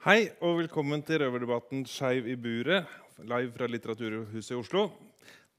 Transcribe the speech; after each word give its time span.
Hei 0.00 0.30
og 0.40 0.54
velkommen 0.62 1.02
til 1.04 1.18
røverdebatten 1.20 1.82
Skeiv 1.84 2.24
i 2.32 2.34
buret, 2.40 2.86
live 3.20 3.50
fra 3.52 3.66
Litteraturhuset 3.68 4.54
i 4.54 4.56
Oslo. 4.56 4.86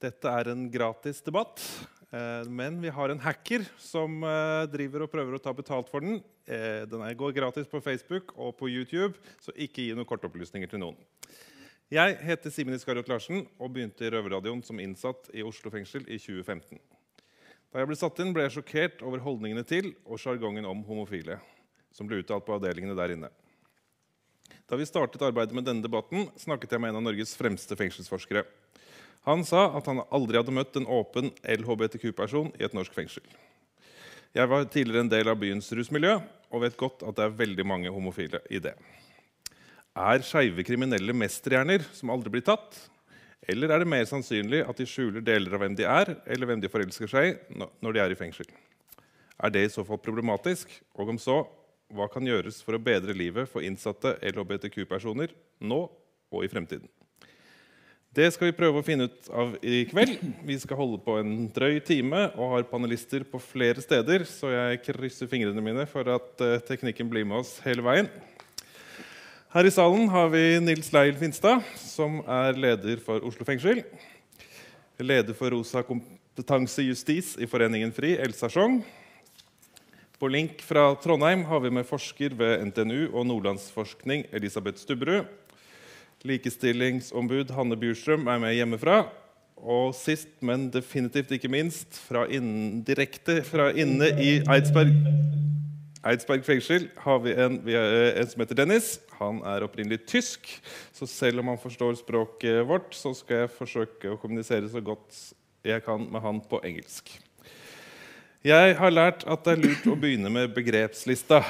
Dette 0.02 0.32
er 0.34 0.48
en 0.50 0.64
gratis 0.74 1.20
debatt, 1.22 1.62
eh, 2.10 2.50
men 2.50 2.80
vi 2.82 2.90
har 2.90 3.14
en 3.14 3.22
hacker 3.22 3.68
som 3.78 4.16
eh, 4.26 4.64
driver 4.74 5.06
og 5.06 5.12
prøver 5.12 5.38
å 5.38 5.42
ta 5.46 5.54
betalt 5.54 5.92
for 5.94 6.02
den. 6.02 6.24
Eh, 6.50 6.88
den 6.90 7.04
går 7.20 7.36
gratis 7.38 7.70
på 7.70 7.84
Facebook 7.86 8.34
og 8.34 8.56
på 8.58 8.72
YouTube, 8.72 9.14
så 9.46 9.54
ikke 9.54 9.86
gi 9.86 9.94
noen 9.94 10.10
kortopplysninger 10.10 10.74
til 10.74 10.82
noen. 10.82 10.98
Jeg 11.94 12.18
heter 12.26 12.50
Simen 12.50 12.80
Iskariot 12.80 13.14
Larsen 13.14 13.44
og 13.60 13.76
begynte 13.76 14.08
i 14.08 14.10
Røverradioen 14.10 14.66
som 14.66 14.82
innsatt 14.82 15.30
i 15.38 15.46
Oslo 15.46 15.70
fengsel 15.70 16.10
i 16.10 16.18
2015. 16.18 16.82
Da 17.70 17.86
jeg 17.86 17.94
ble 17.94 18.00
satt 18.02 18.26
inn, 18.26 18.34
ble 18.34 18.50
jeg 18.50 18.58
sjokkert 18.58 19.06
over 19.06 19.22
holdningene 19.22 19.68
til 19.70 19.94
og 20.02 20.18
sjargongen 20.18 20.66
om 20.66 20.82
homofile 20.90 21.38
som 21.94 22.10
ble 22.10 22.24
uttalt 22.26 22.50
på 22.50 22.58
avdelingene 22.58 22.98
der 22.98 23.14
inne. 23.20 23.30
Da 24.72 24.78
vi 24.80 24.86
startet 24.88 25.20
arbeidet 25.20 25.52
med 25.52 25.66
denne 25.68 25.84
debatten, 25.84 26.30
snakket 26.40 26.72
jeg 26.72 26.80
med 26.80 26.94
en 26.94 27.02
av 27.02 27.04
Norges 27.04 27.34
fremste 27.36 27.76
fengselsforskere. 27.76 28.46
Han 29.28 29.44
sa 29.44 29.66
at 29.76 29.90
han 29.92 30.00
aldri 30.08 30.40
hadde 30.40 30.54
møtt 30.56 30.78
en 30.80 30.88
åpen 30.88 31.28
LHBTQ-person 31.44 32.54
i 32.56 32.64
et 32.64 32.78
norsk 32.78 32.96
fengsel. 32.96 33.26
Jeg 34.32 34.48
var 34.48 34.64
tidligere 34.72 35.04
en 35.04 35.12
del 35.12 35.28
av 35.28 35.42
byens 35.42 35.68
rusmiljø 35.76 36.16
og 36.24 36.64
vet 36.64 36.80
godt 36.80 37.04
at 37.04 37.20
det 37.20 37.28
er 37.28 37.36
veldig 37.44 37.68
mange 37.68 37.92
homofile 37.92 38.40
i 38.48 38.64
det. 38.64 38.72
Er 39.92 40.24
skeive 40.24 40.64
kriminelle 40.64 41.20
mesterhjerner 41.20 41.84
som 41.92 42.16
aldri 42.16 42.32
blir 42.38 42.48
tatt? 42.48 42.80
Eller 43.52 43.76
er 43.76 43.84
det 43.84 43.92
mer 43.92 44.08
sannsynlig 44.08 44.64
at 44.64 44.80
de 44.80 44.88
skjuler 44.88 45.20
deler 45.20 45.52
av 45.52 45.66
hvem 45.66 45.76
de 45.76 45.84
er, 45.84 46.16
eller 46.32 46.48
hvem 46.48 46.64
de 46.64 46.72
forelsker 46.72 47.12
seg 47.12 47.34
i 47.34 47.60
når 47.60 47.92
de 47.92 48.08
er 48.08 48.16
i 48.16 48.24
fengsel? 48.24 48.48
Er 49.36 49.52
det 49.52 49.68
i 49.68 49.74
så 49.76 49.84
fall 49.84 50.00
problematisk? 50.00 50.72
Og 50.96 51.12
om 51.12 51.20
så, 51.20 51.42
hva 51.96 52.08
kan 52.12 52.26
gjøres 52.26 52.62
for 52.66 52.78
å 52.78 52.82
bedre 52.82 53.16
livet 53.16 53.50
for 53.52 53.66
innsatte 53.66 54.16
LHBTQ-personer 54.32 55.36
nå 55.60 55.84
og 56.32 56.44
i 56.46 56.50
fremtiden? 56.52 56.90
Det 58.12 58.26
skal 58.36 58.50
vi 58.50 58.58
prøve 58.58 58.82
å 58.82 58.84
finne 58.84 59.06
ut 59.08 59.28
av 59.32 59.54
i 59.64 59.86
kveld. 59.88 60.18
Vi 60.44 60.58
skal 60.60 60.76
holde 60.82 60.98
på 61.00 61.14
en 61.22 61.46
drøy 61.56 61.78
time 61.88 62.26
og 62.34 62.58
har 62.58 62.66
panelister 62.68 63.24
på 63.24 63.40
flere 63.40 63.80
steder, 63.80 64.26
så 64.28 64.50
jeg 64.52 64.82
krysser 64.84 65.30
fingrene 65.32 65.64
mine 65.64 65.86
for 65.88 66.10
at 66.12 66.44
uh, 66.44 66.58
teknikken 66.68 67.08
blir 67.08 67.24
med 67.24 67.40
oss 67.40 67.54
hele 67.64 67.86
veien. 67.86 68.10
Her 69.56 69.68
i 69.68 69.72
salen 69.72 70.12
har 70.12 70.28
vi 70.32 70.44
Nils 70.60 70.92
Leil 70.92 71.16
Finstad, 71.20 71.64
som 71.80 72.20
er 72.28 72.60
leder 72.60 73.00
for 73.04 73.24
Oslo 73.28 73.48
fengsel. 73.48 73.80
Leder 75.00 75.36
for 75.36 75.56
Rosa 75.56 75.80
kompetanse 75.88 76.84
justis 76.84 77.38
i 77.40 77.48
Foreningen 77.48 77.96
FRI, 77.96 78.18
Elsa 78.28 78.52
Schjong. 78.52 78.82
På 80.22 80.28
link 80.30 80.60
fra 80.62 80.84
Trondheim 81.02 81.48
har 81.50 81.64
vi 81.64 81.72
med 81.74 81.88
forsker 81.90 82.36
ved 82.38 82.68
NTNU 82.68 83.08
og 83.10 83.24
Nordlandsforskning 83.26 84.28
Elisabeth 84.30 84.78
Stubberud. 84.78 85.26
Likestillingsombud 86.30 87.50
Hanne 87.58 87.74
Bjurstrøm 87.82 88.30
er 88.30 88.44
med 88.44 88.54
hjemmefra. 88.54 89.00
Og 89.58 89.96
sist, 89.98 90.30
men 90.46 90.68
definitivt 90.70 91.34
ikke 91.34 91.50
minst, 91.50 91.98
fra 92.06 92.28
innen, 92.30 92.84
direkte 92.86 93.40
fra 93.48 93.72
inne 93.74 94.12
i 94.22 94.36
Eidsberg, 94.46 94.94
Eidsberg 96.06 96.46
fengsel 96.46 96.86
har 97.02 97.18
vi 97.26 97.34
en, 97.34 97.58
en, 97.66 98.30
som 98.30 98.46
heter 98.46 98.62
Dennis. 98.62 98.92
Han 99.18 99.42
er 99.42 99.66
opprinnelig 99.66 100.04
tysk, 100.06 100.54
så 100.94 101.10
selv 101.10 101.42
om 101.42 101.50
han 101.50 101.62
forstår 101.66 101.98
språket 101.98 102.62
vårt, 102.70 102.94
så 102.94 103.18
skal 103.18 103.48
jeg 103.48 103.56
forsøke 103.58 104.14
å 104.14 104.22
kommunisere 104.22 104.70
så 104.70 104.86
godt 104.86 105.18
jeg 105.66 105.82
kan 105.86 106.06
med 106.14 106.22
han 106.22 106.46
på 106.46 106.62
engelsk. 106.66 107.10
Jeg 108.42 108.74
har 108.74 108.90
lært 108.90 109.22
at 109.30 109.44
det 109.46 109.52
er 109.54 109.60
lurt 109.62 109.84
å 109.86 109.94
begynne 110.02 110.30
med 110.34 110.50
begrepslista. 110.56 111.44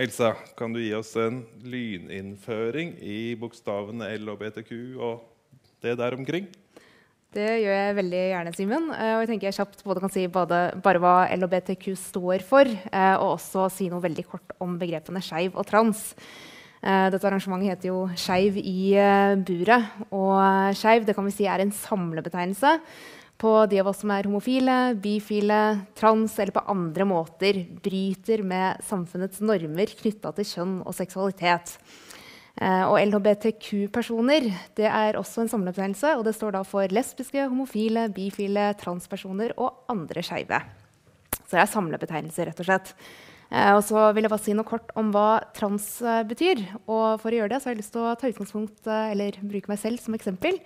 Elsa, 0.00 0.30
kan 0.56 0.72
du 0.72 0.78
gi 0.80 0.94
oss 0.96 1.10
en 1.20 1.42
lyninnføring 1.60 2.94
i 3.04 3.34
bokstavene 3.36 4.08
L 4.14 4.30
og 4.32 4.38
BTQ 4.40 4.70
og 4.96 5.26
det 5.84 5.92
der 6.00 6.16
omkring? 6.16 6.46
Det 7.36 7.50
gjør 7.60 7.76
jeg 7.76 7.98
veldig 7.98 8.22
gjerne, 8.30 8.52
Simen. 8.56 8.86
Eh, 8.96 9.10
og 9.12 9.20
jeg 9.26 9.28
tenker 9.28 9.50
jeg 9.50 9.58
kjapt 9.58 9.84
både 9.84 10.02
kan 10.06 10.14
si 10.14 10.24
både, 10.32 10.60
bare 10.86 11.02
hva 11.04 11.12
LHBTQ 11.36 11.84
står 12.00 12.46
for, 12.48 12.64
eh, 12.64 13.16
og 13.18 13.34
også 13.34 13.66
si 13.74 13.90
noe 13.92 14.00
veldig 14.06 14.24
kort 14.30 14.56
om 14.64 14.78
begrepene 14.80 15.20
skeiv 15.20 15.52
og 15.52 15.68
trans. 15.68 16.14
Eh, 16.80 17.10
dette 17.12 17.28
arrangementet 17.28 17.74
heter 17.74 17.90
jo 17.90 18.06
Skeiv 18.16 18.56
i 18.56 18.96
buret. 19.44 19.92
Og 20.16 20.72
skeiv 20.80 21.04
kan 21.12 21.28
vi 21.28 21.36
si 21.36 21.44
er 21.44 21.60
en 21.60 21.76
samlebetegnelse 21.76 22.72
på 23.36 23.52
de 23.68 23.80
av 23.82 23.90
oss 23.90 24.00
som 24.00 24.12
er 24.14 24.26
homofile, 24.28 24.94
bifile, 25.00 25.60
trans 25.98 26.38
eller 26.40 26.54
på 26.56 26.64
andre 26.72 27.04
måter 27.08 27.60
bryter 27.84 28.42
med 28.46 28.80
samfunnets 28.86 29.42
normer 29.44 29.92
knytta 29.98 30.32
til 30.38 30.48
kjønn 30.54 30.76
og 30.86 30.96
seksualitet. 30.96 31.76
Eh, 32.56 32.84
og 32.88 32.96
LHBTQ-personer 33.02 34.48
det 34.78 34.88
er 34.88 35.20
også 35.20 35.44
en 35.44 35.52
samlebetegnelse. 35.52 36.16
og 36.16 36.24
Det 36.24 36.34
står 36.38 36.56
da 36.56 36.64
for 36.64 36.88
lesbiske, 36.88 37.44
homofile, 37.50 38.08
bifile, 38.08 38.70
transpersoner 38.80 39.52
og 39.60 39.84
andre 39.92 40.24
skeive. 40.24 40.62
Så 41.36 41.52
det 41.52 41.62
er 41.62 41.72
samlebetegnelser, 41.74 42.48
rett 42.48 42.62
og 42.64 42.70
slett. 42.70 42.94
Eh, 43.52 43.72
og 43.76 43.82
så 43.84 44.08
vil 44.16 44.24
jeg 44.24 44.32
bare 44.32 44.46
si 44.48 44.56
noe 44.56 44.66
kort 44.68 44.88
om 44.96 45.12
hva 45.12 45.44
trans 45.54 46.00
eh, 46.00 46.24
betyr. 46.26 46.64
Og 46.88 47.20
for 47.20 47.28
å 47.28 47.42
gjøre 47.42 47.52
det 47.52 47.60
så 47.60 47.68
har 47.68 47.76
jeg 47.76 47.84
lyst 47.84 47.92
til 47.98 48.06
å 48.06 48.16
ta 48.16 48.32
utgangspunkt, 48.32 48.80
eller 48.88 49.36
bruke 49.44 49.74
meg 49.74 49.82
selv 49.82 50.00
som 50.00 50.16
eksempel. 50.16 50.56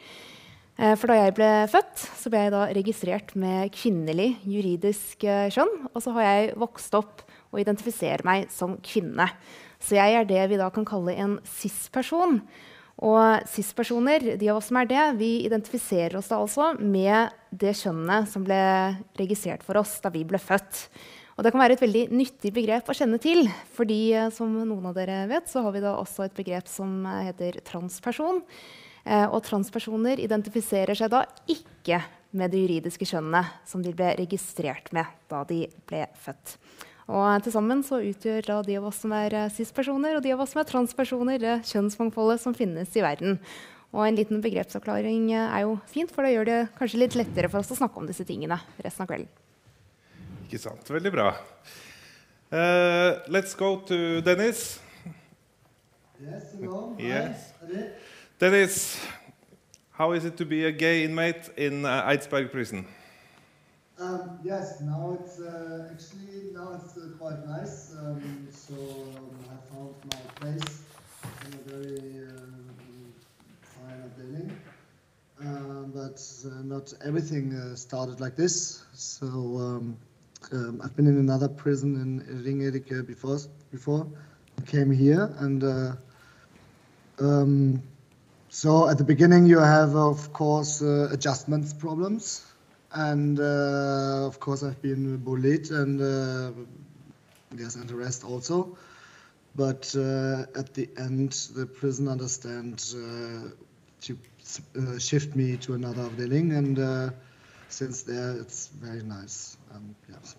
Eh, 0.81 0.95
for 0.97 1.13
da 1.13 1.19
jeg 1.19 1.35
ble 1.37 1.49
født, 1.69 2.07
så 2.17 2.31
ble 2.33 2.47
jeg 2.47 2.55
da 2.55 2.63
registrert 2.73 3.35
med 3.39 3.69
kvinnelig 3.77 4.31
juridisk 4.49 5.27
eh, 5.29 5.51
kjønn. 5.53 5.75
Og 5.93 6.01
så 6.01 6.15
har 6.17 6.25
jeg 6.25 6.55
vokst 6.63 6.97
opp 6.97 7.21
og 7.51 7.61
identifiserer 7.61 8.25
meg 8.25 8.49
som 8.55 8.79
kvinne. 8.85 9.27
Så 9.81 9.99
jeg 9.99 10.17
er 10.17 10.29
det 10.29 10.47
vi 10.49 10.61
da 10.61 10.71
kan 10.73 10.89
kalle 10.89 11.17
en 11.21 11.37
cis-person. 11.59 12.41
Og 13.01 13.45
cis-personer, 13.49 14.35
de 14.41 14.51
av 14.53 14.61
oss 14.61 14.69
som 14.71 14.81
er 14.81 14.89
det, 14.89 15.05
vi 15.21 15.31
identifiserer 15.45 16.19
oss 16.21 16.33
da 16.33 16.41
altså 16.41 16.73
med 16.81 17.33
det 17.51 17.73
kjønnet 17.77 18.29
som 18.29 18.45
ble 18.45 18.61
registrert 19.21 19.65
for 19.65 19.81
oss 19.81 19.99
da 20.05 20.13
vi 20.13 20.25
ble 20.29 20.41
født. 20.41 20.85
Og 21.37 21.45
det 21.45 21.53
kan 21.53 21.61
være 21.61 21.77
et 21.77 21.85
veldig 21.85 22.11
nyttig 22.13 22.53
begrep 22.57 22.89
å 22.89 22.97
kjenne 22.97 23.21
til. 23.21 23.49
fordi 23.77 24.03
eh, 24.17 24.33
som 24.33 24.49
noen 24.65 24.87
av 24.89 24.97
dere 24.97 25.27
vet, 25.29 25.49
så 25.53 25.61
har 25.67 25.77
vi 25.77 25.85
da 25.85 25.99
også 26.01 26.25
et 26.25 26.41
begrep 26.41 26.73
som 26.73 27.03
heter 27.05 27.61
transperson. 27.69 28.41
Eh, 29.11 29.27
og 29.27 29.43
transpersoner 29.43 30.23
identifiserer 30.23 30.95
seg 30.95 31.11
da 31.11 31.25
ikke 31.51 31.99
med 32.39 32.53
det 32.53 32.61
juridiske 32.63 33.09
kjønnet 33.11 33.57
som 33.67 33.83
de 33.83 33.91
ble 33.97 34.13
registrert 34.21 34.93
med 34.95 35.09
da 35.31 35.43
de 35.49 35.65
ble 35.91 36.05
født. 36.23 36.55
Og 37.11 37.43
Til 37.43 37.55
sammen 37.57 37.83
så 37.83 37.99
utgjør 38.07 38.47
da 38.47 38.61
de 38.63 38.77
av 38.79 38.87
oss 38.87 39.01
som 39.03 39.15
er 39.17 39.35
eh, 39.35 39.51
cis-personer 39.51 40.15
og 40.15 40.23
de 40.23 40.35
av 40.35 40.45
oss 40.45 40.55
som 40.55 40.63
er 40.63 40.71
transpersoner, 40.71 41.43
det 41.43 41.57
kjønnsmangfoldet 41.73 42.43
som 42.45 42.55
finnes 42.55 42.95
i 42.95 43.03
verden. 43.03 43.41
Og 43.91 44.07
En 44.07 44.15
liten 44.15 44.39
begrepsavklaring 44.45 45.33
eh, 45.35 45.57
er 45.59 45.67
jo 45.67 45.75
fint, 45.91 46.13
for 46.15 46.23
det 46.23 46.37
gjør 46.37 46.47
det 46.47 46.61
kanskje 46.79 47.03
litt 47.03 47.19
lettere 47.19 47.51
for 47.51 47.65
oss 47.65 47.75
å 47.75 47.81
snakke 47.81 47.99
om 47.99 48.07
disse 48.07 48.27
tingene 48.29 48.61
resten 48.79 49.03
av 49.03 49.11
kvelden. 49.11 49.31
Ikke 50.47 50.63
sant. 50.63 50.87
Veldig 50.87 51.15
bra. 51.15 51.33
Uh, 52.51 53.23
let's 53.31 53.55
go 53.55 53.77
to 53.87 54.21
Dennis. 54.27 54.81
Yes, 56.19 56.55
hello. 56.55 56.97
Yes. 56.99 57.55
Dennis, 58.41 58.99
how 59.91 60.13
is 60.13 60.25
it 60.25 60.39
to 60.39 60.47
be 60.47 60.65
a 60.65 60.73
gay 60.73 61.05
inmate 61.05 61.51
in 61.59 61.85
uh, 61.85 62.09
Eidsberg 62.09 62.51
prison? 62.51 62.87
Um, 63.99 64.39
yes, 64.43 64.81
now 64.81 65.19
it's 65.21 65.39
uh, 65.39 65.91
actually 65.93 66.49
now 66.55 66.73
it's 66.73 66.97
uh, 66.97 67.11
quite 67.19 67.47
nice. 67.47 67.93
Um, 68.01 68.49
so 68.51 68.73
um, 68.73 69.29
I 69.45 69.75
found 69.75 69.95
my 70.11 70.21
place 70.37 70.85
in 71.45 71.53
a 71.53 71.63
very 71.69 72.29
um, 72.29 72.65
fine 73.61 74.11
building, 74.17 74.57
um, 75.43 75.93
but 75.95 76.19
uh, 76.47 76.63
not 76.63 76.95
everything 77.05 77.55
uh, 77.55 77.77
started 77.77 78.21
like 78.23 78.37
this. 78.37 78.85
So 78.95 79.27
um, 79.27 79.99
I've 80.83 80.97
been 80.97 81.09
in 81.09 81.19
another 81.19 81.51
prison 81.51 81.95
in 82.01 82.43
Ringerike 82.43 83.07
before. 83.07 83.39
Before 83.71 84.07
I 84.59 84.63
came 84.63 84.91
here 84.91 85.31
and. 85.41 85.99
So 88.53 88.89
at 88.89 88.99
the 88.99 89.05
beginning, 89.05 89.47
you 89.47 89.61
have, 89.61 89.95
of 89.95 90.33
course, 90.33 90.83
uh, 90.83 91.09
adjustments 91.13 91.73
problems. 91.73 92.45
And 92.93 93.39
uh, 93.39 94.27
of 94.27 94.41
course, 94.41 94.65
I've 94.65 94.83
been 94.83 95.19
bullied 95.19 95.71
and 95.71 96.01
uh, 96.01 96.51
and 97.53 97.91
arrest 97.93 98.25
also. 98.25 98.77
But 99.55 99.95
uh, 99.97 100.59
at 100.59 100.75
the 100.75 100.89
end, 100.99 101.33
the 101.55 101.65
prison 101.65 102.09
understand 102.09 102.85
uh, 102.97 103.51
to 104.01 104.19
uh, 104.77 104.99
shift 104.99 105.37
me 105.37 105.57
to 105.59 105.75
another 105.75 106.09
building. 106.09 106.53
And 106.53 107.13
since 107.69 108.03
there, 108.03 108.33
it's 108.33 108.67
very 108.67 109.05
nice. 109.05 109.59
Um, 109.73 109.95
yes. 110.09 110.35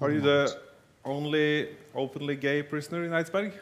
Are 0.00 0.10
you 0.10 0.20
the 0.20 0.58
only 1.04 1.68
openly 1.94 2.34
gay 2.34 2.64
prisoner 2.64 3.04
in 3.04 3.12
Eidsberg? 3.12 3.52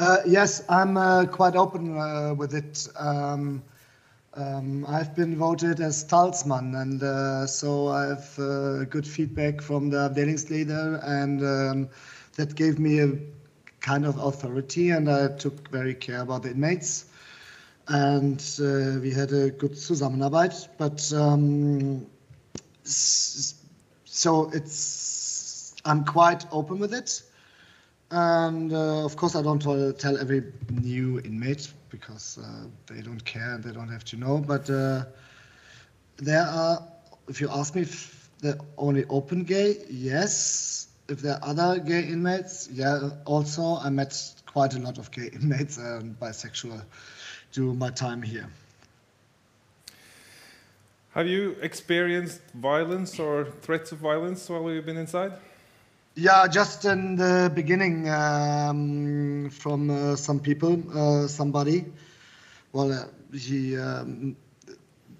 Uh, 0.00 0.16
yes, 0.26 0.62
I'm 0.70 0.96
uh, 0.96 1.26
quite 1.26 1.56
open 1.56 1.98
uh, 1.98 2.32
with 2.34 2.54
it. 2.54 2.88
Um, 2.98 3.62
um, 4.32 4.86
I've 4.88 5.14
been 5.14 5.36
voted 5.36 5.80
as 5.80 6.06
Talsman, 6.06 6.74
and 6.80 7.02
uh, 7.02 7.46
so 7.46 7.88
I 7.88 8.06
have 8.06 8.38
uh, 8.38 8.84
good 8.84 9.06
feedback 9.06 9.60
from 9.60 9.90
the 9.90 10.08
Abdelingsleader, 10.08 11.06
and 11.06 11.42
um, 11.44 11.88
that 12.36 12.54
gave 12.54 12.78
me 12.78 13.00
a 13.00 13.12
kind 13.80 14.06
of 14.06 14.16
authority, 14.16 14.88
and 14.88 15.10
I 15.10 15.28
took 15.36 15.70
very 15.70 15.94
care 15.94 16.22
about 16.22 16.44
the 16.44 16.52
inmates. 16.52 17.04
And 17.88 18.40
uh, 18.58 19.00
we 19.02 19.12
had 19.12 19.32
a 19.32 19.50
good 19.50 19.72
Zusammenarbeit, 19.72 20.68
but 20.78 21.12
um, 21.12 22.06
so 22.84 24.50
it's 24.54 25.74
I'm 25.84 26.06
quite 26.06 26.46
open 26.52 26.78
with 26.78 26.94
it. 26.94 27.22
And 28.10 28.72
uh, 28.72 29.04
of 29.04 29.16
course, 29.16 29.36
I 29.36 29.42
don't 29.42 29.60
tell 29.98 30.18
every 30.18 30.42
new 30.70 31.20
inmate 31.20 31.72
because 31.90 32.38
uh, 32.42 32.64
they 32.86 33.02
don't 33.02 33.24
care 33.24 33.54
and 33.54 33.62
they 33.62 33.72
don't 33.72 33.88
have 33.88 34.04
to 34.06 34.16
know. 34.16 34.38
But 34.38 34.68
uh, 34.68 35.04
there 36.16 36.42
are, 36.42 36.82
if 37.28 37.40
you 37.40 37.48
ask 37.50 37.74
me, 37.74 37.82
if 37.82 38.28
they're 38.40 38.58
only 38.78 39.04
open 39.06 39.44
gay, 39.44 39.78
yes. 39.88 40.88
If 41.08 41.20
there 41.20 41.34
are 41.34 41.50
other 41.50 41.78
gay 41.78 42.02
inmates, 42.02 42.68
yeah. 42.72 43.10
Also, 43.26 43.76
I 43.76 43.90
met 43.90 44.16
quite 44.46 44.74
a 44.74 44.78
lot 44.78 44.98
of 44.98 45.10
gay 45.10 45.30
inmates 45.32 45.76
and 45.78 46.18
bisexual 46.18 46.82
during 47.52 47.78
my 47.78 47.90
time 47.90 48.22
here. 48.22 48.48
Have 51.14 51.26
you 51.26 51.56
experienced 51.60 52.40
violence 52.54 53.18
or 53.18 53.46
threats 53.62 53.90
of 53.90 53.98
violence 53.98 54.48
while 54.48 54.70
you've 54.70 54.86
been 54.86 54.96
inside? 54.96 55.32
Yeah, 56.14 56.46
just 56.48 56.84
in 56.84 57.16
the 57.16 57.50
beginning, 57.54 58.08
um, 58.08 59.48
from 59.50 59.90
uh, 59.90 60.16
some 60.16 60.40
people, 60.40 60.82
uh, 60.96 61.28
somebody. 61.28 61.86
Well, 62.72 62.92
uh, 62.92 63.04
he. 63.36 63.76
Um, 63.76 64.36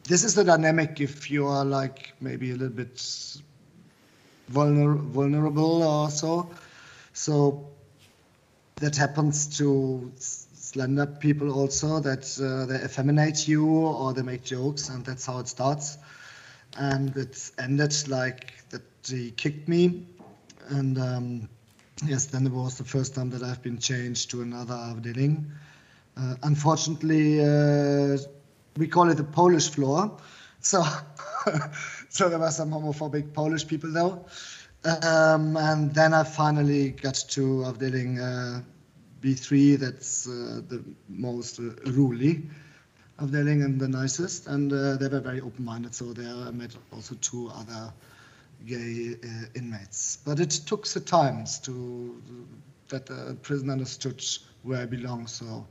this 0.05 0.25
is 0.25 0.35
the 0.35 0.45
dynamic 0.45 1.01
if 1.01 1.31
you 1.31 1.47
are 1.47 1.65
like 1.65 2.15
maybe 2.21 2.51
a 2.51 2.55
little 2.55 2.75
bit 2.75 2.97
vulner 4.53 4.97
vulnerable 4.99 5.83
or 5.83 6.11
so. 6.11 6.51
So 7.13 7.71
that 8.77 8.97
happens 8.97 9.57
to 9.59 10.13
slender 10.19 11.07
people 11.07 11.53
also 11.53 12.01
that 12.01 12.25
uh, 12.41 12.67
they 12.67 12.77
effeminate 12.85 13.47
you 13.49 13.67
or 13.67 14.13
they 14.13 14.23
make 14.23 14.45
jokes 14.45 14.89
and 14.89 15.05
that's 15.05 15.27
how 15.27 15.39
it 15.41 15.49
starts 15.49 15.99
and 16.77 17.17
it 17.17 17.51
ended 17.59 17.93
like 18.09 18.53
that 18.71 18.83
he 19.07 19.31
kicked 19.33 19.69
me 19.69 20.07
and 20.71 20.99
um, 20.99 21.49
yes 22.07 22.27
then 22.27 22.47
it 22.47 22.53
was 22.53 22.79
the 22.79 22.85
first 22.85 23.15
time 23.15 23.31
that 23.31 23.43
i've 23.43 23.63
been 23.63 23.79
changed 23.79 24.31
to 24.31 24.43
another 24.43 24.75
avdeling 24.75 25.45
uh, 26.17 26.35
unfortunately 26.43 27.41
uh, 27.45 28.17
we 28.77 28.87
call 28.87 29.11
it 29.11 29.17
the 29.17 29.25
polish 29.25 29.69
floor. 29.71 30.19
So 30.61 30.85
so 32.09 32.29
there 32.29 32.39
were 32.39 32.51
some 32.51 32.71
homophobic 32.71 33.33
polish 33.33 33.67
people 33.67 33.93
though. 33.93 34.25
Um, 34.85 35.59
and 35.59 35.95
then 35.95 36.15
i 36.15 36.25
finally 36.25 36.91
got 36.91 37.15
to 37.15 37.65
avdeling 37.69 38.19
uh, 38.19 38.63
B3 39.21 39.79
that's 39.79 40.27
uh, 40.27 40.63
the 40.67 40.83
most 41.09 41.61
uh, 41.61 41.75
ruly 41.91 42.43
avdeling 43.21 43.63
and 43.63 43.79
the 43.79 43.89
nicest, 43.89 44.47
and 44.47 44.73
uh, 44.73 44.97
they 44.97 45.09
were 45.09 45.21
very 45.21 45.43
open-minded. 45.43 45.95
So 45.95 46.15
there 46.15 46.35
I 46.35 46.51
met 46.51 46.75
also 46.91 47.15
two 47.17 47.51
other 47.55 47.93
gay 48.67 49.17
uh, 49.23 49.47
inmates. 49.55 50.19
But 50.25 50.41
it 50.41 50.51
took 50.51 50.87
the 50.87 51.01
times 51.01 51.59
to 51.61 52.23
that 52.89 53.07
the 53.07 53.37
prison 53.43 53.71
understood 53.71 54.25
where 54.63 54.83
I 54.83 54.87
belong. 54.87 55.27
So 55.27 55.67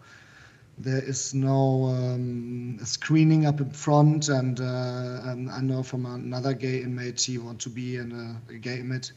there 0.77 1.03
is 1.03 1.33
no 1.33 1.85
um, 1.85 2.79
screening 2.83 3.45
up 3.45 3.59
in 3.59 3.69
front, 3.71 4.29
and, 4.29 4.59
uh, 4.59 5.21
and, 5.25 5.51
I 5.51 5.59
know 5.59 5.83
from 5.83 6.05
another 6.05 6.53
gay 6.53 6.81
inmate 6.81 7.21
he 7.21 7.37
want 7.37 7.59
to 7.61 7.69
be 7.69 7.97
in 7.97 8.11
a, 8.13 8.53
a 8.53 8.57
gay 8.57 8.79
inmate 8.79 9.11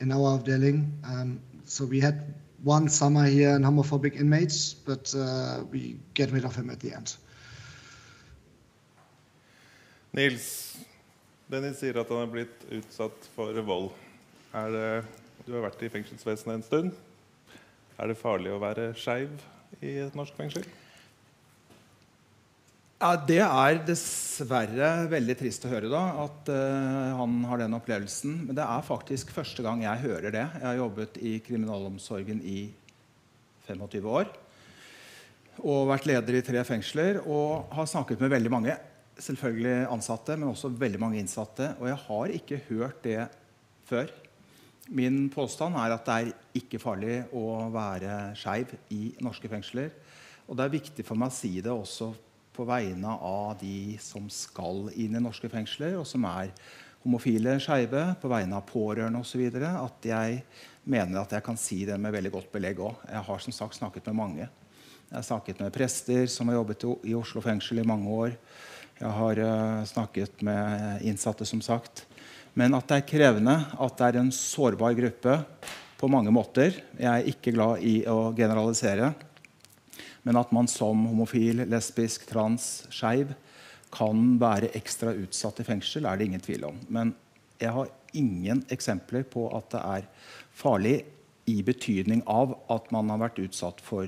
in 0.00 0.12
our 0.12 0.38
avdeling. 0.38 0.90
Um, 1.04 1.40
so 1.64 1.86
we 1.86 1.98
had 2.00 2.34
one 2.62 2.88
summer 2.88 3.24
here 3.24 3.56
in 3.56 3.62
homophobic 3.62 4.20
inmates, 4.20 4.74
but 4.74 5.12
uh, 5.16 5.64
we 5.70 5.98
get 6.14 6.30
rid 6.30 6.44
of 6.44 6.54
him 6.54 6.70
at 6.70 6.80
the 6.80 6.92
end. 6.92 7.16
Nils, 10.12 10.76
Dennis 11.52 11.82
sier 11.82 11.98
at 12.00 12.08
han 12.08 12.22
er 12.24 12.30
blitt 12.32 12.62
utsatt 12.72 13.26
for 13.34 13.56
vold. 13.66 13.90
Det, 14.52 14.86
du 15.44 15.50
har 15.52 15.66
vært 15.66 15.82
i 15.84 15.90
fengselsvesenet 15.92 16.54
en 16.54 16.64
stund. 16.64 16.94
Er 18.00 18.08
det 18.08 18.16
farlig 18.16 18.54
å 18.54 18.60
være 18.62 18.94
skeiv 18.96 19.34
i 19.84 19.98
et 20.06 20.16
norsk 20.16 20.38
fengsel? 20.38 20.64
Ja, 23.02 23.16
Det 23.18 23.40
er 23.44 23.80
dessverre 23.84 24.88
veldig 25.10 25.36
trist 25.42 25.66
å 25.66 25.72
høre 25.74 25.90
da, 25.92 26.00
at 26.22 26.48
uh, 26.54 27.18
han 27.18 27.34
har 27.50 27.60
den 27.60 27.76
opplevelsen. 27.76 28.46
Men 28.46 28.56
det 28.56 28.64
er 28.64 28.86
faktisk 28.86 29.34
første 29.34 29.64
gang 29.66 29.82
jeg 29.84 30.04
hører 30.06 30.32
det. 30.32 30.46
Jeg 30.54 30.68
har 30.70 30.78
jobbet 30.78 31.18
i 31.20 31.34
kriminalomsorgen 31.44 32.40
i 32.48 32.62
25 33.66 34.08
år. 34.08 34.32
Og 35.60 35.90
vært 35.90 36.08
leder 36.08 36.38
i 36.38 36.46
tre 36.46 36.64
fengsler 36.64 37.20
og 37.26 37.68
har 37.76 37.90
snakket 37.90 38.24
med 38.24 38.32
veldig 38.38 38.54
mange. 38.54 38.78
Selvfølgelig 39.20 39.88
ansatte, 39.92 40.36
men 40.38 40.48
også 40.48 40.72
veldig 40.72 41.00
mange 41.00 41.20
innsatte. 41.20 41.74
Og 41.80 41.88
jeg 41.90 42.00
har 42.06 42.36
ikke 42.38 42.60
hørt 42.68 43.02
det 43.04 43.20
før. 43.88 44.12
Min 44.88 45.28
påstand 45.30 45.76
er 45.78 45.94
at 45.94 46.06
det 46.08 46.14
er 46.14 46.58
ikke 46.58 46.80
farlig 46.82 47.20
å 47.36 47.68
være 47.72 48.32
skeiv 48.38 48.72
i 48.90 49.12
norske 49.22 49.50
fengsler. 49.50 49.92
Og 50.48 50.58
det 50.58 50.64
er 50.64 50.74
viktig 50.74 51.04
for 51.06 51.18
meg 51.18 51.30
å 51.30 51.36
si 51.36 51.54
det 51.62 51.70
også 51.72 52.10
på 52.52 52.66
vegne 52.68 53.14
av 53.24 53.54
de 53.60 53.96
som 54.02 54.26
skal 54.32 54.90
inn 55.00 55.16
i 55.16 55.22
norske 55.22 55.48
fengsler, 55.48 55.94
og 55.96 56.04
som 56.08 56.26
er 56.28 56.50
homofile, 57.02 57.56
skeive, 57.62 58.02
på 58.20 58.30
vegne 58.30 58.58
av 58.58 58.66
pårørende 58.68 59.22
osv. 59.22 59.46
At 59.62 60.08
jeg 60.08 60.42
mener 60.84 61.22
at 61.22 61.32
jeg 61.36 61.46
kan 61.46 61.58
si 61.60 61.82
det 61.88 61.98
med 62.00 62.14
veldig 62.14 62.34
godt 62.34 62.52
belegg 62.52 62.82
òg. 62.82 63.06
Jeg 63.08 63.24
har 63.28 63.46
som 63.46 63.56
sagt 63.56 63.78
snakket 63.78 64.10
med 64.10 64.18
mange. 64.18 64.50
Jeg 65.08 65.16
har 65.18 65.26
snakket 65.26 65.62
med 65.62 65.74
prester 65.74 66.28
som 66.30 66.48
har 66.48 66.60
jobbet 66.60 66.86
i 67.08 67.16
Oslo 67.16 67.42
fengsel 67.44 67.82
i 67.82 67.88
mange 67.88 68.08
år. 68.08 68.36
Jeg 69.02 69.10
har 69.18 69.38
uh, 69.42 69.82
snakket 69.82 70.44
med 70.46 71.02
innsatte, 71.02 71.46
som 71.48 71.58
sagt. 71.64 72.04
Men 72.54 72.76
at 72.78 72.86
det 72.86 73.00
er 73.00 73.08
krevende, 73.08 73.54
at 73.74 73.96
det 73.98 74.08
er 74.08 74.18
en 74.20 74.30
sårbar 74.30 74.94
gruppe 74.94 75.40
på 75.98 76.10
mange 76.10 76.30
måter. 76.34 76.76
Jeg 76.94 77.10
er 77.10 77.30
ikke 77.32 77.54
glad 77.56 77.82
i 77.82 78.04
å 78.06 78.30
generalisere. 78.36 79.10
Men 80.22 80.38
at 80.38 80.52
man 80.54 80.70
som 80.70 81.02
homofil, 81.10 81.64
lesbisk, 81.66 82.28
trans, 82.30 82.84
skeiv 82.94 83.32
kan 83.92 84.36
være 84.38 84.70
ekstra 84.78 85.16
utsatt 85.18 85.58
i 85.58 85.66
fengsel, 85.66 86.06
er 86.06 86.20
det 86.20 86.30
ingen 86.30 86.44
tvil 86.44 86.68
om. 86.70 86.78
Men 86.86 87.10
jeg 87.58 87.74
har 87.74 87.90
ingen 88.14 88.62
eksempler 88.70 89.26
på 89.26 89.48
at 89.56 89.66
det 89.74 89.82
er 89.82 90.08
farlig 90.54 90.96
i 91.50 91.58
betydning 91.66 92.22
av 92.30 92.54
at 92.70 92.86
man 92.94 93.10
har 93.10 93.24
vært 93.24 93.42
utsatt 93.42 93.82
for 93.82 94.06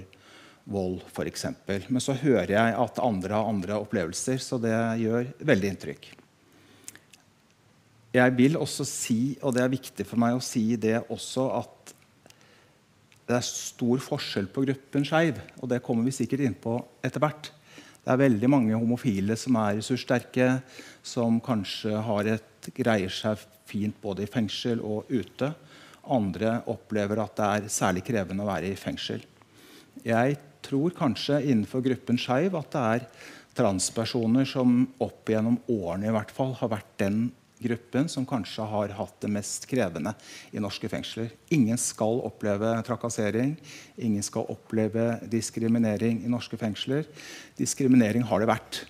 vold, 0.64 1.00
f.eks. 1.12 1.46
Men 1.88 2.02
så 2.02 2.16
hører 2.16 2.54
jeg 2.56 2.76
at 2.80 3.00
andre 3.02 3.36
har 3.36 3.48
andre 3.50 3.78
opplevelser, 3.84 4.40
så 4.40 4.58
det 4.62 4.74
gjør 5.02 5.32
veldig 5.44 5.72
inntrykk. 5.72 6.08
Jeg 8.14 8.36
vil 8.38 8.56
også 8.56 8.86
si, 8.86 9.18
og 9.42 9.56
det 9.56 9.64
er 9.64 9.72
viktig 9.72 10.06
for 10.06 10.20
meg 10.22 10.36
å 10.36 10.44
si 10.44 10.76
det 10.80 11.00
også, 11.10 11.48
at 11.58 11.94
det 13.24 13.38
er 13.38 13.46
stor 13.46 14.02
forskjell 14.04 14.46
på 14.52 14.66
gruppen 14.66 15.06
skeiv, 15.08 15.40
og 15.60 15.70
det 15.72 15.82
kommer 15.84 16.06
vi 16.06 16.14
sikkert 16.14 16.44
inn 16.44 16.56
på 16.60 16.76
etter 17.04 17.22
hvert. 17.24 17.50
Det 18.04 18.12
er 18.12 18.20
veldig 18.20 18.50
mange 18.52 18.76
homofile 18.76 19.36
som 19.40 19.56
er 19.56 19.78
ressurssterke, 19.78 20.48
som 21.02 21.40
kanskje 21.42 21.96
et, 22.34 22.68
greier 22.76 23.12
seg 23.12 23.40
fint 23.68 23.96
både 24.00 24.24
i 24.24 24.30
fengsel 24.30 24.82
og 24.84 25.08
ute. 25.08 25.50
Andre 26.12 26.58
opplever 26.68 27.22
at 27.24 27.34
det 27.40 27.48
er 27.48 27.70
særlig 27.72 28.04
krevende 28.04 28.44
å 28.44 28.50
være 28.50 28.70
i 28.70 28.78
fengsel. 28.78 29.24
Jeg 30.04 30.36
tror 30.64 30.94
kanskje 30.96 31.42
innenfor 31.44 31.84
gruppen 31.84 32.18
skeiv 32.20 32.56
at 32.58 32.74
det 32.74 32.84
er 32.96 33.08
transpersoner 33.54 34.48
som 34.48 34.82
opp 35.02 35.30
gjennom 35.30 35.60
årene 35.70 36.10
i 36.10 36.14
hvert 36.14 36.32
fall 36.34 36.56
har 36.58 36.72
vært 36.74 36.94
den 37.00 37.26
gruppen 37.64 38.08
som 38.10 38.26
kanskje 38.28 38.66
har 38.68 38.94
hatt 38.98 39.14
det 39.22 39.30
mest 39.32 39.66
krevende 39.70 40.12
i 40.52 40.62
norske 40.62 40.88
fengsler. 40.90 41.30
Ingen 41.54 41.78
skal 41.80 42.20
oppleve 42.26 42.74
trakassering, 42.86 43.54
ingen 43.96 44.24
skal 44.26 44.48
oppleve 44.52 45.14
diskriminering 45.30 46.24
i 46.24 46.32
norske 46.32 46.58
fengsler. 46.60 47.06
Diskriminering 47.56 48.26
har 48.28 48.42
det 48.42 48.50
vært. 48.50 48.82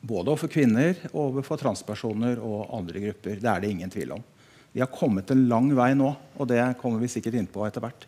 Både 0.00 0.32
overfor 0.32 0.50
kvinner, 0.52 0.98
overfor 1.12 1.60
transpersoner 1.60 2.42
og 2.42 2.68
andre 2.74 3.06
grupper. 3.08 3.40
Det 3.40 3.50
er 3.50 3.62
det 3.62 3.72
ingen 3.72 3.94
tvil 3.94 4.18
om. 4.18 4.26
Vi 4.74 4.82
har 4.82 4.92
kommet 4.92 5.30
en 5.32 5.46
lang 5.48 5.70
vei 5.74 5.92
nå, 5.96 6.12
og 6.36 6.50
det 6.50 6.60
kommer 6.82 7.00
vi 7.02 7.10
sikkert 7.10 7.38
inn 7.38 7.48
på 7.50 7.64
etter 7.66 7.82
hvert. 7.82 8.04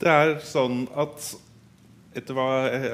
Det 0.00 0.08
er 0.08 0.38
sånn 0.40 0.86
at 0.96 1.24
etter 2.16 2.34
hva, 2.34 2.46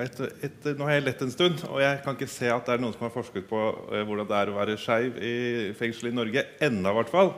etter, 0.02 0.32
etter, 0.44 0.74
nå 0.76 0.88
har 0.88 0.98
jeg 0.98 1.04
lett 1.06 1.22
en 1.24 1.32
stund, 1.32 1.62
og 1.70 1.78
jeg 1.80 2.00
kan 2.04 2.16
ikke 2.18 2.28
se 2.28 2.50
at 2.52 2.66
det 2.66 2.74
er 2.74 2.82
noen 2.82 2.96
som 2.96 3.06
har 3.06 3.14
forsket 3.14 3.46
på 3.48 3.60
eh, 3.94 4.02
hvordan 4.04 4.28
det 4.28 4.40
er 4.40 4.50
å 4.50 4.56
være 4.58 4.76
skeiv 4.80 5.20
i 5.22 5.36
fengsel 5.78 6.10
i 6.10 6.16
Norge. 6.16 6.42
Enda, 6.66 6.90
i 6.90 6.98
hvert 6.98 7.12
fall. 7.14 7.32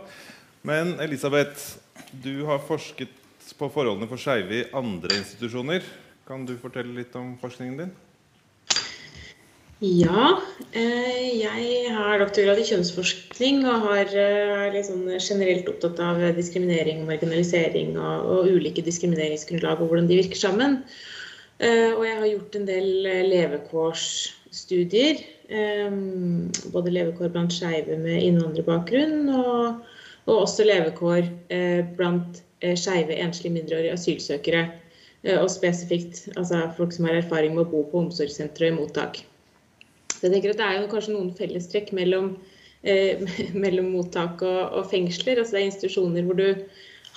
Men 0.67 0.97
Elisabeth, 1.05 1.77
du 2.25 2.49
har 2.49 2.65
forsket 2.65 3.13
på 3.59 3.69
forholdene 3.73 4.09
for 4.11 4.21
skeive 4.21 4.57
i 4.57 4.67
andre 4.77 5.21
institusjoner. 5.21 5.87
Kan 6.27 6.49
du 6.49 6.57
fortelle 6.61 6.97
litt 6.97 7.15
om 7.21 7.37
forskningen 7.41 7.79
din? 7.85 7.95
Ja, 9.79 10.41
eh, 10.75 11.39
jeg 11.39 11.91
har 11.95 12.19
doktorgrad 12.19 12.59
i 12.59 12.65
kjønnsforskning 12.67 13.61
og 13.63 13.85
har 13.85 14.09
liksom 14.75 15.05
generelt 15.23 15.69
opptatt 15.71 16.01
av 16.03 16.19
diskriminering, 16.35 17.05
marginalisering 17.07 17.93
og, 17.95 18.27
og, 18.27 18.49
ulike 18.57 18.83
diskrimineringsgrunnlag 18.83 19.79
og 19.79 19.93
hvordan 19.93 20.09
de 20.11 20.19
virker 20.19 20.41
sammen. 20.41 20.81
Eh, 21.63 21.95
og 21.95 22.03
jeg 22.09 22.17
har 22.19 22.27
gjort 22.33 22.59
en 22.59 22.67
del 22.73 22.91
levekårsstudier. 23.31 25.23
Både 26.75 26.97
levekår 26.99 27.31
blant 27.39 27.55
skeive 27.55 28.03
med 28.03 28.19
innvandrerbakgrunn 28.33 29.31
og, 29.31 29.87
og 30.27 30.35
også 30.43 30.67
levekår 30.67 31.31
blant 31.95 32.43
skeive 32.75 33.23
enslige 33.23 33.55
mindreårige 33.55 33.95
asylsøkere. 33.95 34.67
Og 35.39 35.49
spesifikt 35.55 36.27
altså 36.35 36.67
folk 36.77 36.99
som 36.99 37.07
har 37.07 37.23
erfaring 37.23 37.55
med 37.55 37.69
å 37.69 37.71
bo 37.71 37.87
på 37.89 38.07
omsorgssentre 38.09 38.73
og 38.73 38.75
i 38.75 38.81
mottak. 38.83 39.28
Jeg 40.23 40.33
tenker 40.33 40.55
at 40.55 40.61
Det 40.61 40.67
er 40.67 40.81
jo 40.81 40.89
kanskje 40.91 41.15
noen 41.15 41.35
fellestrekk 41.39 41.93
mellom, 41.97 42.33
eh, 42.83 43.23
mellom 43.65 43.93
mottak 43.95 44.43
og, 44.43 44.63
og, 44.73 44.89
fengsler. 44.91 45.39
altså 45.39 45.57
Det 45.57 45.63
er 45.63 45.71
institusjoner 45.71 46.27
hvor 46.27 46.39
du 46.39 46.49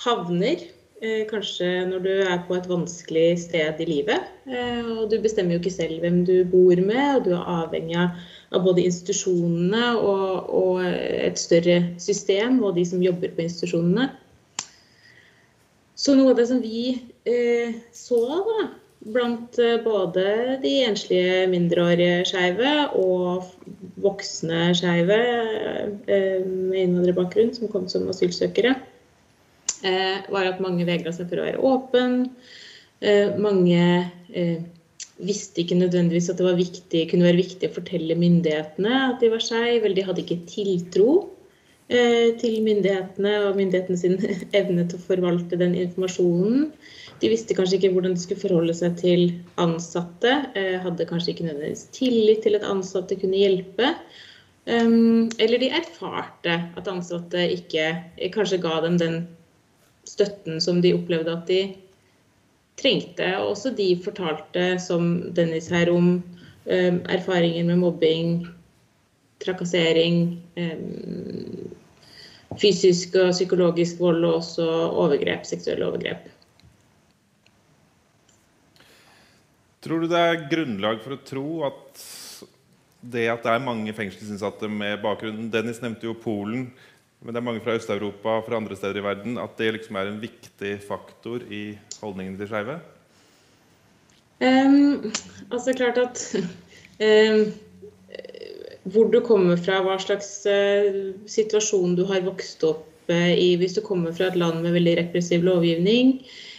havner 0.04 0.62
eh, 1.02 1.24
kanskje 1.30 1.70
når 1.90 2.04
du 2.06 2.12
er 2.14 2.44
på 2.48 2.56
et 2.58 2.68
vanskelig 2.70 3.26
sted 3.46 3.82
i 3.82 3.88
livet. 3.88 4.30
Eh, 4.46 4.82
og 4.86 5.10
Du 5.10 5.18
bestemmer 5.22 5.56
jo 5.56 5.62
ikke 5.62 5.74
selv 5.74 6.04
hvem 6.04 6.22
du 6.28 6.44
bor 6.50 6.78
med, 6.78 7.16
og 7.16 7.24
du 7.26 7.34
er 7.36 7.52
avhengig 7.58 7.98
av 8.02 8.66
både 8.66 8.84
institusjonene 8.86 9.96
og, 9.98 10.50
og 10.52 10.84
et 10.84 11.38
større 11.40 11.80
system 11.98 12.60
og 12.62 12.76
de 12.76 12.86
som 12.86 13.02
jobber 13.02 13.34
på 13.34 13.46
institusjonene. 13.46 14.10
Så 16.02 16.14
noe 16.18 16.32
av 16.32 16.38
det 16.38 16.48
som 16.50 16.62
vi 16.62 16.96
eh, 17.28 17.74
så 17.94 18.18
da, 18.46 18.70
blant 19.02 19.58
eh, 19.58 19.78
både 19.82 20.24
de 20.62 20.72
enslige 20.86 21.46
mindreårige 21.50 22.22
skeive 22.28 22.72
og 22.98 23.48
voksne 24.02 24.70
skeive 24.78 25.18
eh, 25.18 26.42
med 26.46 26.78
innvandrerbakgrunn 26.84 27.52
som 27.56 27.70
kom 27.72 27.88
som 27.90 28.06
asylsøkere, 28.12 28.76
eh, 29.82 30.20
var 30.30 30.50
at 30.50 30.62
mange 30.62 30.86
vegra 30.88 31.14
seg 31.14 31.30
for 31.30 31.42
å 31.42 31.48
være 31.48 31.64
åpen. 31.72 32.20
Mange 33.42 33.80
visste 35.18 35.64
ikke 35.64 35.74
nødvendigvis 35.74 36.28
at 36.30 36.38
det 36.38 36.44
var 36.46 36.54
viktig, 36.54 37.00
kunne 37.10 37.26
være 37.26 37.40
viktig 37.40 37.66
å 37.66 37.74
fortelle 37.74 38.14
myndighetene 38.14 38.92
at 39.08 39.16
de 39.18 39.30
var 39.32 39.42
skeive, 39.42 39.80
eller 39.82 39.96
de 39.96 40.04
hadde 40.06 40.22
ikke 40.22 40.44
tiltro 40.46 41.16
til 41.90 42.60
myndighetene 42.62 43.32
og 43.48 43.58
myndighetene 43.58 43.98
sin 43.98 44.14
evne 44.60 44.86
til 44.86 45.00
å 45.00 45.06
forvalte 45.08 45.58
den 45.58 45.74
informasjonen. 45.82 46.70
De 47.20 47.30
visste 47.30 47.54
kanskje 47.54 47.78
ikke 47.78 47.92
hvordan 47.94 48.16
de 48.16 48.22
skulle 48.22 48.42
forholde 48.42 48.74
seg 48.76 48.96
til 49.00 49.22
ansatte. 49.62 50.32
Eh, 50.58 50.78
hadde 50.82 51.06
kanskje 51.08 51.34
ikke 51.34 51.46
nødvendigvis 51.48 51.86
tillit 51.94 52.42
til 52.46 52.58
at 52.58 52.66
ansatte 52.66 53.18
kunne 53.20 53.40
hjelpe. 53.42 53.92
Um, 54.62 55.26
eller 55.42 55.58
de 55.58 55.72
erfarte 55.74 56.52
at 56.78 56.88
ansatte 56.90 57.40
ikke 57.50 57.86
eh, 57.90 58.30
kanskje 58.30 58.60
ga 58.62 58.76
dem 58.84 58.98
den 59.00 59.16
støtten 60.06 60.60
som 60.62 60.78
de 60.82 60.94
opplevde 60.94 61.34
at 61.34 61.50
de 61.50 61.62
trengte. 62.78 63.26
Og 63.40 63.56
også 63.56 63.74
de 63.74 63.90
fortalte, 64.04 64.76
som 64.82 65.34
Dennis 65.34 65.70
her, 65.72 65.90
om 65.90 66.14
um, 66.22 67.00
erfaringer 67.10 67.66
med 67.68 67.82
mobbing, 67.82 68.46
trakassering, 69.42 70.38
um, 70.56 71.72
fysisk 72.60 73.16
og 73.18 73.32
psykologisk 73.32 74.00
vold 74.00 74.24
og 74.24 74.38
også 74.42 74.68
overgrep, 74.90 75.46
seksuelle 75.48 75.86
overgrep. 75.86 76.28
Tror 79.82 80.02
du 80.02 80.10
det 80.10 80.18
er 80.18 80.44
grunnlag 80.50 81.00
for 81.02 81.16
å 81.16 81.22
tro 81.26 81.46
at 81.66 82.02
det 83.02 83.26
at 83.32 83.42
det 83.42 83.50
er 83.50 83.64
mange 83.64 83.92
fengselsinnsatte 83.96 84.68
med 84.70 85.00
bakgrunn 85.02 85.48
Dennis 85.50 85.80
nevnte 85.82 86.06
jo 86.06 86.14
Polen, 86.14 86.68
men 87.22 87.34
det 87.34 87.40
er 87.40 87.46
mange 87.46 87.62
fra 87.64 87.74
Øst-Europa 87.78 88.36
fra 88.46 88.58
andre 88.58 88.76
steder 88.78 89.00
i 89.00 89.04
verden. 89.04 89.38
At 89.38 89.54
det 89.58 89.72
liksom 89.76 89.98
er 89.98 90.10
en 90.10 90.22
viktig 90.22 90.72
faktor 90.86 91.42
i 91.50 91.78
holdningene 92.00 92.38
til 92.40 92.50
skeive? 92.50 92.78
Um, 94.42 95.12
altså 95.54 95.74
klart 95.78 96.00
at 96.02 96.22
um, 96.98 97.44
Hvor 98.90 99.12
du 99.12 99.20
kommer 99.22 99.58
fra, 99.58 99.78
hva 99.86 99.94
slags 100.02 100.32
uh, 100.50 101.12
situasjon 101.30 101.94
du 101.98 102.02
har 102.10 102.26
vokst 102.26 102.66
opp 102.66 102.88
uh, 103.10 103.34
i. 103.34 103.54
Hvis 103.58 103.78
du 103.78 103.84
kommer 103.86 104.14
fra 104.14 104.30
et 104.30 104.38
land 104.38 104.64
med 104.64 104.74
veldig 104.74 104.96
repressiv 105.04 105.46
lovgivning, 105.46 106.16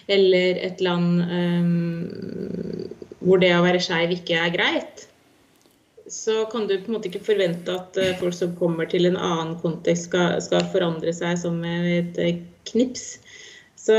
eller 0.07 0.63
et 0.63 0.79
land 0.83 1.27
um, 1.27 2.87
hvor 3.23 3.41
det 3.41 3.51
å 3.55 3.63
være 3.63 3.81
skeiv 3.83 4.13
ikke 4.17 4.37
er 4.39 4.53
greit, 4.53 5.07
så 6.11 6.45
kan 6.51 6.67
du 6.67 6.75
på 6.77 6.91
en 6.91 6.97
måte 6.97 7.09
ikke 7.09 7.23
forvente 7.23 7.73
at 7.73 7.97
uh, 7.99 8.13
folk 8.19 8.35
som 8.35 8.55
kommer 8.59 8.89
til 8.89 9.07
en 9.07 9.17
annen 9.17 9.55
kontekst, 9.61 10.09
skal, 10.09 10.37
skal 10.43 10.65
forandre 10.73 11.13
seg 11.15 11.37
som 11.39 11.61
et 11.67 12.19
uh, 12.19 12.33
knips. 12.69 13.17
Så, 13.79 13.95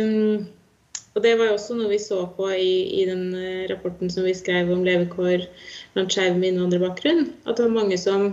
um, 0.00 0.46
og 1.16 1.22
det 1.24 1.34
var 1.38 1.50
jo 1.50 1.58
også 1.58 1.76
noe 1.76 1.92
vi 1.92 2.00
så 2.02 2.22
på 2.36 2.48
i, 2.52 3.02
i 3.02 3.04
den 3.08 3.28
uh, 3.36 3.66
rapporten 3.72 4.12
som 4.12 4.26
vi 4.26 4.34
skrev 4.36 4.72
om 4.72 4.84
levekår 4.86 5.46
blant 5.94 6.16
skeive 6.16 6.38
med 6.38 6.54
innvandrerbakgrunn. 6.54 7.30
At 7.44 7.56
det 7.58 7.68
var 7.68 7.78
mange 7.82 8.00
som 8.00 8.32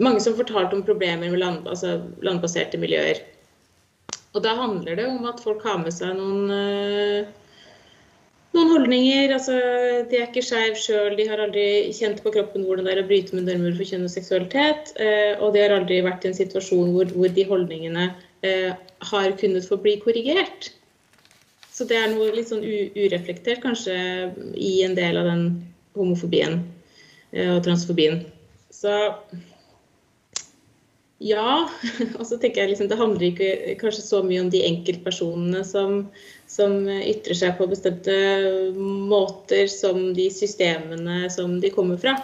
mange 0.00 0.22
som 0.24 0.32
fortalte 0.38 0.72
om 0.72 0.84
problemer 0.86 1.28
med 1.28 1.42
land, 1.42 1.66
altså 1.68 1.98
landbaserte 2.24 2.78
miljøer. 2.80 3.18
Og 4.32 4.40
da 4.46 4.54
handler 4.56 4.96
det 4.96 5.04
om 5.04 5.26
at 5.28 5.42
folk 5.44 5.60
har 5.66 5.82
med 5.82 5.92
seg 5.92 6.14
noen 6.16 7.28
noen 8.56 8.72
holdninger. 8.74 9.32
altså 9.34 9.56
De 10.10 10.18
er 10.18 10.28
ikke 10.28 10.44
skeive 10.44 10.78
sjøl, 10.80 11.16
de 11.18 11.28
har 11.28 11.42
aldri 11.42 11.66
kjent 11.96 12.22
på 12.24 12.32
kroppen 12.34 12.66
hvordan 12.66 12.88
det 12.88 12.96
er 12.96 13.02
å 13.04 13.08
bryte 13.08 13.36
med 13.36 13.48
normer 13.48 13.74
for 13.78 13.88
kjønn 13.88 14.06
og 14.08 14.12
seksualitet. 14.12 14.94
Eh, 15.00 15.32
og 15.38 15.54
de 15.54 15.64
har 15.64 15.74
aldri 15.76 16.02
vært 16.04 16.26
i 16.26 16.32
en 16.32 16.38
situasjon 16.38 16.92
hvor, 16.94 17.12
hvor 17.16 17.32
de 17.32 17.48
holdningene 17.48 18.10
eh, 18.46 18.70
har 19.12 19.36
kunnet 19.40 19.68
få 19.68 19.80
bli 19.82 19.98
korrigert. 20.04 20.72
Så 21.72 21.88
det 21.88 21.96
er 21.96 22.12
noe 22.12 22.34
litt 22.36 22.50
sånn 22.50 22.62
ureflektert 22.62 23.62
kanskje 23.64 23.96
i 24.60 24.74
en 24.84 24.96
del 24.98 25.16
av 25.18 25.30
den 25.30 25.46
homofobien 25.96 26.60
eh, 27.32 27.48
og 27.54 27.62
transfobien. 27.64 28.20
Så 28.72 28.92
ja. 31.22 31.68
Og 32.18 32.26
så 32.28 32.38
tenker 32.38 32.64
jeg 32.64 32.72
liksom, 32.72 32.90
det 32.90 33.00
handler 33.00 33.28
ikke 33.28 33.76
kanskje 33.80 34.04
så 34.04 34.22
mye 34.26 34.42
om 34.44 34.50
de 34.52 34.64
enkeltpersonene 34.66 35.62
som, 35.66 36.02
som 36.50 36.76
ytrer 36.98 37.38
seg 37.38 37.56
på 37.58 37.68
bestemte 37.70 38.14
måter, 38.76 39.68
som 39.70 40.10
de 40.16 40.28
systemene 40.34 41.26
som 41.32 41.58
de 41.62 41.72
kommer 41.74 42.00
fra. 42.02 42.18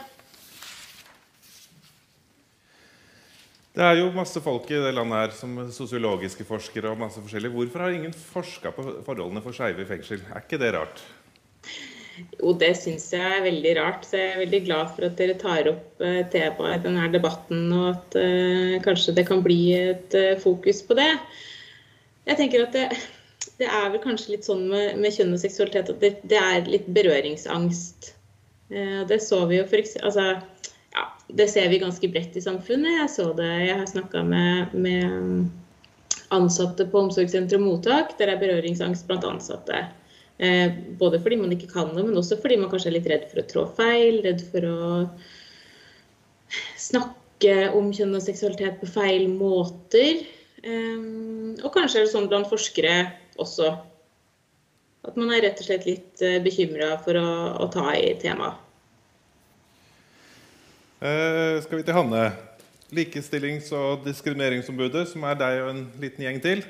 Det 3.78 3.86
er 3.86 4.00
jo 4.00 4.08
masse 4.10 4.40
folk 4.42 4.66
i 4.74 4.80
det 4.82 4.90
landet 4.90 5.20
her 5.20 5.34
som 5.38 5.52
sosiologiske 5.70 6.42
forskere 6.48 6.90
og 6.90 6.98
masse 6.98 7.20
forskjellig. 7.22 7.52
Hvorfor 7.54 7.84
har 7.84 7.94
ingen 7.94 8.16
forska 8.16 8.72
på 8.74 8.82
forholdene 9.06 9.42
for 9.44 9.54
skeive 9.54 9.84
i 9.84 9.86
fengsel? 9.86 10.24
Er 10.34 10.42
ikke 10.42 10.58
det 10.58 10.72
rart? 10.74 11.04
Jo, 12.38 12.52
det 12.58 12.70
syns 12.78 13.08
jeg 13.14 13.24
er 13.24 13.44
veldig 13.44 13.74
rart. 13.78 14.06
Så 14.06 14.18
jeg 14.20 14.32
er 14.32 14.42
veldig 14.44 14.60
glad 14.66 14.90
for 14.94 15.08
at 15.08 15.18
dere 15.20 15.36
tar 15.40 15.70
opp 15.72 16.02
uh, 16.04 16.22
temaet 16.32 16.80
i 16.80 16.84
denne 16.86 17.10
debatten, 17.14 17.66
og 17.74 17.88
at 17.92 18.18
uh, 18.18 18.74
kanskje 18.84 19.16
det 19.18 19.26
kan 19.28 19.44
bli 19.44 19.60
et 19.76 20.18
uh, 20.18 20.34
fokus 20.42 20.82
på 20.86 20.98
det. 20.98 21.10
Jeg 22.28 22.40
tenker 22.40 22.66
at 22.66 22.76
det, 22.76 22.86
det, 23.60 23.66
er 23.66 23.90
vel 23.92 24.02
kanskje 24.04 24.34
litt 24.36 24.48
sånn 24.48 24.66
med, 24.70 24.98
med 25.00 25.14
kjønn 25.14 25.34
og 25.34 25.42
seksualitet 25.42 25.92
at 25.94 26.02
det, 26.04 26.14
det 26.28 26.40
er 26.40 26.68
litt 26.68 26.88
berøringsangst. 26.92 28.14
det 28.68 29.16
så 29.24 29.46
vi 29.48 29.56
jo 29.56 29.64
for 29.64 29.80
eksempel 29.80 30.10
altså, 30.10 30.24
ja, 30.92 31.04
Det 31.40 31.46
ser 31.48 31.70
vi 31.72 31.78
ganske 31.80 32.10
bredt 32.12 32.36
i 32.36 32.42
samfunnet. 32.44 32.98
Jeg 33.00 33.14
så 33.14 33.30
det, 33.38 33.48
jeg 33.64 33.78
har 33.80 33.88
snakka 33.88 34.24
med, 34.28 34.74
med 34.74 35.48
ansatte 36.36 36.84
på 36.84 37.06
omsorgssenter 37.06 37.56
og 37.56 37.64
mottak. 37.64 38.12
Der 38.20 38.34
er 38.34 38.40
berøringsangst 38.40 39.08
blant 39.08 39.24
ansatte. 39.24 39.86
Eh, 40.38 40.70
både 40.98 41.18
fordi 41.22 41.36
man 41.40 41.52
ikke 41.54 41.70
kan 41.72 41.90
det, 41.96 42.04
men 42.06 42.16
også 42.18 42.38
fordi 42.38 42.58
man 42.60 42.70
kanskje 42.70 42.92
er 42.92 42.96
litt 42.98 43.10
redd 43.10 43.24
for 43.30 43.42
å 43.42 43.46
trå 43.50 43.64
feil, 43.74 44.20
redd 44.22 44.44
for 44.52 44.66
å 44.70 44.80
snakke 46.78 47.54
om 47.74 47.90
kjønn 47.94 48.14
og 48.14 48.22
seksualitet 48.22 48.78
på 48.78 48.90
feil 48.90 49.26
måter. 49.32 50.22
Eh, 50.62 50.98
og 51.62 51.70
kanskje 51.74 52.02
er 52.02 52.06
det 52.06 52.12
sånn 52.14 52.30
blant 52.30 52.50
forskere 52.50 53.00
også. 53.42 53.72
At 55.08 55.18
man 55.18 55.30
er 55.32 55.44
rett 55.46 55.60
og 55.62 55.66
slett 55.66 55.86
litt 55.88 56.22
eh, 56.24 56.38
bekymra 56.44 56.96
for 57.04 57.18
å, 57.18 57.28
å, 57.62 57.68
ta 57.72 57.92
i 57.96 58.12
temaet. 58.20 58.64
Eh, 60.98 61.58
skal 61.64 61.80
vi 61.80 61.86
til 61.86 61.96
Hanne. 61.96 62.28
Likestillings- 62.94 63.70
og 63.76 64.06
diskrimineringsombudet, 64.06 65.04
som 65.10 65.26
er 65.28 65.36
deg 65.38 65.62
og 65.62 65.70
en 65.74 65.82
liten 66.02 66.24
gjeng 66.24 66.40
til. 66.44 66.62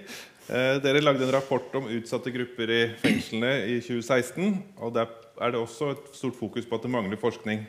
Eh, 0.49 0.79
dere 0.81 1.03
lagde 1.05 1.27
en 1.27 1.33
rapport 1.35 1.75
om 1.77 1.91
utsatte 1.93 2.31
grupper 2.33 2.71
i 2.73 2.81
fengslene 2.97 3.51
i 3.69 3.75
2016. 3.85 4.55
og 4.81 4.95
Der 4.95 5.11
er 5.45 5.51
det 5.53 5.61
også 5.61 5.91
et 5.93 6.07
stort 6.17 6.39
fokus 6.39 6.65
på 6.65 6.75
at 6.75 6.87
det 6.87 6.91
mangler 6.91 7.21
forskning. 7.21 7.67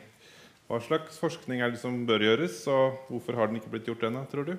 Hva 0.64 0.78
slags 0.80 1.18
forskning 1.20 1.60
er 1.60 1.74
det 1.74 1.80
som 1.82 2.06
bør 2.06 2.24
gjøres, 2.24 2.62
og 2.72 2.96
hvorfor 3.10 3.36
har 3.36 3.50
den 3.50 3.60
ikke 3.60 3.68
blitt 3.74 3.84
gjort 3.84 4.06
ennå, 4.08 4.24
tror 4.32 4.48
du? 4.48 4.54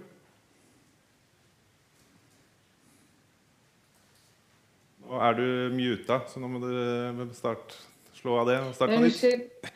Nå 5.02 5.22
er 5.26 5.34
du 5.40 5.48
muta, 5.74 6.20
så 6.30 6.40
nå 6.44 6.48
må 6.52 6.62
du 6.62 7.34
start, 7.34 7.74
slå 8.14 8.38
av 8.44 8.52
det 8.52 8.60
og 8.62 8.76
starte 8.78 9.00
på 9.00 9.02
nytt. 9.02 9.18
Unnskyld. 9.18 9.72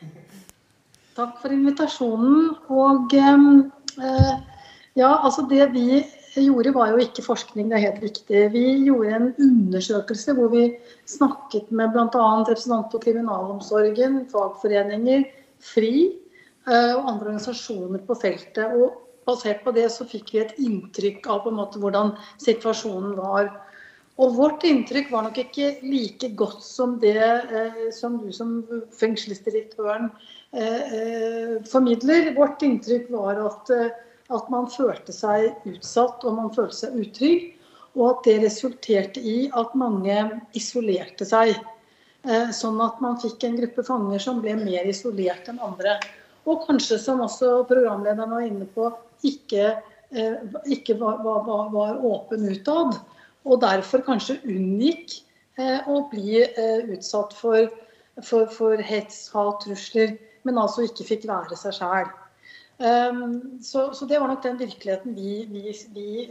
Takk 1.18 1.40
for 1.42 1.50
invitasjonen. 1.50 2.54
Og 2.70 3.10
eh, 3.18 4.38
ja, 4.94 5.10
altså 5.18 5.48
det 5.50 5.72
vi 5.74 6.04
gjorde, 6.44 6.74
var 6.76 6.92
jo 6.92 7.00
ikke 7.02 7.24
forskning, 7.24 7.70
det 7.70 7.78
er 7.78 7.84
helt 7.86 8.04
riktig. 8.04 8.42
Vi 8.52 8.64
gjorde 8.86 9.16
en 9.16 9.32
undersøkelse 9.46 10.34
hvor 10.36 10.52
vi 10.52 10.66
snakket 11.08 11.70
med 11.70 11.94
bl.a. 11.94 12.26
representanter 12.42 12.96
for 12.96 13.04
kriminalomsorgen, 13.04 14.22
fagforeninger, 14.32 15.26
FRI 15.72 15.96
eh, 16.06 16.92
og 16.94 17.08
andre 17.08 17.32
organisasjoner 17.32 18.04
på 18.06 18.18
feltet. 18.20 18.76
Og 18.76 19.02
basert 19.26 19.64
på 19.64 19.74
det 19.76 19.88
så 19.94 20.06
fikk 20.08 20.34
vi 20.34 20.42
et 20.44 20.58
inntrykk 20.62 21.26
av 21.32 21.44
på 21.44 21.52
en 21.52 21.60
måte 21.60 21.82
hvordan 21.82 22.14
situasjonen 22.42 23.16
var. 23.18 23.50
Og 24.16 24.32
vårt 24.38 24.64
inntrykk 24.64 25.10
var 25.12 25.26
nok 25.26 25.38
ikke 25.42 25.74
like 25.84 26.30
godt 26.38 26.62
som 26.64 26.96
det 27.02 27.18
eh, 27.20 27.82
som 27.92 28.16
du 28.22 28.30
som 28.32 28.62
fengselsdirektøren 28.96 30.08
eh, 30.56 30.94
eh, 30.98 31.54
formidler. 31.68 32.32
Vårt 32.38 32.64
inntrykk 32.64 33.10
var 33.12 33.42
at, 33.44 33.72
eh, 33.76 33.90
at 34.34 34.48
man 34.50 34.66
følte 34.70 35.14
seg 35.14 35.54
utsatt 35.68 36.24
og 36.26 36.36
man 36.38 36.52
følte 36.54 36.80
seg 36.80 36.98
utrygg. 37.02 37.52
Og 37.96 38.10
at 38.10 38.26
det 38.26 38.36
resulterte 38.42 39.22
i 39.24 39.46
at 39.56 39.72
mange 39.78 40.16
isolerte 40.58 41.24
seg. 41.24 41.54
Eh, 42.26 42.50
sånn 42.52 42.80
at 42.84 42.98
man 43.00 43.16
fikk 43.22 43.44
en 43.46 43.56
gruppe 43.60 43.84
fanger 43.86 44.20
som 44.22 44.42
ble 44.42 44.56
mer 44.58 44.88
isolert 44.90 45.46
enn 45.48 45.62
andre. 45.64 45.96
Og 46.46 46.66
kanskje, 46.66 46.98
som 47.00 47.22
også 47.24 47.62
programlederen 47.70 48.34
var 48.34 48.44
inne 48.44 48.66
på, 48.74 48.90
ikke, 49.26 49.76
eh, 50.10 50.36
ikke 50.74 50.98
var, 51.00 51.22
var, 51.24 51.70
var 51.72 52.02
åpen 52.04 52.44
utad 52.50 52.98
og 53.46 53.60
derfor 53.62 54.02
kanskje 54.02 54.40
unngikk 54.42 55.20
eh, 55.56 55.86
å 55.86 56.02
bli 56.10 56.42
utsatt 56.92 57.32
for, 57.38 57.70
for, 58.20 58.50
for 58.50 58.82
hets, 58.82 59.28
hat, 59.32 59.62
trusler, 59.62 60.16
men 60.42 60.58
altså 60.58 60.84
ikke 60.84 61.06
fikk 61.06 61.28
være 61.30 61.58
seg 61.58 61.78
sjæl. 61.78 62.10
Um, 62.76 63.56
så, 63.64 63.88
så, 63.96 64.04
det 64.04 64.20
var 64.20 64.28
nok 64.28 64.42
den 64.44 64.58
virkeligheten 64.60 65.14
vi, 65.16 65.46
vi, 65.48 65.72
vi 65.94 66.26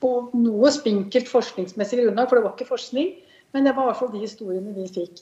på 0.00 0.12
noe 0.32 0.70
spinkelt 0.72 1.28
forskningsmessig 1.28 2.00
grunnlag, 2.00 2.30
for 2.30 2.40
det 2.40 2.46
var 2.46 2.54
ikke 2.56 2.72
forskning, 2.72 3.10
men 3.52 3.68
det 3.68 3.74
var 3.76 3.84
i 3.84 3.90
hvert 3.90 4.00
fall 4.00 4.12
de 4.14 4.22
historiene 4.24 4.72
vi 4.76 4.88
fikk. 4.88 5.20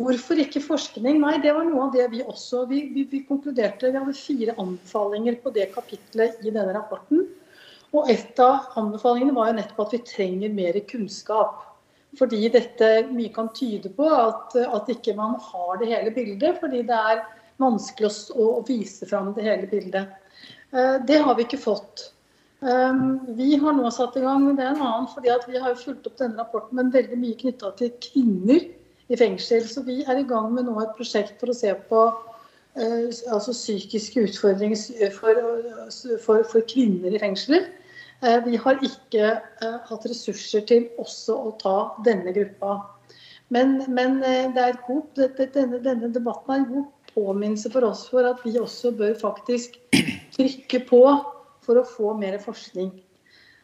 Hvorfor 0.00 0.38
ikke 0.40 0.62
forskning? 0.64 1.18
Nei, 1.20 1.34
det 1.42 1.52
var 1.52 1.66
noe 1.68 1.88
av 1.88 1.92
det 1.92 2.06
vi 2.14 2.22
også 2.24 2.64
vi, 2.70 2.84
vi 2.94 3.20
konkluderte. 3.28 3.90
Vi 3.90 4.00
hadde 4.00 4.16
fire 4.16 4.54
anbefalinger 4.56 5.36
på 5.42 5.52
det 5.52 5.66
kapitlet 5.74 6.40
i 6.40 6.52
denne 6.52 6.72
rapporten. 6.72 7.26
Og 7.90 8.08
et 8.12 8.38
av 8.40 8.70
anbefalingene 8.80 9.34
var 9.36 9.50
jo 9.50 9.58
nettopp 9.58 9.82
at 9.84 9.96
vi 9.96 10.00
trenger 10.08 10.54
mer 10.54 10.78
kunnskap. 10.88 11.66
Fordi 12.18 12.48
dette 12.50 12.88
mye 13.10 13.32
kan 13.34 13.50
tyde 13.54 13.90
på 13.94 14.06
at, 14.14 14.56
at 14.56 14.88
ikke 14.94 15.14
man 15.18 15.36
har 15.50 15.82
det 15.82 15.90
hele 15.90 16.14
bildet. 16.14 16.56
Fordi 16.62 16.80
det 16.86 17.02
er 17.12 17.20
vanskelig 17.60 18.10
å, 18.10 18.48
å 18.60 18.64
vise 18.66 19.08
fram 19.08 19.34
det 19.36 19.46
hele 19.46 19.68
bildet. 19.70 20.16
Eh, 20.72 20.96
det 21.06 21.18
har 21.18 21.34
vi 21.34 21.46
ikke 21.46 21.60
fått. 21.60 22.12
Eh, 22.62 23.00
vi 23.36 23.54
har 23.56 23.76
nå 23.76 23.90
satt 23.94 24.16
i 24.16 24.24
gang 24.24 24.48
det 24.54 24.64
er 24.64 24.74
en 24.74 24.84
annen, 24.84 25.08
fordi 25.14 25.34
vi 25.48 25.62
har 25.62 25.78
fulgt 25.78 26.06
opp 26.10 26.18
denne 26.20 26.40
rapporten, 26.40 26.76
men 26.78 26.92
veldig 26.94 27.18
mye 27.18 27.38
knytta 27.40 27.72
til 27.80 27.92
kvinner 28.04 28.66
i 29.10 29.18
fengsel. 29.18 29.66
Så 29.66 29.84
vi 29.86 30.02
er 30.04 30.20
i 30.20 30.26
gang 30.26 30.52
med 30.54 30.68
nå 30.68 30.78
et 30.82 30.94
prosjekt 30.98 31.40
for 31.42 31.52
å 31.52 31.56
se 31.56 31.74
på 31.90 32.04
eh, 32.78 33.10
altså 33.32 33.56
psykiske 33.56 34.28
utfordringer 34.28 35.10
for, 35.16 35.42
for, 36.22 36.46
for 36.46 36.70
kvinner 36.70 37.14
i 37.14 37.22
fengsler. 37.22 37.68
Vi 38.44 38.58
har 38.60 38.82
ikke 38.84 39.28
hatt 39.88 40.02
ressurser 40.04 40.66
til 40.68 40.90
også 41.00 41.38
å 41.40 41.54
ta 41.56 41.76
denne 42.04 42.34
gruppa. 42.36 42.74
Men, 43.48 43.78
men 43.88 44.18
er 44.20 44.76
god, 44.84 45.22
denne, 45.54 45.80
denne, 45.80 46.10
debatten 46.12 46.52
er 46.52 46.60
et 46.60 46.68
god 46.68 46.84
påminnelse 47.14 47.70
for 47.72 47.86
oss 47.88 48.06
for 48.10 48.26
at 48.28 48.42
vi 48.44 48.56
også 48.60 48.92
bør 48.96 49.14
faktisk 49.20 49.76
trykke 50.36 50.82
på 50.88 51.04
for 51.64 51.80
å 51.80 51.86
få 51.86 52.14
mer 52.18 52.38
forskning. 52.42 52.90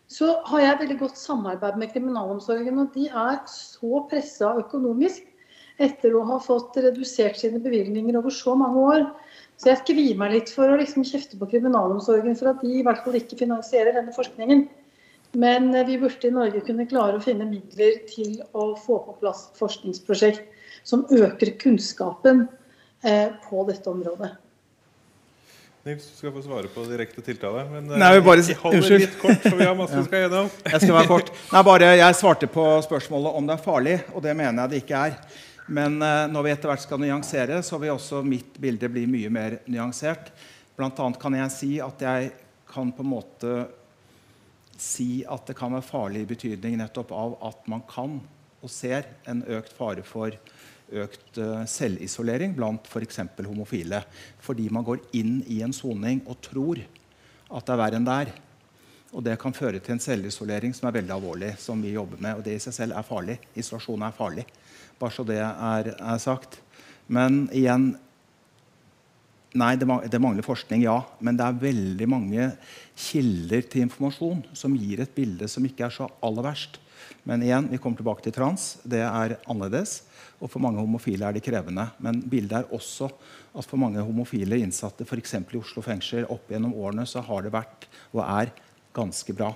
Så 0.06 0.28
har 0.46 0.62
jeg 0.62 0.80
veldig 0.82 0.98
godt 1.00 1.18
samarbeid 1.18 1.78
med 1.80 1.90
kriminalomsorgen, 1.90 2.78
og 2.78 2.92
de 2.94 3.08
er 3.10 3.40
så 3.50 4.04
pressa 4.10 4.52
økonomisk 4.60 5.24
etter 5.82 6.14
å 6.16 6.22
ha 6.28 6.38
fått 6.40 6.78
redusert 6.80 7.36
sine 7.40 7.58
bevilgninger 7.60 8.16
over 8.16 8.32
så 8.32 8.54
mange 8.56 8.84
år. 8.92 9.06
Så 9.60 9.72
jeg 9.72 9.84
kvier 9.88 10.18
meg 10.20 10.32
litt 10.32 10.52
for 10.52 10.70
å 10.70 10.78
liksom 10.78 11.04
kjefte 11.04 11.38
på 11.40 11.48
kriminalomsorgen 11.50 12.36
for 12.38 12.52
at 12.52 12.62
de 12.62 12.78
i 12.78 12.84
hvert 12.86 13.02
fall 13.04 13.18
ikke 13.18 13.40
finansierer 13.42 13.96
denne 13.96 14.14
forskningen. 14.16 14.66
Men 15.36 15.72
eh, 15.74 15.86
vi 15.88 15.98
burde 16.00 16.28
i 16.28 16.32
Norge 16.32 16.62
kunne 16.64 16.86
klare 16.88 17.18
å 17.18 17.24
finne 17.24 17.48
midler 17.48 17.98
til 18.08 18.38
å 18.56 18.70
få 18.80 19.00
på 19.04 19.16
plass 19.20 19.48
forskningsprosjekt 19.58 20.46
som 20.86 21.04
øker 21.12 21.56
kunnskapen 21.60 22.46
på 23.46 23.62
dette 23.68 23.90
området. 23.90 24.32
Nils, 25.86 26.06
du 26.10 26.16
skal 26.18 26.32
få 26.34 26.40
svare 26.42 26.66
på 26.74 26.82
direkte 26.88 27.22
tiltale. 27.22 27.62
Men 27.70 27.92
Nei, 27.94 28.08
vi 28.16 28.22
bare, 28.26 28.42
vi 28.42 28.54
holder 28.58 28.96
litt 29.04 29.12
kort, 29.20 29.44
for 29.44 29.54
vi 29.54 29.68
har 29.68 29.76
masse 29.78 29.94
vi 30.00 30.06
skal 30.08 30.22
gjennom. 30.24 30.48
Jeg 30.66 30.80
skal 30.82 30.96
være 30.96 31.10
kort. 31.12 31.30
Nei, 31.52 31.62
bare 31.68 31.90
Jeg 31.94 32.16
svarte 32.18 32.48
på 32.50 32.64
spørsmålet 32.82 33.38
om 33.38 33.46
det 33.46 33.54
er 33.54 33.62
farlig, 33.62 33.94
og 34.10 34.24
det 34.24 34.34
mener 34.34 34.64
jeg 34.64 34.72
det 34.72 34.80
ikke 34.82 35.02
er. 35.12 35.14
Men 35.78 36.00
uh, 36.02 36.26
når 36.30 36.42
vi 36.42 36.52
etter 36.56 36.72
hvert 36.72 36.82
skal 36.82 37.02
nyansere, 37.04 37.60
så 37.62 37.78
vil 37.78 37.94
også 37.94 38.24
mitt 38.26 38.58
bilde 38.62 38.90
bli 38.90 39.06
mye 39.10 39.30
mer 39.30 39.58
nyansert. 39.70 40.32
Blant 40.74 40.98
annet 41.04 41.22
kan 41.22 41.38
jeg 41.38 41.54
si 41.54 41.70
at 41.82 42.02
jeg 42.02 42.34
kan 42.72 42.90
på 42.90 43.06
en 43.06 43.12
måte 43.12 43.54
si 44.82 45.22
at 45.22 45.46
det 45.46 45.54
kan 45.56 45.78
være 45.78 45.86
farlig 45.86 46.24
i 46.24 46.30
betydning 46.34 46.80
nettopp 46.82 47.14
av 47.14 47.38
at 47.46 47.70
man 47.70 47.86
kan 47.88 48.18
og 48.58 48.72
ser 48.72 49.06
en 49.30 49.46
økt 49.54 49.70
fare 49.76 50.02
for 50.02 50.34
økt 50.92 51.38
uh, 51.42 51.64
selvisolering 51.68 52.54
blant 52.56 52.86
f.eks. 52.86 53.20
homofile. 53.46 54.02
Fordi 54.42 54.68
man 54.70 54.86
går 54.86 55.02
inn 55.18 55.40
i 55.50 55.62
en 55.66 55.74
soning 55.74 56.22
og 56.26 56.40
tror 56.44 56.82
at 56.82 57.66
det 57.66 57.74
er 57.74 57.80
verre 57.80 58.00
enn 58.00 58.06
det 58.06 58.18
er. 58.24 58.32
Og 59.16 59.24
det 59.24 59.36
kan 59.40 59.54
føre 59.54 59.80
til 59.80 59.96
en 59.96 60.02
selvisolering 60.02 60.74
som 60.76 60.88
er 60.88 60.98
veldig 60.98 61.14
alvorlig, 61.14 61.52
som 61.62 61.80
vi 61.82 61.94
jobber 61.94 62.20
med. 62.20 62.38
Og 62.38 62.46
det 62.46 62.56
i 62.56 62.62
seg 62.62 62.74
selv 62.74 62.96
er 62.98 63.06
farlig. 63.06 63.38
Isolasjon 63.56 64.02
er 64.04 64.16
farlig. 64.16 64.46
Bare 65.00 65.14
så 65.14 65.24
det 65.26 65.38
er, 65.42 65.92
er 65.94 66.18
sagt. 66.22 66.60
Men 67.06 67.46
igjen 67.54 67.94
Nei, 69.56 69.70
det, 69.80 69.86
mangler 70.20 70.44
forskning, 70.44 70.82
ja. 70.84 70.98
Men 71.24 71.38
det 71.38 71.44
er 71.46 71.60
veldig 71.62 72.06
mange 72.12 72.48
kilder 72.92 73.62
til 73.64 73.86
informasjon 73.86 74.42
som 74.52 74.74
gir 74.76 75.00
et 75.00 75.14
bilde 75.16 75.48
som 75.48 75.64
ikke 75.64 75.86
er 75.86 75.94
så 75.94 76.10
aller 76.26 76.44
verst. 76.44 76.76
Men 77.26 77.42
igjen, 77.42 77.68
vi 77.70 77.80
kommer 77.82 78.00
tilbake 78.00 78.24
til 78.24 78.34
trans. 78.36 78.76
Det 78.84 79.02
er 79.04 79.36
annerledes. 79.46 80.02
Og 80.40 80.50
for 80.52 80.60
mange 80.62 80.82
homofile 80.82 81.28
er 81.28 81.36
det 81.36 81.44
krevende. 81.46 81.88
Men 82.02 82.20
bildet 82.20 82.58
er 82.60 82.72
også 82.76 83.08
at 83.56 83.68
for 83.68 83.80
mange 83.80 84.02
homofile 84.04 84.58
innsatte 84.60 85.06
f.eks. 85.06 85.38
i 85.40 85.60
Oslo 85.60 85.84
fengsel 85.84 86.26
opp 86.32 86.50
gjennom 86.52 86.74
årene 86.76 87.06
så 87.08 87.22
har 87.24 87.46
det 87.46 87.54
vært 87.54 87.86
og 88.12 88.24
er 88.26 88.52
ganske 88.96 89.32
bra. 89.36 89.52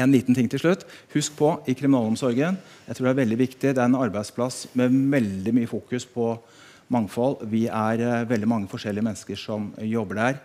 En 0.00 0.12
liten 0.12 0.36
ting 0.36 0.48
til 0.48 0.60
slutt. 0.60 0.86
Husk 1.12 1.36
på 1.36 1.50
i 1.68 1.74
kriminalomsorgen 1.76 2.56
jeg 2.86 2.96
tror 2.96 3.06
Det 3.06 3.12
er 3.12 3.22
veldig 3.22 3.38
viktig, 3.40 3.72
det 3.74 3.80
er 3.80 3.88
en 3.88 4.00
arbeidsplass 4.00 4.66
med 4.78 4.94
veldig 5.12 5.56
mye 5.56 5.70
fokus 5.70 6.06
på 6.08 6.34
mangfold. 6.92 7.44
Vi 7.50 7.66
er 7.68 8.02
uh, 8.02 8.28
veldig 8.30 8.48
mange 8.50 8.70
forskjellige 8.70 9.06
mennesker 9.06 9.38
som 9.38 9.70
jobber 9.86 10.18
der. 10.18 10.38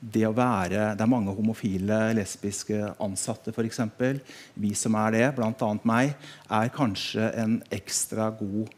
Det, 0.00 0.26
være, 0.36 0.94
det 0.96 1.04
er 1.04 1.10
mange 1.10 1.34
homofile, 1.36 2.00
lesbiske 2.18 2.80
ansatte 3.02 3.54
f.eks. 3.54 3.80
Vi 4.60 4.72
som 4.76 4.96
er 5.00 5.14
det, 5.16 5.26
bl.a. 5.36 5.70
meg, 5.88 6.16
er 6.50 6.72
kanskje 6.74 7.30
en 7.40 7.60
ekstra 7.72 8.30
god 8.38 8.72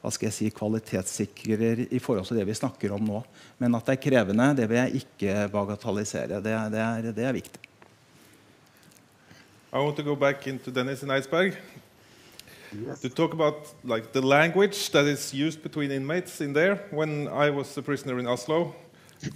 hva 0.00 0.08
skal 0.08 0.30
jeg 0.30 0.32
si, 0.32 0.46
kvalitetssikrer 0.56 1.82
i 1.92 1.98
forhold 2.00 2.24
til 2.30 2.38
det 2.40 2.46
vi 2.48 2.56
snakker 2.56 2.94
om 2.96 3.04
nå. 3.04 3.18
Men 3.60 3.76
at 3.76 3.84
det 3.84 3.98
er 3.98 4.04
krevende, 4.06 4.46
det 4.56 4.68
vil 4.70 4.80
jeg 4.80 5.02
ikke 5.02 5.34
bagatellisere. 5.52 6.40
Det, 6.40 6.54
det, 6.72 6.80
er, 6.80 7.10
det 7.12 7.26
er 7.26 7.36
viktig. 7.36 7.60
I 9.72 9.78
want 9.78 9.96
to 9.96 10.02
go 10.02 10.16
back 10.16 10.46
into 10.46 10.70
Dennis 10.70 11.02
and 11.02 11.12
Iceberg 11.12 11.54
to 13.00 13.08
talk 13.08 13.32
about 13.32 13.74
like 13.84 14.12
the 14.12 14.20
language 14.22 14.90
that 14.90 15.04
is 15.06 15.34
used 15.34 15.62
between 15.62 15.90
inmates 15.90 16.40
in 16.40 16.52
there. 16.52 16.76
When 16.90 17.28
I 17.28 17.50
was 17.50 17.76
a 17.76 17.82
prisoner 17.82 18.18
in 18.18 18.26
Oslo 18.26 18.74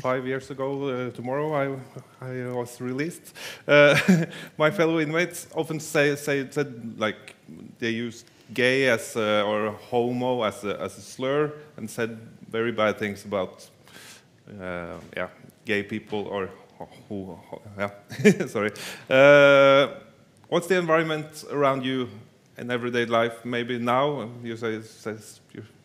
five 0.00 0.26
years 0.26 0.50
ago, 0.50 0.88
uh, 0.88 1.10
tomorrow 1.10 1.52
I, 1.52 2.24
I 2.24 2.52
was 2.52 2.80
released. 2.80 3.34
Uh, 3.66 3.98
my 4.58 4.70
fellow 4.70 5.00
inmates 5.00 5.46
often 5.54 5.80
say, 5.80 6.16
say 6.16 6.46
said 6.50 6.98
like 6.98 7.34
they 7.78 7.90
used 7.90 8.26
gay 8.52 8.88
as 8.88 9.16
a, 9.16 9.42
or 9.42 9.70
homo 9.72 10.42
as 10.42 10.64
a, 10.64 10.80
as 10.80 10.96
a 10.98 11.00
slur 11.00 11.52
and 11.76 11.90
said 11.90 12.18
very 12.50 12.72
bad 12.72 12.98
things 12.98 13.24
about 13.24 13.68
uh, 14.60 14.94
yeah 15.16 15.28
gay 15.64 15.82
people 15.82 16.26
or 16.28 16.50
who 17.08 17.38
yeah 17.78 17.90
sorry. 18.46 18.70
Uh, 19.08 19.94
what's 20.48 20.66
the 20.66 20.76
environment 20.76 21.44
around 21.50 21.84
you 21.84 22.08
in 22.58 22.70
everyday 22.70 23.06
life? 23.06 23.44
Maybe 23.44 23.78
now 23.78 24.30
you 24.42 24.56
say 24.56 24.80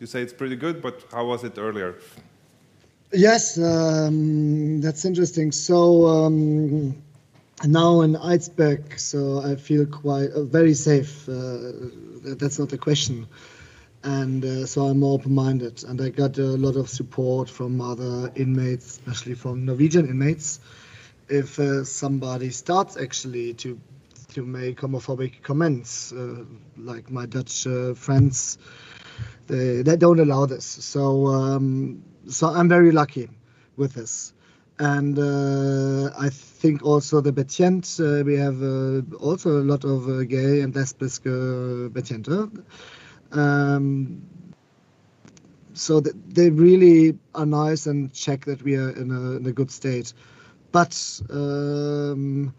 you 0.00 0.06
say 0.06 0.22
it's 0.22 0.32
pretty 0.32 0.56
good, 0.56 0.80
but 0.82 1.04
how 1.12 1.26
was 1.26 1.44
it 1.44 1.58
earlier? 1.58 1.94
Yes, 3.12 3.58
um, 3.58 4.80
that's 4.80 5.04
interesting. 5.04 5.50
So 5.52 6.06
um, 6.06 6.94
now 7.64 8.02
in 8.02 8.14
Eidsberg, 8.14 8.98
so 8.98 9.40
I 9.40 9.56
feel 9.56 9.84
quite 9.86 10.30
uh, 10.30 10.44
very 10.44 10.74
safe. 10.74 11.28
Uh, 11.28 11.72
that's 12.38 12.58
not 12.58 12.72
a 12.72 12.78
question. 12.78 13.26
and 14.02 14.44
uh, 14.44 14.66
so 14.66 14.86
I'm 14.86 15.00
more 15.00 15.14
open-minded. 15.14 15.84
And 15.84 16.00
I 16.00 16.08
got 16.08 16.38
a 16.38 16.42
lot 16.42 16.76
of 16.76 16.88
support 16.88 17.50
from 17.50 17.80
other 17.80 18.32
inmates, 18.34 18.98
especially 18.98 19.34
from 19.34 19.66
Norwegian 19.66 20.08
inmates. 20.08 20.60
If 21.28 21.58
uh, 21.58 21.84
somebody 21.84 22.50
starts 22.50 22.96
actually 22.96 23.54
to 23.54 23.78
to 24.30 24.44
make 24.44 24.80
homophobic 24.80 25.42
comments, 25.42 26.12
uh, 26.12 26.44
like 26.76 27.10
my 27.10 27.26
Dutch 27.26 27.66
uh, 27.66 27.94
friends, 27.94 28.58
they 29.46 29.82
they 29.82 29.96
don't 29.96 30.20
allow 30.20 30.46
this. 30.46 30.64
So 30.64 31.26
um, 31.26 32.02
so 32.28 32.48
I'm 32.48 32.68
very 32.68 32.92
lucky 32.92 33.28
with 33.76 33.94
this. 33.94 34.32
And 34.78 35.18
uh, 35.18 36.10
I 36.18 36.30
think 36.30 36.82
also 36.82 37.20
the 37.20 37.32
betjent, 37.32 38.00
uh, 38.00 38.24
we 38.24 38.36
have 38.36 38.62
uh, 38.62 39.02
also 39.18 39.60
a 39.60 39.64
lot 39.64 39.84
of 39.84 40.08
uh, 40.08 40.24
gay 40.24 40.62
and 40.62 40.72
lesbiske 40.74 41.90
betjenter. 41.92 42.48
Um, 43.32 44.22
so 45.74 46.00
th- 46.00 46.16
they 46.28 46.50
really 46.50 47.18
are 47.34 47.46
nice 47.46 47.86
and 47.86 48.12
check 48.12 48.46
that 48.46 48.62
we 48.62 48.76
are 48.76 48.90
in 48.90 49.10
a, 49.10 49.32
in 49.36 49.46
a 49.46 49.52
good 49.52 49.70
state. 49.70 50.14
But 50.72 51.20
um, 51.30 52.54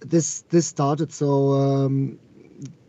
this 0.00 0.42
this 0.50 0.66
started 0.66 1.12
so 1.12 1.52
um, 1.52 2.18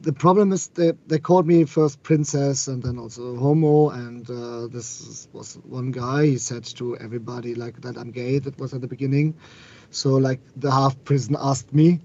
the 0.02 0.14
problem 0.14 0.52
is 0.52 0.68
they, 0.70 0.94
they 1.08 1.20
called 1.20 1.46
me 1.46 1.66
first 1.66 2.02
princess 2.04 2.68
and 2.68 2.82
then 2.82 2.98
also 2.98 3.36
homo 3.36 3.90
and 3.90 4.30
uh, 4.30 4.68
this 4.68 5.28
was 5.34 5.56
one 5.66 5.92
guy 5.92 6.26
he 6.26 6.38
said 6.38 6.64
to 6.64 6.98
everybody 6.98 7.54
like 7.56 7.82
that 7.82 7.98
i'm 7.98 8.12
gay 8.12 8.40
that 8.40 8.58
was 8.60 8.74
at 8.74 8.82
the 8.82 8.88
beginning. 8.88 9.36
So 9.92 10.12
like 10.16 10.40
the 10.56 10.72
half 10.72 11.04
prison 11.04 11.36
asked 11.40 11.74
me 11.74 12.00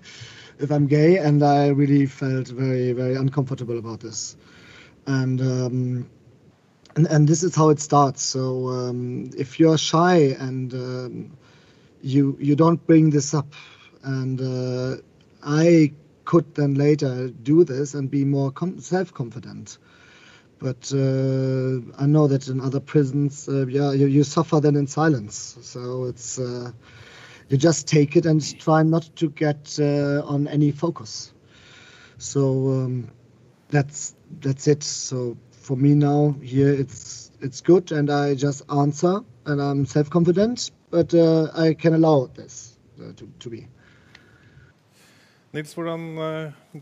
if 0.59 0.71
i'm 0.71 0.87
gay 0.87 1.19
and 1.19 1.43
i 1.43 1.69
really 1.69 2.07
felt 2.07 2.49
very 2.49 2.93
very 2.93 3.15
uncomfortable 3.15 3.79
about 3.79 4.01
this. 4.01 4.37
And 5.07 5.41
um, 5.41 6.11
and, 6.97 7.07
and 7.09 7.29
this 7.29 7.43
is 7.43 7.55
how 7.55 7.71
it 7.71 7.81
starts. 7.81 8.23
So 8.23 8.69
um, 8.69 9.31
if 9.37 9.59
you're 9.61 9.77
shy 9.79 10.37
and 10.39 10.73
um, 10.73 11.37
you 12.03 12.37
you 12.41 12.57
don't 12.57 12.85
bring 12.87 13.11
this 13.11 13.35
up 13.35 13.53
and 14.05 14.41
uh, 14.41 14.97
i 15.43 15.93
could 16.25 16.55
then 16.55 16.75
later 16.75 17.29
do 17.29 17.65
this 17.65 17.95
and 17.95 18.11
be 18.11 18.25
more 18.25 18.51
com- 18.51 18.81
self-confident. 18.81 19.79
But 20.59 20.91
uh, 20.95 21.81
I 21.99 22.07
know 22.07 22.27
that 22.27 22.49
in 22.49 22.61
other 22.61 22.81
prisons, 22.81 23.49
uh, 23.49 23.67
yeah, 23.67 23.93
you, 23.93 24.07
you, 24.07 24.25
suffer 24.25 24.61
then 24.61 24.77
in 24.77 24.87
silence. 24.87 25.59
So 25.61 26.05
it's 26.05 26.39
uh, 26.39 26.73
you 27.49 27.57
just 27.57 27.87
take 27.87 28.17
it 28.17 28.25
and 28.25 28.59
try 28.59 28.83
not 28.83 29.11
to 29.17 29.29
get 29.31 29.79
uh, 29.79 30.23
on 30.25 30.49
any 30.49 30.71
focus. 30.71 31.33
So 32.19 32.69
um, 32.71 33.11
that's 33.69 34.15
that's 34.41 34.67
it. 34.69 34.83
So 34.83 35.37
for 35.51 35.77
me 35.77 35.95
now 35.95 36.35
here, 36.41 36.73
it's 36.73 37.33
it's 37.41 37.61
good, 37.61 37.93
and 37.93 38.11
I 38.11 38.35
just 38.35 38.63
answer, 38.71 39.21
and 39.45 39.61
I'm 39.61 39.85
self-confident, 39.85 40.71
but 40.91 41.13
uh, 41.13 41.51
I 41.55 41.75
can 41.75 41.93
allow 41.95 42.31
this 42.35 42.79
to, 42.97 43.29
to 43.41 43.51
be. 43.51 43.67
Nils, 45.55 45.71
hvordan 45.71 46.03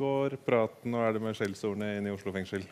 går 0.00 0.38
praten 0.46 0.94
og 0.96 1.02
er 1.04 1.10
det 1.12 1.20
med 1.20 1.34
skjellsordene 1.36 1.98
inne 1.98 2.08
i 2.08 2.14
Oslo 2.14 2.32
fengsel? 2.32 2.62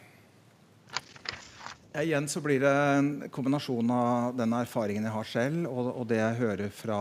Ja, 1.92 2.00
igjen 2.00 2.28
så 2.32 2.40
blir 2.40 2.62
det 2.62 2.70
en 2.72 3.10
kombinasjon 3.28 3.92
av 3.92 4.38
den 4.38 4.54
erfaringen 4.56 5.04
jeg 5.04 5.12
har 5.12 5.28
selv, 5.28 5.66
og, 5.68 5.90
og 5.90 6.06
det 6.08 6.22
jeg 6.22 6.38
hører 6.38 6.72
fra 6.72 7.00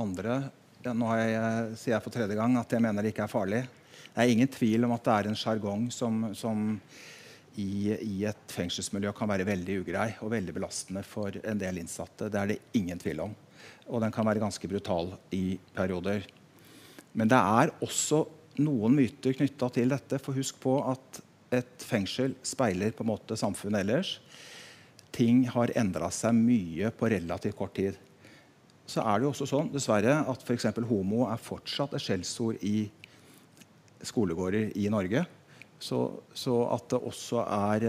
andre. 0.00 0.38
Ja, 0.86 0.94
nå 0.96 1.10
jeg, 1.20 1.76
sier 1.82 1.98
jeg 1.98 2.06
for 2.06 2.16
tredje 2.16 2.38
gang 2.38 2.56
at 2.56 2.72
jeg 2.72 2.86
mener 2.86 3.04
det 3.04 3.12
ikke 3.12 3.26
er 3.26 3.34
farlig. 3.34 3.60
Det 4.06 4.24
er 4.24 4.32
ingen 4.32 4.54
tvil 4.56 4.88
om 4.88 4.96
at 4.96 5.04
det 5.04 5.18
er 5.18 5.28
en 5.28 5.38
sjargong 5.42 5.84
som, 5.92 6.30
som 6.32 6.64
i, 7.60 7.92
i, 7.92 8.24
et 8.24 8.56
fengselsmiljø 8.56 9.12
kan 9.20 9.28
være 9.28 9.50
veldig 9.52 9.80
ugrei 9.82 10.08
og 10.22 10.32
veldig 10.32 10.56
belastende 10.62 11.04
for 11.04 11.36
en 11.44 11.60
del 11.60 11.84
innsatte. 11.84 12.32
Det 12.32 12.40
er 12.40 12.54
det 12.54 12.60
ingen 12.80 13.04
tvil 13.04 13.26
om. 13.28 13.36
Og 13.92 14.00
den 14.00 14.16
kan 14.16 14.24
være 14.32 14.46
ganske 14.48 14.72
brutal 14.72 15.12
i 15.36 15.58
perioder. 15.76 16.24
Men 17.18 17.30
det 17.30 17.38
er 17.38 17.72
også 17.82 18.22
noen 18.62 18.94
myter 18.94 19.34
knytta 19.34 19.70
til 19.74 19.90
dette. 19.90 20.20
For 20.22 20.36
husk 20.38 20.58
på 20.62 20.78
at 20.86 21.22
et 21.58 21.84
fengsel 21.84 22.36
speiler 22.46 22.92
på 22.94 23.04
en 23.04 23.10
måte 23.10 23.38
samfunnet 23.38 23.82
ellers. 23.82 24.18
Ting 25.14 25.46
har 25.50 25.72
endra 25.78 26.10
seg 26.14 26.36
mye 26.36 26.92
på 26.94 27.10
relativt 27.10 27.56
kort 27.58 27.74
tid. 27.78 27.96
Så 28.88 29.02
er 29.02 29.18
det 29.18 29.26
jo 29.26 29.32
også 29.34 29.48
sånn 29.48 29.72
dessverre, 29.72 30.20
at 30.30 30.44
f.eks. 30.44 30.68
homo 30.88 31.26
er 31.28 31.40
fortsatt 31.42 31.96
et 31.96 32.04
skjellsord 32.04 32.62
i 32.64 32.86
skolegårder 34.06 34.72
i 34.78 34.86
Norge. 34.92 35.24
Så, 35.78 35.98
så 36.34 36.60
at 36.72 36.88
det 36.92 37.02
også 37.10 37.42
er 37.44 37.88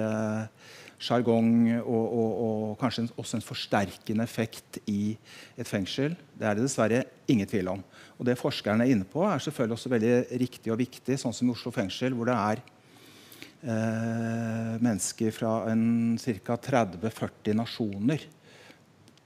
sjargong 1.00 1.52
og, 1.80 2.06
og, 2.06 2.32
og, 2.44 2.64
kanskje 2.80 3.08
også 3.16 3.38
en 3.38 3.46
forsterkende 3.46 4.26
effekt 4.26 4.82
i 4.92 5.16
et 5.58 5.68
fengsel, 5.68 6.18
det 6.36 6.48
er 6.48 6.58
det 6.58 6.66
dessverre 6.66 7.06
ingen 7.32 7.48
tvil 7.48 7.72
om. 7.72 7.84
Og 8.20 8.28
det 8.28 8.40
forskerne 8.40 8.84
er 8.84 8.96
inne 8.96 9.08
på, 9.08 9.24
er 9.24 9.40
selvfølgelig 9.44 9.78
også 9.78 9.94
veldig 9.94 10.18
riktig 10.42 10.74
og 10.74 10.82
viktig, 10.82 11.16
sånn 11.22 11.36
som 11.36 11.48
i 11.48 11.56
Oslo 11.56 11.72
fengsel, 11.76 12.18
hvor 12.18 12.28
det 12.28 12.36
er 12.36 12.64
eh, 13.64 14.76
mennesker 14.84 15.32
fra 15.36 15.54
ca. 15.70 16.60
30-40 16.68 17.56
nasjoner 17.62 18.28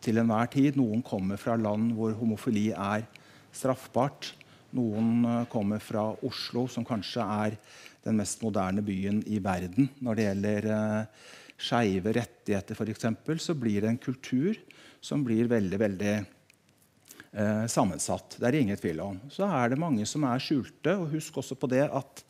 til 0.03 0.21
enhver 0.21 0.53
tid. 0.53 0.77
Noen 0.77 1.01
kommer 1.05 1.41
fra 1.41 1.57
land 1.57 1.95
hvor 1.97 2.13
homofili 2.19 2.69
er 2.75 3.07
straffbart. 3.53 4.33
Noen 4.77 5.25
eh, 5.25 5.45
kommer 5.49 5.81
fra 5.81 6.11
Oslo, 6.21 6.67
som 6.69 6.85
kanskje 6.85 7.25
er 7.25 7.57
den 8.03 8.19
mest 8.19 8.41
moderne 8.43 8.83
byen 8.83 9.21
i 9.31 9.39
verden 9.39 9.87
når 10.03 10.17
det 10.17 10.25
gjelder 10.27 10.69
eh, 10.75 11.23
skeive 11.59 12.13
rettigheter, 12.15 12.77
f.eks., 12.77 13.43
så 13.45 13.55
blir 13.57 13.81
det 13.81 13.91
en 13.91 14.01
kultur 14.01 14.57
som 15.03 15.23
blir 15.25 15.49
veldig, 15.51 15.79
veldig 15.79 16.13
eh, 16.15 17.65
sammensatt. 17.67 18.37
Det 18.39 18.49
er 18.49 18.59
ingen 18.61 18.79
tvil 18.79 19.03
om. 19.03 19.21
Så 19.31 19.47
er 19.47 19.73
det 19.73 19.81
mange 19.81 20.07
som 20.09 20.25
er 20.27 20.43
skjulte. 20.43 20.97
og 20.97 21.11
Husk 21.13 21.41
også 21.43 21.59
på 21.59 21.69
det 21.71 21.85
at 21.89 22.25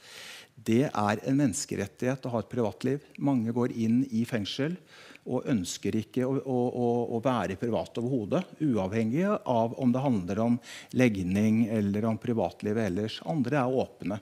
det 0.54 0.86
er 0.90 1.24
en 1.28 1.40
menneskerettighet 1.40 2.26
å 2.28 2.36
ha 2.36 2.44
et 2.44 2.52
privatliv. 2.52 3.06
Mange 3.18 3.54
går 3.56 3.74
inn 3.76 4.04
i 4.12 4.24
fengsel 4.30 4.78
og 5.24 5.48
ønsker 5.50 5.96
ikke 6.02 6.26
å, 6.28 6.36
å, 6.36 6.90
å 7.16 7.22
være 7.24 7.58
privat 7.60 7.98
overhodet. 8.02 8.44
Uavhengig 8.64 9.26
av 9.30 9.76
om 9.80 9.94
det 9.94 10.04
handler 10.04 10.42
om 10.44 10.60
legning 11.00 11.66
eller 11.72 12.10
om 12.10 12.20
privatlivet 12.22 12.90
ellers. 12.92 13.22
Andre 13.30 13.62
er 13.62 13.82
åpne. 13.84 14.20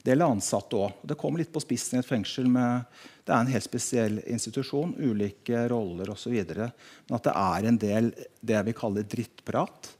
Det 0.00 0.14
gjelder 0.14 0.32
ansatte 0.32 0.78
òg. 0.80 1.00
Det 1.04 1.16
kommer 1.20 1.42
litt 1.42 1.52
på 1.52 1.60
spissen 1.62 1.98
i 1.98 2.00
et 2.00 2.08
fengsel. 2.08 2.48
med 2.48 2.86
Det 3.24 3.34
er 3.34 3.40
en 3.44 3.52
helt 3.52 3.66
spesiell 3.66 4.20
institusjon, 4.24 4.94
ulike 4.96 5.66
roller 5.68 6.10
osv. 6.14 6.36
Men 6.40 7.16
at 7.18 7.26
det 7.26 7.34
er 7.36 7.68
en 7.68 7.80
del 7.80 8.12
det 8.40 8.56
jeg 8.56 8.68
vil 8.70 8.78
kalle 8.80 9.04
drittprat. 9.04 9.90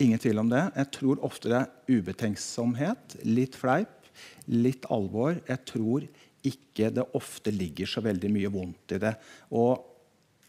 Ingen 0.00 0.22
tvil 0.22 0.40
om 0.40 0.48
det. 0.48 0.64
Jeg 0.78 0.92
tror 0.96 1.20
ofte 1.28 1.52
det 1.52 1.60
er 1.60 1.98
ubetenksomhet, 2.00 3.18
litt 3.28 3.58
fleip, 3.60 4.08
litt 4.48 4.88
alvor. 4.88 5.36
Jeg 5.44 5.64
tror 5.68 6.08
ikke 6.46 6.88
det 6.96 7.04
ofte 7.18 7.52
ligger 7.52 7.88
så 7.90 8.00
veldig 8.04 8.32
mye 8.32 8.52
vondt 8.52 8.96
i 8.96 9.02
det. 9.02 9.12
Og 9.52 9.84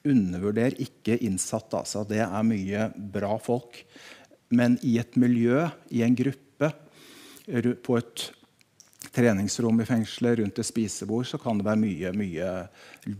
undervurder 0.07 0.79
ikke 0.81 1.19
innsatte. 1.27 1.83
Altså. 1.83 2.05
Det 2.07 2.23
er 2.23 2.47
mye 2.47 2.87
bra 2.95 3.35
folk. 3.43 3.83
Men 4.51 4.77
i 4.87 4.97
et 4.99 5.15
miljø, 5.19 5.67
i 5.91 6.03
en 6.07 6.15
gruppe, 6.15 6.50
på 7.83 7.97
et 7.99 8.29
treningsrom 9.11 9.81
i 9.81 9.85
fengselet, 9.85 10.39
rundt 10.39 10.59
et 10.61 10.67
spisebord, 10.67 11.25
så 11.27 11.39
kan 11.41 11.59
det 11.59 11.65
være 11.67 11.81
mye, 11.81 12.11
mye 12.15 12.49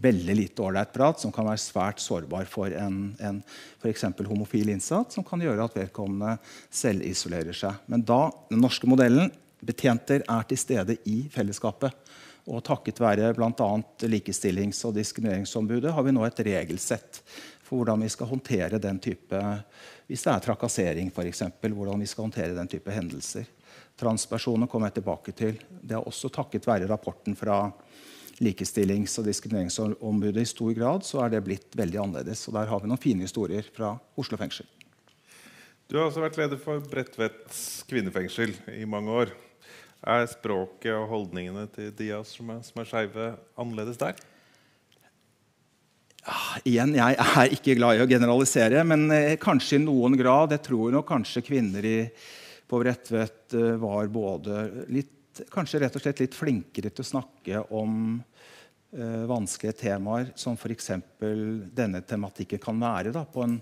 veldig 0.01 0.35
lite 0.37 0.63
ålreit 0.63 0.93
prat 0.93 1.19
som 1.19 1.33
kan 1.35 1.47
være 1.49 1.61
svært 1.61 2.01
sårbar 2.03 2.47
for 2.49 2.71
en, 2.71 3.11
en 3.19 3.41
f.eks. 3.81 4.05
homofil 4.27 4.71
innsatt, 4.71 5.11
som 5.11 5.25
kan 5.27 5.41
gjøre 5.43 5.67
at 5.67 5.77
vedkommende 5.81 6.37
selvisolerer 6.69 7.57
seg. 7.57 7.81
Men 7.91 8.05
da, 8.07 8.23
den 8.51 8.63
norske 8.63 8.89
modellen, 8.89 9.31
betjenter 9.61 10.23
er 10.25 10.47
til 10.49 10.57
stede 10.57 10.97
i 11.09 11.23
fellesskapet. 11.33 11.93
Og 12.49 12.63
takket 12.65 12.97
være 13.01 13.33
bl.a. 13.37 13.71
Likestillings- 14.09 14.81
og 14.87 14.95
diskrimineringsombudet 14.97 15.93
har 15.93 16.05
vi 16.05 16.13
nå 16.15 16.23
et 16.25 16.39
regelsett 16.47 17.21
for 17.61 17.81
hvordan 17.81 18.01
vi 18.01 18.09
skal 18.11 18.31
håndtere 18.31 18.81
den 18.81 18.97
type 18.99 19.41
Hvis 20.09 20.25
det 20.25 20.31
er 20.33 20.41
trakassering, 20.43 21.11
f.eks. 21.13 21.43
Hvordan 21.61 22.01
vi 22.01 22.09
skal 22.09 22.25
håndtere 22.25 22.57
den 22.57 22.67
type 22.67 22.91
hendelser. 22.91 23.45
Transpersoner 24.01 24.69
kommer 24.69 24.89
jeg 24.89 24.99
tilbake 24.99 25.33
til. 25.37 25.59
Det 25.69 25.93
er 25.97 26.07
også 26.07 26.31
takket 26.33 26.65
være 26.65 26.89
rapporten 26.89 27.37
fra 27.37 27.67
Likestillings- 28.41 29.19
og 29.21 29.27
diskrimineringsombudet 29.27 30.41
i 30.41 30.49
stor 30.49 30.73
grad 30.73 31.05
så 31.05 31.21
er 31.21 31.35
det 31.35 31.43
blitt 31.45 31.77
veldig 31.77 31.99
annerledes. 32.01 32.47
Og 32.49 32.57
der 32.57 32.71
har 32.71 32.81
vi 32.81 32.89
noen 32.89 33.01
fine 33.01 33.27
historier 33.27 33.67
fra 33.75 33.93
Oslo 34.17 34.39
fengsel. 34.41 34.65
Du 35.91 35.99
har 35.99 36.07
også 36.07 36.23
vært 36.23 36.39
leder 36.39 36.57
for 36.57 36.81
Bredtvets 36.89 37.83
kvinnefengsel 37.89 38.55
i 38.73 38.87
mange 38.89 39.13
år. 39.13 39.35
Er 40.01 40.25
språket 40.25 40.95
og 40.95 41.09
holdningene 41.11 41.67
til 41.75 41.91
de 41.93 42.09
av 42.15 42.23
oss 42.23 42.33
som 42.39 42.49
er, 42.49 42.61
som 42.65 42.81
er 42.81 42.89
skeive, 42.89 43.31
annerledes 43.59 44.01
der? 44.01 44.17
Ja, 46.21 46.37
igjen, 46.65 46.95
Jeg 46.95 47.17
er 47.17 47.53
ikke 47.53 47.75
glad 47.77 47.97
i 47.97 48.01
å 48.01 48.09
generalisere, 48.09 48.81
men 48.85 49.09
eh, 49.13 49.37
kanskje 49.41 49.77
i 49.77 49.83
noen 49.83 50.17
grad. 50.17 50.53
Jeg 50.53 50.65
tror 50.65 50.93
nok 50.95 51.09
kanskje 51.09 51.45
kvinner 51.45 51.85
i 51.85 51.97
på 52.71 52.79
Bredtvet 52.79 53.55
var 53.81 54.07
både 54.07 54.61
litt, 54.95 55.41
kanskje 55.51 55.81
rett 55.83 55.95
og 55.97 56.03
slett 56.05 56.21
litt 56.23 56.37
flinkere 56.37 56.91
til 56.91 57.03
å 57.03 57.09
snakke 57.09 57.63
om 57.75 57.97
eh, 58.95 59.25
vanskelige 59.27 59.75
temaer 59.81 60.31
som 60.39 60.55
f.eks. 60.55 60.93
denne 61.75 61.99
tematikken 62.07 62.61
kan 62.63 62.79
være, 62.79 63.11
da, 63.15 63.25
på, 63.27 63.43
en, 63.43 63.57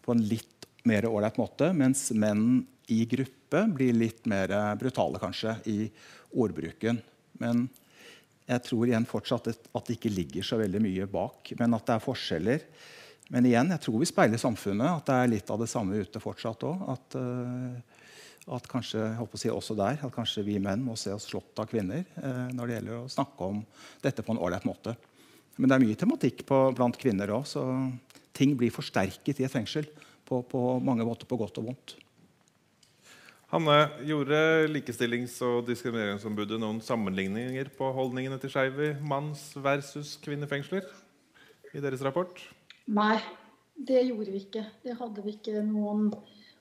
på 0.00 0.16
en 0.16 0.24
litt 0.24 0.68
mer 0.88 1.04
ålreit 1.10 1.36
måte, 1.36 1.68
mens 1.76 2.06
menn 2.16 2.62
i 2.90 3.04
gruppe 3.10 3.66
blir 3.76 3.92
litt 3.94 4.24
mer 4.30 4.54
brutale 4.80 5.20
kanskje 5.20 5.58
i 5.68 5.78
ordbruken. 6.32 6.98
Men 7.40 7.66
jeg 8.50 8.64
tror 8.66 8.88
igjen 8.88 9.06
fortsatt 9.06 9.50
at 9.52 9.86
det 9.86 9.96
ikke 9.98 10.10
ligger 10.12 10.46
så 10.46 10.58
veldig 10.58 10.80
mye 10.82 11.06
bak, 11.10 11.52
men 11.60 11.76
at 11.76 11.86
det 11.86 11.96
er 11.96 12.02
forskjeller. 12.02 12.64
Men 13.30 13.46
igjen, 13.46 13.70
jeg 13.76 13.82
tror 13.84 14.00
vi 14.00 14.08
speiler 14.10 14.40
samfunnet, 14.42 14.90
at 14.90 15.06
det 15.06 15.18
er 15.18 15.30
litt 15.36 15.52
av 15.54 15.60
det 15.62 15.68
samme 15.70 16.00
ute 16.02 16.22
fortsatt 16.22 16.64
òg. 16.66 16.82
At, 16.96 17.14
uh, 17.14 17.99
at, 18.48 18.66
kanskje 18.70 19.02
jeg 19.02 19.18
håper 19.18 19.36
å 19.36 19.40
si 19.42 19.50
også 19.52 19.76
der, 19.78 20.00
at 20.00 20.14
kanskje 20.14 20.44
vi 20.46 20.58
menn 20.62 20.82
må 20.84 20.96
se 20.98 21.12
oss 21.12 21.28
slått 21.28 21.58
av 21.60 21.68
kvinner 21.70 22.02
eh, 22.02 22.46
når 22.56 22.66
det 22.66 22.76
gjelder 22.78 22.98
å 23.00 23.10
snakke 23.12 23.48
om 23.52 23.62
dette 24.02 24.24
på 24.24 24.34
en 24.34 24.40
ålreit 24.40 24.66
måte. 24.68 24.96
Men 25.58 25.68
det 25.68 25.76
er 25.76 25.84
mye 25.84 25.98
tematikk 26.00 26.44
på, 26.48 26.60
blant 26.76 26.96
kvinner 27.00 27.32
òg, 27.36 27.44
så 27.48 27.64
ting 28.36 28.54
blir 28.56 28.72
forsterket 28.72 29.42
i 29.42 29.46
et 29.46 29.52
fengsel 29.52 29.88
på, 30.24 30.40
på 30.48 30.62
mange 30.84 31.04
måter, 31.04 31.28
på 31.28 31.38
godt 31.40 31.60
og 31.60 31.68
vondt. 31.70 31.96
Hanne, 33.50 33.76
gjorde 34.06 34.38
Likestillings- 34.70 35.40
og 35.42 35.64
diskrimineringsombudet 35.66 36.60
noen 36.62 36.78
sammenligninger 36.86 37.72
på 37.74 37.88
holdningene 37.96 38.38
til 38.38 38.52
skeive 38.52 38.92
manns- 39.02 39.56
versus 39.58 40.14
kvinnefengsler 40.22 40.86
i 41.74 41.82
deres 41.82 42.04
rapport? 42.06 42.38
Nei, 42.86 43.18
det 43.74 44.04
gjorde 44.06 44.30
vi 44.30 44.44
ikke. 44.44 44.62
Det 44.84 44.94
hadde 45.00 45.24
vi 45.26 45.34
ikke 45.34 45.64
noen 45.66 46.12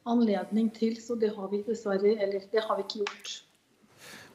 anledning 0.10 0.72
til. 0.76 0.98
Så 1.02 1.18
det 1.20 1.32
har 1.36 1.52
vi 1.52 1.62
dessverre 1.68 2.16
Eller 2.16 2.46
det 2.52 2.66
har 2.66 2.80
vi 2.80 2.86
ikke 2.88 3.04
gjort. 3.04 3.36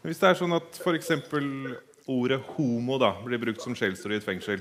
Men 0.02 0.12
hvis 0.12 0.20
det 0.20 0.30
er 0.30 0.40
sånn 0.40 0.56
at 0.56 0.80
f.eks. 0.80 1.10
ordet 2.06 2.40
'homo' 2.54 3.00
da, 3.00 3.14
blir 3.24 3.40
brukt 3.40 3.62
som 3.64 3.74
skjellsord 3.74 4.12
i 4.12 4.20
et 4.20 4.26
fengsel, 4.26 4.60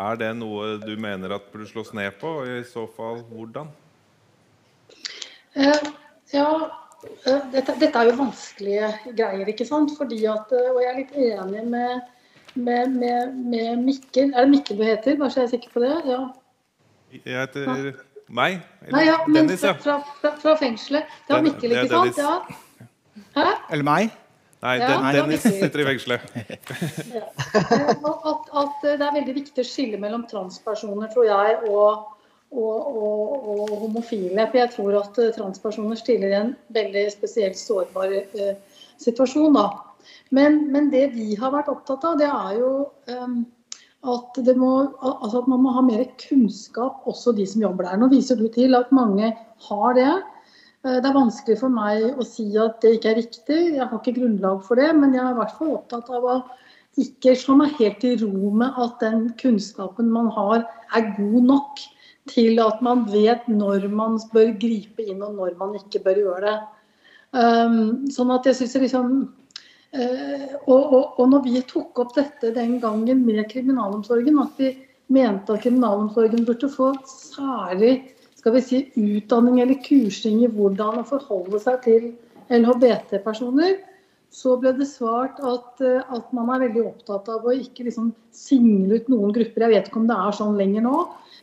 er 0.00 0.16
det 0.16 0.32
noe 0.36 0.78
du 0.82 0.96
mener 0.96 1.36
at 1.36 1.52
burde 1.52 1.68
slås 1.70 1.92
ned 1.94 2.10
på? 2.18 2.40
Og 2.42 2.48
i 2.48 2.64
så 2.66 2.86
fall 2.96 3.22
hvordan? 3.30 3.70
Eh, 5.54 5.90
ja, 6.32 6.48
Eh, 7.02 7.44
dette, 7.52 7.74
dette, 7.80 7.96
er 7.96 8.10
jo 8.10 8.18
vanskelige 8.18 8.88
greier, 9.16 9.48
ikke 9.48 9.66
sant? 9.68 9.92
Fordi 9.96 10.18
at, 10.28 10.52
eh, 10.56 10.68
og 10.72 10.80
jeg 10.82 10.90
er 10.90 10.98
litt 10.98 11.14
enig 11.16 11.62
med, 11.72 12.10
med, 12.54 12.96
med, 12.96 13.38
med 13.54 13.84
Mikkel. 13.86 14.34
Er 14.34 14.44
det 14.44 14.52
Mikkel 14.56 14.80
du 14.80 14.84
heter? 14.84 15.16
Bare 15.20 15.32
så 15.32 15.42
jeg 15.42 15.48
er 15.48 15.54
sikker 15.54 15.74
på 15.76 15.84
det? 15.84 15.94
Ja. 16.10 16.20
Jeg 17.24 17.40
heter. 17.40 18.04
Meg. 18.36 18.60
Eller 18.86 18.96
Nei, 18.96 19.04
ja, 19.08 19.18
Dennis, 19.26 19.64
ja. 19.66 19.74
Fra, 19.80 19.98
fra, 20.20 20.32
fra, 20.40 20.56
fengselet. 20.60 21.10
Det 21.26 21.36
var 21.36 21.44
Mikkel, 21.46 21.74
ikke 21.76 21.88
sant? 21.92 22.20
Ja. 22.20 22.86
Hæ? 23.36 23.46
Eller 23.74 23.86
meg? 23.86 24.14
Nei, 24.60 24.76
ja, 24.76 24.88
den, 24.92 25.06
Dennis 25.16 25.44
sitter 25.46 25.82
i 25.82 25.88
fengselet. 25.88 26.24
ja. 27.18 27.26
at, 27.56 28.48
at, 28.62 28.80
det 28.84 28.96
er 28.98 29.18
veldig 29.18 29.36
viktig 29.40 29.64
å 29.64 29.68
skille 29.68 30.00
mellom 30.00 30.26
transpersoner, 30.30 31.12
tror 31.14 31.28
jeg, 31.30 31.60
og 31.70 32.08
og, 32.50 32.96
og, 32.96 33.48
og, 33.48 33.74
homofile. 33.84 34.46
For 34.50 34.58
jeg 34.58 34.72
tror 34.74 34.98
at 35.00 35.18
eh, 35.22 35.30
transpersoner 35.36 35.98
stiller 35.98 36.32
i 36.32 36.40
en 36.40 36.52
veldig 36.74 37.04
spesielt 37.12 37.58
sårbar 37.58 38.10
uh, 38.10 38.80
situasjon. 38.98 39.54
Da. 39.54 39.68
Men, 40.34 40.64
men, 40.72 40.90
det 40.90 41.12
vi 41.14 41.36
har 41.38 41.54
vært 41.54 41.70
opptatt 41.70 42.06
av, 42.08 42.18
det 42.18 42.26
er 42.26 42.58
jo 42.58 42.72
um, 43.14 43.44
at, 44.00 44.38
må, 44.56 44.72
altså 45.02 45.42
at, 45.42 45.48
man 45.52 45.62
må 45.64 45.72
ha 45.76 45.82
mer 45.84 46.06
kunnskap, 46.22 47.02
også 47.10 47.34
de 47.36 47.46
som 47.46 47.64
jobber 47.66 47.84
der. 47.84 47.98
Nå 48.00 48.08
viser 48.12 48.38
du 48.38 48.46
til 48.52 48.74
at 48.78 48.92
mange 48.96 49.34
har 49.66 49.96
det. 49.98 50.12
Eh, 50.86 50.96
det 50.96 51.10
er 51.10 51.18
vanskelig 51.18 51.58
for 51.60 51.72
meg 51.74 52.16
å 52.16 52.24
si 52.24 52.48
at 52.56 52.80
det 52.80 52.96
ikke 52.96 53.12
er 53.12 53.20
riktig. 53.20 53.60
Jeg 53.76 53.84
har 53.84 53.98
ikke 53.98 54.16
grunnlag 54.16 54.64
for 54.64 54.80
det. 54.80 54.88
Men 54.96 55.14
jeg 55.16 55.24
er 55.24 55.34
i 55.34 55.40
hvert 55.40 55.56
fall 55.58 55.76
opptatt 55.76 56.08
av 56.16 56.24
å 56.24 56.40
ikke 57.00 57.36
slå 57.38 57.58
meg 57.60 57.76
helt 57.78 58.04
i 58.08 58.16
ro 58.22 58.50
med 58.62 58.78
at 58.80 59.00
den 59.04 59.28
kunnskapen 59.40 60.08
man 60.12 60.30
har, 60.34 60.64
er 60.96 61.12
god 61.18 61.42
nok 61.52 61.82
til 62.30 62.60
at 62.62 62.80
man 62.84 63.04
vet 63.10 63.46
når 63.48 63.86
man 63.94 64.18
bør 64.32 64.52
gripe 64.60 65.04
inn 65.04 65.22
og 65.24 65.36
når 65.38 65.56
man 65.60 65.76
ikke 65.78 66.02
bør 66.04 66.22
gjøre 66.24 66.42
det. 66.46 66.58
Um, 67.30 68.08
sånn 68.10 68.32
at 68.34 68.48
jeg 68.48 68.58
synes 68.58 68.74
liksom 68.82 69.12
og, 69.90 70.80
og, 70.80 71.18
og, 71.18 71.24
når 71.32 71.42
vi 71.48 71.60
tok 71.66 71.98
opp 71.98 72.14
dette 72.14 72.52
den 72.54 72.76
gangen 72.82 73.24
med 73.26 73.42
kriminalomsorgen, 73.50 74.38
at 74.38 74.60
vi 74.60 74.70
mente 75.10 75.56
at 75.56 75.64
kriminalomsorgen 75.64 76.46
burde 76.46 76.70
få 76.70 76.92
særlig 77.10 77.96
skal 78.40 78.54
vi 78.56 78.64
si, 78.64 78.80
utdanning 78.96 79.60
eller 79.60 79.80
kursing 79.84 80.44
i 80.44 80.50
hvordan 80.50 81.02
å 81.02 81.06
forholde 81.08 81.60
seg 81.60 81.80
til 81.84 82.10
LHBT-personer, 82.50 83.80
så 84.30 84.54
ble 84.62 84.72
det 84.78 84.86
svart 84.86 85.40
at, 85.42 85.82
uh, 85.82 86.06
at, 86.14 86.28
man 86.36 86.52
er 86.54 86.62
veldig 86.68 86.84
opptatt 86.92 87.28
av 87.32 87.46
å 87.46 87.54
ikke 87.54 87.88
liksom 87.88 88.12
single 88.34 89.00
ut 89.00 89.10
noen 89.10 89.34
grupper. 89.34 89.66
Jeg 89.66 89.74
vet 89.74 89.90
ikke 89.90 90.00
om 90.00 90.06
det 90.08 90.18
er 90.22 90.36
sånn 90.38 90.58
lenger 90.58 90.86
nå. 90.86 91.00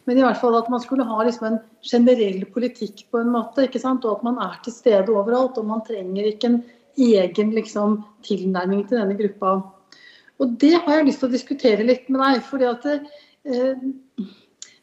Men 0.07 0.21
i 0.21 0.23
hvert 0.23 0.39
fall 0.39 0.55
at 0.55 0.69
man 0.71 0.79
skulle 0.79 1.05
ha 1.07 1.19
liksom 1.27 1.49
en 1.49 1.59
generell 1.83 2.45
politikk 2.55 3.03
på 3.11 3.19
en 3.19 3.33
måte. 3.33 3.65
ikke 3.67 3.81
sant? 3.83 4.07
Og 4.07 4.15
at 4.15 4.23
man 4.23 4.39
er 4.39 4.55
til 4.63 4.71
stede 4.71 5.11
overalt. 5.11 5.59
Og 5.59 5.67
man 5.67 5.83
trenger 5.83 6.29
ikke 6.31 6.53
en 6.53 6.61
egen 6.97 7.51
liksom, 7.55 8.03
tilnærming 8.25 8.87
til 8.87 8.97
denne 9.01 9.17
gruppa. 9.19 9.49
Og 10.41 10.47
det 10.61 10.75
har 10.75 10.93
jeg 10.99 11.07
lyst 11.07 11.19
til 11.23 11.29
å 11.29 11.35
diskutere 11.35 11.83
litt 11.85 12.05
med 12.09 12.19
deg. 12.21 12.43
fordi 12.45 12.65
at 12.69 12.81
det, 12.83 12.97
eh, 13.45 13.75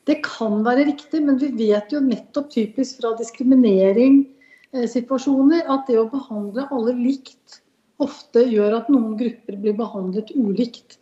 det 0.06 0.22
kan 0.22 0.64
være 0.64 0.84
riktig, 0.90 1.22
men 1.24 1.38
vi 1.38 1.48
vet 1.56 1.92
jo 1.92 2.00
nettopp 2.00 2.50
typisk 2.50 2.96
fra 3.00 3.14
diskrimineringssituasjoner 3.18 5.60
eh, 5.62 5.70
at 5.70 5.86
det 5.88 5.98
å 6.00 6.12
behandle 6.12 6.68
alle 6.70 6.92
likt 6.98 7.60
ofte 8.02 8.40
gjør 8.50 8.74
at 8.80 8.88
noen 8.90 9.16
grupper 9.16 9.56
blir 9.62 9.74
behandlet 9.78 10.30
ulikt. 10.34 10.98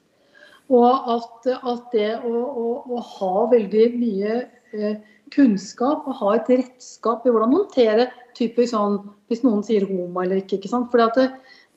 Og 0.73 0.93
at, 1.17 1.47
at 1.49 1.93
det 1.93 2.21
å, 2.25 2.33
å, 2.33 2.83
å, 2.87 2.97
ha 3.19 3.47
veldig 3.51 3.99
mye 3.99 4.49
eh, 4.73 4.97
kunnskap 5.33 6.07
og 6.07 6.15
ha 6.21 6.35
et 6.37 6.49
redskap 6.53 7.27
i 7.27 7.31
hvordan 7.33 7.57
håndtere 7.57 8.05
typisk 8.43 8.71
sånn 8.75 8.95
hvis 9.33 9.45
noen 9.47 9.63
sier 9.67 9.85
homo 9.89 10.19
eller 10.23 10.37
ikke. 10.43 10.57
ikke 10.59 10.73
sant? 10.73 10.89
Fordi 10.93 11.05
at 11.09 11.17
det, 11.19 11.29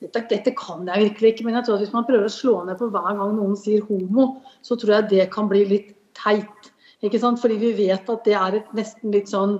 dette, 0.04 0.22
dette, 0.28 0.50
kan 0.58 0.78
jeg 0.90 0.98
virkelig 1.08 1.28
ikke, 1.32 1.44
men 1.46 1.56
jeg 1.56 1.64
tror 1.66 1.76
at 1.78 1.84
hvis 1.86 1.96
man 1.96 2.08
prøver 2.08 2.26
å 2.28 2.38
slå 2.38 2.54
ned 2.66 2.76
på 2.80 2.86
hver 2.92 3.12
gang 3.16 3.32
noen 3.38 3.56
sier 3.58 3.82
homo, 3.88 4.24
så 4.66 4.72
tror 4.76 4.92
jeg 4.98 5.10
det 5.14 5.24
kan 5.32 5.46
bli 5.50 5.62
litt 5.72 5.90
teit. 6.18 6.58
ikke 7.04 7.22
sant? 7.22 7.38
Fordi 7.42 7.56
vi 7.60 7.70
vet 7.86 8.04
at 8.12 8.22
det 8.28 8.36
er 8.36 8.52
et 8.60 8.68
nesten 8.76 9.08
litt 9.14 9.28
sånn 9.32 9.54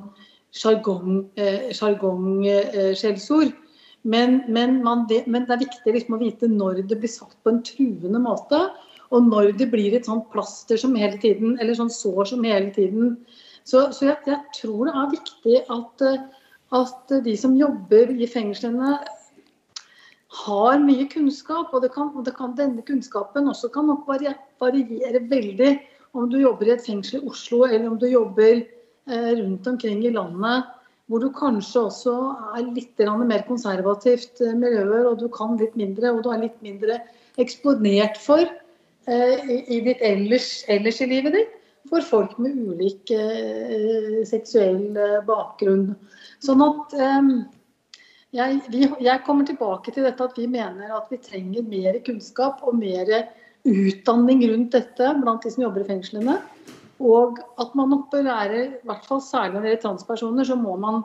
sjargong-skjellsord. 0.56 3.50
Eh, 3.52 3.56
men, 4.06 4.30
men, 4.46 4.84
men, 4.84 5.00
det 5.08 5.24
er 5.26 5.64
viktig 5.64 5.94
liksom 5.96 6.14
å 6.14 6.20
vite 6.20 6.46
når 6.50 6.74
det 6.86 6.98
blir 7.00 7.10
sagt 7.10 7.38
på 7.42 7.50
en 7.50 7.62
truende 7.66 8.20
måte, 8.22 8.60
og 9.14 9.20
når 9.26 9.44
det 9.58 9.68
blir 9.72 9.96
et 9.96 10.06
sånt 10.06 10.28
plaster 10.32 10.76
som 10.78 10.94
hele 10.98 11.18
tiden, 11.22 11.48
eller 11.60 11.74
sånn 11.78 11.92
sår 11.92 12.24
som 12.32 12.40
hele 12.46 12.70
tiden 12.74 13.16
Så, 13.66 13.90
så 13.90 14.06
jeg, 14.06 14.18
jeg, 14.30 14.38
tror 14.54 14.86
det 14.86 14.92
er 14.94 15.08
viktig 15.10 15.56
at, 15.74 16.02
at, 16.76 17.14
de 17.24 17.34
som 17.38 17.56
jobber 17.58 18.12
i 18.12 18.28
fengslene, 18.30 18.98
har 20.36 20.80
mye 20.82 21.06
kunnskap. 21.08 21.72
Og, 21.72 21.86
kan, 21.94 22.12
og 22.14 22.28
kan, 22.36 22.54
denne 22.58 22.84
kunnskapen 22.86 23.48
også 23.48 23.70
kan 23.74 23.88
nok 23.88 24.08
variere 24.08 25.22
veldig 25.30 25.76
om 26.16 26.30
du 26.32 26.38
jobber 26.40 26.70
i 26.70 26.74
et 26.76 26.84
fengsel 26.84 27.20
i 27.20 27.28
Oslo, 27.28 27.64
eller 27.66 27.90
om 27.90 27.98
du 28.00 28.06
jobber 28.08 28.62
eh, 28.62 29.32
rundt 29.36 29.66
omkring 29.68 30.04
i 30.04 30.14
landet 30.14 30.72
hvor 31.06 31.22
du 31.22 31.28
kanskje 31.30 31.84
også 31.86 32.12
er 32.58 32.70
litt 32.74 32.98
mer 33.28 33.44
konservativt 33.46 34.40
eh, 34.42 34.56
miljøer, 34.56 35.04
og 35.06 35.20
du 35.20 35.28
kan 35.28 35.58
litt 35.60 35.76
mindre, 35.78 36.10
og 36.10 36.24
du 36.24 36.30
er 36.32 36.46
litt 36.48 36.56
mindre 36.64 36.98
eksponert 37.38 38.16
for 38.18 38.48
Eh, 39.06 39.50
i 39.70 39.78
ditt 39.86 40.00
ellers, 40.02 40.64
ellers, 40.66 40.98
i 40.98 41.06
livet 41.06 41.36
ditt 41.36 41.52
for 41.90 42.04
folk 42.04 42.36
med 42.42 42.56
ulik 42.56 43.10
eh, 43.14 44.22
seksuell 44.28 44.96
eh, 44.96 45.20
bakgrunn. 45.26 45.90
Sånn 46.44 46.64
at 46.64 46.94
eh, 46.98 47.30
jeg, 48.36 48.60
vi, 48.72 48.84
jeg, 48.84 49.24
kommer 49.26 49.48
tilbake 49.48 49.94
til 49.94 50.06
dette 50.06 50.26
at 50.26 50.38
vi 50.38 50.48
mener 50.50 50.92
at 50.96 51.10
vi 51.12 51.20
trenger 51.22 51.66
mer 51.66 51.98
kunnskap 52.06 52.62
og 52.66 52.78
mer 52.78 53.10
utdanning 53.66 54.44
rundt 54.50 54.76
dette 54.76 55.12
blant 55.22 55.42
de 55.42 55.52
som 55.52 55.66
jobber 55.66 55.84
i 55.84 55.90
fengslene. 55.90 56.38
Og 57.02 57.40
at 57.60 57.74
man 57.76 57.92
opererer, 57.96 58.78
i 58.78 58.88
hvert 58.88 59.04
fall 59.08 59.20
særlig 59.24 59.56
når 59.56 59.62
det 59.62 59.70
gjelder 59.70 59.84
transpersoner, 59.84 60.48
så 60.48 60.56
må 60.56 60.76
man 60.80 61.02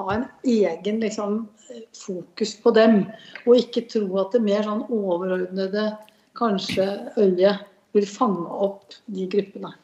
ha 0.00 0.14
en 0.14 0.24
egen 0.48 1.02
liksom, 1.02 1.42
fokus 1.96 2.54
på 2.62 2.72
dem. 2.78 3.02
Og 3.46 3.58
ikke 3.58 3.86
tro 3.90 4.06
at 4.22 4.34
det 4.36 4.42
mer 4.44 4.64
sånn 4.66 4.86
overordnede 4.88 5.90
kanskje 6.38 6.86
øyet 7.18 7.68
vil 7.92 8.08
fange 8.08 8.48
opp 8.64 8.96
de 9.12 9.26
gruppene. 9.30 9.74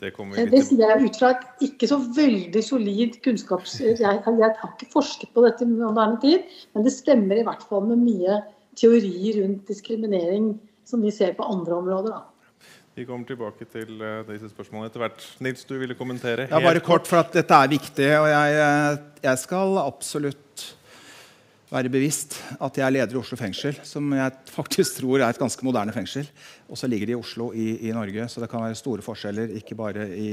Det, 0.00 0.46
det 0.48 0.62
sier 0.64 0.80
jeg 0.80 1.10
ut 1.10 1.18
fra 1.20 1.34
et 1.34 1.64
ikke 1.66 1.88
så 1.90 1.98
veldig 2.16 2.62
solid 2.64 3.18
kunnskaps... 3.24 3.74
Jeg, 3.84 3.98
jeg, 4.00 4.22
har 4.24 4.72
ikke 4.72 4.88
forsket 4.94 5.28
på 5.36 5.44
dette 5.44 5.66
i 5.66 5.68
moderne 5.68 6.16
tid, 6.22 6.48
men 6.72 6.86
det 6.86 6.94
stemmer 6.94 7.40
i 7.40 7.44
hvert 7.44 7.66
fall 7.68 7.84
med 7.90 8.00
mye 8.06 8.38
teori 8.80 9.34
rundt 9.36 9.68
diskriminering 9.68 10.54
som 10.88 11.04
vi 11.04 11.12
ser 11.12 11.36
på 11.36 11.44
andre 11.44 11.76
områder. 11.82 12.16
Da. 12.16 12.64
Vi 12.96 13.04
kommer 13.06 13.28
tilbake 13.28 13.68
til 13.70 14.00
uh, 14.00 14.24
disse 14.28 14.50
spørsmålene 14.50 14.88
etter 14.90 15.04
hvert. 15.04 15.26
Nils, 15.44 15.68
du 15.68 15.76
ville 15.78 15.96
kommentere? 15.98 16.48
Ja, 16.48 16.58
bare 16.64 16.82
kort, 16.84 17.06
for 17.08 17.22
at 17.22 17.36
dette 17.36 17.60
er 17.60 17.70
viktig. 17.70 18.08
Og 18.18 18.26
jeg, 18.32 18.56
eh, 18.64 18.98
jeg 19.24 19.42
skal 19.44 19.78
absolutt 19.84 20.64
være 21.70 21.90
bevisst 21.92 22.34
at 22.58 22.78
jeg 22.78 22.84
er 22.84 22.94
leder 22.96 23.14
i 23.14 23.20
Oslo 23.20 23.38
fengsel, 23.38 23.76
som 23.86 24.10
jeg 24.16 24.34
faktisk 24.50 24.98
tror 24.98 25.20
er 25.20 25.28
et 25.30 25.38
ganske 25.40 25.64
moderne 25.66 25.94
fengsel. 25.94 26.26
Og 26.66 26.78
så 26.78 26.90
ligger 26.90 27.10
det 27.10 27.14
i 27.14 27.20
Oslo 27.20 27.50
i, 27.54 27.68
i, 27.86 27.92
Norge, 27.94 28.26
så 28.28 28.42
det 28.42 28.50
kan 28.50 28.64
være 28.64 28.78
store 28.78 29.04
forskjeller 29.06 29.54
ikke 29.60 29.78
bare 29.78 30.08
i, 30.10 30.32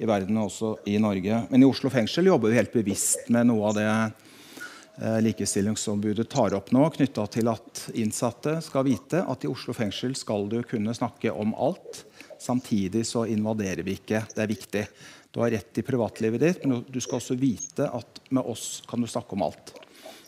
i, 0.00 0.08
verden, 0.08 0.32
men 0.34 0.46
også 0.46 0.78
i 0.88 0.96
Norge. 1.02 1.42
Men 1.50 1.62
i 1.62 1.68
Oslo 1.68 1.92
fengsel 1.92 2.30
jobber 2.30 2.52
vi 2.52 2.60
helt 2.60 2.72
bevisst 2.72 3.28
med 3.32 3.50
noe 3.50 3.68
av 3.68 3.76
det 3.76 3.88
eh, 3.90 5.20
Likestillingsombudet 5.26 6.30
tar 6.32 6.56
opp 6.56 6.72
nå, 6.76 6.86
knytta 6.96 7.28
til 7.36 7.52
at 7.52 7.84
innsatte 8.00 8.56
skal 8.64 8.88
vite 8.88 9.24
at 9.28 9.44
i 9.44 9.52
Oslo 9.52 9.76
fengsel 9.76 10.16
skal 10.16 10.48
du 10.48 10.62
kunne 10.64 10.96
snakke 10.96 11.34
om 11.34 11.52
alt. 11.60 12.06
Samtidig 12.40 13.04
så 13.04 13.26
invaderer 13.28 13.84
vi 13.84 13.98
ikke. 14.00 14.24
Det 14.32 14.46
er 14.46 14.54
viktig. 14.54 14.86
Du 15.30 15.42
har 15.44 15.52
rett 15.52 15.76
i 15.78 15.84
privatlivet 15.84 16.40
ditt, 16.40 16.64
men 16.64 16.80
du 16.88 16.98
skal 17.04 17.20
også 17.20 17.36
vite 17.38 17.84
at 17.84 18.24
med 18.32 18.48
oss 18.48 18.80
kan 18.88 19.04
du 19.04 19.10
snakke 19.10 19.36
om 19.36 19.44
alt. 19.46 19.76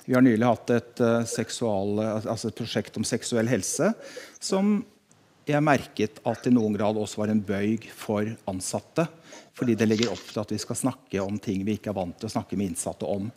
Vi 0.04 0.14
har 0.16 0.24
nylig 0.24 0.46
hatt 0.46 0.70
et, 0.74 1.02
uh, 1.02 1.22
seksual, 1.28 2.00
altså 2.02 2.50
et, 2.50 2.58
prosjekt 2.58 2.96
om 2.98 3.06
seksuell 3.06 3.50
helse 3.50 3.92
som 4.42 4.80
jeg 5.46 5.62
merket 5.64 6.20
at 6.28 6.46
i 6.46 6.52
noen 6.54 6.74
grad 6.76 6.98
også 6.98 7.22
var 7.22 7.32
en 7.32 7.42
bøyg 7.42 7.88
for 7.98 8.28
ansatte. 8.50 9.08
Fordi 9.58 9.74
det 9.78 9.88
legger 9.88 10.12
opp 10.12 10.22
til 10.28 10.42
at 10.42 10.52
vi 10.54 10.60
skal 10.62 10.78
snakke 10.78 11.22
om 11.22 11.38
ting 11.42 11.64
vi 11.66 11.76
ikke 11.76 11.90
er 11.92 11.98
vant 11.98 12.14
til 12.18 12.30
å 12.30 12.34
snakke 12.34 12.58
med 12.58 12.72
innsatte 12.72 13.08
om. 13.08 13.30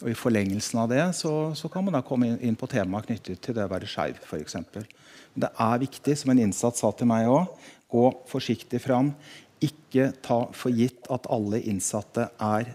Og 0.00 0.08
I 0.12 0.16
forlengelsen 0.16 0.80
av 0.80 0.88
det 0.92 1.02
så, 1.16 1.32
så 1.56 1.68
kan 1.72 1.84
man 1.84 1.96
da 1.96 2.02
komme 2.06 2.34
inn, 2.38 2.56
på 2.56 2.68
temaer 2.70 3.08
knyttet 3.08 3.40
til 3.44 3.56
det 3.56 3.66
å 3.66 3.72
være 3.72 3.88
skeiv. 3.88 4.20
Men 4.30 5.44
det 5.44 5.50
er 5.52 5.82
viktig, 5.82 6.16
som 6.16 6.32
en 6.32 6.42
innsatt 6.44 6.80
sa 6.80 6.92
til 6.96 7.10
meg 7.10 7.28
òg, 7.28 7.50
gå 7.90 8.04
forsiktig 8.30 8.80
fram. 8.84 9.12
Ikke 9.60 10.10
ta 10.24 10.42
for 10.56 10.72
gitt 10.72 11.08
at 11.12 11.28
alle 11.32 11.60
innsatte 11.68 12.30
er 12.36 12.72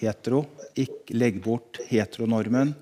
hetero. 0.00 0.44
Ikke 0.78 1.16
legg 1.16 1.40
bort 1.44 1.80
heteronormen. 1.90 2.74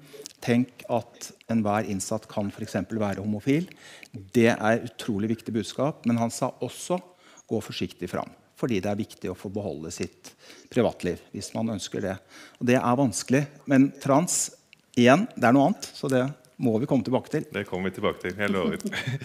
Tenk 0.44 0.84
at 0.92 1.30
enhver 1.50 1.88
innsatt 1.90 2.28
kan 2.30 2.50
f.eks. 2.52 2.76
være 2.92 3.22
homofil. 3.24 3.68
Det 4.12 4.52
er 4.52 4.84
utrolig 4.84 5.32
viktig 5.34 5.54
budskap. 5.56 6.04
Men 6.06 6.20
han 6.20 6.32
sa 6.34 6.52
også 6.62 7.00
gå 7.46 7.60
forsiktig 7.62 8.10
fram. 8.10 8.30
Fordi 8.56 8.80
det 8.80 8.88
er 8.90 8.98
viktig 8.98 9.30
å 9.30 9.36
få 9.36 9.50
beholde 9.52 9.92
sitt 9.92 10.32
privatliv. 10.72 11.20
hvis 11.32 11.52
man 11.54 11.74
ønsker 11.76 12.00
Det 12.00 12.16
Og 12.60 12.66
det 12.66 12.76
er 12.76 12.96
vanskelig. 12.96 13.46
Men 13.66 13.92
trans 14.00 14.50
igjen, 14.96 15.26
det 15.36 15.44
er 15.44 15.52
noe 15.52 15.70
annet. 15.70 15.90
Så 15.92 16.08
det 16.08 16.24
må 16.56 16.78
vi 16.78 16.88
komme 16.88 17.04
tilbake 17.04 17.30
til. 17.30 17.44
Det 17.52 17.66
kommer 17.68 17.90
vi 17.90 17.96
tilbake 17.98 18.20
til. 18.22 18.36
Jeg 18.38 18.50
lover. 18.50 18.78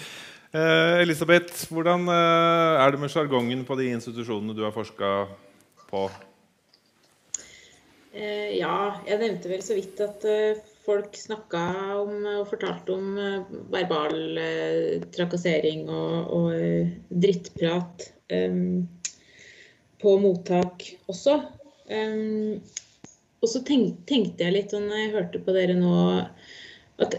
eh, 0.58 1.02
Elisabeth, 1.04 1.68
hvordan 1.72 2.08
eh, 2.12 2.84
er 2.84 2.92
det 2.92 3.00
med 3.00 3.12
sjargongen 3.14 3.64
på 3.68 3.78
de 3.80 3.92
institusjonene 3.96 4.56
du 4.56 4.66
har 4.66 4.76
forska 4.76 5.14
på? 5.88 6.10
Eh, 8.12 8.58
ja, 8.60 9.00
jeg 9.08 9.22
nevnte 9.22 9.48
vel 9.48 9.62
så 9.64 9.76
vidt 9.78 10.02
at 10.04 10.26
eh, 10.28 10.60
folk 10.84 11.16
snakka 11.16 11.62
om 12.02 12.26
og 12.42 12.50
fortalte 12.50 12.92
om 12.92 13.14
eh, 13.16 13.54
verbal 13.72 14.42
trakassering 15.16 15.86
og, 15.88 16.34
og 16.36 17.16
drittprat 17.24 18.10
um, 18.36 18.84
på 20.04 20.18
mottak 20.20 20.90
også. 21.08 21.40
Um, 21.88 22.60
og 23.42 23.50
så 23.50 23.64
tenk, 23.68 24.04
tenkte 24.10 24.44
jeg 24.44 24.58
litt 24.58 24.76
når 24.76 25.00
jeg 25.00 25.16
hørte 25.16 25.44
på 25.46 25.56
dere 25.56 25.80
nå 25.80 25.96
at 27.02 27.16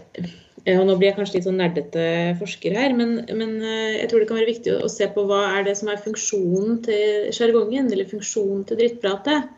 ja, 0.63 0.77
Nå 0.79 0.93
blir 0.95 1.09
jeg 1.09 1.17
kanskje 1.17 1.35
litt 1.35 1.47
sånn 1.49 1.57
nerdete 1.59 2.03
forsker 2.39 2.71
her, 2.77 2.93
men, 2.95 3.17
men, 3.35 3.57
jeg 3.65 4.05
tror 4.07 4.21
det 4.21 4.27
kan 4.29 4.37
være 4.37 4.53
viktig 4.53 4.77
å 4.77 4.87
se 4.87 5.09
på 5.11 5.25
hva 5.27 5.41
er 5.57 5.65
det 5.67 5.73
som 5.75 5.89
er 5.91 5.99
funksjonen 5.99 6.77
til 6.85 7.33
sjargongen, 7.35 7.89
eller 7.91 8.07
funksjonen 8.07 8.61
til 8.69 8.79
drittpratet. 8.79 9.49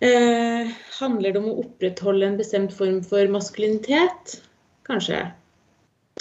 Eh, 0.00 0.68
handler 1.00 1.34
det 1.34 1.40
om 1.40 1.48
å 1.50 1.58
opprettholde 1.64 2.26
en 2.28 2.38
bestemt 2.38 2.74
form 2.74 3.00
for 3.06 3.26
maskulinitet? 3.32 4.38
Kanskje. 4.86 5.24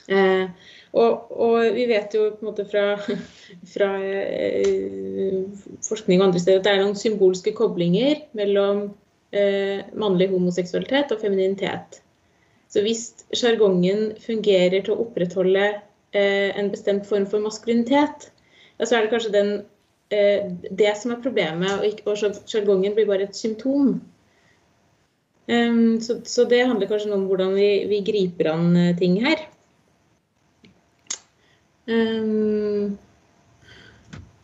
Eh, 0.08 0.50
og, 0.98 1.30
og, 1.30 1.58
vi 1.76 1.86
vet 1.90 2.16
jo 2.16 2.30
på 2.32 2.42
en 2.42 2.50
måte 2.50 2.66
fra, 2.70 2.86
fra 3.74 3.92
eh, 4.02 5.44
forskning 5.86 6.22
og 6.22 6.30
andre 6.30 6.42
steder 6.42 6.62
at 6.62 6.68
det 6.68 6.74
er 6.74 6.84
noen 6.84 6.98
symbolske 6.98 7.54
koblinger 7.58 8.24
mellom 8.38 8.88
eh, 9.36 9.86
mannlig 9.94 10.32
homoseksualitet 10.34 11.14
og 11.14 11.22
femininitet. 11.22 12.02
Så 12.74 12.84
hvis 12.84 13.04
sjargongen 13.36 14.16
fungerer 14.24 14.82
til 14.82 14.96
å 14.96 15.04
opprettholde 15.06 15.68
eh, 15.70 16.50
en 16.58 16.74
bestemt 16.74 17.06
form 17.08 17.28
for 17.30 17.46
maskulinitet, 17.46 18.32
ja, 18.78 18.86
så 18.86 18.98
er 18.98 19.06
det 19.06 19.14
kanskje 19.14 19.36
den 19.38 19.54
det 20.10 20.92
som 20.96 21.12
er 21.12 21.24
problemet, 21.24 22.00
og, 22.08 22.16
sjargongen 22.48 22.94
blir 22.96 23.10
bare 23.10 23.26
et 23.28 23.36
symptom. 23.36 23.98
Så, 25.48 26.18
så, 26.28 26.46
det 26.48 26.66
handler 26.68 26.88
kanskje 26.88 27.12
om 27.16 27.26
hvordan 27.28 27.54
vi, 27.56 27.68
vi 27.88 28.02
griper 28.08 28.50
an 28.52 28.76
eh, 28.76 28.96
ting 29.00 29.14
her. 29.24 29.46
Um, 31.88 32.98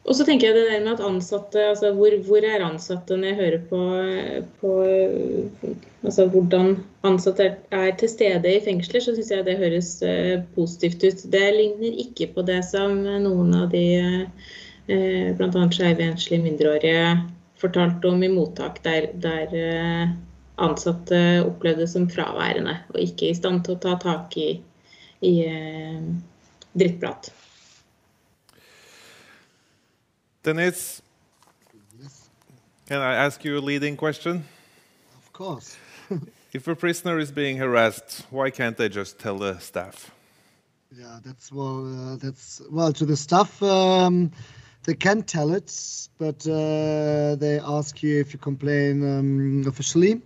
og 0.03 0.15
så 0.15 0.23
tenker 0.27 0.49
jeg 0.49 0.55
det 0.55 0.63
der 0.69 0.83
med 0.83 0.93
at 0.93 1.03
ansatte 1.03 1.59
altså 1.73 1.91
hvor, 1.95 2.15
hvor 2.23 2.43
er 2.47 2.63
ansatte 2.63 3.17
når 3.19 3.29
jeg 3.29 3.39
hører 3.39 3.61
på, 3.67 3.79
på 4.61 4.71
altså 6.03 6.25
hvordan 6.31 6.73
ansatte 7.07 7.45
er, 7.49 7.53
er, 7.71 7.91
til 7.99 8.11
stede 8.11 8.51
i 8.51 8.63
fengsler, 8.63 9.03
så 9.03 9.15
syns 9.15 9.31
jeg 9.31 9.45
det 9.47 9.59
høres 9.59 9.93
uh, 10.03 10.43
positivt 10.55 11.03
ut. 11.03 11.23
Det 11.35 11.45
ligner 11.55 12.03
ikke 12.03 12.31
på 12.35 12.47
det 12.47 12.61
som 12.67 12.99
noen 13.03 13.55
av 13.59 13.71
de 13.75 13.85
uh, 13.99 14.19
eh, 14.23 14.51
bl.a. 14.87 15.63
skeive 15.71 16.03
enslige 16.03 16.43
mindreårige 16.43 17.05
fortalte 17.61 18.07
om 18.07 18.23
i 18.23 18.29
mottak 18.31 18.81
der, 18.83 19.07
der 19.13 19.53
eh, 19.55 20.09
ansatte 20.57 21.19
opplevde 21.45 21.87
som 21.87 22.09
fraværende 22.09 22.77
og 22.89 22.99
ikke 22.99 23.29
i 23.29 23.37
stand 23.37 23.63
til 23.63 23.77
å 23.77 23.81
ta 23.85 23.95
tak 24.01 24.35
i, 24.37 24.49
i 25.23 25.33
eh, 25.47 26.01
drittprat. 26.75 27.31
Dennis, 30.43 31.01
can 32.87 32.99
I 32.99 33.15
ask 33.15 33.45
you 33.45 33.57
a 33.57 33.61
leading 33.61 33.95
question? 33.95 34.43
Of 35.17 35.31
course. 35.31 35.77
if 36.53 36.67
a 36.67 36.75
prisoner 36.75 37.17
is 37.17 37.31
being 37.31 37.57
harassed, 37.57 38.25
why 38.29 38.49
can't 38.49 38.75
they 38.75 38.89
just 38.89 39.19
tell 39.19 39.37
the 39.37 39.57
staff? 39.59 40.11
Yeah, 40.91 41.19
that's 41.23 41.51
well. 41.51 41.87
Uh, 41.87 42.17
that's 42.17 42.61
well 42.69 42.93
to 42.93 43.05
the 43.05 43.15
staff. 43.15 43.63
Um, 43.63 44.31
they 44.83 44.93
can 44.93 45.23
tell 45.23 45.53
it, 45.53 45.71
but 46.17 46.45
uh, 46.47 47.35
they 47.35 47.59
ask 47.63 48.03
you 48.03 48.19
if 48.19 48.33
you 48.33 48.39
complain 48.39 49.01
um, 49.03 49.63
officially. 49.67 50.21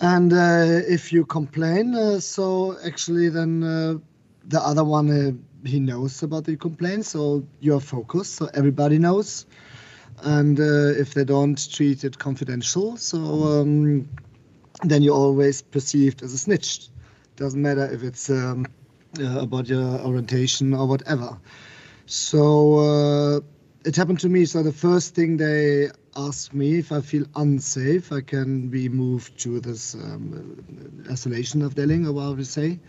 And 0.00 0.32
uh, 0.32 0.80
if 0.88 1.12
you 1.12 1.26
complain, 1.26 1.94
uh, 1.94 2.20
so 2.20 2.76
actually 2.84 3.28
then 3.28 3.62
uh, 3.62 3.94
the 4.44 4.60
other 4.60 4.84
one 4.84 5.10
uh, 5.10 5.32
he 5.68 5.78
knows 5.78 6.22
about 6.22 6.44
the 6.44 6.56
complaint, 6.56 7.04
so 7.04 7.46
you're 7.60 7.80
focused, 7.80 8.36
so 8.36 8.48
everybody 8.54 8.98
knows. 8.98 9.46
And 10.22 10.58
uh, 10.58 10.98
if 10.98 11.14
they 11.14 11.24
don't 11.24 11.70
treat 11.72 12.04
it 12.04 12.18
confidential, 12.18 12.96
so 12.96 13.18
um, 13.18 14.08
then 14.82 15.02
you're 15.02 15.14
always 15.14 15.60
perceived 15.60 16.22
as 16.22 16.32
a 16.32 16.38
snitch. 16.38 16.88
Doesn't 17.36 17.60
matter 17.60 17.90
if 17.92 18.02
it's 18.02 18.30
um, 18.30 18.66
about 19.18 19.68
your 19.68 20.00
orientation 20.00 20.72
or 20.72 20.86
whatever. 20.86 21.38
So 22.10 22.78
uh, 22.80 23.40
it 23.84 23.94
happened 23.94 24.18
to 24.20 24.28
me. 24.28 24.44
So 24.44 24.64
the 24.64 24.72
first 24.72 25.14
thing 25.14 25.36
they 25.36 25.90
ask 26.16 26.52
me 26.52 26.80
if 26.80 26.90
I 26.90 27.00
feel 27.00 27.24
unsafe, 27.36 28.10
I 28.10 28.20
can 28.20 28.68
be 28.68 28.88
moved 28.88 29.38
to 29.44 29.60
this 29.60 29.94
um, 29.94 31.04
isolation 31.08 31.62
of 31.62 31.76
Delling, 31.76 32.08
or 32.08 32.12
what 32.12 32.36
we 32.36 32.42
say, 32.42 32.80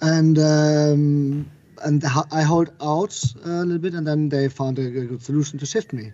and 0.00 0.38
um, 0.38 1.50
and 1.84 2.02
I 2.32 2.40
hold 2.40 2.70
out 2.80 3.14
a 3.44 3.48
little 3.48 3.76
bit, 3.76 3.92
and 3.92 4.06
then 4.06 4.30
they 4.30 4.48
found 4.48 4.78
a, 4.78 4.88
good 4.88 5.22
solution 5.22 5.58
to 5.58 5.66
shift 5.66 5.92
me. 5.92 6.10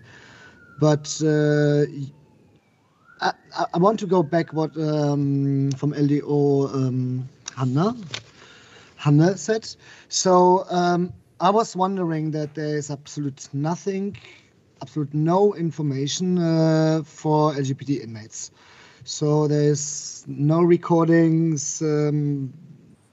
But 0.80 1.06
uh, 1.24 1.84
I, 3.20 3.32
I, 3.72 3.78
want 3.78 4.00
to 4.00 4.06
go 4.06 4.24
back 4.24 4.52
what 4.52 4.76
um, 4.76 5.70
from 5.78 5.92
LDO 5.92 6.74
um, 6.74 7.28
Hanna 7.56 7.94
Hanna 8.96 9.36
said. 9.36 9.68
So 10.08 10.66
um, 10.70 11.12
I 11.38 11.50
was 11.50 11.76
wondering 11.76 12.30
that 12.30 12.54
there 12.54 12.76
is 12.76 12.90
absolute 12.90 13.48
nothing, 13.52 14.16
absolute 14.80 15.12
no 15.12 15.54
information 15.54 16.38
uh, 16.38 17.02
for 17.04 17.52
LGBT 17.52 18.02
inmates. 18.02 18.50
So 19.04 19.46
there's 19.46 20.24
no 20.26 20.62
recordings, 20.62 21.82
um, 21.82 22.52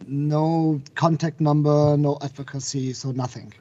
no 0.07 0.81
contact 0.95 1.41
number, 1.41 1.97
no 1.97 2.17
advocacy, 2.21 2.93
so 2.93 3.11
nothing. 3.11 3.53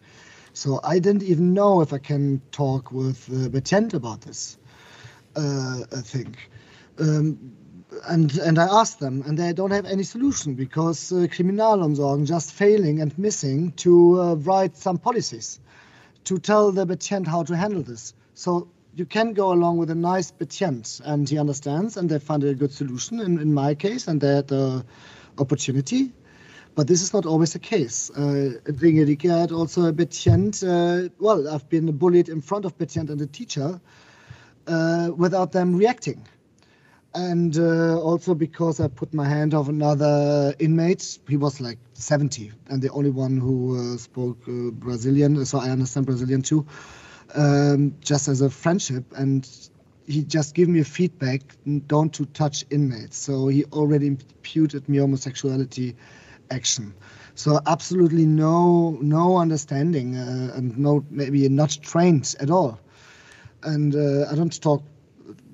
So 0.53 0.79
I 0.85 1.01
didn't 1.01 1.25
even 1.25 1.55
know 1.55 1.81
if 1.81 1.93
I 1.93 1.99
can 1.99 2.41
talk 2.53 2.93
with 2.93 3.29
uh, 3.31 3.49
Betjent 3.49 3.95
about 3.95 4.21
this 4.21 4.59
uh, 5.35 5.81
thing. 6.03 6.37
Um, 6.99 7.57
and 8.07 8.37
and 8.39 8.59
I 8.59 8.67
asked 8.81 9.01
them, 9.01 9.23
and 9.27 9.39
they 9.39 9.53
don't 9.53 9.71
have 9.71 9.87
any 9.87 10.03
solution 10.03 10.55
because 10.55 11.13
uh, 11.13 11.27
Kriminalomsorgen 11.27 12.27
just 12.27 12.53
failing 12.53 13.01
and 13.01 13.17
missing 13.19 13.73
to 13.73 14.21
uh, 14.21 14.35
write 14.35 14.77
some 14.77 14.99
policies 14.99 15.61
to 16.25 16.39
tell 16.39 16.73
the 16.73 16.87
patient 16.87 17.27
how 17.27 17.43
to 17.45 17.57
handle 17.57 17.83
this. 17.83 18.15
So 18.35 18.69
you 18.95 19.07
can 19.07 19.33
go 19.33 19.53
along 19.53 19.79
with 19.79 19.91
a 19.91 19.95
nice 19.95 20.31
betjent 20.31 21.01
and 21.05 21.29
he 21.29 21.39
understands 21.39 21.97
and 21.97 22.09
they 22.09 22.19
find 22.19 22.45
a 22.45 22.55
good 22.55 22.73
solution 22.73 23.21
in, 23.21 23.39
in 23.39 23.53
my 23.53 23.75
case 23.75 24.07
and 24.07 24.21
they 24.21 24.37
had 24.37 24.49
the 24.49 24.85
opportunity. 25.39 26.13
But 26.75 26.87
this 26.87 27.03
is 27.03 27.13
not 27.13 27.27
always 27.27 27.53
the 27.53 27.59
case. 27.59 28.11
Uh, 28.11 28.59
Ringerike 28.65 29.29
had 29.29 29.53
also 29.53 29.87
a 29.87 29.93
betjent. 29.93 30.63
Uh, 30.63 31.11
well, 31.19 31.49
I've 31.49 31.69
been 31.69 31.91
bullied 31.93 32.29
in 32.29 32.41
front 32.41 32.65
of 32.65 32.77
betjent 32.79 33.11
and 33.11 33.19
the 33.19 33.27
teacher 33.27 33.81
uh, 34.67 35.11
without 35.15 35.53
them 35.53 35.77
reacting. 35.77 36.27
And 37.15 37.57
uh, 37.59 37.99
also 38.01 38.35
because 38.35 38.81
I 38.81 38.89
put 38.89 39.13
my 39.13 39.29
hand 39.29 39.55
on 39.55 39.69
another 39.69 40.55
inmate, 40.59 41.19
he 41.29 41.37
was 41.37 41.61
like 41.61 41.79
70 41.95 42.53
and 42.69 42.81
the 42.83 42.91
only 42.91 43.11
one 43.11 43.37
who 43.39 43.95
uh, 43.95 43.97
spoke 43.99 44.39
uh, 44.49 44.71
Brazilian, 44.71 45.45
so 45.45 45.59
I 45.59 45.71
understand 45.71 46.07
Brazilian 46.07 46.43
too 46.43 46.67
um, 47.35 47.95
just 48.01 48.29
as 48.29 48.41
a 48.41 48.51
friendship. 48.51 49.05
And 49.17 49.49
he 50.07 50.23
just 50.25 50.55
gave 50.55 50.69
me 50.69 50.83
feedback 50.83 51.43
don't 51.87 52.13
to 52.15 52.25
touch 52.27 52.65
inmates. 52.71 53.17
So 53.19 53.49
he 53.49 53.65
already 53.67 54.07
imputed 54.09 54.89
me 54.89 54.99
homosexuality 54.99 55.97
action. 56.51 56.95
So 57.35 57.61
absolutely 57.67 58.27
no 58.27 58.99
no 59.03 59.37
understanding 59.39 60.17
uh, 60.17 60.53
and 60.57 60.79
no 60.79 61.05
maybe 61.11 61.49
not 61.49 61.79
trained 61.83 62.35
at 62.41 62.51
all. 62.51 62.81
And 63.63 63.95
uh, 63.95 64.27
i 64.31 64.35
don't 64.35 64.63
talk 64.63 64.83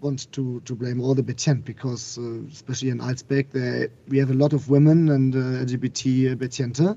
want 0.00 0.30
to, 0.32 0.60
to 0.64 0.74
blame 0.74 1.00
all 1.00 1.14
the 1.14 1.22
betjent 1.22 1.64
because 1.64 2.18
uh, 2.18 2.40
especially 2.52 2.90
in 2.90 2.98
Alsbeck 2.98 3.50
there 3.50 3.88
we 4.08 4.18
have 4.18 4.30
a 4.30 4.34
lot 4.34 4.52
of 4.52 4.68
women 4.68 5.08
and 5.08 5.34
uh, 5.34 5.64
LGBT 5.64 6.36
betjente 6.36 6.96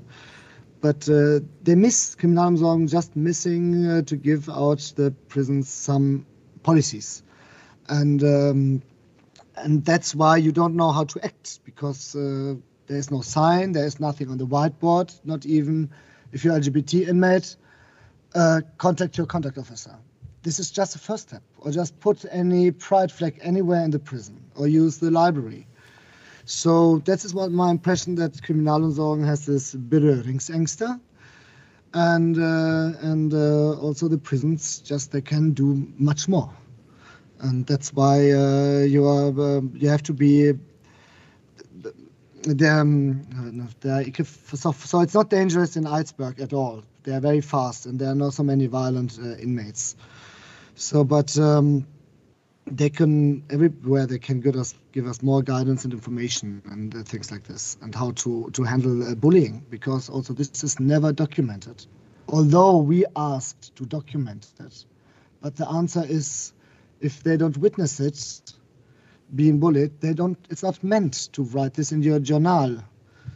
but 0.82 1.08
uh, 1.08 1.38
they 1.62 1.76
miss 1.76 2.16
Kriminalomsorgen 2.16 2.90
just 2.90 3.14
missing 3.14 3.86
uh, 3.86 4.02
to 4.02 4.16
give 4.16 4.50
out 4.50 4.92
the 4.96 5.12
prisons 5.28 5.68
some 5.68 6.26
policies, 6.64 7.22
and 7.88 8.22
um, 8.24 8.82
and 9.56 9.84
that's 9.84 10.12
why 10.14 10.36
you 10.36 10.50
don't 10.50 10.74
know 10.74 10.90
how 10.90 11.04
to 11.04 11.24
act 11.24 11.60
because 11.64 12.16
uh, 12.16 12.54
there 12.88 12.96
is 12.98 13.12
no 13.12 13.20
sign, 13.20 13.72
there 13.72 13.86
is 13.86 14.00
nothing 14.00 14.28
on 14.28 14.38
the 14.38 14.46
whiteboard, 14.46 15.14
not 15.24 15.46
even 15.46 15.88
if 16.32 16.44
you're 16.44 16.54
LGBT 16.54 17.08
inmate, 17.08 17.56
uh, 18.34 18.60
contact 18.76 19.16
your 19.16 19.26
contact 19.26 19.58
officer. 19.58 19.94
This 20.42 20.58
is 20.58 20.70
just 20.70 20.92
the 20.92 20.98
first 20.98 21.28
step, 21.28 21.42
or 21.58 21.70
just 21.70 21.98
put 22.00 22.24
any 22.30 22.70
pride 22.70 23.12
flag 23.12 23.38
anywhere 23.42 23.84
in 23.84 23.90
the 23.90 23.98
prison, 23.98 24.40
or 24.56 24.66
use 24.66 24.98
the 24.98 25.10
library. 25.10 25.66
So 26.44 26.98
that 27.04 27.24
is 27.24 27.32
what 27.32 27.52
my 27.52 27.70
impression 27.70 28.16
that 28.16 28.32
Kriminalumsorgen 28.32 29.24
has 29.24 29.46
this 29.46 29.74
berührungsängste. 29.74 31.00
And, 31.94 32.38
uh, 32.38 32.98
and 33.02 33.34
uh, 33.34 33.78
also 33.78 34.08
the 34.08 34.18
prisons 34.18 34.78
just 34.78 35.12
they 35.12 35.20
can 35.20 35.52
do 35.52 35.86
much 35.98 36.26
more. 36.26 36.50
And 37.40 37.66
that's 37.66 37.92
why 37.92 38.32
uh, 38.32 38.78
you, 38.80 39.06
are, 39.06 39.58
um, 39.58 39.72
you 39.76 39.88
have 39.88 40.02
to 40.04 40.12
be 40.12 40.54
um, 42.60 43.68
so, 44.24 44.72
so 44.72 45.00
it's 45.00 45.14
not 45.14 45.30
dangerous 45.30 45.76
in 45.76 45.84
Eidsberg 45.84 46.40
at 46.40 46.52
all. 46.52 46.82
They 47.04 47.12
are 47.12 47.20
very 47.20 47.40
fast 47.40 47.86
and 47.86 47.98
there 47.98 48.10
are 48.10 48.14
not 48.14 48.34
so 48.34 48.42
many 48.42 48.66
violent 48.66 49.18
uh, 49.22 49.36
inmates. 49.36 49.96
So, 50.74 51.04
but 51.04 51.38
um, 51.38 51.86
they 52.66 52.88
can 52.88 53.44
everywhere 53.50 54.06
they 54.06 54.18
can 54.18 54.40
give 54.40 54.56
us 54.56 54.74
give 54.92 55.06
us 55.06 55.22
more 55.22 55.42
guidance 55.42 55.84
and 55.84 55.92
information 55.92 56.62
and 56.66 56.94
uh, 56.94 57.02
things 57.02 57.30
like 57.30 57.44
this 57.44 57.76
and 57.82 57.94
how 57.94 58.12
to 58.12 58.50
to 58.52 58.62
handle 58.62 59.02
uh, 59.02 59.14
bullying 59.14 59.64
because 59.68 60.08
also 60.08 60.32
this 60.32 60.64
is 60.64 60.78
never 60.80 61.12
documented. 61.12 61.84
Although 62.28 62.78
we 62.78 63.04
asked 63.16 63.74
to 63.76 63.84
document 63.84 64.52
it 64.60 64.84
but 65.40 65.56
the 65.56 65.68
answer 65.68 66.04
is 66.04 66.52
if 67.00 67.22
they 67.22 67.36
don't 67.36 67.56
witness 67.58 68.00
it 68.00 68.52
being 69.34 69.58
bullied 69.58 70.00
they 70.00 70.14
don't 70.14 70.38
it's 70.50 70.62
not 70.62 70.82
meant 70.82 71.28
to 71.32 71.42
write 71.42 71.74
this 71.74 71.92
in 71.92 72.02
your 72.02 72.20
journal. 72.20 72.82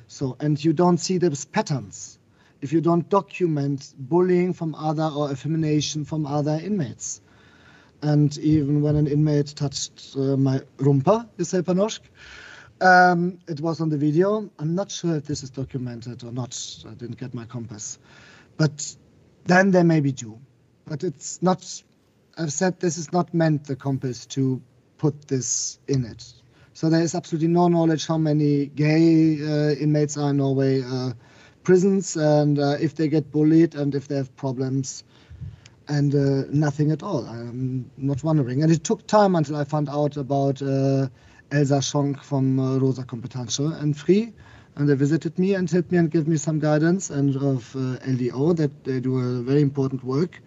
So 0.06 0.36
and 0.40 0.62
you 0.64 0.72
don't 0.72 0.98
see 0.98 1.18
those 1.18 1.44
patterns 1.44 2.18
if 2.62 2.72
you 2.72 2.80
don't 2.80 3.08
document 3.10 3.92
bullying 3.98 4.52
from 4.52 4.74
other 4.76 5.10
or 5.14 5.30
effemination 5.30 6.04
from 6.04 6.26
other 6.26 6.58
inmates 6.62 7.20
and 8.02 8.36
even 8.38 8.82
when 8.82 8.96
an 8.96 9.06
inmate 9.06 9.54
touched 9.56 10.14
uh, 10.16 10.36
my 10.36 10.60
rumpa, 10.78 11.28
you 11.38 11.44
say 11.44 11.60
Panoshk, 11.62 12.00
um, 12.80 13.38
it 13.48 13.60
was 13.60 13.80
on 13.80 13.88
the 13.88 13.96
video. 13.96 14.50
I'm 14.58 14.74
not 14.74 14.90
sure 14.90 15.16
if 15.16 15.24
this 15.24 15.42
is 15.42 15.50
documented 15.50 16.24
or 16.24 16.32
not. 16.32 16.58
I 16.86 16.94
didn't 16.94 17.18
get 17.18 17.34
my 17.34 17.44
compass. 17.44 17.98
But 18.56 18.96
then 19.44 19.70
they 19.70 19.82
maybe 19.82 20.12
do. 20.12 20.38
But 20.86 21.04
it's 21.04 21.42
not, 21.42 21.82
I've 22.36 22.52
said 22.52 22.80
this 22.80 22.98
is 22.98 23.12
not 23.12 23.32
meant, 23.32 23.64
the 23.64 23.76
compass, 23.76 24.26
to 24.26 24.60
put 24.98 25.28
this 25.28 25.78
in 25.88 26.04
it. 26.04 26.24
So 26.74 26.90
there 26.90 27.00
is 27.00 27.14
absolutely 27.14 27.48
no 27.48 27.68
knowledge 27.68 28.06
how 28.06 28.18
many 28.18 28.66
gay 28.66 29.40
uh, 29.42 29.70
inmates 29.74 30.18
are 30.18 30.30
in 30.30 30.36
Norway 30.36 30.82
uh, 30.82 31.12
prisons 31.64 32.16
and 32.16 32.58
uh, 32.58 32.76
if 32.80 32.94
they 32.94 33.08
get 33.08 33.32
bullied 33.32 33.74
and 33.74 33.94
if 33.94 34.06
they 34.06 34.16
have 34.16 34.34
problems 34.36 35.02
and 35.88 36.14
uh, 36.14 36.44
nothing 36.50 36.90
at 36.90 37.02
all. 37.02 37.24
I'm 37.26 37.90
not 37.96 38.22
wondering. 38.24 38.62
And 38.62 38.72
it 38.72 38.84
took 38.84 39.06
time 39.06 39.36
until 39.36 39.56
I 39.56 39.64
found 39.64 39.88
out 39.88 40.16
about 40.16 40.60
uh, 40.62 41.08
Elsa 41.52 41.78
Schonk 41.78 42.22
from 42.22 42.58
uh, 42.58 42.78
Rosa 42.78 43.02
Kompetanze 43.02 43.80
and 43.80 43.96
Free. 43.96 44.32
And 44.74 44.88
they 44.88 44.94
visited 44.94 45.38
me 45.38 45.54
and 45.54 45.70
helped 45.70 45.90
me 45.90 45.98
and 45.98 46.10
gave 46.10 46.28
me 46.28 46.36
some 46.36 46.58
guidance 46.58 47.08
and 47.10 47.34
of 47.36 47.74
uh, 47.74 47.98
LDO 48.04 48.56
that 48.56 48.84
they 48.84 49.00
do 49.00 49.18
a 49.18 49.42
very 49.42 49.62
important 49.62 50.04
work. 50.04 50.42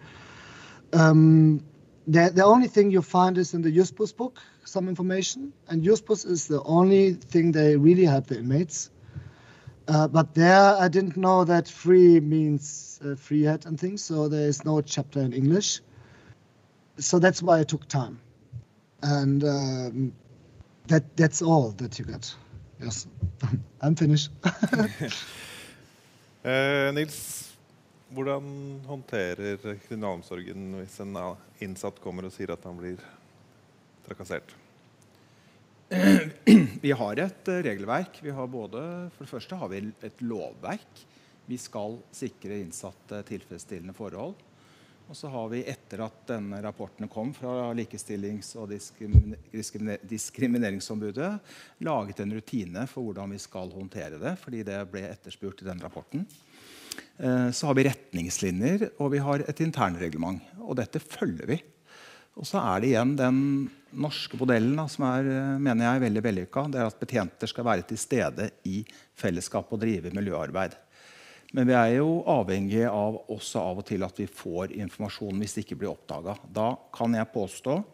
Um, 0.92 1.64
the, 2.06 2.30
the 2.32 2.44
only 2.44 2.68
thing 2.68 2.90
you 2.90 3.02
find 3.02 3.38
is 3.38 3.54
in 3.54 3.62
the 3.62 3.70
Juspus 3.70 4.16
book, 4.16 4.38
some 4.64 4.88
information. 4.88 5.52
And 5.68 5.82
Juspus 5.82 6.24
is 6.26 6.46
the 6.46 6.62
only 6.62 7.14
thing 7.14 7.52
they 7.52 7.76
really 7.76 8.04
help 8.04 8.26
the 8.26 8.38
inmates. 8.38 8.90
Uh, 9.90 10.06
but 10.06 10.34
there, 10.34 10.76
I 10.78 10.86
didn't 10.86 11.16
know 11.16 11.44
that 11.44 11.66
free 11.66 12.20
means 12.20 13.00
uh, 13.04 13.16
free 13.16 13.42
head 13.42 13.66
and 13.66 13.78
things, 13.78 14.04
so 14.04 14.28
there 14.28 14.46
is 14.46 14.64
no 14.64 14.80
chapter 14.80 15.20
in 15.20 15.32
English. 15.32 15.80
So 16.98 17.18
that's 17.18 17.42
why 17.42 17.58
I 17.58 17.64
took 17.64 17.88
time, 17.88 18.20
and 19.02 19.42
um, 19.42 20.12
that 20.86 21.16
that's 21.16 21.42
all 21.42 21.72
that 21.78 21.98
you 21.98 22.04
get. 22.04 22.32
Yes, 22.80 23.08
I'm 23.82 23.96
finished. 23.96 24.30
eh, 26.44 26.92
Nils, 26.94 27.50
hvordan 28.14 28.80
håndterer 28.86 29.58
kriminalomsorgen 29.88 30.74
hvis 30.78 31.00
en 31.00 31.18
innsatt 31.58 31.98
kommer 32.04 32.30
og 32.30 32.36
sier 32.36 32.54
at 32.54 32.62
han 32.62 32.78
blir 32.78 33.02
trakassert? 34.06 34.54
Vi 36.80 36.92
har 36.96 37.18
et 37.20 37.48
eh, 37.48 37.62
regelverk. 37.66 38.22
Vi 38.24 38.32
har 38.32 38.46
både, 38.48 38.80
for 39.12 39.26
det 39.26 39.30
første 39.34 39.56
har 39.60 39.68
vi 39.68 39.82
et 40.00 40.22
lovverk. 40.24 41.02
Vi 41.44 41.58
skal 41.60 41.98
sikre 42.14 42.56
innsatte 42.56 43.20
tilfredsstillende 43.28 43.92
forhold. 43.92 44.38
Og 45.10 45.18
så 45.18 45.28
har 45.28 45.50
vi, 45.52 45.60
etter 45.68 46.00
at 46.06 46.22
denne 46.30 46.62
rapporten 46.64 47.10
kom 47.10 47.34
fra 47.36 47.74
Likestillings- 47.76 48.54
og 48.56 48.70
diskrimineringsombudet, 50.08 51.30
laget 51.84 52.22
en 52.22 52.32
rutine 52.38 52.86
for 52.88 53.02
hvordan 53.08 53.34
vi 53.34 53.40
skal 53.42 53.74
håndtere 53.74 54.22
det. 54.22 54.38
fordi 54.40 54.62
det 54.64 54.78
ble 54.92 55.02
etterspurt 55.10 55.60
i 55.60 55.68
den 55.68 55.82
rapporten. 55.82 56.24
Eh, 57.18 57.50
så 57.50 57.66
har 57.66 57.74
vi 57.76 57.84
retningslinjer, 57.90 58.88
og 58.96 59.12
vi 59.12 59.20
har 59.20 59.44
et 59.44 59.60
internreglement. 59.60 60.40
Og 60.64 60.80
dette 60.80 61.02
følger 61.02 61.46
vi. 61.46 61.60
Og 62.38 62.46
så 62.46 62.60
er 62.62 62.80
det 62.80 62.92
igjen 62.92 63.16
den 63.18 63.40
norske 63.90 64.38
modellen 64.38 64.76
da, 64.78 64.86
som 64.88 65.06
er, 65.08 65.26
eh, 65.26 65.58
mener 65.58 65.86
jeg 65.86 66.04
veldig 66.06 66.22
vellykka. 66.22 66.70
Det 66.70 66.78
er 66.80 66.86
at 66.86 67.00
betjenter 67.00 67.50
skal 67.50 67.64
være 67.66 67.86
til 67.88 67.98
stede 67.98 68.50
i 68.64 68.84
fellesskap 69.18 69.72
og 69.72 69.80
drive 69.80 70.12
miljøarbeid. 70.14 70.76
Men 71.52 71.66
vi 71.66 71.74
er 71.74 71.96
jo 71.96 72.22
avhengig 72.30 72.84
av 72.86 73.18
også 73.28 73.58
av 73.58 73.80
og 73.82 73.86
til 73.88 74.04
at 74.06 74.16
vi 74.16 74.28
får 74.30 74.70
informasjon 74.78 75.40
hvis 75.40 75.56
det 75.56 75.64
ikke 75.64 75.80
blir 75.80 75.90
oppdaga. 75.90 76.36
Da 76.46 76.76
kan 76.94 77.16
jeg 77.18 77.32
påstå 77.34 77.84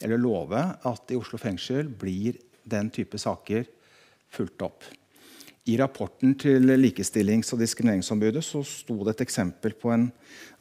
eller 0.00 0.20
love 0.20 0.60
at 0.86 1.10
i 1.10 1.18
Oslo 1.18 1.38
fengsel 1.40 1.90
blir 1.90 2.38
den 2.62 2.90
type 2.94 3.18
saker 3.18 3.66
fulgt 4.30 4.62
opp. 4.62 4.84
I 5.68 5.76
rapporten 5.76 6.36
til 6.40 6.70
Likestillings- 6.78 7.52
og 7.52 7.60
diskrimineringsombudet 7.60 8.42
så 8.46 8.62
sto 8.64 8.96
det 9.04 9.16
et 9.16 9.26
eksempel 9.26 9.74
på 9.76 9.90
en, 9.92 10.06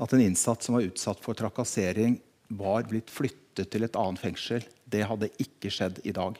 at 0.01 0.13
en 0.13 0.21
innsatt 0.25 0.65
som 0.65 0.75
var 0.75 0.89
utsatt 0.89 1.21
for 1.23 1.37
trakassering, 1.37 2.17
var 2.49 2.87
blitt 2.89 3.11
flyttet 3.13 3.69
til 3.71 3.85
et 3.85 3.97
annet 3.99 4.21
fengsel. 4.21 4.65
Det 4.89 5.05
hadde 5.05 5.31
ikke 5.41 5.71
skjedd 5.73 6.01
i 6.07 6.13
dag. 6.15 6.37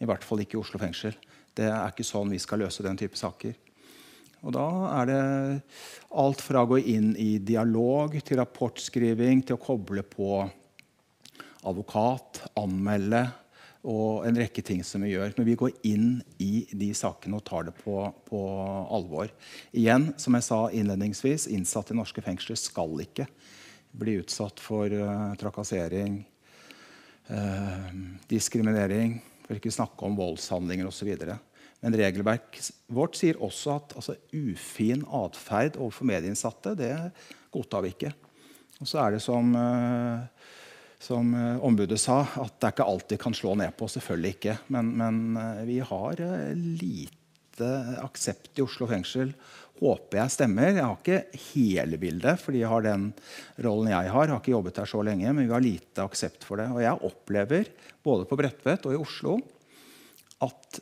I 0.00 0.08
hvert 0.08 0.24
fall 0.24 0.42
ikke 0.42 0.56
i 0.58 0.62
Oslo 0.62 0.80
fengsel. 0.82 1.14
Det 1.52 1.68
er 1.68 1.92
ikke 1.92 2.06
sånn 2.06 2.32
vi 2.32 2.40
skal 2.42 2.64
løse 2.64 2.84
den 2.84 2.98
type 2.98 3.18
saker. 3.18 3.54
Og 4.42 4.54
Da 4.56 4.66
er 4.98 5.06
det 5.06 5.20
alt 6.18 6.40
fra 6.42 6.64
å 6.64 6.70
gå 6.72 6.80
inn 6.90 7.12
i 7.20 7.36
dialog 7.38 8.16
til 8.24 8.40
rapportskriving 8.40 9.44
til 9.46 9.54
å 9.54 9.62
koble 9.62 10.02
på 10.02 10.40
advokat, 11.62 12.42
anmelde 12.58 13.22
og 13.86 14.26
en 14.26 14.38
rekke 14.38 14.62
ting 14.66 14.82
som 14.86 15.02
vi 15.02 15.12
gjør. 15.12 15.34
Men 15.36 15.46
vi 15.46 15.58
går 15.58 15.76
inn 15.86 16.08
i 16.42 16.66
de 16.72 16.90
sakene 16.94 17.38
og 17.38 17.46
tar 17.46 17.68
det 17.68 17.76
på, 17.78 17.96
på 18.26 18.42
alvor. 18.90 19.30
Igjen, 19.70 20.10
som 20.18 20.34
jeg 20.38 20.46
sa 20.48 20.64
innledningsvis, 20.74 21.46
innsatte 21.50 21.94
i 21.94 21.98
norske 21.98 22.24
fengsler 22.24 22.58
skal 22.58 23.04
ikke 23.04 23.28
bli 23.92 24.18
utsatt 24.22 24.60
for 24.60 24.92
uh, 24.92 25.34
trakassering, 25.40 26.22
eh, 27.28 27.88
diskriminering, 28.28 29.18
for 29.46 29.58
ikke 29.58 29.72
snakke 29.74 30.06
om 30.06 30.16
voldshandlinger 30.18 30.88
osv. 30.88 31.12
Men 31.82 31.96
regelverket 31.98 32.70
vårt 32.92 33.18
sier 33.18 33.40
også 33.42 33.76
at 33.76 33.94
altså, 33.98 34.16
ufin 34.32 35.04
atferd 35.10 35.78
overfor 35.80 36.08
medieinnsatte 36.08 36.76
det 36.78 36.94
godtar 37.52 37.84
vi 37.84 37.94
ikke. 37.94 38.12
Og 38.82 38.88
så 38.88 39.02
er 39.04 39.16
det 39.16 39.22
som, 39.22 39.50
eh, 39.54 40.52
som 41.02 41.34
eh, 41.34 41.64
ombudet 41.64 42.00
sa, 42.00 42.22
at 42.22 42.54
det 42.58 42.68
er 42.68 42.76
ikke 42.76 42.90
alt 42.94 43.08
de 43.10 43.18
kan 43.20 43.34
slå 43.36 43.54
ned 43.58 43.74
på. 43.78 43.90
Selvfølgelig 43.90 44.36
ikke. 44.36 44.56
Men, 44.74 44.94
men 44.98 45.36
eh, 45.38 45.64
vi 45.68 45.80
har 45.86 46.22
eh, 46.22 46.54
lite 47.52 48.00
aksept 48.02 48.58
i 48.58 48.62
Oslo 48.62 48.86
fengsel 48.88 49.32
håper 49.82 50.20
jeg 50.20 50.30
stemmer. 50.30 50.76
Jeg 50.76 50.84
har 50.84 50.98
ikke 51.00 51.40
hele 51.52 51.98
bildet, 51.98 52.38
fordi 52.40 52.62
jeg 52.62 52.70
har 52.70 52.84
den 52.84 53.08
rollen 53.58 53.90
jeg 53.90 54.12
har. 54.12 54.26
Jeg 54.28 54.32
har 54.32 54.40
ikke 54.40 54.54
jobbet 54.54 54.78
her 54.78 54.86
så 54.86 55.02
lenge, 55.02 55.32
men 55.32 55.46
vi 55.46 55.52
har 55.52 55.64
lite 55.64 56.04
aksept 56.04 56.44
for 56.44 56.60
det. 56.60 56.68
Og 56.70 56.82
jeg 56.82 57.02
opplever 57.08 57.72
både 58.04 58.28
på 58.28 58.38
Bredtvet 58.38 58.86
og 58.86 58.94
i 58.94 59.00
Oslo 59.00 59.40
at 60.42 60.80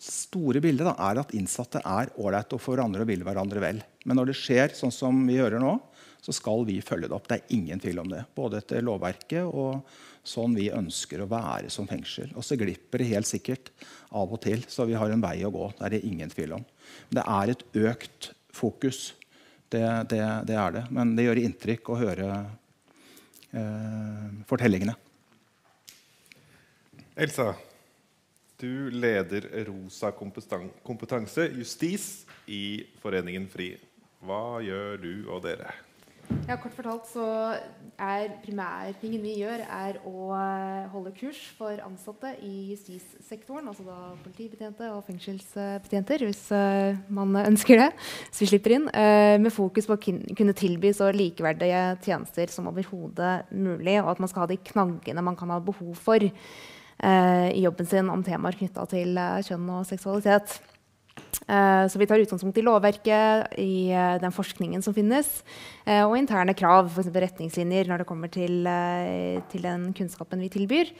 store 0.00 0.60
bildet 0.64 0.86
da, 0.86 0.94
er 1.10 1.20
at 1.20 1.32
innsatte 1.36 1.80
er 1.84 2.12
ålreite 2.16 2.56
og 2.56 2.62
får 2.64 2.78
hverandre 2.78 3.04
og 3.04 3.10
vil 3.10 3.24
hverandre 3.26 3.60
vel. 3.60 3.80
Men 4.04 4.16
når 4.16 4.30
det 4.30 4.38
skjer 4.40 4.76
sånn 4.76 4.94
som 4.94 5.18
vi 5.28 5.40
hører 5.40 5.60
nå, 5.60 5.74
så 6.22 6.32
skal 6.34 6.62
vi 6.68 6.78
følge 6.84 7.08
det 7.10 7.16
opp. 7.16 7.26
Det 7.28 7.40
er 7.40 7.54
ingen 7.56 7.80
tvil 7.82 7.98
om 7.98 8.10
det. 8.10 8.22
Både 8.36 8.60
etter 8.62 8.84
lovverket 8.84 9.42
og 9.42 9.82
sånn 10.22 10.54
vi 10.54 10.68
ønsker 10.70 11.24
å 11.24 11.30
være 11.30 11.70
som 11.72 11.88
fengsel. 11.90 12.30
Og 12.38 12.46
så 12.46 12.58
glipper 12.60 13.02
det 13.02 13.10
helt 13.10 13.26
sikkert 13.26 13.72
av 14.14 14.30
og 14.30 14.38
til, 14.44 14.62
så 14.70 14.86
vi 14.86 14.94
har 14.98 15.10
en 15.10 15.24
vei 15.24 15.40
å 15.42 15.50
gå. 15.50 15.72
Det 15.78 15.88
er 15.88 15.96
det 15.96 16.04
ingen 16.06 16.30
tvil 16.30 16.54
om. 16.60 16.64
Men 17.10 17.18
det 17.18 17.26
er 17.34 17.52
et 17.52 17.66
økt 17.90 18.30
fokus. 18.54 19.02
Det, 19.72 19.82
det, 20.12 20.22
det 20.46 20.58
er 20.62 20.78
det. 20.78 20.86
Men 20.94 21.16
det 21.18 21.26
gjør 21.26 21.42
inntrykk 21.42 21.90
å 21.90 22.00
høre 22.04 22.30
eh, 23.50 24.26
fortellingene. 24.46 24.94
Elsa, 27.18 27.50
du 28.62 28.92
leder 28.94 29.50
Rosa 29.66 30.14
kompetanse 30.14 31.50
justis 31.58 32.12
i 32.46 32.84
Foreningen 33.02 33.50
FRI. 33.50 33.72
Hva 34.22 34.60
gjør 34.62 35.02
du 35.02 35.14
og 35.26 35.42
dere? 35.48 35.72
Ja, 36.48 36.56
kort 36.60 36.74
fortalt 36.74 37.06
så 37.08 37.24
er 38.02 38.32
primærtingen 38.42 39.22
vi 39.22 39.34
gjør, 39.40 39.62
er 39.62 39.98
å 40.08 40.32
holde 40.92 41.12
kurs 41.16 41.38
for 41.56 41.78
ansatte 41.84 42.32
i 42.44 42.72
justissektoren. 42.72 43.68
Altså 43.70 43.84
da 43.86 43.98
politibetjente 44.24 44.88
og 44.92 45.04
fengselsbetjenter, 45.06 46.24
hvis 46.26 46.42
uh, 46.52 46.98
man 47.14 47.38
ønsker 47.44 47.80
det. 47.84 47.88
Så 48.30 48.44
vi 48.44 48.50
slipper 48.50 48.76
inn. 48.76 48.88
Uh, 48.90 49.38
med 49.42 49.54
fokus 49.54 49.88
på 49.88 49.96
å 49.96 50.02
kunne 50.02 50.56
tilby 50.58 50.92
så 50.96 51.12
likeverdige 51.14 51.84
tjenester 52.04 52.52
som 52.52 52.68
overhodet 52.72 53.52
mulig. 53.54 54.00
Og 54.02 54.12
at 54.12 54.22
man 54.22 54.32
skal 54.32 54.46
ha 54.46 54.50
de 54.50 54.60
knaggene 54.72 55.24
man 55.24 55.38
kan 55.38 55.54
ha 55.54 55.60
behov 55.62 55.94
for 56.00 56.32
i 57.02 57.62
jobben 57.64 57.86
sin 57.90 58.10
om 58.12 58.20
temaer 58.22 58.54
knytta 58.54 58.84
til 58.86 59.16
kjønn 59.48 59.70
og 59.74 59.88
seksualitet. 59.88 60.52
Eh, 61.48 61.88
så 61.88 61.98
vi 61.98 62.06
tar 62.06 62.22
utgangspunkt 62.22 62.58
i 62.58 62.64
lovverket, 62.64 63.58
i 63.58 63.90
eh, 63.90 64.14
den 64.22 64.34
forskningen 64.34 64.84
som 64.84 64.94
finnes, 64.94 65.42
eh, 65.84 66.04
og 66.04 66.16
interne 66.18 66.54
krav, 66.56 66.90
f.eks. 66.92 67.10
retningslinjer, 67.10 67.90
når 67.90 68.02
det 68.02 68.08
kommer 68.08 68.32
til, 68.32 68.62
til, 69.52 69.66
den 69.66 69.90
kunnskapen 69.96 70.42
vi 70.42 70.52
tilbyr. 70.52 70.96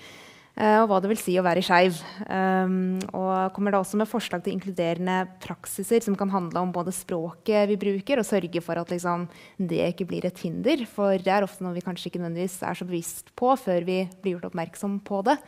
Og 0.53 0.83
hva 0.85 0.99
det 1.01 1.09
vil 1.09 1.17
si 1.17 1.33
å 1.41 1.43
være 1.47 1.63
skeiv. 1.65 1.97
Og 2.29 3.55
kommer 3.57 3.73
da 3.73 3.79
også 3.81 3.97
med 3.97 4.11
forslag 4.11 4.43
til 4.45 4.53
inkluderende 4.53 5.23
praksiser 5.41 6.05
som 6.05 6.13
kan 6.21 6.29
handle 6.29 6.61
om 6.61 6.75
både 6.75 6.93
språket 6.93 7.71
vi 7.71 7.79
bruker, 7.81 8.21
og 8.21 8.29
sørge 8.29 8.61
for 8.61 8.77
at 8.77 8.93
liksom, 8.93 9.25
det 9.57 9.81
ikke 9.87 10.11
blir 10.11 10.27
et 10.29 10.43
hinder. 10.45 10.85
For 10.93 11.17
det 11.17 11.33
er 11.33 11.47
ofte 11.47 11.65
noe 11.65 11.73
vi 11.73 11.85
kanskje 11.87 12.11
ikke 12.11 12.21
nødvendigvis 12.21 12.59
er 12.69 12.77
så 12.77 12.85
bevisst 12.85 13.33
på 13.33 13.55
før 13.63 13.89
vi 13.89 14.03
blir 14.21 14.37
gjort 14.37 14.51
oppmerksom 14.51 15.01
på 15.09 15.23
det. 15.31 15.39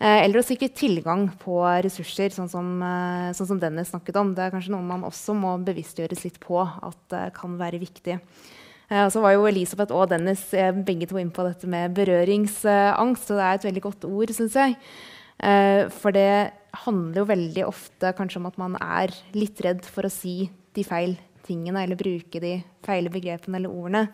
Eh, 0.00 0.22
eller 0.24 0.40
å 0.40 0.44
sikre 0.44 0.70
tilgang 0.72 1.26
på 1.42 1.58
ressurser, 1.84 2.32
sånn 2.32 2.48
som, 2.48 2.68
eh, 2.82 3.32
sånn 3.36 3.50
som 3.50 3.58
Dennis 3.60 3.90
snakket 3.90 4.16
om. 4.16 4.34
Det 4.34 4.46
er 4.46 4.50
kanskje 4.50 4.72
noe 4.72 4.82
man 4.82 5.02
også 5.02 5.36
må 5.36 5.62
bevisstgjøres 5.62 6.24
litt 6.24 6.40
på 6.40 6.56
at 6.60 6.96
det 7.10 7.34
kan 7.34 7.58
være 7.58 7.78
viktig. 7.78 8.18
Eh, 8.90 9.04
og 9.04 9.12
så 9.12 9.20
var 9.20 9.32
jo 9.32 9.44
Elisabeth 9.44 9.92
og 9.92 10.08
Dennis 10.08 10.50
begge 10.86 11.06
to 11.06 11.16
inne 11.16 11.30
på 11.30 11.44
dette 11.44 11.68
med 11.68 11.94
berøringsangst. 11.94 13.30
Og 13.30 13.36
det 13.36 13.44
er 13.44 13.54
et 13.54 13.68
veldig 13.68 13.82
godt 13.82 14.04
ord, 14.08 14.28
syns 14.28 14.54
jeg. 14.54 14.76
For 15.90 16.12
det 16.12 16.52
handler 16.84 17.14
jo 17.14 17.24
veldig 17.24 17.64
ofte 17.66 18.12
kanskje 18.12 18.36
om 18.36 18.46
at 18.46 18.58
man 18.58 18.76
er 18.76 19.08
litt 19.32 19.58
redd 19.60 19.84
for 19.84 20.02
å 20.02 20.10
si 20.10 20.50
de 20.74 20.84
feil 20.84 21.18
tingene 21.46 21.82
eller 21.82 21.96
bruke 21.96 22.40
de 22.40 22.62
feile 22.84 23.08
begrepene 23.08 23.56
eller 23.56 23.70
ordene. 23.70 24.08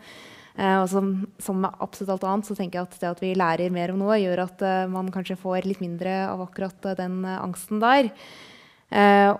Uh, 0.57 0.79
og 0.81 0.87
som, 0.89 1.09
som, 1.37 1.59
med 1.61 1.81
absolutt 1.85 2.15
alt 2.15 2.23
annet 2.25 2.47
så 2.49 2.55
tenker 2.57 2.79
jeg 2.79 2.89
at 2.89 2.99
det 3.01 3.09
at 3.11 3.19
vi 3.21 3.35
lærer 3.37 3.73
mer 3.73 3.93
om 3.93 3.99
noe, 4.01 4.17
gjør 4.17 4.41
at 4.47 4.63
eh, 4.65 4.85
man 4.89 5.11
kanskje 5.13 5.37
får 5.37 5.67
litt 5.69 5.83
mindre 5.83 6.15
av 6.31 6.41
akkurat 6.47 6.87
uh, 6.89 6.95
den 6.97 7.19
angsten 7.29 7.83
der. 7.83 8.09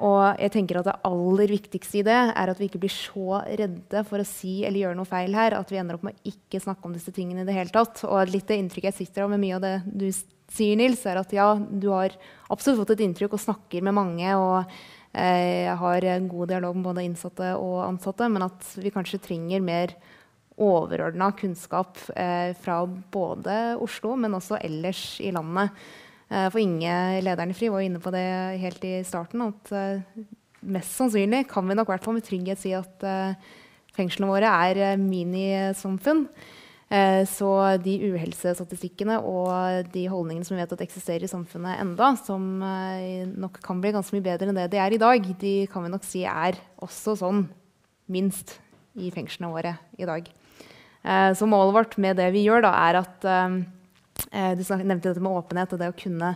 og 0.04 0.42
jeg 0.42 0.52
tenker 0.52 0.76
at 0.76 0.90
det 0.90 0.96
aller 1.08 1.52
viktigste 1.56 2.02
i 2.02 2.04
det 2.04 2.18
er 2.36 2.50
at 2.52 2.58
vi 2.60 2.68
ikke 2.68 2.82
blir 2.84 2.92
så 2.92 3.38
redde 3.48 4.02
for 4.10 4.20
å 4.20 4.26
si 4.28 4.66
eller 4.68 4.82
gjøre 4.82 4.98
noe 5.00 5.08
feil 5.08 5.38
her 5.40 5.56
at 5.56 5.72
vi 5.72 5.80
ender 5.80 5.96
opp 5.96 6.04
med 6.04 6.18
å 6.18 6.34
ikke 6.34 6.60
snakke 6.60 6.84
om 6.84 6.92
disse 6.92 7.14
tingene 7.16 7.46
i 7.46 7.48
det 7.48 7.56
hele 7.56 7.72
tatt. 7.72 8.02
Og 8.04 8.28
litt 8.28 8.50
det 8.52 8.58
inntrykket 8.60 8.92
jeg 8.92 9.08
sitter 9.08 9.24
av 9.24 9.32
med 9.32 9.40
mye 9.46 9.56
av 9.56 9.64
det 9.64 9.74
du 9.88 10.10
sier, 10.12 10.76
Nils, 10.76 11.06
er 11.08 11.22
at 11.22 11.32
ja, 11.32 11.48
du 11.56 11.88
har 11.94 12.12
absolutt 12.52 12.82
fått 12.82 12.98
et 12.98 13.06
inntrykk 13.08 13.38
og 13.40 13.46
snakker 13.46 13.88
med 13.88 13.96
mange. 13.96 14.36
og 14.36 14.68
jeg 15.18 15.78
har 15.80 16.06
en 16.12 16.28
god 16.30 16.52
dialog 16.52 16.76
med 16.76 16.90
både 16.92 17.08
innsatte 17.08 17.56
og 17.58 17.80
ansatte, 17.88 18.28
men 18.30 18.50
at 18.50 18.76
vi 18.78 18.92
kanskje 18.94 19.24
trenger 19.24 19.64
mer 19.64 19.96
overordna 20.58 21.32
kunnskap 21.38 22.00
eh, 22.16 22.52
fra 22.58 22.82
både 22.86 23.78
Oslo, 23.84 24.16
men 24.18 24.36
også 24.38 24.60
ellers 24.64 25.20
i 25.22 25.32
landet. 25.36 25.74
Eh, 26.30 26.48
for 26.50 26.62
Inge, 26.62 27.22
lederen 27.22 27.54
i 27.54 27.58
FRI, 27.58 27.70
var 27.74 27.86
inne 27.86 28.02
på 28.02 28.14
det 28.14 28.26
helt 28.64 28.86
i 28.88 28.98
starten. 29.08 29.46
At 29.46 29.74
eh, 29.78 30.24
mest 30.66 30.98
sannsynlig 30.98 31.46
kan 31.52 31.68
vi 31.70 31.78
nok 31.78 31.92
hvert 31.94 32.10
med 32.10 32.26
trygghet 32.26 32.62
si 32.62 32.74
at 32.76 33.06
fengslene 33.98 34.30
våre 34.30 34.50
er 34.68 34.98
minisamfunn. 35.00 36.26
Så 37.28 37.48
de 37.84 37.94
uhelsestatistikkene 38.08 39.18
og 39.28 39.90
de 39.92 40.06
holdningene 40.08 40.48
som 40.48 40.56
vi 40.56 40.62
vet 40.62 40.72
at 40.72 40.84
eksisterer 40.86 41.26
i 41.26 41.30
samfunnet 41.30 41.82
enda, 41.84 42.14
som 42.20 42.46
nok 42.62 43.60
kan 43.64 43.82
bli 43.84 43.92
ganske 43.96 44.16
mye 44.16 44.24
bedre 44.24 44.48
enn 44.48 44.60
det 44.60 44.70
de 44.72 44.80
er 44.80 44.96
i 44.96 45.02
dag, 45.02 45.28
de 45.42 45.54
kan 45.72 45.84
vi 45.84 45.92
nok 45.92 46.08
si 46.08 46.24
er 46.28 46.58
også 46.84 47.18
sånn 47.20 47.44
minst 48.12 48.56
i 48.98 49.12
fengslene 49.14 49.52
våre 49.54 49.76
i 50.00 50.08
dag. 50.08 50.32
Eh, 51.08 51.34
så 51.34 51.46
målet 51.46 51.76
vårt 51.76 51.98
med 51.98 52.18
det 52.20 52.28
vi 52.36 52.44
gjør, 52.44 52.66
da, 52.66 52.74
er 52.90 53.00
at 53.00 53.28
eh, 53.28 53.60
eh, 54.32 54.54
Du 54.60 54.64
nevnte 54.82 55.12
dette 55.12 55.24
med 55.24 55.40
åpenhet 55.40 55.74
og 55.74 55.82
det 55.82 55.92
å 55.94 55.98
kunne 55.98 56.34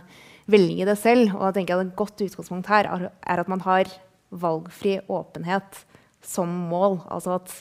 velge 0.50 0.86
det 0.88 0.96
selv. 1.00 1.34
Og 1.36 1.44
jeg 1.48 1.58
tenker 1.60 1.76
at 1.76 1.86
Et 1.86 1.98
godt 1.98 2.24
utgangspunkt 2.24 2.70
her 2.72 2.88
er 2.88 3.42
at 3.44 3.52
man 3.52 3.64
har 3.66 3.90
valgfri 4.32 4.98
åpenhet 5.12 5.84
som 6.24 6.48
mål. 6.70 7.02
Altså 7.10 7.36
at 7.36 7.52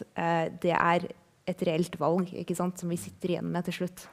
det 0.63 0.71
er 0.71 1.07
et 1.49 1.63
reelt 1.67 1.97
valg 1.99 2.29
sant, 2.55 2.79
som 2.79 2.89
vi 2.89 2.99
sitter 3.01 3.33
igjen 3.33 3.49
med 3.51 3.65
til 3.67 3.81
slutt. 3.81 4.05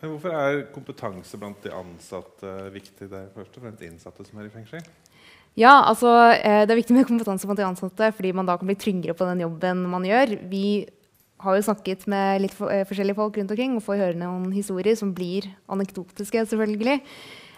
Men 0.00 0.12
hvorfor 0.12 0.34
er 0.34 0.64
kompetanse 0.74 1.38
blant 1.40 1.62
de 1.64 1.72
ansatte 1.72 2.52
viktig? 2.74 3.08
Det 3.08 3.16
er 3.16 3.32
først 3.32 3.56
og 3.56 3.64
fremst 3.64 3.86
innsatte 3.86 4.26
som 4.26 4.42
er 4.42 4.50
i 4.50 4.52
fengsel? 4.52 4.84
Ja, 5.60 5.82
altså, 5.84 6.08
eh, 6.40 6.64
Det 6.64 6.72
er 6.72 6.80
viktig 6.80 6.96
med 6.96 7.08
kompetanse 7.08 7.44
blant 7.44 7.58
de 7.60 7.66
ansatte, 7.68 8.12
fordi 8.16 8.32
man 8.32 8.46
da 8.46 8.56
kan 8.56 8.66
bli 8.66 8.78
tryggere 8.80 9.16
på 9.16 9.28
den 9.28 9.42
jobben 9.44 9.84
man 9.90 10.04
gjør. 10.04 10.38
Vi 10.48 10.88
har 11.40 11.56
jo 11.56 11.66
snakket 11.66 12.06
med 12.06 12.40
litt 12.40 12.56
eh, 12.60 12.84
forskjellige 12.88 13.16
folk 13.16 13.36
rundt 13.36 13.52
omkring 13.52 13.76
og 13.76 13.84
får 13.84 14.00
høre 14.00 14.20
noen 14.20 14.52
historier 14.52 14.96
som 14.96 15.12
blir 15.12 15.50
anekdotiske. 15.68 16.46
selvfølgelig. 16.48 17.00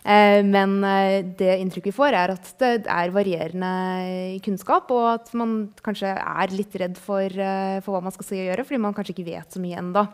Eh, 0.02 0.42
men 0.42 0.80
det 1.38 1.60
inntrykket 1.62 1.92
vi 1.92 1.94
får, 1.94 2.12
er 2.18 2.34
at 2.34 2.50
det 2.58 2.86
er 2.90 3.14
varierende 3.14 4.40
kunnskap, 4.42 4.90
og 4.90 5.20
at 5.20 5.32
man 5.34 5.70
kanskje 5.82 6.10
er 6.10 6.56
litt 6.56 6.74
redd 6.74 6.98
for, 6.98 7.28
for 7.82 7.94
hva 7.94 8.02
man 8.02 8.12
skal 8.12 8.26
si 8.26 8.40
og 8.40 8.50
gjøre, 8.50 8.66
fordi 8.66 8.82
man 8.82 8.94
kanskje 8.94 9.14
ikke 9.14 9.30
vet 9.30 9.54
så 9.54 9.62
mye 9.62 9.78
enda. 9.78 10.08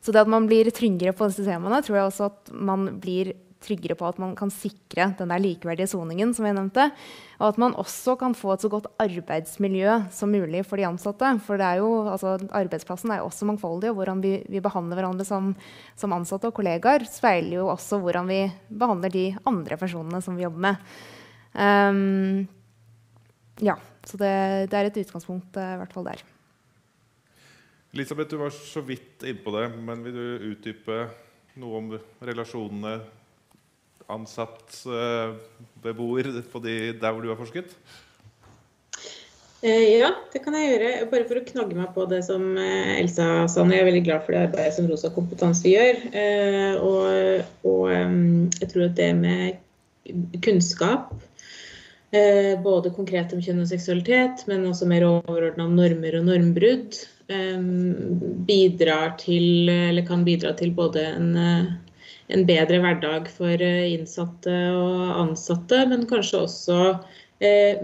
Så 0.00 0.14
det 0.14 0.22
at 0.22 0.30
man 0.30 0.46
blir 0.46 0.70
tryggere 0.70 1.12
på 1.12 1.26
disse 1.26 1.42
temaene, 1.42 1.82
tror 1.82 1.98
jeg 1.98 2.06
også 2.06 2.30
at 2.30 2.54
man 2.54 3.00
blir 3.02 3.34
tryggere 3.62 3.96
på 3.98 4.06
at 4.06 4.18
man 4.22 4.34
kan 4.38 4.50
sikre 4.54 5.08
den 5.18 5.32
der 5.32 5.42
likeverdige 5.42 5.90
soningen. 5.90 6.34
som 6.34 6.46
jeg 6.46 6.54
nevnte, 6.54 6.90
Og 7.38 7.48
at 7.48 7.58
man 7.58 7.74
også 7.74 8.16
kan 8.18 8.34
få 8.34 8.52
et 8.52 8.60
så 8.60 8.68
godt 8.68 8.86
arbeidsmiljø 8.98 10.10
som 10.10 10.30
mulig 10.30 10.64
for 10.66 10.76
de 10.76 10.86
ansatte. 10.86 11.40
For 11.40 11.54
er 11.54 11.78
jo, 11.78 12.08
altså, 12.08 12.38
arbeidsplassen 12.50 13.10
er 13.10 13.18
jo 13.18 13.26
også 13.26 13.46
mangfoldig, 13.46 13.90
og 13.90 13.96
hvordan 13.96 14.22
vi, 14.22 14.44
vi 14.48 14.60
behandler 14.60 14.96
hverandre 14.96 15.24
som, 15.24 15.54
som, 15.96 16.12
ansatte 16.12 16.48
og 16.48 16.54
kollegaer, 16.54 17.04
speiler 17.04 17.58
jo 17.58 17.68
også 17.68 17.98
hvordan 17.98 18.26
vi 18.26 18.50
behandler 18.70 19.10
de 19.10 19.36
andre 19.46 19.76
personene 19.76 20.22
som 20.22 20.36
vi 20.36 20.42
jobber 20.42 20.58
med. 20.58 20.76
Um, 21.54 22.48
ja, 23.60 23.74
så 24.04 24.16
det, 24.16 24.70
det, 24.70 24.76
er 24.78 24.90
et 24.90 25.00
utgangspunkt 25.02 25.56
uh, 25.56 25.74
i 25.74 25.78
hvert 25.80 25.92
fall 25.94 26.06
der. 26.06 26.22
Elisabeth, 27.94 28.30
du 28.30 28.36
var 28.38 28.50
så 28.52 28.82
vidt 28.84 29.24
innpå 29.26 29.50
det, 29.54 29.70
men 29.80 30.02
vil 30.04 30.14
du 30.14 30.50
utdype 30.52 31.08
noe 31.58 31.78
om 31.80 31.94
relasjonene 32.22 32.98
ansatt 34.08 34.82
uh, 34.88 35.36
beboer 35.84 36.30
de, 36.32 36.76
der 36.96 37.10
hvor 37.12 37.22
du 37.24 37.32
har 37.32 37.40
forsket? 37.40 37.74
Eh, 39.58 39.98
ja, 39.98 40.12
det 40.30 40.44
kan 40.44 40.54
jeg 40.54 40.70
gjøre. 40.70 40.90
Bare 41.10 41.26
for 41.26 41.40
å 41.40 41.46
knagge 41.46 41.78
meg 41.78 41.90
på 41.94 42.04
det 42.10 42.20
som 42.28 42.52
eh, 42.60 42.98
Elsa 43.00 43.48
sa. 43.50 43.64
Jeg 43.66 43.82
er 43.82 43.88
veldig 43.88 44.04
glad 44.06 44.26
for 44.26 44.36
det 44.36 44.42
arbeidet 44.46 44.76
som 44.76 44.86
Rosa 44.86 45.10
kompetanse 45.14 45.72
gjør. 45.72 46.04
Eh, 46.14 46.76
og, 46.78 47.48
og 47.66 47.88
jeg 47.90 48.70
tror 48.70 48.86
at 48.86 48.94
det 49.00 49.10
med 49.18 49.58
kunnskap, 50.44 51.10
både 52.64 52.88
konkret 52.96 53.34
om 53.36 53.40
kjønn 53.44 53.60
og 53.60 53.68
seksualitet, 53.68 54.46
men 54.48 54.62
også 54.64 54.86
mer 54.88 55.04
overordna 55.04 55.66
om 55.66 55.74
normer 55.76 56.14
og 56.16 56.24
normbrudd, 56.30 56.96
bidrar 58.48 59.12
til, 59.20 59.68
eller 59.68 60.06
kan 60.08 60.22
bidra 60.24 60.54
til 60.56 60.72
både 60.78 61.02
en, 61.10 61.28
en 62.34 62.44
bedre 62.48 62.80
hverdag 62.84 63.30
for 63.32 63.62
innsatte 63.62 64.56
og 64.76 65.14
ansatte, 65.22 65.84
men 65.88 66.06
kanskje 66.10 66.42
også 66.44 66.80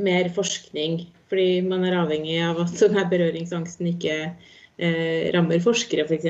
mer 0.05 0.29
forskning 0.35 1.05
fordi 1.35 1.61
man 1.67 1.85
er 1.87 1.97
avhengig 1.99 2.37
av 2.45 2.61
at 2.63 2.75
denne 2.79 3.05
berøringsangsten 3.11 3.89
ikke 3.91 4.17
eh, 4.25 5.31
rammer 5.35 5.63
forskere, 5.63 6.07
f.eks. 6.07 6.29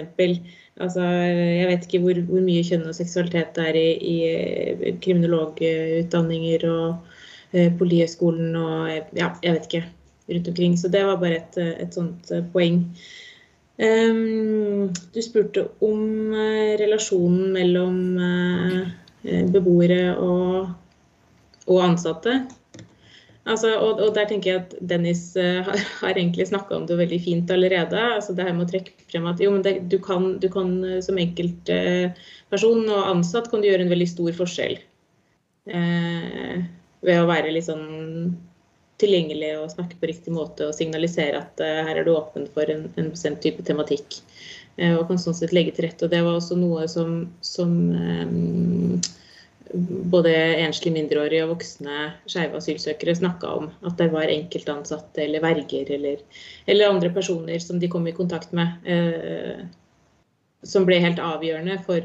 Altså, 0.82 1.02
jeg 1.04 1.66
vet 1.70 1.84
ikke 1.86 2.02
hvor, 2.02 2.20
hvor, 2.30 2.44
mye 2.44 2.64
kjønn 2.66 2.86
og 2.90 2.96
seksualitet 2.96 3.52
det 3.58 3.66
er 3.70 3.78
i, 3.78 3.90
i 3.94 4.16
eh, 4.30 4.96
kriminologutdanninger 5.04 6.64
og 6.70 7.12
eh, 7.52 7.70
Politihøgskolen 7.78 8.56
og 8.58 9.18
ja, 9.18 9.30
jeg 9.44 9.58
vet 9.58 9.68
ikke, 9.68 9.84
rundt 10.32 10.50
omkring. 10.54 10.78
Så 10.80 10.90
det 10.90 11.04
var 11.06 11.20
bare 11.22 11.42
et, 11.42 11.60
et 11.84 11.94
sånt 11.94 12.32
eh, 12.34 12.46
poeng. 12.54 12.82
Um, 13.75 14.93
du 15.14 15.22
spurte 15.22 15.66
om 15.83 16.31
uh, 16.31 16.75
relasjonen 16.79 17.49
mellom 17.57 17.97
uh, 18.20 18.85
beboere 19.51 20.14
og, 20.14 20.68
og 21.66 21.81
ansatte. 21.83 22.37
Altså, 23.45 23.75
og, 23.77 23.99
og, 24.01 24.14
der 24.16 24.29
tenker 24.31 24.51
jeg 24.51 24.61
at 24.62 24.77
Dennis 24.81 25.35
har, 25.37 25.66
har, 26.01 26.14
egentlig 26.14 26.47
snakka 26.49 26.79
om 26.79 26.87
det 26.89 26.97
veldig 26.97 27.18
fint 27.20 27.51
allerede. 27.53 27.99
altså 28.16 28.33
det 28.33 28.47
her 28.47 28.55
med 28.57 28.64
å 28.64 28.70
trekke 28.70 28.95
frem 29.11 29.27
at 29.29 29.43
jo, 29.43 29.51
det, 29.61 29.75
du, 29.93 29.99
kan, 30.01 30.39
du 30.41 30.49
kan 30.53 30.70
som 31.05 31.20
enkeltperson 31.20 32.89
og 32.89 33.11
ansatt 33.11 33.51
kan 33.53 33.61
du 33.61 33.68
gjøre 33.68 33.85
en 33.85 33.93
veldig 33.93 34.09
stor 34.14 34.33
forskjell. 34.39 34.79
Eh, 35.64 36.57
ved 37.05 37.20
å 37.20 37.29
være 37.29 37.53
litt 37.53 37.68
sånn 37.68 38.35
tilgjengelig 39.03 39.51
og 39.59 39.72
snakke 39.72 39.99
på 40.01 40.11
riktig 40.11 40.34
måte 40.34 40.68
og 40.68 40.76
signalisere 40.76 41.40
at 41.40 41.62
her 41.88 41.99
er 41.99 42.07
du 42.07 42.12
åpen 42.14 42.47
for 42.55 42.70
en, 42.70 42.86
en 42.95 43.11
bestemt 43.11 43.42
type 43.42 43.64
tematikk. 43.66 44.20
og 44.78 45.05
kan 45.09 45.18
sånn 45.18 45.36
sett 45.38 45.53
legge 45.55 45.74
til 45.74 45.86
rette. 45.86 46.07
Og 46.07 46.11
det 46.11 46.22
var 46.22 46.38
også 46.38 46.57
noe 46.59 46.86
som, 46.90 47.18
som 47.42 47.74
både 50.11 50.32
enslige 50.62 50.95
mindreårige 50.95 51.45
og 51.45 51.55
voksne 51.55 52.11
skeive 52.30 52.59
asylsøkere 52.59 53.14
snakka 53.18 53.51
om. 53.59 53.70
At 53.86 53.99
det 53.99 54.11
var 54.12 54.30
enkeltansatte 54.30 55.24
eller 55.24 55.42
verger 55.45 55.90
eller, 55.97 56.20
eller, 56.66 56.90
andre 56.90 57.11
personer 57.14 57.59
som 57.62 57.80
de 57.80 57.90
kom 57.90 58.07
i 58.07 58.14
kontakt 58.14 58.53
med, 58.53 58.76
eh, 58.84 59.64
som 60.64 60.86
ble 60.86 61.01
helt 61.03 61.20
avgjørende 61.20 61.80
for 61.86 62.05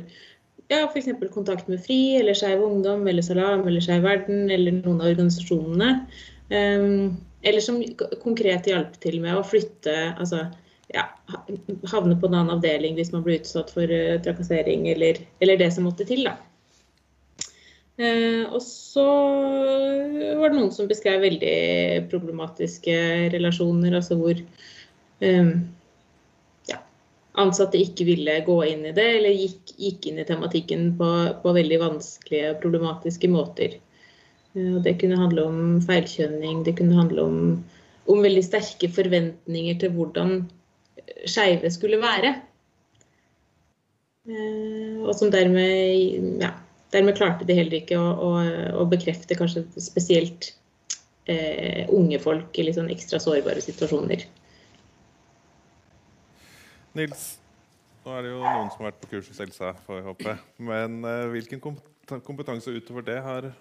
ja, 0.69 0.83
f.eks. 0.85 1.09
kontakt 1.33 1.69
med 1.69 1.81
FRI 1.81 2.19
eller 2.19 2.37
Skeiv 2.37 2.61
Ungdom 2.61 3.07
eller 3.07 3.25
Salam 3.25 3.65
eller 3.67 3.81
Skeiv 3.81 4.03
Verden 4.05 4.49
eller 4.53 4.75
noen 4.81 5.01
av 5.01 5.13
organisasjonene. 5.13 5.93
Um, 6.49 7.17
eller 7.45 7.61
som 7.61 7.77
konkret 8.23 8.67
hjalp 8.67 8.97
til 9.03 9.19
med 9.23 9.37
å 9.37 9.45
flytte 9.45 9.93
altså, 10.17 10.47
ja, 10.89 11.05
havne 11.91 12.17
på 12.17 12.27
en 12.27 12.35
annen 12.39 12.55
avdeling 12.57 12.97
hvis 12.97 13.13
man 13.13 13.21
ble 13.23 13.37
utsatt 13.39 13.69
for 13.71 13.85
uh, 13.85 14.17
trakassering 14.25 14.89
eller, 14.91 15.21
eller, 15.39 15.59
det 15.61 15.69
som 15.75 15.85
måtte 15.87 16.07
til. 16.09 16.25
da. 16.27 16.35
Eh, 17.99 18.45
og 18.47 18.61
så 18.63 19.05
var 20.39 20.49
det 20.49 20.55
noen 20.55 20.71
som 20.71 20.87
beskrev 20.87 21.19
veldig 21.25 22.07
problematiske 22.11 22.93
relasjoner, 23.33 23.97
altså 23.97 24.15
hvor 24.21 24.39
eh, 24.39 25.49
ja, 26.71 26.77
ansatte 27.43 27.81
ikke 27.81 28.07
ville 28.07 28.37
gå 28.47 28.55
inn 28.69 28.85
i 28.87 28.93
det, 28.95 29.07
eller 29.17 29.35
gikk, 29.35 29.75
gikk 29.75 30.07
inn 30.07 30.23
i 30.23 30.27
tematikken 30.29 30.93
på, 31.01 31.11
på, 31.43 31.55
veldig 31.59 31.81
vanskelige 31.83 32.53
og 32.53 32.63
problematiske 32.63 33.31
måter. 33.35 33.75
Eh, 34.55 34.77
det 34.85 34.97
kunne 35.01 35.19
handle 35.19 35.45
om 35.49 35.59
feilkjønning, 35.85 36.63
det 36.67 36.77
kunne 36.79 36.97
handle 36.97 37.25
om, 37.25 37.41
om 38.09 38.23
veldig 38.25 38.45
sterke 38.45 38.91
forventninger 38.93 39.81
til 39.81 39.93
hvordan 39.95 40.39
skeive 41.29 41.71
skulle 41.73 41.99
være. 42.01 42.35
Eh, 44.29 44.97
og 45.01 45.13
som 45.17 45.31
dermed 45.33 46.41
ja, 46.41 46.53
dermed 46.93 47.17
klarte 47.17 47.47
de 47.47 47.57
heller 47.57 47.79
ikke 47.79 47.97
å, 47.99 48.09
å, 48.13 48.31
å 48.81 48.87
bekrefte 48.89 49.37
kanskje 49.37 49.65
spesielt 49.81 50.51
eh, 51.29 51.85
unge 51.93 52.19
folk 52.21 52.57
i 52.57 52.67
litt 52.67 52.77
sånn 52.77 52.91
ekstra 52.93 53.21
sårbare 53.21 53.63
situasjoner. 53.63 54.25
Nils, 56.97 57.25
nå 58.03 58.15
er 58.17 58.25
det 58.25 58.33
jo 58.33 58.41
noen 58.41 58.69
som 58.73 58.83
har 58.83 58.89
vært 58.89 59.01
på 59.03 59.11
kurs 59.13 59.29
hos 59.29 59.41
Elsa, 59.45 59.75
får 59.85 59.99
vi 59.99 60.05
håpe. 60.09 60.37
Men 60.69 61.01
eh, 61.05 61.25
hvilken 61.33 61.61
kompetanse 61.61 62.73
utover 62.73 63.05
det 63.05 63.19
har 63.25 63.51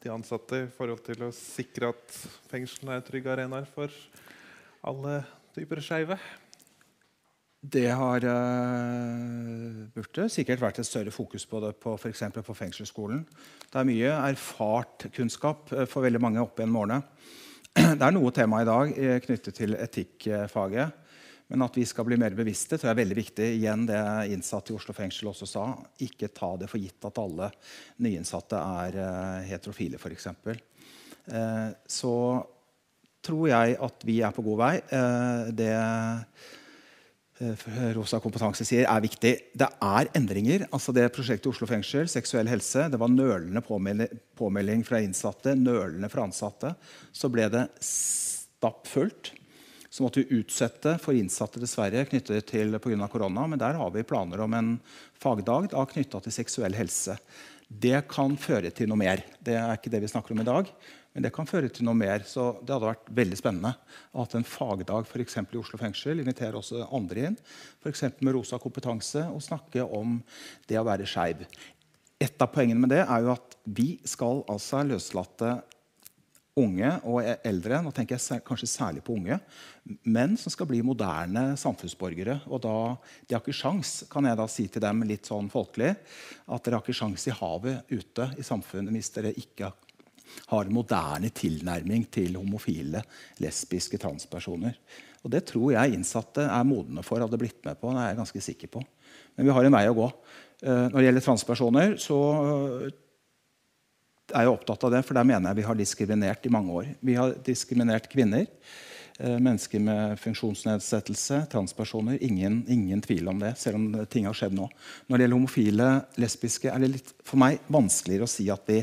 de 0.00 0.12
ansatte 0.12 0.62
i 0.64 0.68
forhold 0.72 1.02
til 1.04 1.26
å 1.26 1.32
sikre 1.34 1.90
at 1.92 2.14
fengslene 2.50 2.96
er 2.96 3.04
trygge 3.04 3.32
arenaer 3.32 3.66
for 3.68 3.92
alle 4.86 5.20
typer 5.56 5.82
skeive? 5.84 6.16
Det 7.60 7.90
har 7.92 8.24
uh, 8.24 9.82
burde 9.92 10.30
sikkert 10.32 10.62
vært 10.62 10.78
et 10.80 10.88
større 10.88 11.12
fokus 11.12 11.44
på 11.44 11.60
det 11.60 11.74
på 11.82 11.92
f.eks. 11.98 12.22
på 12.40 12.56
fengselsskolen. 12.56 13.26
Det 13.68 13.76
er 13.76 13.88
mye 13.88 14.14
erfart 14.30 15.10
kunnskap 15.12 15.68
uh, 15.74 15.84
for 15.84 16.06
veldig 16.06 16.22
mange 16.24 16.40
opp 16.40 16.62
en 16.64 16.78
årene. 16.80 17.02
Det 17.98 18.00
er 18.00 18.16
noe 18.16 18.32
tema 18.32 18.62
i 18.62 18.68
dag 18.68 18.96
uh, 18.96 19.18
knyttet 19.26 19.60
til 19.60 19.76
etikkfaget. 19.76 20.96
Men 21.50 21.66
at 21.66 21.76
vi 21.76 21.84
skal 21.88 22.06
bli 22.06 22.18
mer 22.20 22.36
bevisste, 22.38 22.78
tror 22.78 22.90
jeg 22.90 22.94
er 22.94 23.00
veldig 23.02 23.18
viktig. 23.18 23.48
Igjen 23.58 23.82
det 23.88 24.00
innsatte 24.34 24.72
i 24.72 24.76
Oslo 24.78 24.94
fengsel 24.96 25.32
også 25.32 25.48
sa. 25.50 25.64
Ikke 26.06 26.30
ta 26.34 26.52
det 26.60 26.70
for 26.70 26.82
gitt 26.82 27.08
at 27.08 27.18
alle 27.18 27.50
nyinnsatte 28.02 28.60
er 28.84 29.00
uh, 29.02 29.42
heterofile, 29.48 29.98
f.eks. 29.98 30.30
Uh, 31.30 31.68
så 31.90 32.14
tror 33.20 33.50
jeg 33.50 33.76
at 33.82 34.08
vi 34.08 34.22
er 34.24 34.32
på 34.32 34.46
god 34.46 34.62
vei. 34.62 34.74
det 35.52 35.74
Eh, 37.40 37.92
Rosa 37.96 38.20
kompetanse 38.20 38.66
sier, 38.68 38.84
er 38.84 39.00
viktig. 39.02 39.32
Det 39.56 39.68
er 39.80 40.10
endringer. 40.16 40.66
altså 40.70 40.92
det 40.92 41.08
Prosjektet 41.14 41.48
Oslo 41.48 41.66
fengsel, 41.66 42.08
seksuell 42.08 42.48
helse, 42.48 42.88
det 42.92 43.00
var 43.00 43.08
nølende 43.08 43.62
påmelding 44.36 44.84
fra 44.84 45.00
innsatte, 45.00 45.54
nølende 45.56 46.10
fra 46.12 46.26
ansatte. 46.28 46.74
Så 47.12 47.32
ble 47.32 47.48
det 47.48 47.66
stappfullt. 47.80 49.32
Så 49.90 50.04
måtte 50.04 50.22
vi 50.22 50.38
utsette 50.38 50.94
for 51.02 51.18
innsatte 51.18 51.58
dessverre 51.58 52.04
knyttet 52.06 52.46
til 52.46 52.78
pga. 52.78 53.08
korona. 53.10 53.46
Men 53.46 53.58
der 53.58 53.74
har 53.74 53.90
vi 53.90 54.06
planer 54.06 54.40
om 54.40 54.54
en 54.54 54.76
fagdag 55.18 55.74
knytta 55.74 56.20
til 56.22 56.32
seksuell 56.32 56.78
helse. 56.78 57.18
Det 57.66 58.06
kan 58.08 58.36
føre 58.38 58.70
til 58.70 58.88
noe 58.90 58.98
mer. 58.98 59.24
Det 59.42 59.54
er 59.58 59.74
ikke 59.74 59.90
det 59.90 60.00
vi 60.02 60.10
snakker 60.10 60.34
om 60.34 60.40
i 60.42 60.46
dag. 60.46 60.70
Men 61.12 61.24
det 61.26 61.32
kan 61.34 61.46
føre 61.46 61.68
til 61.68 61.88
noe 61.88 61.98
mer. 61.98 62.22
Så 62.26 62.52
det 62.62 62.74
hadde 62.74 62.86
vært 62.92 63.10
veldig 63.18 63.38
spennende 63.38 63.74
å 64.12 64.22
ha 64.22 64.38
en 64.38 64.46
fagdag 64.46 65.10
for 65.10 65.22
i 65.22 65.58
Oslo 65.58 65.78
fengsel. 65.78 66.22
Invitere 66.22 66.58
også 66.58 66.86
andre 66.86 67.26
inn, 67.26 67.36
f.eks. 67.82 68.06
med 68.20 68.34
Rosa 68.34 68.58
kompetanse, 68.62 69.26
og 69.26 69.42
snakke 69.42 69.82
om 69.82 70.20
det 70.70 70.78
å 70.78 70.86
være 70.86 71.06
skeiv. 71.06 71.42
Et 72.20 72.42
av 72.42 72.50
poengene 72.52 72.82
med 72.82 72.92
det 72.92 73.02
er 73.02 73.24
jo 73.24 73.32
at 73.32 73.56
vi 73.64 73.94
skal 74.06 74.44
altså 74.50 74.84
løslate 74.86 75.56
unge 76.62 76.90
og 77.08 77.20
e- 77.24 77.38
eldre, 77.48 77.80
nå 77.82 77.92
tenker 77.94 78.18
jeg 78.18 78.44
kanskje 78.46 78.68
særlig 78.70 79.02
på 79.06 79.16
unge, 79.16 79.38
menn 80.04 80.36
som 80.38 80.52
skal 80.52 80.68
bli 80.70 80.82
moderne 80.86 81.56
samfunnsborgere. 81.60 82.40
Og 82.48 82.62
da, 82.64 82.74
De 83.26 83.36
har 83.36 83.42
ikke 83.42 83.56
sjans, 83.56 84.04
kan 84.10 84.28
jeg 84.28 84.38
da 84.38 84.46
si 84.50 84.66
til 84.68 84.84
dem 84.84 85.04
litt 85.08 85.30
sånn 85.30 85.50
folkelig, 85.52 85.94
at 86.46 86.64
dere 86.64 86.78
har 86.78 86.84
ikke 86.84 87.00
sjans 87.00 87.26
i 87.26 87.36
havet 87.36 87.90
ute 87.90 88.30
i 88.38 88.46
samfunnet 88.46 88.94
hvis 88.94 89.14
dere 89.16 89.34
ikke 89.36 89.72
har 90.50 90.66
en 90.66 90.74
moderne 90.74 91.30
tilnærming 91.34 92.06
til 92.12 92.36
homofile, 92.38 93.02
lesbiske 93.42 93.98
transpersoner. 93.98 94.76
Og 95.24 95.30
Det 95.30 95.44
tror 95.50 95.72
jeg 95.74 95.96
innsatte 95.96 96.46
er 96.46 96.64
modne 96.64 97.02
for 97.04 97.20
hadde 97.20 97.38
blitt 97.38 97.64
med 97.64 97.80
på. 97.80 97.92
det 97.92 98.00
er 98.00 98.08
jeg 98.14 98.20
ganske 98.22 98.40
sikker 98.40 98.68
på. 98.68 98.84
Men 99.36 99.46
vi 99.46 99.52
har 99.52 99.64
en 99.64 99.72
vei 99.72 99.86
å 99.88 99.96
gå. 99.96 100.08
Eh, 100.62 100.88
når 100.88 100.96
det 100.96 101.06
gjelder 101.06 101.26
transpersoner, 101.26 101.96
så 101.98 102.18
er 104.34 104.46
jeg 104.46 104.52
opptatt 104.54 104.86
av 104.86 104.94
det, 104.94 105.02
for 105.06 105.18
der 105.18 105.26
mener 105.28 105.50
jeg 105.50 105.60
vi 105.60 105.66
har 105.68 105.78
diskriminert 105.78 106.46
i 106.46 106.52
mange 106.52 106.76
år. 106.76 106.88
Vi 107.04 107.16
har 107.18 107.34
diskriminert 107.46 108.08
kvinner, 108.12 108.46
eh, 109.18 109.38
mennesker 109.38 109.82
med 109.84 110.18
funksjonsnedsettelse, 110.20 111.44
transpersoner. 111.52 112.18
Ingen, 112.22 112.64
ingen, 112.68 113.00
tvil 113.00 113.28
om 113.28 113.38
det, 113.38 113.56
selv 113.58 113.80
om 113.80 114.06
ting 114.06 114.26
har 114.26 114.36
skjedd 114.36 114.56
nå. 114.56 114.68
Når 115.08 115.16
det 115.16 115.26
gjelder 115.26 115.38
homofile, 115.38 115.88
lesbiske, 116.16 116.70
er 116.70 116.78
det 116.80 116.92
litt, 116.96 117.14
for 117.24 117.40
meg 117.42 117.58
vanskeligere 117.68 118.28
å 118.28 118.30
si 118.30 118.50
at 118.50 118.62
vi 118.66 118.82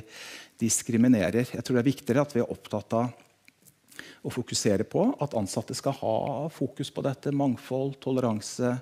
diskriminerer. 0.59 1.45
Jeg 1.53 1.63
tror 1.63 1.77
det 1.77 1.83
er 1.83 1.91
viktigere 1.91 2.25
at 2.25 2.35
vi 2.35 2.41
er 2.41 2.51
opptatt 2.51 2.93
av 2.97 3.26
å 4.25 4.31
fokusere 4.33 4.85
på 4.87 5.05
at 5.23 5.35
ansatte 5.37 5.75
skal 5.77 5.95
ha 5.99 6.15
fokus 6.53 6.91
på 6.93 7.03
dette. 7.05 7.33
Mangfold, 7.35 7.99
toleranse, 8.03 8.73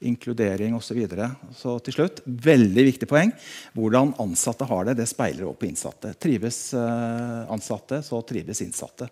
inkludering 0.00 0.74
osv. 0.78 0.88
Så, 0.88 0.96
videre. 0.96 1.30
så 1.54 1.76
til 1.84 1.98
slutt, 1.98 2.22
veldig 2.24 2.84
viktig 2.88 3.08
poeng. 3.10 3.32
Hvordan 3.76 4.14
ansatte 4.22 4.66
har 4.68 4.88
det, 4.88 4.98
det 5.00 5.08
speiler 5.10 5.50
opp 5.50 5.60
på 5.62 5.68
innsatte. 5.68 6.14
Trives 6.18 6.72
uh, 6.74 7.44
ansatte, 7.52 8.02
så 8.06 8.22
trives 8.26 8.62
innsatte. 8.64 9.10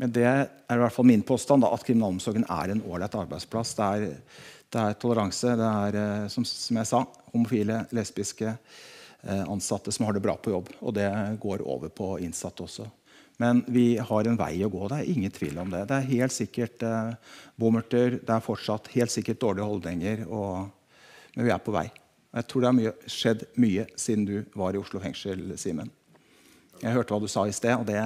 Men 0.00 0.12
det 0.14 0.24
er 0.24 0.46
i 0.48 0.80
hvert 0.80 0.94
fall 0.94 1.08
min 1.08 1.24
påstand 1.26 1.64
da, 1.64 1.72
at 1.74 1.84
kriminalomsorgen 1.84 2.46
er 2.48 2.72
en 2.72 2.82
ålreit 2.88 3.16
arbeidsplass. 3.18 3.74
Det 3.76 3.88
er, 3.88 4.06
det 4.72 4.84
er, 4.86 4.96
toleranse. 5.00 5.52
Det 5.58 5.68
er, 5.68 5.98
eh, 6.00 6.24
som, 6.32 6.46
som, 6.48 6.78
jeg 6.80 6.88
sa, 6.88 7.02
homofile, 7.34 7.82
lesbiske 7.92 8.48
eh, 8.48 9.44
ansatte 9.44 9.92
som 9.92 10.06
har 10.08 10.16
det 10.16 10.24
bra 10.24 10.38
på 10.40 10.54
jobb. 10.54 10.72
Og 10.80 10.96
det 10.96 11.10
går 11.42 11.66
over 11.68 11.92
på 11.92 12.14
innsatte 12.24 12.64
også. 12.64 12.88
Men 13.42 13.64
vi 13.66 13.96
har 13.98 14.28
en 14.28 14.38
vei 14.38 14.52
å 14.62 14.70
gå. 14.70 14.84
Det 14.90 15.00
er 15.00 15.08
ingen 15.10 15.32
tvil 15.34 15.56
om 15.58 15.72
det. 15.72 15.80
Det 15.90 15.96
er 15.96 16.10
helt 16.12 16.34
sikkert 16.34 16.84
eh, 16.86 17.14
bommerter, 17.58 18.20
det 18.22 18.36
er 18.36 18.44
fortsatt 18.44 18.92
helt 18.94 19.10
sikkert 19.10 19.40
dårlige 19.42 19.66
holdninger. 19.66 20.22
Og, 20.30 20.68
men 21.34 21.48
vi 21.48 21.54
er 21.54 21.64
på 21.64 21.74
vei. 21.74 21.88
Jeg 22.32 22.48
tror 22.48 22.62
det 22.62 22.70
har 22.70 22.76
mye, 22.78 22.92
skjedd 23.10 23.46
mye 23.60 23.88
siden 23.98 24.28
du 24.28 24.36
var 24.56 24.76
i 24.76 24.80
Oslo 24.80 25.02
fengsel, 25.02 25.42
Simen. 25.60 25.90
Jeg 26.78 26.94
hørte 26.94 27.14
hva 27.14 27.22
du 27.22 27.30
sa 27.30 27.44
i 27.46 27.54
sted, 27.54 27.74
og 27.74 27.86
det 27.90 27.98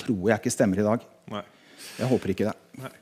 tror 0.00 0.30
jeg 0.30 0.40
ikke 0.40 0.54
stemmer 0.54 0.80
i 0.80 0.86
dag. 0.86 1.02
Nei. 1.34 1.42
Jeg 1.98 2.10
håper 2.10 2.32
ikke 2.32 2.48
det. 2.48 2.54
Nei. 2.80 2.92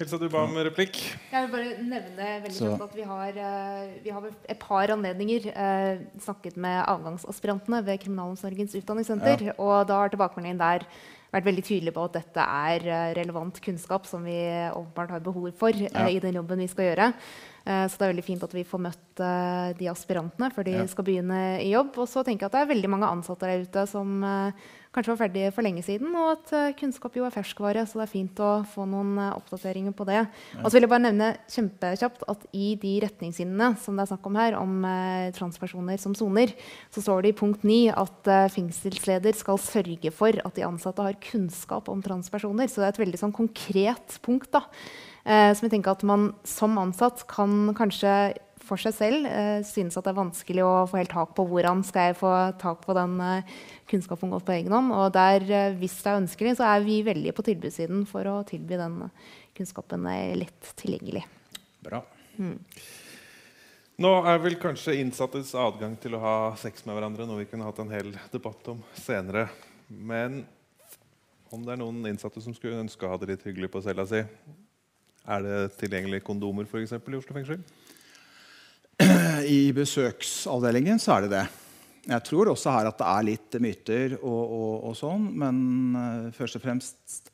Helsa, 0.00 0.16
du 0.16 0.30
ba 0.32 0.46
om 0.46 0.54
replikk. 0.64 0.96
Jeg 1.28 1.44
vil 1.44 1.50
bare 1.52 1.72
nevne 1.84 2.28
veldig 2.46 2.56
kjapt 2.56 2.84
at 2.86 2.94
vi 2.96 3.04
har, 3.04 3.36
uh, 3.36 3.90
vi 4.00 4.12
har 4.16 4.28
et 4.30 4.60
par 4.62 4.92
anledninger 4.94 5.50
eh, 5.52 6.00
snakket 6.24 6.56
med 6.56 6.78
avgangsaspirantene 6.88 7.82
ved 7.84 8.00
Kriminalomsorgens 8.06 8.78
utdanningssenter. 8.80 9.44
Ja. 9.50 9.56
Og 9.60 9.84
da 9.90 9.98
har 10.00 10.14
tilbakemeldingen 10.14 10.62
der 10.62 10.86
vært 11.34 11.50
veldig 11.50 11.66
tydelig 11.68 11.92
på 11.98 12.06
at 12.08 12.16
dette 12.16 12.46
er 12.46 12.88
uh, 12.88 13.12
relevant 13.20 13.60
kunnskap 13.60 14.08
som 14.08 14.24
vi 14.24 14.38
åpenbart 14.72 15.12
har 15.18 15.26
behov 15.26 15.52
for 15.60 15.76
ja. 15.76 16.08
i 16.08 16.16
den 16.24 16.40
jobben 16.40 16.64
vi 16.64 16.72
skal 16.72 16.88
gjøre. 16.88 17.12
Eh, 17.64 17.86
så 17.86 17.98
det 17.98 18.06
er 18.06 18.12
veldig 18.14 18.26
fint 18.26 18.44
at 18.44 18.56
vi 18.56 18.64
får 18.66 18.80
møtt 18.86 19.22
eh, 19.22 19.70
de 19.76 19.88
aspirantene 19.92 20.50
før 20.54 20.66
de 20.66 20.76
ja. 20.78 20.84
skal 20.88 21.06
begynne 21.06 21.40
i 21.60 21.70
jobb. 21.74 21.92
Og 22.00 22.08
så 22.08 22.24
tenker 22.24 22.46
jeg 22.46 22.52
at 22.52 22.58
det 22.58 22.62
er 22.64 22.74
veldig 22.74 22.92
mange 22.92 23.10
ansatte 23.10 23.48
der 23.48 23.66
ute 23.66 23.84
som 23.90 24.22
eh, 24.24 24.68
kanskje 24.90 25.12
var 25.12 25.20
ferdige 25.20 25.50
for 25.54 25.62
lenge 25.62 25.84
siden, 25.86 26.08
og 26.18 26.32
at 26.32 26.74
kunnskap 26.80 27.14
jo 27.14 27.22
er 27.22 27.30
ferskvare, 27.30 27.84
så 27.86 28.00
det 28.00 28.08
er 28.08 28.10
fint 28.10 28.40
å 28.42 28.48
få 28.66 28.82
noen 28.90 29.20
oppdateringer 29.22 29.94
på 29.94 30.02
det. 30.08 30.24
Og 30.56 30.64
så 30.64 30.72
vil 30.74 30.82
jeg 30.82 30.90
bare 30.90 31.04
nevne 31.04 31.28
kjempekjapt 31.46 32.24
at 32.32 32.48
i 32.58 32.72
de 32.82 32.96
retningslinjene 33.04 33.68
som 33.78 33.94
det 33.94 34.02
er 34.02 34.10
snakk 34.10 34.26
om 34.26 34.38
her, 34.40 34.56
om 34.58 34.82
transpersoner 35.36 36.00
som 36.02 36.16
soner, 36.18 36.56
så 36.90 37.04
står 37.04 37.22
det 37.22 37.30
i 37.30 37.38
punkt 37.38 37.62
9 37.62 37.78
at 38.02 38.32
fengselsleder 38.56 39.38
skal 39.38 39.62
sørge 39.62 40.10
for 40.10 40.42
at 40.42 40.58
de 40.58 40.66
ansatte 40.66 41.06
har 41.06 41.22
kunnskap 41.22 41.86
om 41.94 42.02
transpersoner. 42.02 42.66
Så 42.66 42.82
det 42.82 42.88
er 42.88 42.96
et 42.96 43.02
veldig 43.04 43.22
sånn 43.22 43.36
konkret 43.36 44.18
punkt. 44.26 44.50
da. 44.58 44.66
Eh, 45.30 45.50
som 45.54 45.66
jeg 45.66 45.76
tenker 45.76 45.94
at 45.94 46.06
man 46.06 46.32
som 46.48 46.78
ansatt 46.80 47.22
kan 47.30 47.70
kanskje 47.78 48.14
for 48.70 48.80
seg 48.80 48.94
selv 48.94 49.26
eh, 49.26 49.60
synes 49.66 49.96
at 49.98 50.06
det 50.06 50.12
er 50.12 50.20
vanskelig 50.20 50.64
å 50.66 50.86
få 50.90 51.00
helt 51.00 51.12
tak 51.12 51.34
på 51.36 51.46
hvordan 51.48 51.82
skal 51.86 52.10
jeg 52.10 52.18
få 52.20 52.32
tak 52.60 52.82
på 52.84 52.94
den 52.96 53.16
eh, 53.24 53.52
kunnskapen 53.90 54.32
godt 54.34 54.46
på 54.48 54.56
egen 54.56 54.74
hånd. 54.74 54.94
Og 54.94 55.10
der, 55.14 55.44
eh, 55.46 55.76
hvis 55.80 55.98
det 56.02 56.12
er 56.12 56.20
ønskelig, 56.22 56.56
så 56.58 56.68
er 56.70 56.86
vi 56.86 57.00
veldig 57.06 57.34
på 57.36 57.46
tilbudssiden 57.46 58.06
for 58.10 58.26
å 58.30 58.40
tilby 58.48 58.78
den 58.80 59.02
kunnskapen 59.58 60.06
eh, 60.12 60.36
lett 60.38 60.72
tilgjengelig. 60.80 61.24
Bra. 61.84 62.02
Mm. 62.38 62.56
Nå 64.00 64.14
er 64.30 64.38
vel 64.40 64.56
kanskje 64.60 64.96
innsattes 65.00 65.52
adgang 65.58 65.96
til 66.00 66.16
å 66.16 66.22
ha 66.22 66.36
sex 66.60 66.86
med 66.86 66.96
hverandre 66.96 67.26
noe 67.28 67.42
vi 67.42 67.50
kunne 67.50 67.66
hatt 67.66 67.82
en 67.82 67.92
hel 67.92 68.14
debatt 68.32 68.70
om 68.72 68.80
senere. 68.96 69.48
Men 69.90 70.44
om 71.52 71.66
det 71.66 71.74
er 71.74 71.82
noen 71.82 72.06
innsatte 72.08 72.40
som 72.40 72.54
skulle 72.56 72.80
ønske 72.80 73.04
å 73.04 73.12
ha 73.12 73.18
det 73.20 73.34
litt 73.34 73.44
hyggelig 73.44 73.68
på 73.74 73.82
cella 73.84 74.06
si, 74.08 74.22
er 75.28 75.44
det 75.44 75.58
tilgjengelige 75.80 76.24
kondomer 76.24 76.68
for 76.70 76.80
eksempel, 76.82 77.14
i 77.14 77.20
Oslo 77.20 77.36
fengsel? 77.36 77.60
I 79.48 79.72
besøksavdelingen 79.76 81.00
så 81.00 81.16
er 81.16 81.26
det 81.26 81.34
det. 81.34 81.44
Jeg 82.10 82.24
tror 82.26 82.50
også 82.50 82.72
her 82.72 82.88
at 82.88 82.98
det 82.98 83.08
er 83.08 83.26
litt 83.28 83.56
myter 83.60 84.16
og, 84.20 84.40
og, 84.40 84.74
og 84.90 84.96
sånn. 84.98 85.28
Men 85.42 85.60
uh, 85.96 86.32
først 86.36 86.58
og 86.58 86.64
fremst 86.64 87.30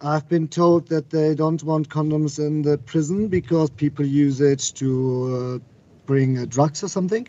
I've 0.02 0.28
been 0.28 0.50
told 0.50 0.90
that 0.90 1.10
they 1.10 1.34
don't 1.34 1.64
want 1.64 1.88
condoms 1.90 2.38
in 2.38 2.62
the 2.62 2.78
prison 2.78 3.30
because 3.30 3.70
people 3.70 4.06
use 4.06 4.42
it 4.42 4.60
to 4.76 5.62
uh, 5.64 5.84
bring 6.06 6.38
uh, 6.38 6.46
drugs 6.48 6.84
or 6.84 6.90
something. 6.90 7.28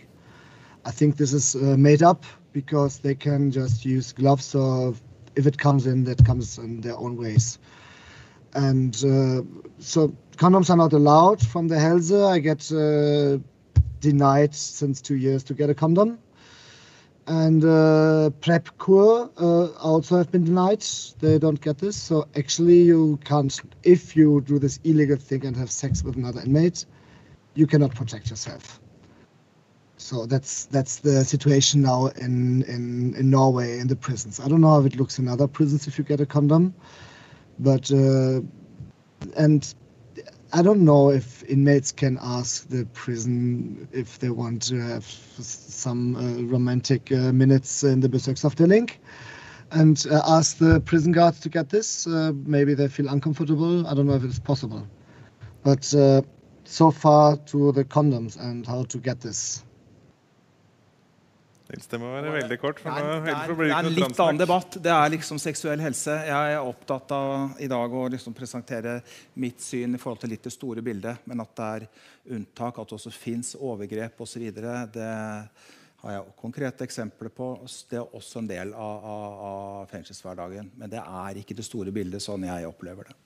I 0.84 0.90
think 0.90 1.16
this 1.16 1.32
is 1.32 1.54
uh, 1.54 1.76
made 1.78 2.02
up 2.02 2.24
because 2.52 2.98
they 2.98 3.14
can 3.14 3.52
just 3.52 3.84
use 3.84 4.12
gloves 4.12 4.54
or 4.54 4.94
if 5.36 5.46
it 5.46 5.56
comes 5.56 5.86
in, 5.86 6.04
that 6.04 6.24
comes 6.26 6.58
in 6.58 6.80
their 6.80 6.96
own 6.96 7.16
ways. 7.16 7.58
And 8.54 8.96
uh, 8.96 9.42
so 9.78 10.14
condoms 10.36 10.70
are 10.70 10.76
not 10.76 10.92
allowed 10.92 11.40
from 11.40 11.68
the 11.68 11.78
Helse. 11.78 12.10
I 12.10 12.40
get 12.40 12.68
denied 14.00 14.54
since 14.54 15.00
two 15.00 15.16
years 15.16 15.44
to 15.44 15.54
get 15.54 15.70
a 15.70 15.74
condom 15.74 16.18
and 17.26 17.64
uh, 17.64 18.30
prep 18.40 18.68
core 18.78 19.30
uh, 19.38 19.66
also 19.78 20.16
have 20.16 20.30
been 20.30 20.44
denied. 20.44 20.84
They 21.18 21.38
don't 21.38 21.60
get 21.60 21.78
this. 21.78 21.96
So 21.96 22.26
actually, 22.36 22.82
you 22.82 23.18
can't. 23.24 23.60
If 23.82 24.16
you 24.16 24.40
do 24.42 24.58
this 24.58 24.78
illegal 24.84 25.16
thing 25.16 25.44
and 25.44 25.56
have 25.56 25.70
sex 25.70 26.02
with 26.04 26.16
another 26.16 26.42
inmate, 26.42 26.86
you 27.54 27.66
cannot 27.66 27.94
protect 27.94 28.30
yourself. 28.30 28.80
So 29.98 30.26
that's 30.26 30.66
that's 30.66 30.98
the 30.98 31.24
situation 31.24 31.82
now 31.82 32.06
in, 32.06 32.62
in, 32.64 33.14
in 33.16 33.30
Norway 33.30 33.78
in 33.78 33.88
the 33.88 33.96
prisons. 33.96 34.38
I 34.38 34.46
don't 34.46 34.60
know 34.60 34.70
how 34.70 34.84
it 34.84 34.96
looks 34.96 35.18
in 35.18 35.26
other 35.26 35.48
prisons 35.48 35.88
if 35.88 35.98
you 35.98 36.04
get 36.04 36.20
a 36.20 36.26
condom, 36.26 36.74
but 37.58 37.90
uh, 37.90 38.40
and 39.36 39.74
I 40.56 40.62
don't 40.62 40.86
know 40.86 41.10
if 41.10 41.44
inmates 41.44 41.92
can 41.92 42.18
ask 42.22 42.66
the 42.70 42.86
prison 42.94 43.86
if 43.92 44.20
they 44.20 44.30
want 44.30 44.62
to 44.62 44.80
have 44.80 45.04
some 45.04 46.16
uh, 46.16 46.44
romantic 46.44 47.12
uh, 47.12 47.30
minutes 47.30 47.84
in 47.84 48.00
the 48.00 48.08
besöksavdeling 48.08 48.90
and 49.72 50.06
uh, 50.10 50.22
ask 50.26 50.56
the 50.56 50.80
prison 50.80 51.12
guards 51.12 51.40
to 51.40 51.50
get 51.50 51.68
this. 51.68 52.06
Uh, 52.06 52.32
maybe 52.46 52.72
they 52.72 52.88
feel 52.88 53.06
uncomfortable. 53.08 53.86
I 53.86 53.92
don't 53.92 54.06
know 54.06 54.14
if 54.14 54.24
it's 54.24 54.38
possible. 54.38 54.88
But 55.62 55.94
uh, 55.94 56.22
so 56.64 56.90
far 56.90 57.36
to 57.36 57.72
the 57.72 57.84
condoms 57.84 58.40
and 58.40 58.66
how 58.66 58.84
to 58.84 58.96
get 58.96 59.20
this. 59.20 59.65
Nils, 61.66 61.86
det 61.90 61.98
må 61.98 62.10
være 62.12 62.32
veldig 62.34 62.58
kort. 62.62 62.80
for 62.82 62.94
nå, 62.94 62.98
er, 63.00 63.24
det 63.24 63.32
er, 63.32 63.48
det 63.50 63.56
det 63.58 63.72
er 63.74 63.88
en 63.88 63.96
litt 63.96 64.20
annen 64.22 64.38
debatt. 64.38 64.76
Det 64.82 64.92
er 64.94 65.12
liksom 65.16 65.40
seksuell 65.42 65.80
helse. 65.82 66.14
Jeg 66.28 66.52
er 66.54 66.62
opptatt 66.62 67.14
av 67.16 67.56
i 67.62 67.68
dag 67.70 67.96
å 67.98 68.04
liksom 68.12 68.36
presentere 68.38 69.00
mitt 69.42 69.64
syn 69.64 69.98
i 69.98 70.00
forhold 70.02 70.22
til 70.22 70.30
litt 70.36 70.46
det 70.46 70.54
store 70.54 70.84
bildet. 70.86 71.26
Men 71.26 71.42
at 71.42 71.56
det 71.58 71.70
er 71.72 71.88
unntak, 72.38 72.78
at 72.78 72.92
det 72.92 72.98
også 73.00 73.14
fins 73.14 73.56
overgrep 73.58 74.22
osv., 74.22 74.46
det 74.94 75.10
har 76.02 76.12
jeg 76.12 76.34
konkrete 76.38 76.86
eksempler 76.86 77.32
på. 77.34 77.50
Det 77.90 77.98
er 77.98 78.14
også 78.14 78.44
en 78.44 78.50
del 78.50 78.74
av, 78.76 79.10
av, 79.10 79.38
av 79.50 79.90
fengselshverdagen. 79.90 80.70
Men 80.78 80.92
det 80.92 81.02
er 81.02 81.40
ikke 81.42 81.56
det 81.58 81.66
store 81.66 81.94
bildet 81.94 82.22
sånn 82.22 82.46
jeg 82.46 82.68
opplever 82.68 83.10
det. 83.10 83.16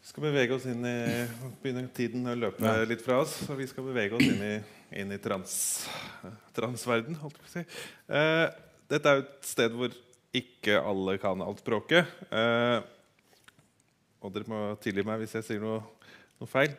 Vi 0.00 0.10
skal 0.10 0.24
bevege 0.26 0.56
oss 0.56 0.64
inn 0.66 0.82
i 0.88 0.98
begynner 1.62 1.86
tiden 1.94 2.26
å 2.26 2.34
løpe 2.34 2.72
litt 2.88 3.02
fra 3.04 3.20
oss, 3.22 3.36
så 3.46 3.54
vi 3.54 3.68
skal 3.70 3.84
bevege 3.86 4.16
oss 4.16 4.24
inn 4.26 4.40
i, 4.42 4.54
inn 4.96 5.12
i 5.14 5.18
trans, 5.22 5.54
transverden. 6.56 7.18
Holdt 7.20 7.38
jeg 7.38 7.44
på 7.44 7.50
å 7.50 7.52
si. 7.52 7.64
Eh, 8.16 8.46
dette 8.90 9.10
er 9.10 9.20
jo 9.20 9.26
et 9.26 9.46
sted 9.46 9.76
hvor 9.76 9.94
ikke 10.36 10.78
alle 10.78 11.16
kan 11.22 11.42
alt 11.44 11.62
språket. 11.62 12.10
Eh, 12.30 12.78
og 14.20 14.34
dere 14.34 14.50
må 14.50 14.62
tilgi 14.82 15.04
meg 15.06 15.22
hvis 15.22 15.36
jeg 15.38 15.46
sier 15.46 15.62
noe, 15.62 15.80
noe 16.40 16.50
feil. 16.50 16.74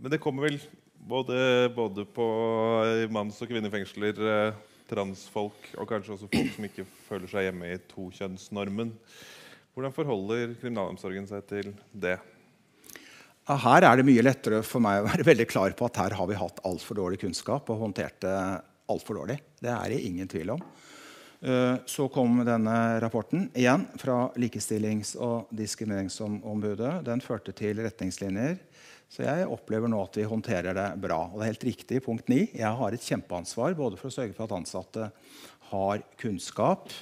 Men 0.00 0.12
det 0.12 0.20
kommer 0.22 0.48
vel 0.48 0.58
både, 1.00 1.36
både 1.74 2.04
på 2.04 2.26
manns- 3.12 3.40
og 3.40 3.50
kvinnefengsler 3.50 4.20
eh, 4.20 4.58
transfolk 4.90 5.70
og 5.78 5.88
kanskje 5.88 6.16
også 6.16 6.28
folk 6.30 6.56
som 6.56 6.66
ikke 6.66 6.86
føler 7.06 7.30
seg 7.30 7.46
hjemme 7.48 7.70
i 7.70 7.80
tokjønnsnormen. 7.92 8.92
Hvordan 9.74 9.94
forholder 9.94 10.54
kriminalomsorgen 10.60 11.28
seg 11.30 11.46
til 11.48 11.72
det? 11.94 12.18
Her 13.48 13.82
er 13.82 13.96
det 13.98 14.06
mye 14.06 14.22
lettere 14.22 14.60
for 14.66 14.82
meg 14.84 15.00
å 15.00 15.08
være 15.08 15.26
veldig 15.30 15.48
klar 15.50 15.72
på 15.76 15.88
at 15.88 16.02
her 16.02 16.16
har 16.18 16.28
vi 16.30 16.38
hatt 16.38 16.60
altfor 16.68 17.00
dårlig 17.00 17.20
kunnskap 17.22 17.70
og 17.72 17.80
håndtert 17.86 18.20
det 18.22 18.36
altfor 18.90 19.20
dårlig. 19.22 19.38
Det 19.62 19.70
er 19.72 19.92
det 19.92 20.00
ingen 20.06 20.28
tvil 20.30 20.54
om. 20.56 20.62
Eh, 21.40 21.76
Så 21.86 22.08
kom 22.12 22.42
denne 22.44 23.00
rapporten 23.02 23.48
igjen 23.54 23.86
fra 23.98 24.28
Likestillings- 24.36 25.16
og 25.16 25.50
diskrimineringsombudet. 25.56 27.04
Den 27.06 27.22
førte 27.24 27.54
til 27.56 27.80
retningslinjer. 27.80 28.58
Så 29.10 29.24
jeg 29.26 29.46
opplever 29.50 29.90
nå 29.90 29.98
at 30.04 30.20
vi 30.20 30.26
håndterer 30.28 30.74
det 30.76 30.88
bra. 31.02 31.24
Og 31.30 31.40
det 31.40 31.46
er 31.46 31.52
helt 31.54 31.68
riktig, 31.72 32.02
punkt 32.04 32.28
9. 32.30 32.44
Jeg 32.54 32.76
har 32.78 32.94
et 32.94 33.06
kjempeansvar 33.06 33.74
både 33.78 33.98
for 33.98 34.10
å 34.10 34.14
sørge 34.14 34.36
for 34.36 34.46
at 34.46 34.54
ansatte 34.60 35.08
har 35.70 36.04
kunnskap 36.20 36.92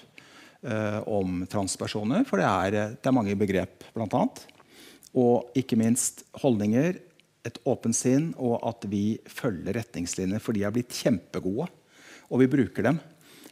eh, 0.63 1.01
om 1.05 1.43
transpersoner, 1.49 2.25
for 2.29 2.41
det 2.41 2.49
er, 2.49 2.95
det 2.97 3.11
er 3.11 3.17
mange 3.17 3.37
begrep, 3.37 3.85
bl.a. 3.97 4.23
Og 5.17 5.53
ikke 5.59 5.79
minst 5.81 6.25
holdninger, 6.43 6.99
et 7.47 7.61
åpent 7.69 7.97
sinn, 7.97 8.33
og 8.37 8.59
at 8.67 8.85
vi 8.91 9.19
følger 9.31 9.79
retningslinjer. 9.79 10.43
For 10.43 10.57
de 10.57 10.67
er 10.67 10.75
blitt 10.75 10.97
kjempegode, 10.97 11.69
og 12.29 12.43
vi 12.43 12.51
bruker 12.51 12.91
dem. 12.91 12.99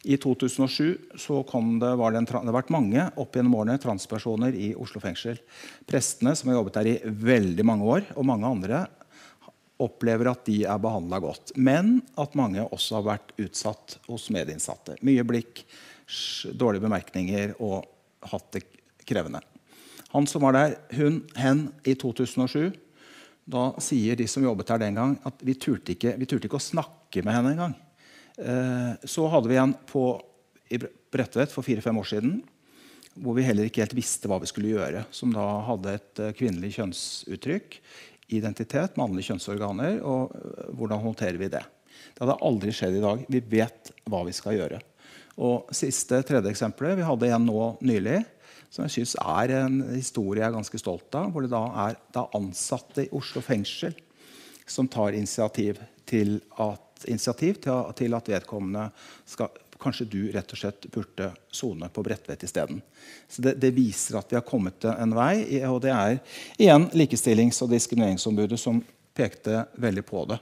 I 0.07 0.19
2007 0.23 1.19
så 1.19 1.41
det, 1.81 1.89
var 1.99 2.13
det, 2.13 2.21
en, 2.21 2.29
det 2.29 2.37
har 2.37 2.55
vært 2.55 2.71
mange 2.71 3.09
opp 3.19 3.35
gjennom 3.35 3.57
årene 3.59 3.81
transpersoner 3.83 4.55
i 4.55 4.69
Oslo 4.79 5.01
fengsel. 5.03 5.41
Prestene 5.89 6.37
som 6.39 6.53
har 6.53 6.61
jobbet 6.61 6.79
der 6.79 6.91
i 6.93 7.01
veldig 7.03 7.67
mange 7.67 7.89
år, 7.97 8.07
og 8.15 8.29
mange 8.29 8.47
andre 8.47 8.85
opplever 9.83 10.31
at 10.31 10.47
de 10.47 10.61
er 10.65 10.79
behandla 10.81 11.19
godt. 11.21 11.53
Men 11.59 11.99
at 12.21 12.39
mange 12.39 12.63
også 12.69 13.01
har 13.01 13.09
vært 13.11 13.35
utsatt 13.43 13.99
hos 14.07 14.29
medinnsatte. 14.35 14.97
Mye 15.05 15.27
blikk, 15.27 15.65
dårlige 16.55 16.87
bemerkninger 16.87 17.57
og 17.59 17.83
hatt 18.31 18.49
det 18.55 18.63
krevende. 19.07 19.43
Han 20.17 20.27
som 20.31 20.47
var 20.47 20.57
der, 20.57 20.79
hun, 20.97 21.21
hen, 21.37 21.67
i 21.85 21.93
2007, 21.99 22.73
da 23.47 23.69
sier 23.85 24.17
de 24.19 24.25
som 24.31 24.43
jobbet 24.43 24.73
der 24.73 24.81
den 24.87 24.97
gang, 24.97 25.17
at 25.29 25.43
vi 25.45 25.55
turte 25.61 25.93
ikke, 25.93 26.17
vi 26.19 26.27
turte 26.27 26.49
ikke 26.49 26.59
å 26.59 26.62
snakke 26.73 27.23
med 27.23 27.37
henne 27.37 27.53
engang. 27.53 27.75
Eh, 28.41 28.93
så 29.05 29.29
hadde 29.33 29.53
vi 29.53 29.61
en 29.61 29.75
på, 29.87 30.09
i 30.73 30.81
Bre- 30.81 30.95
Bredtvet 31.12 31.53
for 31.53 31.64
fire-fem 31.64 31.97
år 32.01 32.09
siden 32.11 32.41
hvor 33.17 33.37
vi 33.39 33.45
heller 33.47 33.64
ikke 33.69 33.81
helt 33.81 33.95
visste 33.97 34.29
hva 34.29 34.37
vi 34.43 34.49
skulle 34.51 34.75
gjøre. 34.75 35.07
Som 35.14 35.31
da 35.33 35.45
hadde 35.69 35.95
et 35.97 36.21
eh, 36.21 36.35
kvinnelig 36.37 36.75
kjønnsuttrykk, 36.77 37.79
identitet, 38.37 38.99
mannlige 39.01 39.31
kjønnsorganer. 39.31 40.01
Og 40.05 40.35
eh, 40.37 40.67
hvordan 40.77 41.05
håndterer 41.05 41.41
vi 41.41 41.49
det? 41.53 41.62
Det 42.12 42.25
hadde 42.25 42.41
aldri 42.45 42.75
skjedd 42.77 42.99
i 42.99 43.05
dag. 43.05 43.25
Vi 43.33 43.41
vet 43.57 43.93
hva 44.11 44.21
vi 44.27 44.35
skal 44.37 44.59
gjøre. 44.59 44.83
Og 45.47 45.73
siste, 45.77 46.21
tredje 46.25 46.53
eksempelet, 46.53 46.99
vi 46.99 47.07
hadde 47.07 47.33
en 47.33 47.49
nå 47.49 47.71
nylig 47.85 48.23
som 48.71 48.87
jeg 48.87 48.95
syns 48.99 49.17
er 49.23 49.53
en 49.62 49.79
historie 49.95 50.43
jeg 50.43 50.49
er 50.51 50.57
ganske 50.57 50.81
stolt 50.81 51.14
av. 51.19 51.31
Hvor 51.33 51.45
det 51.45 51.53
da 51.53 51.62
er, 51.87 52.01
er 52.17 52.39
ansatte 52.39 53.07
i 53.07 53.12
Oslo 53.17 53.43
fengsel 53.45 53.95
som 54.67 54.89
tar 54.91 55.14
initiativ 55.14 55.79
til 56.09 56.41
at, 56.62 57.07
initiativ 57.07 57.61
til, 57.62 57.95
til 57.99 58.19
at 58.19 58.35
vedkommende 58.37 58.91
skal 59.29 59.62
Kanskje 59.77 60.07
du 60.09 60.21
rett 60.33 60.53
og 60.55 60.57
slett 60.57 60.87
burde 60.89 61.27
sone 61.53 61.91
på 61.93 62.01
Bredtvet 62.01 62.47
isteden. 62.47 62.79
Det, 63.37 63.59
det 63.61 63.75
viser 63.77 64.17
at 64.17 64.31
vi 64.33 64.39
har 64.39 64.45
kommet 64.47 64.87
en 64.89 65.12
vei. 65.12 65.61
Og 65.69 65.83
det 65.85 65.93
er 65.93 66.17
igjen 66.57 66.87
Likestillings- 66.97 67.61
og 67.61 67.69
diskrimineringsombudet 67.75 68.57
som 68.57 68.81
pekte 69.17 69.67
veldig 69.77 70.05
på 70.09 70.25
det. 70.33 70.39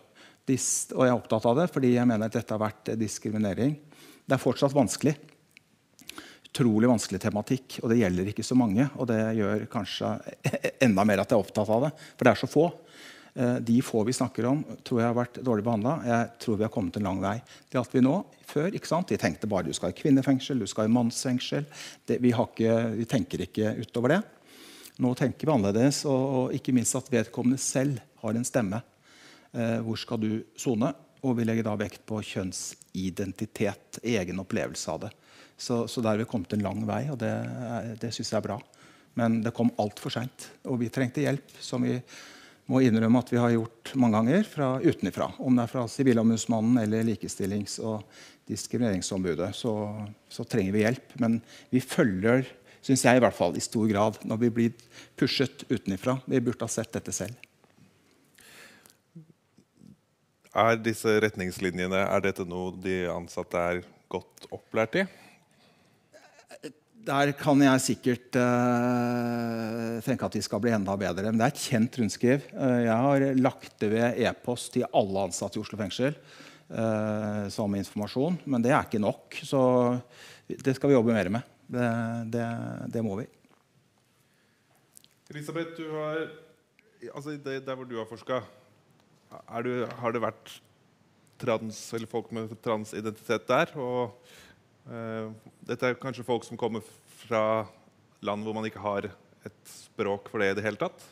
Og 0.46 1.02
jeg 1.02 1.10
er 1.10 1.16
opptatt 1.16 1.48
av 1.50 1.58
det 1.58 1.66
fordi 1.74 1.96
jeg 1.96 2.06
mener 2.06 2.28
at 2.28 2.38
dette 2.38 2.54
har 2.54 2.62
vært 2.62 2.92
diskriminering. 3.00 3.74
Det 4.22 4.36
er 4.36 4.42
fortsatt 4.42 4.76
vanskelig 4.76 5.16
utrolig 6.54 6.86
vanskelig 6.86 7.18
tematikk, 7.18 7.80
og 7.82 7.90
det 7.90 7.98
gjelder 7.98 8.30
ikke 8.30 8.46
så 8.46 8.54
mange. 8.54 8.86
Og 8.94 9.08
det 9.10 9.18
gjør 9.40 9.66
kanskje 9.72 10.12
enda 10.86 11.04
mer 11.06 11.22
at 11.24 11.32
jeg 11.32 11.38
er 11.38 11.42
opptatt 11.42 11.70
av 11.74 11.88
det, 11.88 11.92
for 12.14 12.26
det 12.26 12.32
er 12.32 12.40
så 12.40 12.50
få. 12.50 12.66
Eh, 13.34 13.56
De 13.66 13.80
få 13.82 14.04
vi 14.06 14.14
snakker 14.14 14.46
om, 14.46 14.62
tror 14.86 15.00
jeg 15.00 15.10
har 15.10 15.18
vært 15.18 15.40
dårlig 15.42 15.64
behandla. 15.66 15.96
Jeg 16.06 16.30
tror 16.44 16.60
vi 16.60 16.66
har 16.66 16.72
kommet 16.74 16.98
en 17.00 17.08
lang 17.08 17.18
vei. 17.24 17.34
Det 17.66 17.80
at 17.80 17.96
vi 17.96 18.04
nå, 18.04 18.14
før, 18.46 18.70
ikke 18.70 18.90
sant, 18.90 19.10
De 19.10 19.18
tenkte 19.18 19.50
bare 19.50 19.66
du 19.66 19.74
skal 19.74 19.90
i 19.90 19.98
kvinnefengsel, 19.98 20.62
du 20.62 20.70
skal 20.70 20.86
i 20.86 20.94
mannsfengsel. 20.94 21.66
Det, 22.06 22.20
vi, 22.22 22.30
ikke, 22.30 22.78
vi 23.00 23.08
tenker 23.10 23.46
ikke 23.48 23.74
utover 23.82 24.14
det. 24.14 24.22
Nå 25.02 25.10
tenker 25.18 25.48
vi 25.48 25.56
annerledes, 25.56 26.04
og, 26.06 26.22
og 26.38 26.54
ikke 26.54 26.76
minst 26.76 26.94
at 26.94 27.10
vedkommende 27.10 27.58
selv 27.58 27.98
har 28.22 28.38
en 28.38 28.46
stemme. 28.46 28.78
Eh, 29.50 29.80
hvor 29.82 29.98
skal 29.98 30.22
du 30.22 30.30
sone? 30.54 30.94
Og 31.24 31.34
vi 31.38 31.48
legger 31.48 31.66
da 31.66 31.74
vekt 31.80 32.04
på 32.06 32.20
kjønnsidentitet, 32.22 33.98
egen 34.04 34.38
opplevelse 34.42 34.92
av 34.92 35.06
det. 35.06 35.14
Så, 35.56 35.84
så 35.88 36.02
der 36.02 36.14
har 36.14 36.22
vi 36.22 36.28
kommet 36.28 36.52
en 36.52 36.64
lang 36.64 36.82
vei, 36.88 37.04
og 37.12 37.18
det, 37.20 37.32
det 38.02 38.10
syns 38.14 38.32
jeg 38.32 38.40
er 38.40 38.46
bra. 38.48 38.58
Men 39.18 39.38
det 39.44 39.54
kom 39.54 39.70
altfor 39.78 40.10
seint, 40.10 40.48
og 40.66 40.80
vi 40.82 40.90
trengte 40.92 41.22
hjelp, 41.22 41.54
som 41.62 41.84
vi 41.86 42.00
må 42.70 42.80
innrømme 42.80 43.20
at 43.20 43.30
vi 43.30 43.40
har 43.40 43.52
gjort 43.52 43.92
mange 44.00 44.18
ganger 44.18 44.46
fra 44.48 44.68
utenfra. 44.82 45.28
Om 45.38 45.56
det 45.58 45.66
er 45.66 45.72
fra 45.72 45.84
Sivilombudsmannen 45.90 46.80
eller 46.82 47.04
Likestillings- 47.06 47.78
og 47.84 48.02
diskrimineringsombudet, 48.48 49.52
så, 49.56 49.72
så 50.28 50.44
trenger 50.48 50.74
vi 50.74 50.84
hjelp. 50.84 51.16
Men 51.22 51.38
vi 51.72 51.82
følger, 51.84 52.48
syns 52.84 53.04
jeg 53.06 53.20
i 53.20 53.24
hvert 53.24 53.36
fall, 53.36 53.56
i 53.56 53.64
stor 53.64 53.88
grad 53.90 54.20
når 54.24 54.40
vi 54.46 54.52
blir 54.58 54.86
pushet 55.20 55.66
utenfra. 55.70 56.18
Vi 56.26 56.40
burde 56.44 56.64
ha 56.64 56.72
sett 56.72 56.92
dette 56.96 57.14
selv. 57.14 57.36
Er 60.54 60.78
disse 60.78 61.10
retningslinjene 61.22 62.04
er 62.06 62.22
dette 62.22 62.46
noe 62.46 62.72
de 62.78 63.04
ansatte 63.10 63.58
er 63.58 63.84
godt 64.12 64.46
opplært 64.54 65.00
i? 65.02 65.06
Der 67.04 67.34
kan 67.36 67.60
jeg 67.60 67.82
sikkert 67.84 68.36
uh, 68.40 70.00
tenke 70.06 70.24
at 70.24 70.36
vi 70.38 70.40
skal 70.44 70.62
bli 70.64 70.72
enda 70.72 70.94
bedre. 70.96 71.28
Men 71.28 71.40
det 71.40 71.46
er 71.46 71.52
et 71.52 71.64
kjent 71.66 71.98
rundskriv. 72.00 72.46
Uh, 72.56 72.80
jeg 72.86 72.96
har 73.06 73.24
lagt 73.36 73.76
det 73.82 73.90
ved 73.92 74.20
e-post 74.24 74.72
til 74.72 74.86
alle 74.88 75.26
ansatte 75.28 75.60
i 75.60 75.62
Oslo 75.64 75.76
fengsel 75.80 76.16
uh, 76.16 77.44
som 77.52 77.76
informasjon. 77.76 78.38
Men 78.48 78.64
det 78.64 78.72
er 78.72 78.88
ikke 78.88 79.02
nok. 79.04 79.36
Så 79.44 79.60
det 80.48 80.76
skal 80.78 80.92
vi 80.92 80.96
jobbe 80.96 81.12
mer 81.12 81.32
med. 81.36 81.52
Det, 81.74 81.90
det, 82.32 82.46
det 82.96 83.04
må 83.04 83.18
vi. 83.20 83.28
Elisabeth, 85.32 85.76
du 85.76 85.88
har, 85.92 86.26
altså 87.10 87.36
det, 87.36 87.60
der 87.66 87.76
hvor 87.76 87.88
du 87.88 87.96
har 87.98 88.08
forska, 88.08 88.40
har 89.48 89.64
det 89.64 90.24
vært 90.24 90.58
trans, 91.40 91.78
eller 91.96 92.08
folk 92.08 92.32
med 92.32 92.52
transidentitet 92.64 93.48
der? 93.48 93.72
Og 93.80 94.14
dette 94.84 95.88
er 95.88 95.96
kanskje 95.96 96.26
folk 96.26 96.44
som 96.44 96.58
kommer 96.60 96.84
fra 97.24 97.64
land 98.24 98.44
hvor 98.44 98.56
man 98.56 98.66
ikke 98.68 98.82
har 98.84 99.08
et 99.08 99.60
språk 99.68 100.28
for 100.32 100.42
det 100.42 100.52
i 100.52 100.56
det 100.58 100.64
hele 100.66 100.80
tatt? 100.80 101.04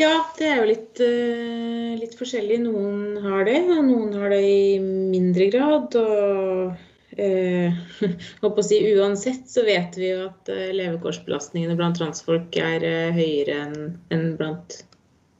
Ja, 0.00 0.12
det 0.38 0.46
er 0.48 0.60
jo 0.62 0.68
litt, 0.70 1.00
eh, 1.04 1.92
litt 2.00 2.14
forskjellig. 2.16 2.62
Noen 2.64 3.18
har 3.26 3.44
det, 3.44 3.58
og 3.74 3.84
noen 3.86 4.14
har 4.16 4.32
det 4.32 4.40
i 4.48 4.78
mindre 4.80 5.50
grad. 5.52 5.96
Og 6.00 7.20
eh, 7.20 7.76
å 8.48 8.64
si, 8.64 8.80
uansett 8.96 9.50
så 9.52 9.66
vet 9.68 9.98
vi 10.00 10.08
jo 10.14 10.30
at 10.30 10.48
eh, 10.52 10.72
levekårsbelastningene 10.78 11.76
blant 11.78 12.00
transfolk 12.00 12.56
er 12.56 12.86
eh, 12.88 13.12
høyere 13.12 13.58
enn 13.66 13.76
en 14.16 14.24
blant 14.40 14.80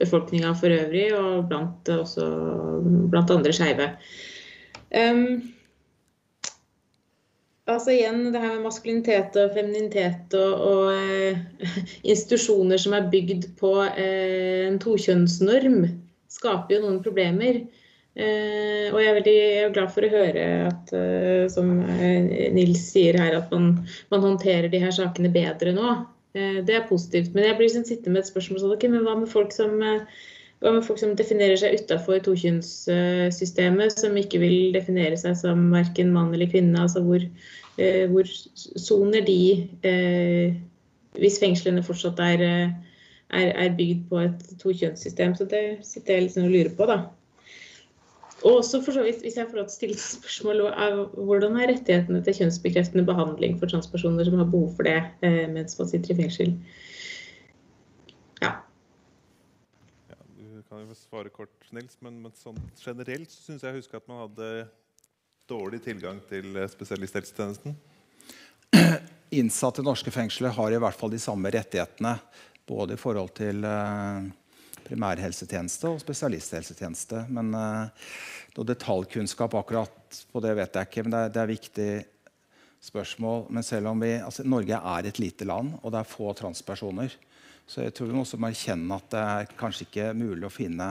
befolkninga 0.02 0.52
for 0.58 0.74
øvrig, 0.74 1.08
og 1.16 1.48
blant, 1.48 1.88
eh, 1.88 2.04
også 2.04 2.28
blant 3.08 3.32
andre 3.32 3.56
skeive. 3.56 3.88
Um, 4.92 5.52
Altså 7.70 7.92
igjen 7.94 8.24
det 8.34 8.40
her 8.42 8.56
med 8.56 8.64
maskulinitet 8.64 9.36
og 9.38 9.52
femininitet 9.54 10.34
og, 10.34 10.64
og 10.66 10.88
eh, 10.96 11.38
institusjoner 12.10 12.80
som 12.80 12.96
er 12.96 13.10
bygd 13.12 13.52
på 13.60 13.76
eh, 13.86 14.64
en 14.66 14.80
tokjønnsnorm, 14.82 15.84
skaper 16.32 16.76
jo 16.76 16.80
noen 16.82 16.98
problemer. 17.04 17.60
Eh, 18.18 18.88
og 18.90 18.98
jeg 18.98 19.08
er 19.08 19.18
veldig 19.20 19.36
glad 19.76 19.94
for 19.94 20.04
å 20.04 20.10
høre 20.10 20.48
at, 20.72 20.90
som 21.54 21.70
Nils 22.52 22.82
sier 22.90 23.16
her, 23.20 23.38
at 23.38 23.54
man, 23.54 23.76
man, 24.10 24.26
håndterer 24.26 24.66
de 24.72 24.82
her 24.82 24.92
sakene 24.92 25.30
bedre 25.32 25.72
nå. 25.76 25.94
Det 26.34 26.74
er 26.74 26.88
positivt. 26.88 27.30
Men 27.36 27.46
jeg 27.46 27.56
blir 27.56 27.68
liksom 27.68 27.86
sittende 27.86 28.16
med 28.16 28.24
et 28.24 28.32
spørsmål 28.32 28.60
sånn, 28.60 28.74
okay, 28.74 28.90
men 28.90 29.06
hva 29.06 29.14
med 29.20 29.30
folk 29.30 29.54
som 29.54 29.78
hva 30.62 30.72
med 30.76 30.84
folk 30.86 31.00
som 31.00 31.16
definerer 31.18 31.58
seg 31.58 31.80
utafor 31.80 32.20
tokjønnssystemet, 32.22 33.96
som 33.98 34.18
ikke 34.18 34.38
vil 34.42 34.74
definere 34.74 35.18
seg 35.18 35.34
som 35.40 35.64
verken 35.74 36.12
mann 36.14 36.30
eller 36.34 36.50
kvinne? 36.50 36.78
altså 36.78 37.02
Hvor, 37.02 37.24
eh, 37.82 38.04
hvor 38.12 38.28
soner 38.78 39.26
de 39.26 39.40
eh, 39.82 40.54
hvis 41.18 41.40
fengslene 41.42 41.82
fortsatt 41.84 42.20
er, 42.22 42.44
eh, 42.46 42.70
er, 43.34 43.50
er 43.64 43.74
bygd 43.76 44.06
på 44.10 44.22
et 44.22 44.46
tokjønnssystem? 44.62 45.34
Så 45.36 45.48
det 45.50 45.82
sitter 45.88 46.14
jeg 46.14 46.28
liksom 46.28 46.46
og 46.46 46.54
lurer 46.54 46.72
på, 46.78 46.88
da. 46.88 47.02
Og 48.42 48.56
også 48.58 48.80
for 48.82 48.94
så 48.94 49.02
vidt, 49.04 49.20
hvis 49.22 49.36
jeg 49.38 49.46
får 49.50 49.58
lov 49.58 49.66
til 49.68 49.74
å 49.74 49.78
stille 49.78 49.98
spørsmål 50.02 50.64
er, 50.70 50.96
Hvordan 51.14 51.58
er 51.58 51.70
rettighetene 51.70 52.22
til 52.26 52.40
kjønnsbekreftende 52.40 53.06
behandling 53.06 53.58
for 53.60 53.70
transpersoner 53.70 54.26
som 54.26 54.40
har 54.40 54.50
behov 54.50 54.72
for 54.78 54.88
det 54.88 54.98
eh, 55.26 55.46
mens 55.50 55.78
man 55.78 55.90
sitter 55.90 56.14
i 56.14 56.18
fengsel? 56.24 56.56
jo 58.42 58.71
svare 60.96 61.30
kort, 61.32 61.54
Nils, 61.74 61.96
men, 62.04 62.20
men 62.24 62.34
sånn 62.38 62.58
generelt 62.80 63.30
syns 63.32 63.64
jeg 63.64 63.76
husker 63.76 64.00
at 64.00 64.08
man 64.10 64.24
hadde 64.24 64.48
dårlig 65.50 65.82
tilgang 65.84 66.20
til 66.28 66.56
eh, 66.56 66.68
spesialisthelsetjenesten. 66.70 67.74
Innsatte 69.38 69.82
i 69.82 69.86
norske 69.86 70.12
fengsler 70.14 70.54
har 70.56 70.72
i 70.72 70.80
hvert 70.80 70.98
fall 70.98 71.12
de 71.12 71.20
samme 71.22 71.52
rettighetene 71.52 72.16
både 72.68 72.96
i 72.96 73.00
forhold 73.00 73.32
til 73.36 73.64
uh, 73.66 74.22
primærhelsetjeneste 74.86 75.88
og 75.90 76.02
spesialisthelsetjeneste. 76.02 77.24
Men 77.32 77.50
uh, 77.56 78.12
noe 78.56 78.68
detaljkunnskap 78.68 79.56
akkurat 79.58 80.20
på 80.30 80.42
det 80.44 80.52
vet 80.58 80.78
jeg 80.78 80.90
ikke. 80.90 81.04
Men 81.06 81.14
det 81.14 81.22
er, 81.22 81.32
det 81.34 81.42
er 81.42 81.50
viktig 81.50 81.90
spørsmål. 82.82 83.46
Men 83.50 83.66
selv 83.66 83.92
om 83.92 84.04
vi, 84.04 84.14
altså, 84.20 84.46
Norge 84.46 84.78
er 84.78 85.08
et 85.08 85.20
lite 85.22 85.48
land, 85.48 85.74
og 85.82 85.94
det 85.94 86.02
er 86.02 86.12
få 86.12 86.32
transpersoner, 86.38 87.16
så 87.66 87.84
jeg 87.84 87.94
tror 87.96 88.10
vi 88.10 88.16
må 88.16 88.24
også 88.24 88.40
erkjenne 88.40 88.96
at 88.98 89.12
det 89.12 89.22
er 89.22 89.52
kanskje 89.58 89.86
ikke 89.86 90.08
mulig 90.18 90.48
å 90.48 90.52
finne 90.52 90.88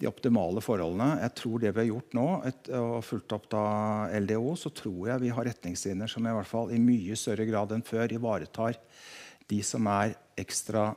de 0.00 0.08
optimale 0.10 0.62
forholdene. 0.64 1.20
Jeg 1.22 1.34
tror 1.38 1.62
det 1.62 1.70
vi 1.72 1.82
har 1.84 1.90
gjort 1.92 2.16
nå, 2.18 2.26
et, 2.48 2.70
og 2.76 2.96
fulgt 3.06 3.34
opp 3.36 3.46
da 3.52 3.64
LDO, 4.18 4.56
så 4.58 4.72
tror 4.74 5.12
jeg 5.12 5.22
vi 5.22 5.32
har 5.36 5.48
retningslinjer 5.48 6.10
som 6.10 6.26
i 6.26 6.34
hvert 6.34 6.50
fall 6.50 6.74
i 6.74 6.82
mye 6.82 7.16
større 7.18 7.46
grad 7.48 7.72
enn 7.76 7.86
før 7.86 8.12
ivaretar 8.16 8.78
de 9.50 9.60
som 9.64 9.86
er 9.92 10.16
ekstra 10.40 10.90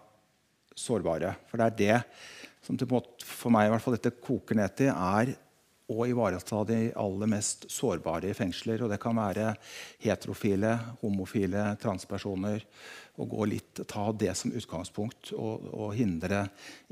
sårbare. 0.78 1.36
For 1.50 1.60
det 1.60 1.68
er 1.68 1.78
det 1.82 2.00
som 2.66 2.78
for 3.24 3.54
meg 3.54 3.68
i 3.68 3.72
hvert 3.72 3.84
fall 3.84 3.96
dette 3.96 4.18
koker 4.24 4.58
ned 4.60 4.74
til, 4.76 4.92
er 4.92 5.36
å 5.88 6.06
ivareta 6.08 6.64
de 6.68 6.92
aller 7.00 7.30
mest 7.32 7.66
sårbare 7.72 8.32
i 8.32 8.36
fengsler. 8.36 8.84
Og 8.84 8.92
det 8.92 9.00
kan 9.02 9.16
være 9.16 9.54
heterofile, 10.04 10.74
homofile, 11.02 11.70
transpersoner. 11.82 12.66
Og 13.18 13.48
litt, 13.50 13.80
ta 13.90 14.12
det 14.14 14.36
som 14.38 14.52
utgangspunkt 14.54 15.32
og, 15.34 15.64
og 15.74 15.96
hindre 15.98 16.44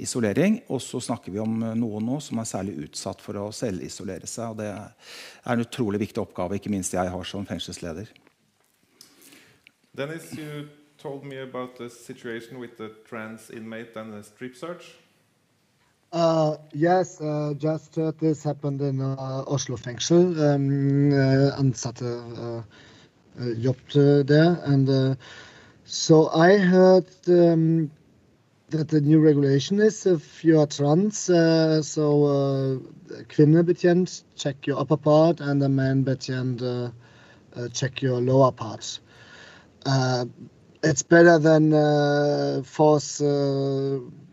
isolering. 0.02 0.62
Og 0.74 0.82
så 0.82 1.04
snakker 1.04 1.36
vi 1.36 1.44
om 1.44 1.60
noen 1.78 2.08
nå 2.08 2.22
som 2.24 2.42
er 2.42 2.50
særlig 2.50 2.80
utsatt 2.88 3.22
for 3.22 3.38
å 3.44 3.52
selvisolere 3.54 4.30
seg. 4.30 4.56
Og 4.56 4.64
det 4.64 4.72
er 4.72 5.54
en 5.54 5.66
utrolig 5.68 6.02
viktig 6.08 6.24
oppgave, 6.24 6.58
ikke 6.58 6.74
minst 6.74 6.96
jeg 6.96 7.12
har 7.12 7.30
som 7.30 7.46
fengselsleder. 7.46 8.10
Dennis, 9.96 10.34
you 10.36 10.68
told 10.98 11.24
me 11.24 11.38
about 11.38 11.78
the 11.78 11.90
situation 11.90 12.60
with 12.60 12.78
the 12.78 12.90
trans 13.08 13.50
inmate 13.50 13.96
and 13.96 14.14
the 14.14 14.24
strip 14.24 14.56
search. 14.56 14.96
Uh, 16.16 16.56
yes, 16.72 17.20
uh, 17.20 17.54
just 17.58 17.98
heard 17.98 18.18
this 18.20 18.42
happened 18.42 18.80
in 18.80 19.02
uh, 19.02 19.44
Oslo 19.48 19.76
fengsel. 19.76 20.40
Um, 20.40 21.12
uh, 21.12 21.58
uh, 22.02 22.64
uh, 23.38 23.54
jobbet 23.60 24.26
there. 24.26 24.58
And 24.64 25.18
so 25.84 26.30
I 26.30 26.56
heard 26.56 27.06
um, 27.28 27.92
that 28.70 28.88
the 28.88 29.02
new 29.02 29.20
regulation 29.20 29.82
is 29.82 30.06
if 30.06 30.42
you 30.46 30.58
are 30.58 30.68
trans, 30.68 31.18
so 31.18 32.82
kvinnebetjent, 33.28 34.24
check 34.38 34.66
your 34.66 34.80
upper 34.80 34.96
part, 34.96 35.42
and 35.42 35.62
the 35.62 35.68
man 35.68 36.06
betjent, 36.06 36.94
check 37.74 38.02
your 38.02 38.22
lower 38.22 38.54
part. 38.54 39.02
it's 40.82 41.04
better 41.04 41.40
than 41.40 42.64
force 42.64 43.18
to 43.18 44.25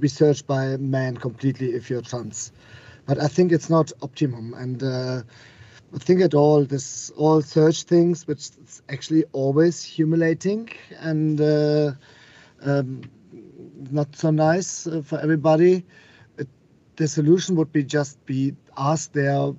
be 0.00 0.08
searched 0.08 0.46
by 0.46 0.76
man 0.76 1.16
completely 1.16 1.74
if 1.74 1.90
you're 1.90 2.02
trans. 2.02 2.52
But 3.06 3.20
I 3.20 3.28
think 3.28 3.52
it's 3.52 3.70
not 3.70 3.92
optimum. 4.02 4.54
And 4.54 4.82
uh, 4.82 5.22
I 5.94 5.98
think 5.98 6.20
at 6.20 6.34
all 6.34 6.64
this 6.64 7.10
all 7.10 7.40
search 7.42 7.84
things, 7.84 8.26
which 8.26 8.50
is 8.64 8.82
actually 8.88 9.24
always 9.32 9.82
humiliating 9.82 10.70
and 10.98 11.40
uh, 11.40 11.92
um, 12.62 13.02
not 13.90 14.16
so 14.16 14.30
nice 14.30 14.86
uh, 14.86 15.02
for 15.02 15.20
everybody. 15.20 15.84
It, 16.38 16.48
the 16.96 17.06
solution 17.06 17.56
would 17.56 17.72
be 17.72 17.84
just 17.84 18.24
be 18.26 18.54
ask 18.76 19.12
there 19.12 19.52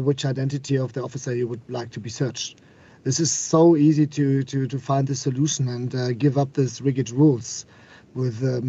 which 0.00 0.24
identity 0.24 0.78
of 0.78 0.92
the 0.92 1.02
officer 1.02 1.34
you 1.34 1.48
would 1.48 1.62
like 1.68 1.90
to 1.90 2.00
be 2.00 2.08
searched. 2.10 2.60
This 3.02 3.18
is 3.18 3.32
so 3.32 3.76
easy 3.76 4.06
to 4.06 4.42
to 4.44 4.66
to 4.66 4.78
find 4.78 5.08
the 5.08 5.14
solution 5.16 5.68
and 5.68 5.94
uh, 5.94 6.12
give 6.12 6.38
up 6.38 6.52
these 6.52 6.80
rigid 6.80 7.10
rules 7.10 7.66
with 8.14 8.42
uh, 8.42 8.60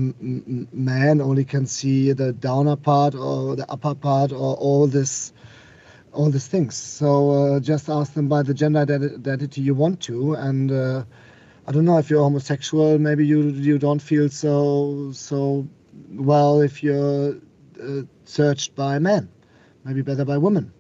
man 0.72 1.22
only 1.22 1.46
can 1.46 1.66
see 1.66 2.12
the 2.14 2.34
downer 2.34 2.76
part 2.76 3.16
or 3.16 3.56
the 3.56 3.70
upper 3.72 3.96
part 3.96 4.32
or 4.32 4.56
all 4.56 4.88
this 4.88 5.34
all 6.14 6.30
these 6.30 6.48
things. 6.48 6.76
So 6.76 7.32
uh, 7.32 7.60
just 7.60 7.90
ask 7.90 8.14
them 8.14 8.28
by 8.28 8.44
the 8.44 8.54
gender 8.54 8.80
identity 8.82 9.62
you 9.62 9.74
want 9.74 10.00
to? 10.02 10.34
And 10.36 10.72
uh, 10.72 11.04
i 11.66 11.72
don't 11.72 11.86
know 11.86 11.98
if 11.98 12.10
you're 12.10 12.22
homosexual 12.22 13.00
maybe 13.00 13.26
you 13.26 13.42
you 13.44 13.80
don't 13.80 14.02
feel 14.02 14.28
so 14.28 15.12
so 15.14 15.66
well 16.12 16.62
if 16.62 16.84
you're 16.84 17.38
uh, 17.82 18.02
searched 18.26 18.76
by 18.76 19.00
men 19.00 19.30
maybe 19.86 20.02
better 20.02 20.26
by 20.26 20.38
women 20.38 20.74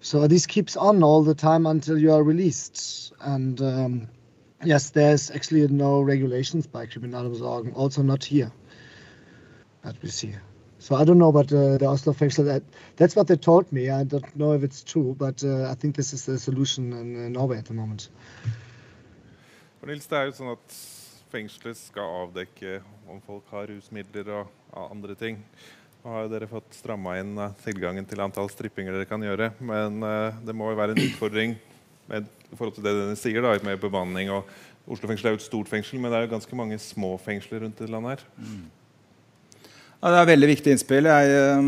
so 0.00 0.28
this 0.28 0.46
keeps 0.46 0.76
on 0.76 1.02
all 1.02 1.24
the 1.24 1.34
time 1.34 1.66
until 1.66 1.98
you 1.98 2.12
are 2.12 2.22
released. 2.22 3.12
And 3.20 3.60
um, 3.60 4.08
Yes, 4.64 4.90
there's 4.90 5.30
actually 5.30 5.68
no 5.68 6.00
regulations 6.00 6.66
by 6.66 6.86
Kriminalomsorgen, 6.86 7.76
also 7.76 8.02
not 8.02 8.24
here 8.24 8.50
that 9.82 9.96
we 10.02 10.08
see. 10.08 10.34
So 10.78 10.94
I 10.94 11.04
don't 11.04 11.18
know, 11.18 11.32
but 11.32 11.52
uh, 11.52 11.78
the 11.78 11.86
Oslo 11.86 12.12
fengsel, 12.12 12.44
that, 12.46 12.62
that's 12.96 13.16
what 13.16 13.26
they 13.26 13.36
told 13.36 13.70
me. 13.72 13.90
I 13.90 14.04
don't 14.04 14.36
know 14.36 14.52
if 14.52 14.62
it's 14.62 14.82
true, 14.82 15.14
but 15.18 15.42
uh, 15.42 15.70
I 15.70 15.74
think 15.74 15.96
this 15.96 16.12
is 16.12 16.26
the 16.26 16.38
solution 16.38 16.92
in, 16.92 17.26
uh, 17.26 17.28
Norway 17.28 17.58
at 17.58 17.64
the 17.66 17.74
moment. 17.74 18.08
For 19.80 19.86
Nils, 19.86 20.06
det 20.06 20.18
er 20.18 20.28
jo 20.28 20.36
sånn 20.36 20.52
at 20.52 20.76
fengselet 21.32 21.78
skal 21.80 22.20
avdekke 22.22 22.80
om 23.10 23.20
folk 23.24 23.50
har 23.52 23.68
rusmidler 23.70 24.30
og 24.36 24.78
andre 24.84 25.16
ting. 25.18 25.40
Nå 26.04 26.12
har 26.14 26.26
jo 26.26 26.32
dere 26.36 26.48
fått 26.50 26.76
stramma 26.78 27.16
inn 27.20 27.34
uh, 27.40 27.52
tilgangen 27.64 28.06
til 28.08 28.22
antall 28.24 28.48
strippinger 28.52 28.94
dere 28.94 29.08
kan 29.10 29.24
gjøre, 29.24 29.52
men 29.58 30.00
uh, 30.04 30.38
det 30.46 30.54
må 30.56 30.70
jo 30.70 30.80
være 30.80 30.96
en 30.96 31.04
utfordring 31.08 31.56
med 32.06 32.28
i 32.52 32.56
forhold 32.56 32.76
til 32.76 32.86
det 32.86 32.94
dere 32.94 33.18
sier, 33.18 33.44
da, 33.44 33.54
med 33.66 33.80
bemanning. 33.82 34.30
og 34.30 34.48
Oslo 34.86 35.10
fengsel 35.10 35.30
er 35.30 35.34
jo 35.34 35.40
et 35.40 35.46
stort 35.46 35.70
fengsel, 35.70 35.98
men 35.98 36.12
det 36.12 36.18
er 36.18 36.26
jo 36.26 36.34
ganske 36.36 36.58
mange 36.58 36.78
små 36.82 37.16
fengsler 37.18 37.64
rundt 37.64 37.80
i 37.82 37.90
landet 37.90 38.16
her. 38.16 38.26
Mm. 38.38 38.66
Ja, 39.96 40.12
det 40.12 40.18
er 40.20 40.28
veldig 40.30 40.48
viktig 40.52 40.74
innspill. 40.74 41.08
Jeg 41.10 41.32
øh, 41.40 41.64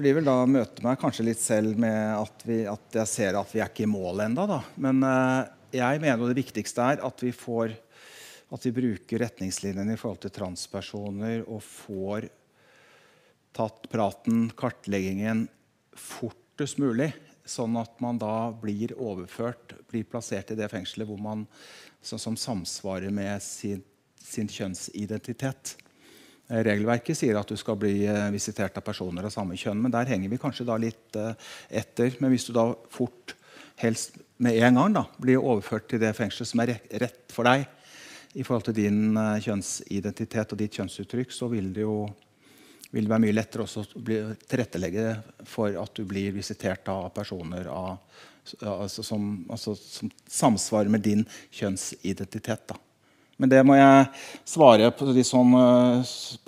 blir 0.00 0.16
vel 0.16 0.28
da 0.30 0.38
møte 0.48 0.84
meg 0.86 1.00
kanskje 1.02 1.26
litt 1.26 1.42
selv 1.42 1.76
med 1.82 1.98
at, 2.14 2.46
vi, 2.48 2.62
at 2.70 3.00
jeg 3.02 3.10
ser 3.10 3.36
at 3.36 3.52
vi 3.52 3.60
er 3.60 3.68
ikke 3.68 3.84
i 3.84 3.90
mål 3.90 4.24
ennå. 4.24 4.60
Men 4.80 5.04
øh, 5.04 5.50
jeg 5.76 6.00
mener 6.02 6.30
det 6.30 6.40
viktigste 6.40 6.92
er 6.94 7.04
at 7.06 7.24
vi 7.26 7.34
får 7.36 7.76
at 8.50 8.64
vi 8.66 8.72
bruker 8.74 9.22
retningslinjene 9.22 9.94
i 9.94 9.98
forhold 10.00 10.24
til 10.24 10.32
transpersoner 10.34 11.44
og 11.44 11.60
får 11.62 12.26
tatt 13.54 13.86
praten, 13.92 14.48
kartleggingen, 14.58 15.44
fortest 15.94 16.80
mulig 16.82 17.12
sånn 17.50 17.76
at 17.80 18.00
man 18.02 18.18
da 18.20 18.50
blir 18.54 18.94
overført, 18.96 19.74
blir 19.90 20.06
plassert 20.08 20.52
i 20.52 20.58
det 20.58 20.70
fengselet 20.70 21.08
hvor 21.08 21.20
man, 21.20 21.46
som 22.00 22.36
samsvarer 22.38 23.12
med 23.14 23.42
sin, 23.44 23.82
sin 24.16 24.48
kjønnsidentitet. 24.50 25.74
Eh, 26.50 26.62
regelverket 26.66 27.18
sier 27.18 27.38
at 27.38 27.50
du 27.50 27.58
skal 27.58 27.78
bli 27.78 28.06
eh, 28.10 28.30
visitert 28.34 28.78
av 28.78 28.86
personer 28.86 29.26
av 29.26 29.34
samme 29.34 29.58
kjønn. 29.58 29.82
Men 29.82 29.94
der 29.94 30.08
henger 30.10 30.32
vi 30.32 30.40
kanskje 30.42 30.66
da 30.68 30.78
litt 30.80 31.18
uh, 31.18 31.34
etter. 31.68 32.16
Men 32.18 32.34
hvis 32.34 32.48
du 32.48 32.54
da 32.56 32.70
fort, 32.90 33.36
helst 33.80 34.18
med 34.42 34.58
en 34.58 34.80
gang, 34.80 34.96
da, 34.96 35.04
blir 35.22 35.42
overført 35.42 35.90
til 35.90 36.02
det 36.02 36.14
fengselet 36.18 36.50
som 36.50 36.64
er 36.64 36.74
rett 37.02 37.30
for 37.32 37.48
deg 37.48 37.68
i 38.38 38.44
forhold 38.46 38.68
til 38.68 38.76
din 38.76 39.16
kjønnsidentitet 39.42 40.52
og 40.54 40.60
ditt 40.60 40.76
kjønnsuttrykk, 40.78 41.32
så 41.34 41.48
vil 41.50 41.72
det 41.74 41.82
jo 41.82 42.04
vil 42.90 43.06
det 43.06 43.12
være 43.12 43.22
mye 43.22 43.36
lettere 43.36 43.66
å 43.66 43.84
tilrettelegge 44.50 45.06
for 45.48 45.74
at 45.78 45.94
du 45.94 46.04
blir 46.08 46.34
visitert 46.34 46.88
av 46.90 47.08
personer 47.14 47.68
av, 47.70 47.98
altså 48.66 49.04
som, 49.06 49.28
altså 49.50 49.76
som, 49.78 50.10
samsvarer 50.26 50.90
med 50.90 51.04
din 51.06 51.22
kjønnsidentitet. 51.54 52.64
Da. 52.72 52.78
Men 53.40 53.52
det 53.52 53.60
må 53.64 53.76
jeg 53.78 54.08
svare 54.48 54.90
på 54.92 55.06
litt 55.14 55.28
sånn 55.28 55.54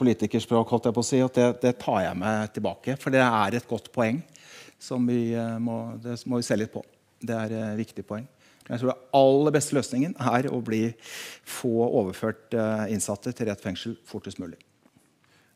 politikerspråk, 0.00 0.74
holdt 0.74 0.90
jeg 0.90 0.96
på 0.98 1.04
å 1.04 1.08
si, 1.12 1.22
at 1.24 1.38
det, 1.38 1.48
det, 1.62 1.76
tar 1.80 2.02
jeg 2.08 2.18
med 2.20 2.52
tilbake. 2.56 2.98
For 3.00 3.14
det 3.14 3.22
er 3.24 3.56
et 3.56 3.70
godt 3.70 3.92
poeng 3.94 4.20
som 4.82 5.06
vi 5.06 5.30
uh, 5.38 5.56
må, 5.62 5.94
det 6.02 6.18
må 6.26 6.40
vi 6.40 6.46
se 6.48 6.58
litt 6.58 6.74
på. 6.74 6.82
Det 7.22 7.38
er 7.38 7.54
et 7.54 7.70
uh, 7.70 7.78
viktig 7.78 8.04
poeng. 8.08 8.26
Jeg 8.66 8.82
tror 8.82 8.92
den 8.92 9.06
aller 9.18 9.54
beste 9.54 9.78
løsningen 9.78 10.18
er 10.32 10.50
å 10.50 10.58
bli, 10.64 10.84
få 11.48 11.72
overført 11.86 12.54
innsatte 12.94 13.32
til 13.34 13.48
rett 13.50 13.60
fengsel 13.60 13.96
fortest 14.06 14.38
mulig. 14.38 14.60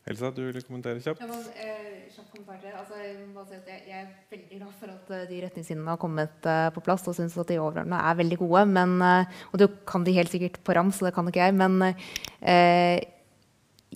Elsa, 0.07 0.29
du 0.31 0.45
vil 0.45 0.63
kommentere 0.63 1.01
kjapt? 1.03 1.19
Ja, 1.19 1.27
men, 1.27 1.41
eh, 1.59 2.07
kjapt 2.13 2.31
kommentar 2.31 2.75
altså, 2.79 2.95
jeg, 3.01 3.17
si 3.49 3.89
jeg, 3.89 4.03
er 4.03 4.11
veldig 4.31 4.59
glad 4.61 4.75
for 4.79 4.93
at 4.93 5.09
uh, 5.11 5.23
de 5.27 5.39
retningslinjene 5.43 5.91
har 5.91 5.99
kommet 5.99 6.47
eh, 6.47 6.67
på 6.71 6.83
plass. 6.85 7.03
Og 7.11 7.17
syns 7.17 7.35
at 7.35 7.51
de 7.51 7.59
overordna 7.59 7.99
er 8.07 8.19
veldig 8.21 8.37
gode. 8.39 8.63
Men, 8.71 8.95
eh, 9.03 9.41
og 9.51 9.59
du 9.59 9.67
kan 9.89 10.05
de 10.07 10.15
helt 10.15 10.31
sikkert 10.31 10.61
på 10.63 10.75
rams, 10.77 10.99
så 10.99 11.09
det 11.09 11.13
kan 11.17 11.27
ikke 11.27 11.43
jeg. 11.43 11.57
Men 11.59 11.97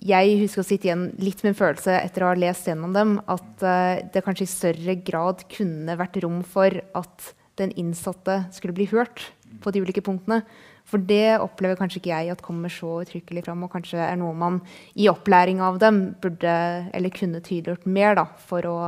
jeg 0.02 0.38
husker 0.40 0.60
å 0.60 0.66
sitte 0.66 0.88
igjen 0.88 1.06
litt 1.22 1.40
med 1.44 1.52
en 1.52 1.60
følelse 1.60 1.94
etter 2.00 2.24
å 2.24 2.32
ha 2.32 2.36
lest 2.36 2.66
gjennom 2.68 2.92
dem, 2.96 3.14
at 3.30 3.64
det 4.12 4.24
kanskje 4.26 4.48
i 4.48 4.50
større 4.50 4.96
grad 5.06 5.44
kunne 5.52 5.94
vært 6.00 6.18
rom 6.24 6.40
for 6.42 6.74
at 6.98 7.28
den 7.60 7.72
innsatte 7.78 8.40
skulle 8.56 8.74
bli 8.76 8.88
hørt 8.90 9.28
på 9.62 9.72
de 9.72 9.84
ulike 9.84 10.02
punktene. 10.04 10.42
For 10.88 11.00
det 11.08 11.38
opplever 11.40 11.78
kanskje 11.78 12.02
ikke 12.02 12.12
jeg 12.12 12.32
at 12.34 12.44
kommer 12.44 12.72
så 12.72 12.98
uttrykkelig 13.04 13.44
fram, 13.46 13.64
og 13.64 13.72
kanskje 13.72 14.00
er 14.02 14.16
noe 14.20 14.34
man 14.36 14.60
i 14.98 15.08
opplæring 15.12 15.62
av 15.64 15.78
dem 15.82 16.02
burde 16.20 16.54
eller 16.92 17.14
kunne 17.14 17.40
tydeliggjort 17.40 17.86
mer 17.88 18.18
da, 18.18 18.26
for, 18.50 18.66
å, 18.68 18.78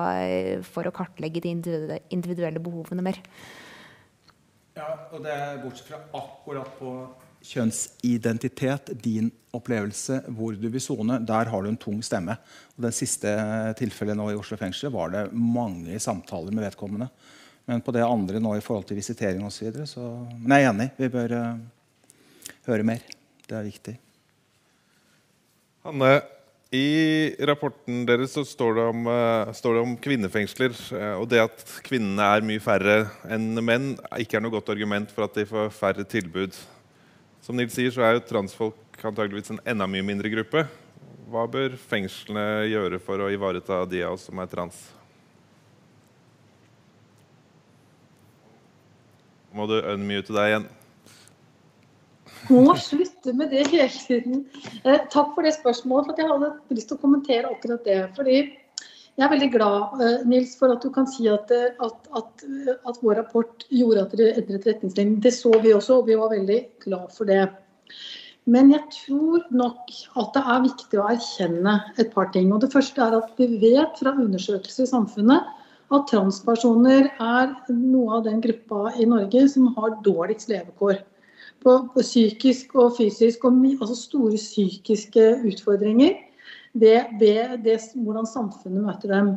for 0.68 0.88
å 0.88 0.94
kartlegge 0.94 1.44
de 1.44 1.54
individuelle 1.54 2.62
behovene 2.62 3.04
mer. 3.06 3.20
Ja, 4.74 4.88
og 5.14 5.22
det 5.22 5.30
er 5.30 5.60
bortsett 5.62 5.92
fra 5.92 6.02
akkurat 6.18 6.72
på 6.80 6.96
kjønnsidentitet, 7.44 8.90
din 9.04 9.28
opplevelse, 9.54 10.22
hvor 10.34 10.56
du 10.58 10.66
vil 10.66 10.82
sone, 10.82 11.20
der 11.26 11.50
har 11.52 11.62
du 11.62 11.70
en 11.70 11.80
tung 11.80 12.00
stemme. 12.04 12.36
Og 12.74 12.86
det 12.86 12.94
siste 12.96 13.30
tilfellet 13.78 14.18
nå 14.18 14.30
i 14.32 14.38
Oslo 14.38 14.58
fengsel 14.58 14.92
var 14.94 15.12
det 15.12 15.24
mange 15.32 16.00
samtaler 16.02 16.54
med 16.54 16.66
vedkommende. 16.66 17.10
Men 17.68 17.84
på 17.84 17.94
det 17.96 18.04
andre 18.04 18.40
nå 18.42 18.56
i 18.56 18.64
forhold 18.64 18.88
til 18.88 18.98
visitering 18.98 19.44
osv. 19.46 19.70
Så, 19.84 19.86
så 19.94 20.08
Men 20.40 20.56
jeg 20.56 20.66
er 20.66 20.72
enig. 20.72 20.88
Vi 20.98 21.10
bør 21.12 21.36
uh, 21.36 21.52
høre 22.68 22.86
mer. 22.86 23.02
Det 23.44 23.56
er 23.58 23.66
viktig. 23.66 23.94
Hanne, 25.84 26.14
i 26.74 27.34
rapporten 27.46 28.02
deres 28.08 28.32
så 28.34 28.42
står 28.46 28.78
det, 28.78 28.84
om, 28.90 29.02
uh, 29.06 29.50
står 29.54 29.76
det 29.76 29.82
om 29.84 29.96
kvinnefengsler. 30.00 30.72
Uh, 30.90 31.20
og 31.20 31.28
det 31.30 31.42
at 31.44 31.64
kvinnene 31.86 32.30
er 32.34 32.46
mye 32.46 32.62
færre 32.62 32.96
enn 33.30 33.60
menn, 33.62 33.92
ikke 34.18 34.38
er 34.38 34.44
noe 34.44 34.54
godt 34.54 34.72
argument 34.74 35.12
for 35.14 35.28
at 35.28 35.36
de 35.36 35.44
får 35.48 35.70
færre 35.76 36.06
tilbud. 36.08 36.56
Som 37.44 37.60
Nils 37.60 37.76
sier, 37.76 37.92
så 37.92 38.06
er 38.06 38.16
jo 38.16 38.24
transfolk 38.26 38.80
antageligvis 39.04 39.52
en 39.52 39.62
enda 39.68 39.86
mye 39.90 40.06
mindre 40.06 40.32
gruppe. 40.32 40.64
Hva 41.28 41.44
bør 41.50 41.76
fengslene 41.90 42.64
gjøre 42.70 43.00
for 43.02 43.20
å 43.20 43.30
ivareta 43.32 43.82
de 43.90 44.00
av 44.06 44.16
oss 44.16 44.24
som 44.30 44.40
er 44.40 44.48
trans? 44.48 44.78
Må 49.54 49.68
du 49.70 49.76
unmute 49.78 50.34
deg 50.34 50.50
igjen? 50.50 50.66
Må 52.50 52.74
slutte 52.80 53.32
med 53.36 53.52
det 53.54 53.66
hele 53.70 53.88
tiden. 53.88 54.44
Eh, 54.84 55.00
takk 55.12 55.32
for 55.34 55.46
det 55.46 55.54
spørsmålet. 55.56 56.10
for 56.10 56.20
Jeg 56.20 56.30
hadde 56.30 56.76
lyst 56.76 56.90
til 56.90 56.98
å 56.98 57.02
kommentere 57.04 57.50
akkurat 57.50 57.84
det. 57.84 58.02
fordi 58.16 58.36
jeg 59.14 59.22
er 59.22 59.30
veldig 59.30 59.50
glad 59.52 60.00
eh, 60.02 60.26
Nils, 60.26 60.56
for 60.58 60.72
at 60.74 60.82
du 60.82 60.90
kan 60.90 61.06
si 61.06 61.28
at, 61.30 61.50
eh, 61.54 61.76
at, 61.80 62.08
at, 62.18 62.44
at 62.88 62.96
vår 63.00 63.20
rapport 63.22 63.64
gjorde 63.70 64.02
at 64.02 64.16
dere 64.18 64.40
endret 64.40 64.66
retningslinjen. 64.66 65.20
Det 65.22 65.32
så 65.32 65.52
vi 65.62 65.74
også, 65.74 66.00
og 66.00 66.08
vi 66.08 66.18
var 66.18 66.34
veldig 66.34 66.60
glad 66.82 67.12
for 67.14 67.30
det. 67.30 67.46
Men 68.50 68.72
jeg 68.74 68.82
tror 68.92 69.44
nok 69.54 69.92
at 70.20 70.34
det 70.34 70.42
er 70.52 70.64
viktig 70.66 70.98
å 71.00 71.06
erkjenne 71.14 71.76
et 71.96 72.10
par 72.12 72.28
ting. 72.34 72.50
Og 72.52 72.60
Det 72.60 72.72
første 72.74 73.00
er 73.00 73.16
at 73.16 73.38
vi 73.38 73.46
vet 73.62 74.02
fra 74.02 74.12
undersøkelser 74.18 74.84
i 74.84 74.90
samfunnet 74.90 75.62
at 75.94 76.10
transpersoner 76.10 77.08
er 77.22 77.54
noe 77.70 78.18
av 78.18 78.26
den 78.26 78.42
gruppa 78.44 78.90
i 78.98 79.06
Norge 79.08 79.46
som 79.52 79.70
har 79.78 79.96
dårligst 80.04 80.50
levekår 80.50 80.98
på, 81.64 81.76
på 81.94 82.04
psykisk 82.04 82.74
og 82.76 82.94
fysisk, 82.98 83.44
og 83.44 83.64
altså 83.80 83.96
store 83.96 84.36
psykiske 84.40 85.24
utfordringer 85.48 86.18
ved, 86.74 87.14
ved 87.20 87.58
det, 87.64 87.78
hvordan 87.94 88.26
samfunnet 88.26 88.84
møter 88.84 89.14
dem. 89.14 89.30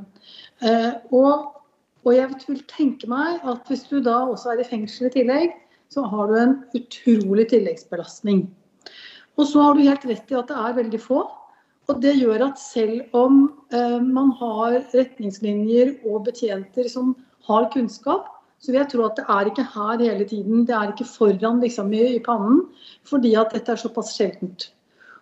Eh, 0.62 0.94
og, 1.12 1.64
og, 2.04 2.12
jeg 2.16 2.30
vil 2.48 2.64
tenke 2.70 3.10
meg 3.10 3.42
at 3.48 3.70
hvis 3.70 3.86
du 3.90 4.00
da 4.04 4.20
også 4.26 4.54
er 4.54 4.64
i 4.64 4.68
fengsel 4.68 5.10
i 5.10 5.16
tillegg, 5.20 5.58
så 5.94 6.04
har 6.04 6.28
du 6.28 6.36
en 6.36 6.56
utrolig 6.76 7.48
tilleggsbelastning. 7.54 8.48
Og 9.38 9.48
så 9.48 9.62
har 9.64 9.76
du 9.78 9.86
helt 9.86 10.08
rett 10.10 10.32
i 10.34 10.40
at 10.40 10.50
det 10.50 10.58
er 10.58 10.80
veldig 10.82 11.00
få. 11.02 11.22
Og 11.88 12.02
det 12.04 12.18
gjør 12.18 12.50
at 12.50 12.60
selv 12.60 13.16
om 13.16 13.46
eh, 13.72 14.00
man 14.04 14.34
har 14.42 14.82
retningslinjer 14.92 15.94
og 16.10 16.26
betjenter 16.28 16.90
som 16.92 17.14
har 17.48 17.70
kunnskap, 17.72 18.28
så 18.60 18.72
vil 18.72 18.80
jeg 18.82 18.90
tro 18.92 19.06
at 19.06 19.20
det 19.20 19.26
er 19.30 19.50
ikke 19.50 19.66
her 19.74 20.02
hele 20.02 20.26
tiden. 20.28 20.66
Det 20.66 20.76
er 20.76 20.92
ikke 20.92 21.10
foran 21.10 21.62
liksom, 21.62 21.92
i, 21.94 22.04
i, 22.16 22.22
pannen, 22.24 22.64
fordi 23.06 23.36
at 23.38 23.54
dette 23.54 23.74
er 23.74 23.82
såpass 23.82 24.16
sjeldent. 24.18 24.72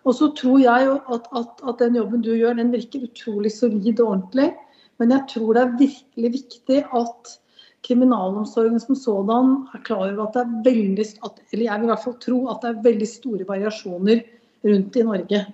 Og 0.06 0.14
så 0.14 0.30
tror 0.38 0.60
jeg 0.62 0.92
at, 0.96 1.26
at, 1.34 1.64
at, 1.66 1.80
den 1.82 1.98
jobben 1.98 2.22
du 2.22 2.30
gjør, 2.32 2.56
den 2.56 2.70
virker 2.72 3.08
utrolig 3.08 3.52
solid 3.52 4.00
og 4.00 4.12
ordentlig. 4.14 4.52
Men 4.98 5.12
jeg 5.12 5.26
tror 5.34 5.52
det 5.52 5.62
er 5.62 5.76
virkelig 5.80 6.32
viktig 6.38 6.78
at 6.96 7.34
kriminalomsorgen 7.86 8.80
som 8.82 8.98
sådan 8.98 9.52
er 9.74 9.82
klar 9.86 10.06
over 10.06 10.26
at 10.26 10.34
det 10.34 10.42
er 10.42 10.62
veldig 10.64 11.06
Eller 11.52 11.64
jeg 11.64 11.80
vil 11.80 11.86
i 11.86 11.92
hvert 11.92 12.04
fall 12.04 12.18
tro 12.22 12.38
at 12.50 12.62
det 12.62 12.70
er 12.70 12.82
veldig 12.82 13.08
store 13.08 13.48
variasjoner 13.48 14.22
rundt 14.64 14.96
i 14.96 15.02
Norge. 15.02 15.46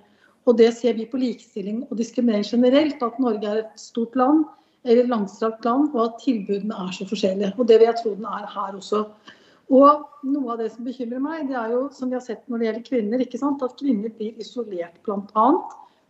Og 0.47 0.59
det 0.59 0.73
ser 0.75 0.95
vi 0.95 1.07
på 1.07 1.17
likestilling 1.17 1.87
og 1.91 1.99
diskriminering 1.99 2.45
generelt, 2.45 3.03
at 3.03 3.19
Norge 3.19 3.47
er 3.47 3.59
et 3.63 3.81
stort 3.81 4.17
land 4.17 4.45
eller 4.85 5.11
langstrakt 5.11 5.65
land, 5.65 5.93
og 5.95 6.05
at 6.05 6.19
tilbudene 6.25 6.75
er 6.75 6.91
så 6.95 7.07
forskjellige. 7.09 7.53
Og 7.59 7.69
Det 7.69 7.79
vil 7.79 7.87
jeg 7.87 7.99
tro 8.03 8.15
den 8.15 8.27
er 8.27 8.47
her 8.51 8.77
også. 8.79 9.05
Og 9.73 10.09
Noe 10.23 10.53
av 10.53 10.61
det 10.61 10.69
som 10.71 10.87
bekymrer 10.87 11.23
meg, 11.23 11.49
det 11.49 11.57
er 11.59 11.73
jo 11.73 11.89
som 11.95 12.11
vi 12.11 12.15
har 12.15 12.23
sett 12.23 12.45
når 12.47 12.59
det 12.59 12.67
gjelder 12.67 12.85
kvinner, 12.87 13.23
ikke 13.25 13.41
sant? 13.41 13.63
at 13.63 13.79
kvinner 13.79 14.13
blir 14.15 14.39
isolert 14.39 15.01
bl.a. 15.03 15.47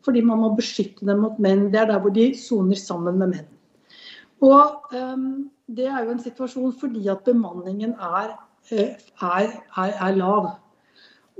fordi 0.04 0.20
man 0.20 0.42
må 0.42 0.50
beskytte 0.58 1.06
dem 1.08 1.22
mot 1.24 1.38
menn. 1.40 1.70
Det 1.72 1.80
er 1.80 1.88
der 1.92 2.02
hvor 2.02 2.12
de 2.12 2.26
soner 2.36 2.76
sammen 2.76 3.20
med 3.20 3.32
menn. 3.36 3.50
Og 4.42 4.92
um, 4.92 5.50
Det 5.66 5.86
er 5.86 6.04
jo 6.04 6.12
en 6.12 6.20
situasjon 6.20 6.74
fordi 6.76 7.06
at 7.08 7.22
bemanningen 7.24 7.94
er, 7.94 8.34
eh, 8.70 8.98
er, 9.22 9.54
er, 9.78 9.92
er 9.94 10.16
lav. 10.18 10.50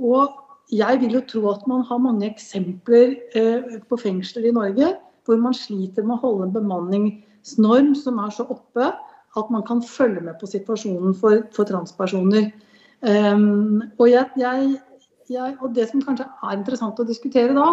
Og 0.01 0.39
jeg 0.72 1.01
vil 1.03 1.18
jo 1.18 1.24
tro 1.28 1.51
at 1.51 1.66
man 1.68 1.83
har 1.85 1.99
mange 2.01 2.30
eksempler 2.30 3.16
eh, 3.37 3.80
på 3.89 3.99
fengsler 4.01 4.49
i 4.49 4.55
Norge 4.57 4.95
hvor 5.27 5.39
man 5.41 5.55
sliter 5.57 6.07
med 6.07 6.16
å 6.16 6.23
holde 6.27 6.49
en 6.49 6.55
bemanningsnorm 6.57 7.93
som 7.99 8.20
er 8.23 8.33
så 8.35 8.47
oppe 8.51 8.91
at 9.39 9.53
man 9.53 9.64
kan 9.64 9.81
følge 9.83 10.20
med 10.20 10.37
på 10.41 10.49
situasjonen 10.51 11.14
for, 11.16 11.45
for 11.57 11.68
transpersoner. 11.68 12.51
Um, 13.03 13.81
og, 13.99 14.05
jeg, 14.11 14.29
jeg, 14.39 14.75
jeg, 15.31 15.55
og, 15.61 15.73
det 15.75 15.89
som 15.91 16.03
kanskje 16.05 16.29
er 16.29 16.59
interessant 16.59 17.01
å 17.01 17.09
diskutere 17.09 17.57
da, 17.57 17.70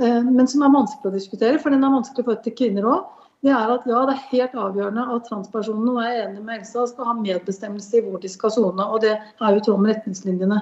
um, 0.00 0.32
men 0.32 0.48
som 0.50 0.64
er 0.64 0.74
vanskelig 0.74 1.12
å 1.12 1.14
diskutere, 1.18 1.60
for 1.62 1.74
den 1.74 1.84
er 1.84 1.94
vanskelig 1.94 2.26
for 2.26 2.40
til 2.42 2.56
kvinner 2.58 2.88
òg, 2.88 3.14
det 3.46 3.52
er 3.54 3.70
at 3.70 3.84
ja, 3.86 4.00
det 4.08 4.16
er 4.16 4.24
helt 4.32 4.56
avgjørende 4.58 5.04
at 5.14 5.28
transpersonene, 5.28 5.92
og 5.92 6.00
jeg 6.02 6.16
er 6.16 6.24
enig 6.24 6.40
med 6.42 6.56
Elsa, 6.56 6.88
skal 6.90 7.06
ha 7.06 7.14
medbestemmelse 7.20 8.00
i 8.00 8.02
hvor 8.02 8.18
de 8.22 8.30
skal 8.32 8.50
sone. 8.50 8.82
Og 8.82 9.04
det 9.04 9.12
er 9.14 9.52
jo 9.52 9.60
i 9.60 9.62
tråd 9.62 9.84
med 9.84 9.94
retningslinjene. 9.94 10.58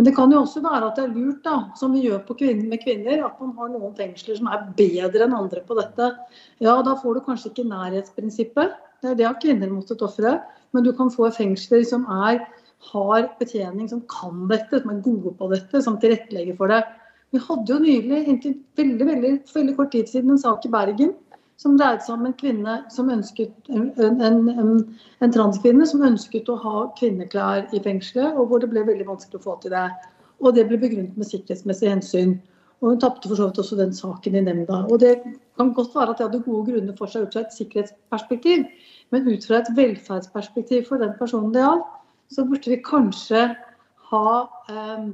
Men 0.00 0.06
det 0.06 0.14
kan 0.16 0.30
jo 0.32 0.38
også 0.40 0.62
være 0.64 0.86
at 0.86 0.96
det 0.96 1.02
er 1.02 1.10
lurt, 1.12 1.40
da, 1.44 1.54
som 1.76 1.92
vi 1.92 2.06
gjør 2.06 2.22
kvinner, 2.30 2.70
med 2.70 2.80
kvinner, 2.80 3.18
at 3.26 3.40
man 3.42 3.50
har 3.58 3.68
noen 3.68 3.90
fengsler 3.98 4.38
som 4.38 4.46
er 4.48 4.62
bedre 4.78 5.26
enn 5.26 5.34
andre 5.36 5.60
på 5.68 5.76
dette. 5.76 6.06
Ja, 6.64 6.78
da 6.86 6.94
får 7.02 7.18
du 7.18 7.20
kanskje 7.26 7.50
ikke 7.50 7.66
nærhetsprinsippet. 7.68 8.78
Det, 9.04 9.12
det 9.18 9.26
har 9.26 9.36
kvinner 9.42 9.68
måttet 9.68 10.00
ofre. 10.00 10.38
Men 10.72 10.86
du 10.86 10.94
kan 10.96 11.12
få 11.12 11.28
fengsler 11.36 11.84
som 11.84 12.08
er, 12.16 12.40
har 12.94 13.28
betjening, 13.42 13.90
som 13.92 14.00
kan 14.08 14.46
dette, 14.48 14.80
som 14.80 14.94
er 14.94 15.04
gode 15.04 15.34
på 15.36 15.50
dette, 15.52 15.84
som 15.84 16.00
tilrettelegger 16.00 16.56
for 16.56 16.72
det. 16.72 16.80
Vi 17.36 17.44
hadde 17.50 17.68
jo 17.68 17.82
nylig, 17.84 18.22
inntil 18.24 18.56
veldig, 18.80 19.10
veldig, 19.12 19.34
veldig 19.52 19.76
kort 19.76 19.92
tid 19.92 20.08
siden, 20.08 20.32
en 20.32 20.40
sak 20.40 20.64
i 20.64 20.72
Bergen 20.72 21.12
som 21.60 21.76
dreide 21.76 22.00
seg 22.04 22.14
om 22.16 22.28
en 22.28 22.36
kvinne 22.40 22.76
som 22.92 23.10
ønsket, 23.12 23.52
en, 23.68 23.90
en, 24.24 24.38
en, 25.20 25.32
transkvinne 25.34 25.84
som 25.88 26.04
ønsket 26.06 26.48
å 26.48 26.56
ha 26.62 26.86
kvinneklær 26.96 27.66
i 27.76 27.82
fengselet, 27.84 28.32
og 28.32 28.48
hvor 28.48 28.62
det 28.62 28.70
ble 28.72 28.86
veldig 28.86 29.08
vanskelig 29.10 29.42
å 29.42 29.44
få 29.44 29.58
til 29.60 29.74
det. 29.74 29.84
Og 30.40 30.56
det 30.56 30.64
ble 30.70 30.78
begrunnet 30.80 31.18
med 31.20 31.28
sikkerhetsmessige 31.28 31.92
hensyn. 31.92 32.38
Og 32.80 32.94
hun 32.94 33.00
tapte 33.02 33.28
for 33.28 33.36
så 33.36 33.50
vidt 33.50 33.60
også 33.60 33.76
den 33.76 33.92
saken 33.92 34.38
i 34.40 34.44
nemnda. 34.46 34.86
Og 34.88 35.02
det 35.02 35.18
kan 35.60 35.74
godt 35.76 35.92
være 35.92 36.14
at 36.14 36.22
det 36.22 36.30
hadde 36.30 36.44
gode 36.46 36.72
grunner 36.72 36.96
for 36.96 37.12
seg 37.12 37.26
ut 37.26 37.36
fra 37.36 37.44
et 37.44 37.56
sikkerhetsperspektiv, 37.58 38.64
men 39.12 39.28
ut 39.28 39.44
fra 39.44 39.60
et 39.60 39.72
velferdsperspektiv 39.76 40.88
for 40.88 41.02
den 41.02 41.12
personen 41.20 41.52
det 41.52 41.60
gjaldt, 41.60 41.90
så 42.32 42.46
burde 42.48 42.72
vi 42.72 42.80
kanskje 42.86 43.50
ha 44.10 44.30
eh, 44.70 45.10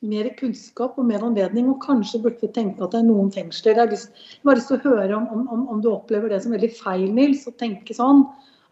mer 0.00 0.28
kunnskap 0.38 0.98
og 0.98 1.08
mer 1.08 1.24
anledning. 1.26 1.68
Og 1.72 1.82
kanskje 1.84 2.22
burde 2.24 2.40
vi 2.42 2.52
tenke 2.54 2.84
at 2.84 2.94
det 2.94 3.02
er 3.02 3.08
noen 3.08 3.32
fengsler. 3.34 3.76
Jeg 3.76 3.82
har 3.82 3.92
lyst, 3.92 4.22
bare 4.46 4.60
lyst 4.60 4.72
til 4.72 4.80
å 4.80 4.94
høre 4.94 5.18
om, 5.18 5.48
om, 5.48 5.66
om, 5.74 5.82
du 5.82 5.90
opplever 5.92 6.32
det 6.32 6.42
som 6.44 6.54
veldig 6.56 6.72
feil, 6.78 7.08
Nils, 7.16 7.46
å 7.48 7.56
tenke 7.60 7.96
sånn. 7.96 8.24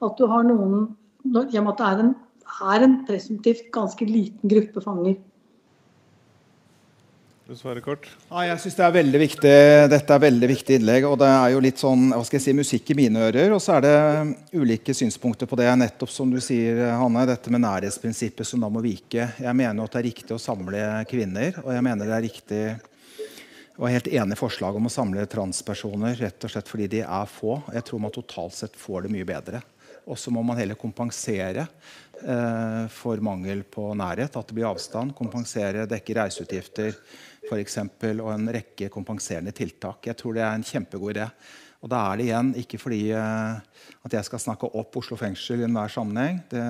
At 0.04 0.18
du 0.20 0.28
har 0.30 0.46
noen 0.46 0.88
I 1.28 1.58
og 1.58 1.64
med 1.66 1.72
at 1.74 1.80
det 1.80 1.88
er 1.88 2.04
en, 2.04 2.14
en 2.78 3.00
presumptivt 3.08 3.66
ganske 3.74 4.06
liten 4.08 4.52
gruppe 4.52 4.84
fanger. 4.84 5.18
Svarer 7.56 7.80
kort. 7.80 8.04
Ja, 8.28 8.42
jeg 8.44 8.60
synes 8.60 8.74
det. 9.40 9.60
Dette 9.88 10.12
er 10.12 10.20
veldig 10.20 10.48
viktig 10.50 10.74
innlegg. 10.76 11.06
og 11.08 11.16
Det 11.22 11.28
er 11.32 11.54
jo 11.54 11.62
litt 11.64 11.80
sånn, 11.80 12.10
hva 12.12 12.20
skal 12.26 12.36
jeg 12.36 12.44
si, 12.44 12.52
musikk 12.52 12.90
i 12.92 12.96
mine 12.98 13.22
ører. 13.24 13.54
Og 13.56 13.62
så 13.64 13.78
er 13.78 13.86
det 13.86 13.94
ulike 14.52 14.92
synspunkter 14.92 15.48
på 15.48 15.56
det. 15.56 15.70
Nettopp 15.80 16.12
som 16.12 16.28
du 16.28 16.42
sier, 16.44 16.82
Hanne, 17.00 17.24
dette 17.30 17.48
med 17.48 17.64
nærhetsprinsippet 17.64 18.44
som 18.44 18.60
da 18.60 18.68
må 18.68 18.82
vike. 18.84 19.30
Jeg 19.40 19.56
mener 19.56 19.80
jo 19.80 19.86
at 19.88 19.96
det 19.96 20.02
er 20.02 20.08
riktig 20.10 20.36
å 20.36 20.42
samle 20.42 20.82
kvinner. 21.08 21.56
Og 21.64 21.72
jeg 21.72 21.86
mener 21.88 22.10
det 22.10 22.18
er 22.18 22.26
riktig 22.26 22.62
og 23.78 23.86
er 23.86 23.94
helt 23.94 24.10
enig 24.10 24.34
i 24.34 24.40
forslaget 24.40 24.80
om 24.82 24.90
å 24.90 24.92
samle 24.92 25.24
transpersoner 25.30 26.16
rett 26.18 26.44
og 26.44 26.52
slett 26.52 26.68
fordi 26.68 26.90
de 26.98 27.00
er 27.06 27.32
få. 27.32 27.60
Jeg 27.72 27.86
tror 27.86 28.02
man 28.02 28.12
totalt 28.12 28.56
sett 28.58 28.76
får 28.76 29.06
det 29.06 29.14
mye 29.14 29.28
bedre. 29.28 29.62
Og 30.08 30.18
så 30.20 30.32
må 30.34 30.42
man 30.44 30.58
heller 30.58 30.76
kompensere 30.76 31.64
eh, 31.64 32.84
for 32.92 33.24
mangel 33.24 33.62
på 33.64 33.86
nærhet. 33.96 34.36
At 34.36 34.50
det 34.50 34.56
blir 34.56 34.68
avstand. 34.68 35.14
Kompensere, 35.16 35.86
dekke 35.88 36.16
reiseutgifter 36.18 36.96
for 37.48 37.60
eksempel, 37.60 38.20
og 38.24 38.32
en 38.34 38.50
rekke 38.54 38.90
kompenserende 38.92 39.54
tiltak. 39.56 40.06
Jeg 40.10 40.18
tror 40.20 40.36
det 40.36 40.44
er 40.44 40.54
en 40.58 40.66
kjempegod 40.66 41.16
idé. 41.16 41.28
Og 41.78 41.90
da 41.92 42.00
er 42.08 42.18
det 42.18 42.26
igjen 42.26 42.54
ikke 42.58 42.80
fordi 42.82 43.02
uh, 43.14 43.58
at 44.04 44.16
jeg 44.16 44.26
skal 44.26 44.42
snakke 44.42 44.70
opp 44.78 44.98
Oslo 44.98 45.18
fengsel 45.18 45.62
i 45.62 45.68
enhver 45.68 45.92
sammenheng. 45.94 46.40
Det, 46.50 46.64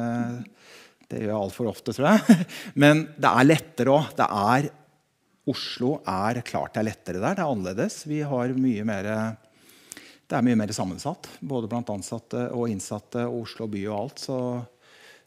det 1.08 1.22
gjør 1.22 1.32
jeg 1.32 1.40
altfor 1.40 1.70
ofte, 1.70 1.94
tror 1.96 2.10
jeg. 2.12 2.46
Men 2.82 3.06
det 3.16 3.32
er 3.32 3.48
lettere 3.48 3.96
òg. 3.96 4.70
Oslo 5.48 5.94
er 6.04 6.42
klart 6.44 6.74
det 6.74 6.82
er 6.82 6.90
lettere 6.90 7.22
der. 7.22 7.38
Det 7.38 7.44
er 7.44 7.52
annerledes. 7.54 8.02
Vi 8.08 8.20
har 8.20 8.52
mye 8.56 8.84
mer 8.88 9.12
det 10.28 10.36
er 10.36 10.44
mye 10.44 10.58
mer 10.60 10.68
sammensatt, 10.76 11.24
både 11.40 11.70
blant 11.72 11.88
ansatte 11.88 12.50
og 12.52 12.68
innsatte, 12.68 13.22
og 13.24 13.46
Oslo 13.46 13.64
by 13.72 13.86
og 13.88 13.94
alt. 13.96 14.26
Så 14.26 14.36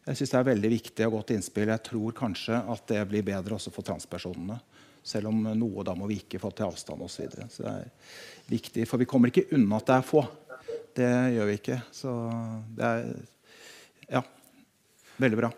jeg 0.06 0.20
syns 0.20 0.30
det 0.30 0.38
er 0.38 0.46
veldig 0.46 0.70
viktig 0.70 1.08
og 1.08 1.16
godt 1.16 1.32
innspill. 1.34 1.72
Jeg 1.72 1.82
tror 1.88 2.14
kanskje 2.14 2.60
at 2.74 2.84
det 2.90 3.00
blir 3.10 3.26
bedre 3.26 3.58
også 3.58 3.72
for 3.74 3.86
transpersonene. 3.86 4.60
Selv 5.02 5.32
om 5.32 5.42
noe 5.58 5.84
da 5.86 5.96
må 5.98 6.06
vike 6.10 6.38
for 6.42 6.54
til 6.54 6.68
avstand 6.68 7.02
osv. 7.02 7.16
Så, 7.16 7.24
videre. 7.24 7.48
så 7.50 7.64
det 7.66 7.72
er 7.72 8.52
viktig, 8.52 8.86
for 8.90 9.02
vi 9.02 9.08
kommer 9.10 9.32
ikke 9.32 9.48
unna 9.56 9.80
at 9.80 9.88
det 9.90 9.96
er 9.98 10.06
få. 10.06 10.22
Det 10.92 11.10
gjør 11.34 11.48
vi 11.48 11.58
ikke. 11.58 11.80
Så 11.94 12.14
det 12.76 12.86
er 12.88 13.10
ja, 14.12 14.22
veldig 15.22 15.40
bra. 15.40 15.52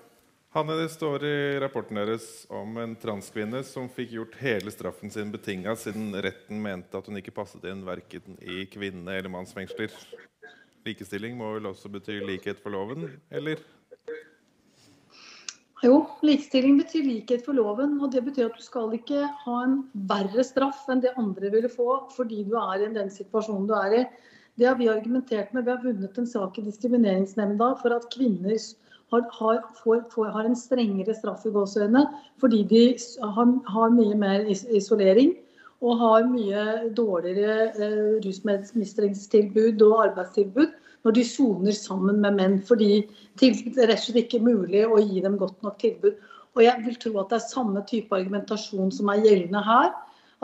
Hanne, 0.54 0.76
Det 0.78 0.88
står 0.92 1.24
i 1.26 1.58
rapporten 1.58 1.98
deres 1.98 2.46
om 2.46 2.76
en 2.78 2.92
transkvinne 2.94 3.64
som 3.66 3.88
fikk 3.90 4.12
gjort 4.14 4.36
hele 4.38 4.70
straffen 4.70 5.10
sin 5.10 5.32
betinga 5.34 5.74
siden 5.74 6.14
retten 6.14 6.60
mente 6.62 6.94
at 6.94 7.08
hun 7.10 7.18
ikke 7.18 7.34
passet 7.34 7.64
inn 7.66 7.82
verken 7.82 8.36
i 8.38 8.62
kvinne- 8.70 9.16
eller 9.18 9.32
mannsfengsler. 9.34 9.90
Likestilling 10.86 11.34
må 11.34 11.56
vel 11.56 11.66
også 11.72 11.90
bety 11.90 12.20
likhet 12.22 12.62
for 12.62 12.70
loven, 12.70 13.08
eller? 13.34 13.58
Jo, 15.84 15.98
likestilling 16.24 16.78
betyr 16.80 17.04
likhet 17.04 17.42
for 17.44 17.56
loven. 17.56 17.98
Og 18.00 18.12
det 18.14 18.22
betyr 18.24 18.48
at 18.48 18.56
du 18.56 18.64
skal 18.64 18.94
ikke 18.96 19.26
ha 19.42 19.56
en 19.66 19.82
verre 20.08 20.44
straff 20.46 20.86
enn 20.88 21.02
det 21.04 21.12
andre 21.20 21.50
ville 21.52 21.68
få 21.72 21.98
fordi 22.14 22.44
du 22.48 22.56
er 22.60 22.86
i 22.86 22.92
den 22.94 23.12
situasjonen 23.12 23.68
du 23.68 23.74
er 23.76 23.98
i. 23.98 24.04
Det 24.56 24.68
har 24.70 24.78
vi 24.78 24.88
argumentert 24.88 25.52
med. 25.52 25.66
Vi 25.66 25.74
har 25.74 25.84
vunnet 25.84 26.18
en 26.18 26.30
sak 26.30 26.56
i 26.58 26.64
Diskrimineringsnemnda 26.64 27.74
for 27.82 27.96
at 27.96 28.08
kvinner 28.14 28.56
har, 29.12 29.26
har, 29.38 29.60
får, 29.82 30.04
får, 30.14 30.30
har 30.32 30.48
en 30.48 30.56
strengere 30.56 31.14
straff 31.16 31.44
i 31.44 31.52
gåseøynene 31.52 32.06
fordi 32.40 32.62
de 32.70 32.84
har, 33.36 33.50
har, 33.74 33.92
mye 33.92 34.16
mer 34.18 34.48
isolering 34.48 35.34
og 35.84 36.00
har 36.00 36.24
mye 36.30 36.64
dårligere 36.96 37.68
eh, 37.76 38.14
rusmestringstilbud 38.24 39.84
og 39.84 39.98
arbeidstilbud 40.06 40.72
når 41.04 41.16
de 41.18 41.24
soner 41.28 41.76
sammen 41.76 42.22
med 42.24 42.38
menn. 42.38 42.56
Fordi 42.64 43.04
det 43.40 43.50
er 43.76 43.90
rett 43.90 44.00
og 44.00 44.06
slett 44.06 44.22
ikke 44.24 44.44
mulig 44.44 44.86
å 44.86 45.00
gi 45.02 45.22
dem 45.24 45.36
godt 45.40 45.60
nok 45.66 45.78
tilbud. 45.82 46.16
Og 46.54 46.62
jeg 46.62 46.84
vil 46.86 46.98
tro 47.02 47.12
at 47.20 47.32
det 47.32 47.40
er 47.40 47.46
samme 47.50 47.82
type 47.88 48.14
argumentasjon 48.14 48.92
som 48.94 49.10
er 49.12 49.24
gjeldende 49.24 49.62
her. 49.66 49.92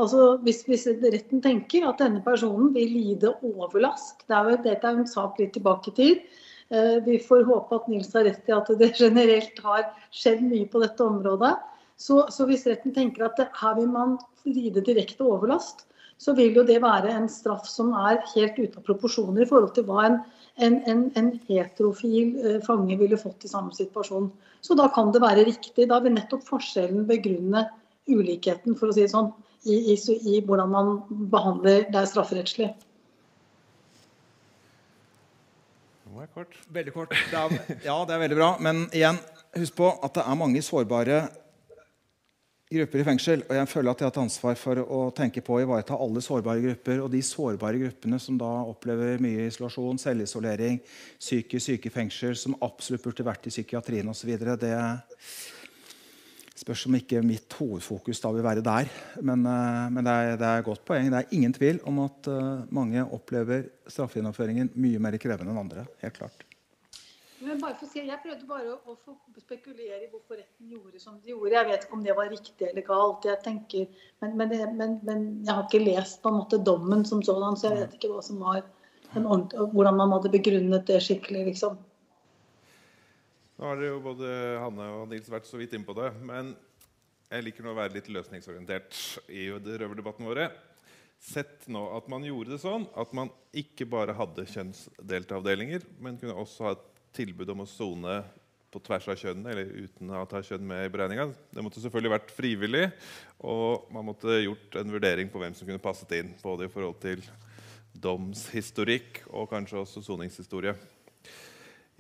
Altså, 0.00 0.36
hvis, 0.44 0.62
hvis 0.68 0.86
retten 1.12 1.42
tenker 1.44 1.84
at 1.88 2.00
denne 2.00 2.22
personen 2.24 2.70
vil 2.74 2.92
lide 2.94 3.34
overlast 3.44 4.22
det 4.30 4.36
er 4.36 4.48
jo, 4.48 4.60
Dette 4.64 4.88
er 4.88 5.00
en 5.02 5.08
sak 5.08 5.40
litt 5.40 5.52
tilbake 5.56 5.92
i 5.92 5.96
tid. 5.98 6.22
Eh, 6.70 6.96
vi 7.04 7.18
får 7.20 7.44
håpe 7.48 7.76
at 7.76 7.88
Nils 7.90 8.12
har 8.16 8.24
rett 8.28 8.48
i 8.48 8.54
at 8.56 8.70
det 8.80 8.92
generelt 8.96 9.60
har 9.64 9.84
skjedd 10.14 10.42
mye 10.46 10.68
på 10.70 10.82
dette 10.82 11.04
området. 11.04 11.52
Så, 12.00 12.22
så 12.32 12.46
hvis 12.48 12.64
retten 12.70 12.94
tenker 12.96 13.26
at 13.26 13.40
her 13.60 13.76
vil 13.76 13.90
man 13.92 14.16
lide 14.48 14.82
direkte 14.86 15.26
overlast, 15.26 15.84
så 16.20 16.32
vil 16.36 16.56
jo 16.56 16.64
det 16.68 16.78
være 16.84 17.12
en 17.12 17.28
straff 17.32 17.68
som 17.68 17.92
er 17.96 18.22
helt 18.34 18.58
ute 18.60 18.80
av 18.80 18.86
proporsjoner 18.86 19.44
i 19.44 19.48
forhold 19.48 19.74
til 19.76 19.86
hva 19.88 20.06
en 20.06 20.18
en, 20.56 20.81
en, 20.90 21.05
en 21.16 21.31
heterofil 21.48 22.35
eh, 22.40 22.59
fange 22.64 22.97
ville 23.01 23.18
fått 23.20 23.44
i 23.44 23.51
samme 23.52 23.74
situasjon. 23.77 24.31
Så 24.60 24.77
da 24.78 24.89
kan 24.94 25.12
det 25.14 25.22
være 25.22 25.47
riktig. 25.48 25.89
Da 25.89 26.01
vil 26.05 26.16
nettopp 26.16 26.44
forskjellen 26.48 27.06
begrunne 27.09 27.68
ulikheten, 28.10 28.77
for 28.77 28.90
å 28.90 28.97
si 28.97 29.05
det 29.05 29.12
sånn, 29.12 29.32
i, 29.68 29.77
i, 29.93 29.97
i 29.97 30.40
hvordan 30.44 30.70
man 30.72 30.94
behandler 31.32 31.86
det 31.93 32.06
strafferettslig. 32.10 32.72
Kort. 36.35 36.56
Veldig 36.68 36.93
kort. 36.93 37.14
Det 37.31 37.39
er, 37.39 37.77
ja, 37.86 37.94
det 38.06 38.12
er 38.14 38.20
veldig 38.20 38.36
bra. 38.36 38.48
Men 38.62 38.82
igjen, 38.93 39.16
husk 39.56 39.77
på 39.78 39.89
at 40.05 40.18
det 40.18 40.24
er 40.27 40.36
mange 40.39 40.60
sårbare 40.62 41.22
grupper 42.70 43.02
i 43.02 43.06
fengsel. 43.06 43.44
Og 43.48 43.56
jeg 43.59 43.68
føler 43.70 43.90
at 43.90 44.02
jeg 44.02 44.06
har 44.06 44.14
et 44.14 44.22
ansvar 44.22 44.59
for 44.59 44.80
å 44.80 45.01
tenke 45.16 45.42
på 45.44 45.56
å 45.56 45.62
ivareta 45.64 45.98
alle 45.98 46.22
sårbare 46.24 46.62
grupper. 46.64 47.02
Og 47.05 47.10
de 47.12 47.22
sårbare 47.26 47.80
gruppene 47.82 48.20
som 48.22 48.38
da 48.40 48.51
opplever 48.70 49.22
mye 49.22 49.48
isolasjon, 49.48 49.98
selvisolering, 50.01 50.80
psykisk 51.18 51.66
syke 51.66 51.90
i 51.90 51.94
fengsel, 51.94 52.36
som 52.38 52.59
absolutt 52.62 53.06
burde 53.06 53.26
vært 53.26 53.51
i 53.51 53.55
psykiatrien 53.55 54.12
osv., 54.12 54.36
det 54.60 54.74
spørs 56.60 56.84
om 56.90 56.97
ikke 56.98 57.22
mitt 57.24 57.55
hovedfokus 57.56 58.20
da 58.20 58.30
vil 58.34 58.44
være 58.44 58.64
der. 58.64 58.90
Men, 59.24 59.47
eh, 59.48 59.86
men 59.94 60.05
det, 60.05 60.12
er, 60.12 60.36
det, 60.36 60.51
er, 60.51 60.66
godt 60.66 60.84
poeng. 60.84 61.09
Det 61.09 61.22
er 61.22 61.34
ingen 61.36 61.56
tvil 61.56 61.80
om 61.88 62.02
at 62.05 62.28
uh, 62.28 62.68
mange 62.68 63.06
opplever 63.16 63.64
straffegjennomføringen 63.88 64.74
mye 64.76 65.01
mer 65.02 65.16
krevende 65.22 65.55
enn 65.55 65.64
andre. 65.64 65.88
helt 66.05 66.20
klart. 66.20 66.49
Men 67.40 67.60
bare 67.60 67.76
for 67.78 67.86
å 67.86 67.90
si, 67.90 68.02
Jeg 68.04 68.20
prøvde 68.20 68.48
bare 68.48 68.74
å, 68.74 68.94
å 68.94 69.40
spekulere 69.40 70.02
i 70.04 70.08
hvorfor 70.10 70.36
retten 70.36 70.72
gjorde 70.74 71.00
som 71.00 71.16
de 71.20 71.32
gjorde. 71.32 71.54
Jeg 71.56 71.68
vet 71.70 71.86
ikke 71.86 71.96
om 71.96 72.02
det 72.04 72.16
var 72.18 72.28
riktig 72.32 72.66
eller 72.68 72.84
galt. 72.84 73.24
jeg 73.24 73.40
tenker, 73.44 74.02
Men, 74.20 74.36
men, 74.36 74.52
men, 74.76 74.98
men 75.08 75.24
jeg 75.46 75.54
har 75.54 75.64
ikke 75.64 75.84
lest 75.84 76.20
på 76.22 76.32
en 76.32 76.40
måte 76.42 76.60
dommen 76.60 77.04
som 77.08 77.22
sådan, 77.24 77.56
så 77.56 77.70
jeg 77.70 77.84
vet 77.84 77.96
ikke 77.96 78.12
hva 78.12 78.24
som 78.24 78.42
var 78.44 78.62
hvordan 79.10 79.96
man 79.98 80.12
hadde 80.14 80.30
begrunnet 80.30 80.86
det 80.86 81.00
skikkelig. 81.02 81.46
liksom. 81.50 81.78
Nå 83.58 83.66
har 83.66 83.82
jo 83.84 83.96
både 84.04 84.28
Hanne 84.62 84.86
og 85.00 85.08
Nils 85.10 85.28
vært 85.28 85.48
så 85.48 85.58
vidt 85.60 85.74
inn 85.76 85.84
på 85.84 85.96
det. 85.98 86.12
Men 86.24 86.54
jeg 87.30 87.46
liker 87.46 87.66
nå 87.66 87.74
å 87.74 87.78
være 87.80 87.96
litt 87.96 88.12
løsningsorientert 88.12 89.00
i 89.32 89.48
røverdebatten 89.50 90.28
våre. 90.28 90.50
Sett 91.20 91.66
nå 91.68 91.82
at 91.96 92.06
man 92.08 92.24
gjorde 92.24 92.54
det 92.54 92.62
sånn 92.62 92.86
at 92.96 93.10
man 93.16 93.28
ikke 93.52 93.84
bare 93.90 94.14
hadde 94.16 94.46
kjønnsdelte 94.48 95.36
avdelinger, 95.36 95.84
men 96.00 96.16
kunne 96.20 96.38
også 96.40 96.64
ha 96.64 96.72
et 96.78 96.86
tilbud 97.16 97.50
om 97.54 97.64
å 97.64 97.68
sone 97.68 98.20
på 98.70 98.80
tvers 98.86 99.08
av 99.10 99.18
kjønnene, 99.18 99.50
eller 99.50 99.72
uten 99.82 100.12
å 100.14 100.26
ta 100.30 100.42
kjønn 100.46 100.66
med 100.66 100.84
i 100.86 100.92
beregninga. 100.94 101.26
Det 101.50 101.64
måtte 101.66 101.82
selvfølgelig 101.82 102.12
vært 102.14 102.32
frivillig, 102.36 102.84
og 103.42 103.90
man 103.94 104.06
måtte 104.06 104.38
gjort 104.44 104.78
en 104.78 104.94
vurdering 104.94 105.32
på 105.32 105.42
hvem 105.42 105.56
som 105.58 105.66
kunne 105.66 105.82
passet 105.82 106.14
inn. 106.20 106.30
Både 106.42 106.68
i 106.68 106.72
forhold 106.72 107.00
til 107.02 107.24
domshistorikk 108.00 109.24
og 109.34 109.50
kanskje 109.50 109.80
også 109.82 110.04
soningshistorie. 110.06 110.76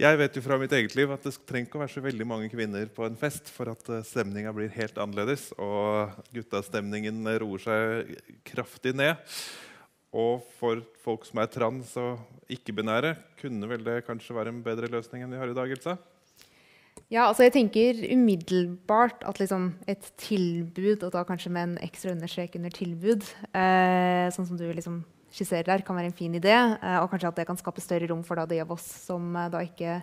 Jeg 0.00 0.16
vet 0.16 0.36
jo 0.38 0.40
fra 0.40 0.56
mitt 0.56 0.72
eget 0.72 0.94
liv 0.96 1.10
at 1.12 1.26
det 1.26 1.34
trenger 1.44 1.66
ikke 1.66 1.76
å 1.76 1.82
være 1.82 1.92
så 1.92 2.02
veldig 2.04 2.26
mange 2.28 2.46
kvinner 2.48 2.86
på 2.94 3.04
en 3.04 3.18
fest 3.20 3.50
for 3.52 3.68
at 3.68 3.90
eh, 3.92 4.06
stemninga 4.06 4.54
blir 4.56 4.70
helt 4.72 4.96
annerledes, 5.02 5.50
og 5.60 6.14
guttastemningen 6.32 7.18
roer 7.42 7.64
seg 7.66 8.14
kraftig 8.48 8.94
ned. 8.96 9.18
Og 10.10 10.40
for 10.58 10.82
folk 11.04 11.26
som 11.28 11.38
er 11.38 11.50
trans 11.50 11.92
og 12.00 12.18
ikke-binære, 12.50 13.14
kunne 13.38 13.68
vel 13.70 13.84
det 13.86 14.00
kanskje 14.08 14.34
være 14.34 14.50
en 14.50 14.64
bedre 14.64 14.90
løsning 14.90 15.22
enn 15.22 15.36
vi 15.36 15.38
har 15.38 15.52
i 15.52 15.54
dag? 15.54 15.70
Ilse? 15.70 15.94
Ja, 17.10 17.28
altså 17.28 17.46
jeg 17.46 17.54
tenker 17.54 18.00
umiddelbart 18.12 19.22
at 19.26 19.38
liksom 19.40 19.72
et 19.90 20.12
tilbud, 20.20 21.02
og 21.06 21.14
da 21.14 21.22
kanskje 21.26 21.50
med 21.54 21.68
en 21.68 21.78
ekstra 21.82 22.12
understrek 22.14 22.54
under 22.58 22.74
tilbud, 22.74 23.26
eh, 23.54 24.26
sånn 24.34 24.46
som 24.46 24.58
du 24.58 24.66
liksom 24.70 25.00
skisserer 25.34 25.66
der, 25.66 25.86
kan 25.86 25.98
være 25.98 26.10
en 26.10 26.18
fin 26.18 26.34
idé. 26.34 26.54
Eh, 26.54 26.98
og 27.02 27.10
kanskje 27.10 27.30
at 27.30 27.40
det 27.40 27.46
kan 27.48 27.58
skape 27.58 27.82
større 27.82 28.10
rom 28.10 28.22
for 28.26 28.38
da, 28.38 28.46
de 28.50 28.60
av 28.62 28.70
oss 28.74 28.86
som 29.06 29.30
eh, 29.34 29.50
da 29.50 29.62
ikke 29.66 30.00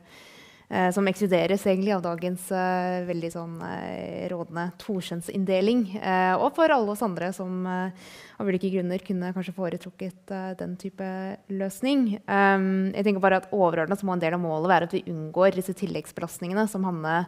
som 0.92 1.08
ekskluderes 1.08 1.64
egentlig 1.64 1.94
av 1.96 2.02
dagens 2.04 2.50
eh, 2.52 3.06
veldig 3.08 3.30
sånn 3.32 3.54
eh, 3.64 4.26
rådende 4.28 4.66
tokjønnsinndeling. 4.82 5.86
Eh, 5.96 6.34
og 6.36 6.50
for 6.58 6.74
alle 6.74 6.92
oss 6.92 7.04
andre 7.06 7.30
som 7.36 7.62
eh, 7.72 8.10
av 8.36 8.50
ulike 8.52 8.74
grunner 8.74 9.00
kunne 9.08 9.32
kanskje 9.36 9.56
foretrukket 9.56 10.34
eh, 10.36 10.50
den 10.60 10.76
type 10.82 11.08
løsning. 11.56 12.18
Jeg 12.20 13.08
tenker 13.08 13.24
bare 13.24 13.40
at 13.40 13.48
Overordnet 13.56 14.04
må 14.04 14.18
en 14.18 14.24
del 14.26 14.36
av 14.36 14.44
målet 14.44 14.74
være 14.74 14.90
at 14.90 14.98
vi 14.98 15.06
unngår 15.08 15.56
disse 15.56 15.78
tilleggsbelastningene 15.80 16.68
som 16.68 16.84
Hanne, 16.90 17.22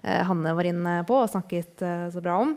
eh, 0.00 0.24
Hanne 0.24 0.56
var 0.56 0.72
inne 0.72 1.02
på 1.08 1.20
og 1.20 1.28
snakket 1.34 1.84
så 1.84 2.24
bra 2.24 2.40
om. 2.46 2.56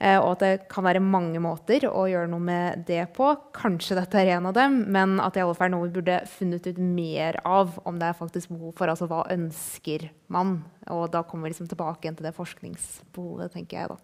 Eh, 0.00 0.16
og 0.16 0.30
at 0.32 0.42
det 0.42 0.68
kan 0.72 0.86
være 0.86 1.02
mange 1.04 1.36
måter 1.44 1.84
å 1.84 2.06
gjøre 2.08 2.30
noe 2.32 2.40
med 2.40 2.86
det 2.88 3.02
på. 3.16 3.26
Kanskje 3.52 3.98
dette 3.98 4.16
er 4.16 4.30
en 4.38 4.48
av 4.48 4.54
dem, 4.56 4.78
men 4.88 5.18
at 5.20 5.34
det 5.36 5.42
i 5.42 5.44
alle 5.44 5.56
fall 5.58 5.68
er 5.68 5.74
noe 5.74 5.90
vi 5.90 5.98
burde 5.98 6.22
funnet 6.38 6.68
ut 6.70 6.80
mer 6.80 7.36
av. 7.44 7.76
Om 7.84 7.98
det 8.00 8.08
er 8.08 8.16
faktisk 8.16 8.54
behov 8.54 8.72
for. 8.78 8.88
Altså 8.88 9.10
hva 9.10 9.26
ønsker 9.34 10.08
man? 10.32 10.62
Og 10.88 11.04
da 11.12 11.20
kommer 11.28 11.46
vi 11.46 11.52
liksom 11.52 11.68
tilbake 11.68 12.06
igjen 12.06 12.16
til 12.16 12.30
det 12.30 12.32
forskningsbehovet, 12.38 13.52
tenker 13.52 13.82
jeg 13.82 13.92
da. 13.92 13.98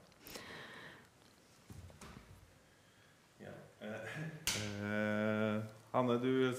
Ja. 3.47 3.57
Eh, 3.89 4.21
eh 4.85 5.73
Hanne, 5.97 6.19
du 6.21 6.53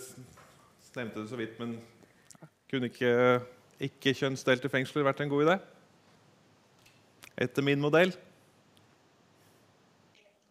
nevnte 0.98 1.22
det 1.22 1.30
så 1.30 1.38
vidt, 1.38 1.60
men 1.62 1.76
kunne 2.72 2.90
ikke 2.90 3.12
ikke-kjønnsdelte 3.86 4.72
fengsler 4.74 5.06
vært 5.06 5.22
en 5.22 5.30
god 5.30 5.44
idé? 5.46 5.58
Etter 7.46 7.62
min 7.62 7.84
modell? 7.84 8.16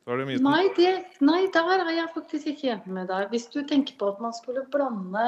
Nei, 0.07 0.69
det, 0.77 0.91
nei, 1.27 1.41
der 1.55 1.83
er 1.83 1.89
jeg 1.91 2.13
faktisk 2.15 2.51
ikke 2.53 2.71
enig 2.77 2.93
med 2.95 3.09
deg. 3.11 3.27
Hvis 3.33 3.49
du 3.51 3.59
tenker 3.67 3.97
på 3.99 4.13
at 4.13 4.21
man 4.23 4.35
skulle 4.37 4.63
blande 4.71 5.25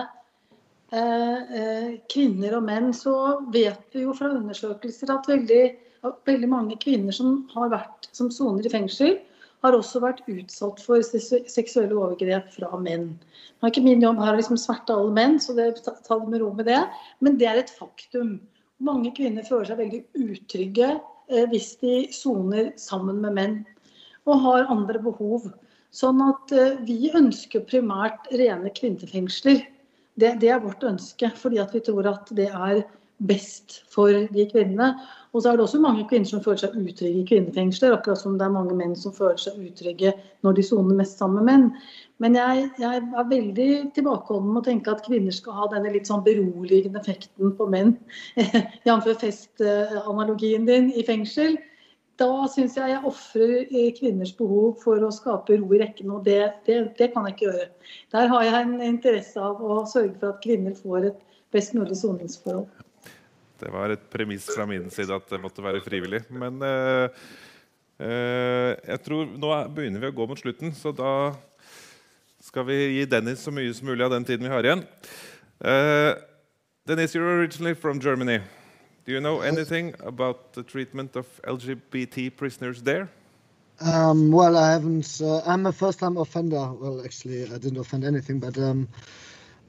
eh, 0.94 1.55
eh, 1.60 1.88
kvinner 2.12 2.55
og 2.60 2.66
menn, 2.68 2.92
så 2.94 3.14
vet 3.55 3.82
vi 3.96 4.05
jo 4.05 4.14
fra 4.14 4.30
undersøkelser 4.36 5.10
at 5.10 5.26
veldig, 5.26 5.64
veldig 6.28 6.50
mange 6.52 6.78
kvinner 6.78 7.16
som 7.16 7.40
har 7.56 7.72
vært 7.74 8.06
som 8.14 8.30
soner 8.30 8.68
i 8.68 8.72
fengsel, 8.72 9.16
har 9.66 9.74
også 9.74 9.98
vært 10.05 10.22
utsatt 10.30 10.78
for 10.86 11.02
seksuelle 11.02 11.96
overgrep 11.98 12.46
fra 12.55 12.78
menn. 12.78 13.09
Nå 13.59 13.66
er 13.66 13.72
ikke 13.72 13.82
min 13.82 14.05
jobb 14.05 14.20
her 14.22 14.36
å 14.36 14.38
liksom 14.38 14.60
sverte 14.62 14.94
alle 14.94 15.10
menn, 15.16 15.40
så 15.42 15.56
det, 15.59 15.72
ta 15.82 16.20
det 16.20 16.28
med 16.30 16.44
ro 16.44 16.52
med 16.55 16.68
det. 16.70 16.84
Men 17.18 17.40
det 17.40 17.48
er 17.50 17.59
et 17.64 17.74
faktum. 17.74 18.36
Mange 18.78 19.10
kvinner 19.16 19.42
føler 19.42 19.72
seg 19.72 19.82
veldig 19.82 20.05
utrygge 20.22 20.92
eh, 20.94 21.50
hvis 21.50 21.72
de 21.82 21.96
soner 22.14 22.70
sammen 22.78 23.18
med 23.24 23.34
menn 23.34 23.59
og 24.28 24.44
har 24.44 24.70
andre 24.72 25.00
behov. 25.02 25.48
Sånn 25.94 26.20
at 26.24 26.52
eh, 26.52 26.76
vi 26.84 27.10
ønsker 27.16 27.64
primært 27.68 28.28
rene 28.36 28.72
kvinnefengsler. 28.76 29.64
Det, 30.18 30.34
det, 30.42 30.50
er 30.52 30.62
vårt 30.62 30.84
ønske, 30.84 31.30
fordi 31.38 31.62
vi 31.72 31.84
tror 31.86 32.10
at 32.10 32.30
det 32.36 32.48
er 32.50 32.82
best 33.18 33.80
for 33.90 34.12
de 34.34 34.44
kvinnene. 34.50 34.92
Og 35.32 35.42
så 35.42 35.50
er 35.50 35.59
det 35.59 35.64
også 35.64 35.80
mange 35.82 36.05
kvinner 36.10 36.28
som 36.28 36.42
føler 36.42 36.60
seg 36.62 36.76
utrygge 36.78 37.22
i 37.22 37.26
kvinnefengsler, 37.28 37.94
akkurat 37.94 38.20
som 38.20 38.36
det 38.38 38.46
er 38.46 38.55
mange 38.55 38.76
menn 38.78 38.94
som 38.98 39.14
føler 39.14 39.38
seg 39.42 39.59
utrygge 39.60 40.12
når 40.46 40.59
de 40.59 40.64
soner 40.66 40.98
mest 40.98 41.20
sammen 41.20 41.44
med 41.44 41.48
menn. 41.48 41.66
Men 42.22 42.38
jeg, 42.38 42.68
jeg 42.82 43.02
er 43.02 43.30
veldig 43.30 43.70
tilbakeholden 43.96 44.52
med 44.52 44.62
å 44.62 44.68
tenke 44.70 44.94
at 44.94 45.05
kvinner 45.06 45.34
skal 45.34 45.59
ha 45.59 45.70
denne 45.74 45.92
litt 45.94 46.10
sånn 46.10 46.24
beroligende 46.26 47.02
effekten 47.02 47.55
på 47.59 47.68
menn, 47.70 47.96
jf. 48.88 49.10
festanalogien 49.22 50.66
din 50.68 50.92
i 50.94 51.05
fengsel. 51.06 51.59
Da 52.19 52.28
syns 52.51 52.74
jeg 52.74 52.90
jeg 52.90 53.07
ofrer 53.07 53.53
eh, 53.69 53.93
kvinners 53.95 54.32
behov 54.35 54.81
for 54.82 55.03
å 55.07 55.11
skape 55.15 55.61
ro 55.61 55.69
i 55.77 55.78
rekken, 55.85 56.11
og 56.16 56.24
det, 56.27 56.40
det, 56.66 56.81
det 56.99 57.12
kan 57.15 57.28
jeg 57.28 57.36
ikke 57.36 57.47
gjøre. 57.47 57.66
Der 58.15 58.31
har 58.32 58.47
jeg 58.47 58.62
en 58.65 58.74
interesse 58.82 59.43
av 59.43 59.62
å 59.62 59.85
sørge 59.86 60.16
for 60.19 60.32
at 60.32 60.43
kvinner 60.43 60.74
får 60.74 61.12
et 61.12 61.20
best 61.55 61.77
mulig 61.78 61.99
soningsforhold. 62.01 62.66
Det 63.59 63.70
var 63.74 63.95
et 63.95 64.03
premiss 64.11 64.47
fra 64.51 64.66
min 64.70 64.90
side 64.95 65.15
at 65.15 65.31
det 65.31 65.40
måtte 65.43 65.62
være 65.62 65.82
frivillig. 65.82 66.24
Men 66.31 66.59
uh, 66.62 67.07
uh, 68.03 68.73
jeg 68.74 69.01
tror 69.07 69.31
nå 69.35 69.55
begynner 69.74 70.03
vi 70.03 70.11
å 70.12 70.19
gå 70.19 70.28
mot 70.31 70.39
slutten, 70.39 70.74
så 70.78 70.95
da 70.95 71.12
skal 72.43 72.66
vi 72.69 72.78
gi 72.99 73.09
Dennis 73.11 73.43
så 73.43 73.55
mye 73.55 73.73
som 73.74 73.90
mulig 73.90 74.07
av 74.07 74.15
den 74.15 74.27
tiden 74.27 74.47
vi 74.47 74.55
har 74.55 74.66
igjen. 74.66 74.86
Uh, 75.59 76.15
Dennis, 76.86 77.15
you're 77.15 77.39
originally 77.39 77.74
from 77.74 77.99
Germany. 78.01 78.39
Do 79.09 79.14
you 79.14 79.22
know 79.22 79.40
anything 79.40 79.94
about 80.01 80.52
the 80.52 80.62
treatment 80.62 81.16
of 81.16 81.26
LGBT 81.44 82.36
prisoners 82.36 82.82
there? 82.82 83.09
Um, 83.80 84.30
well, 84.30 84.55
I 84.55 84.72
haven't. 84.72 85.22
Uh, 85.22 85.40
I'm 85.47 85.64
a 85.64 85.72
first-time 85.72 86.18
offender. 86.18 86.70
Well, 86.74 87.01
actually, 87.02 87.44
I 87.44 87.56
didn't 87.56 87.78
offend 87.78 88.05
anything, 88.05 88.39
but 88.39 88.59
um, 88.59 88.86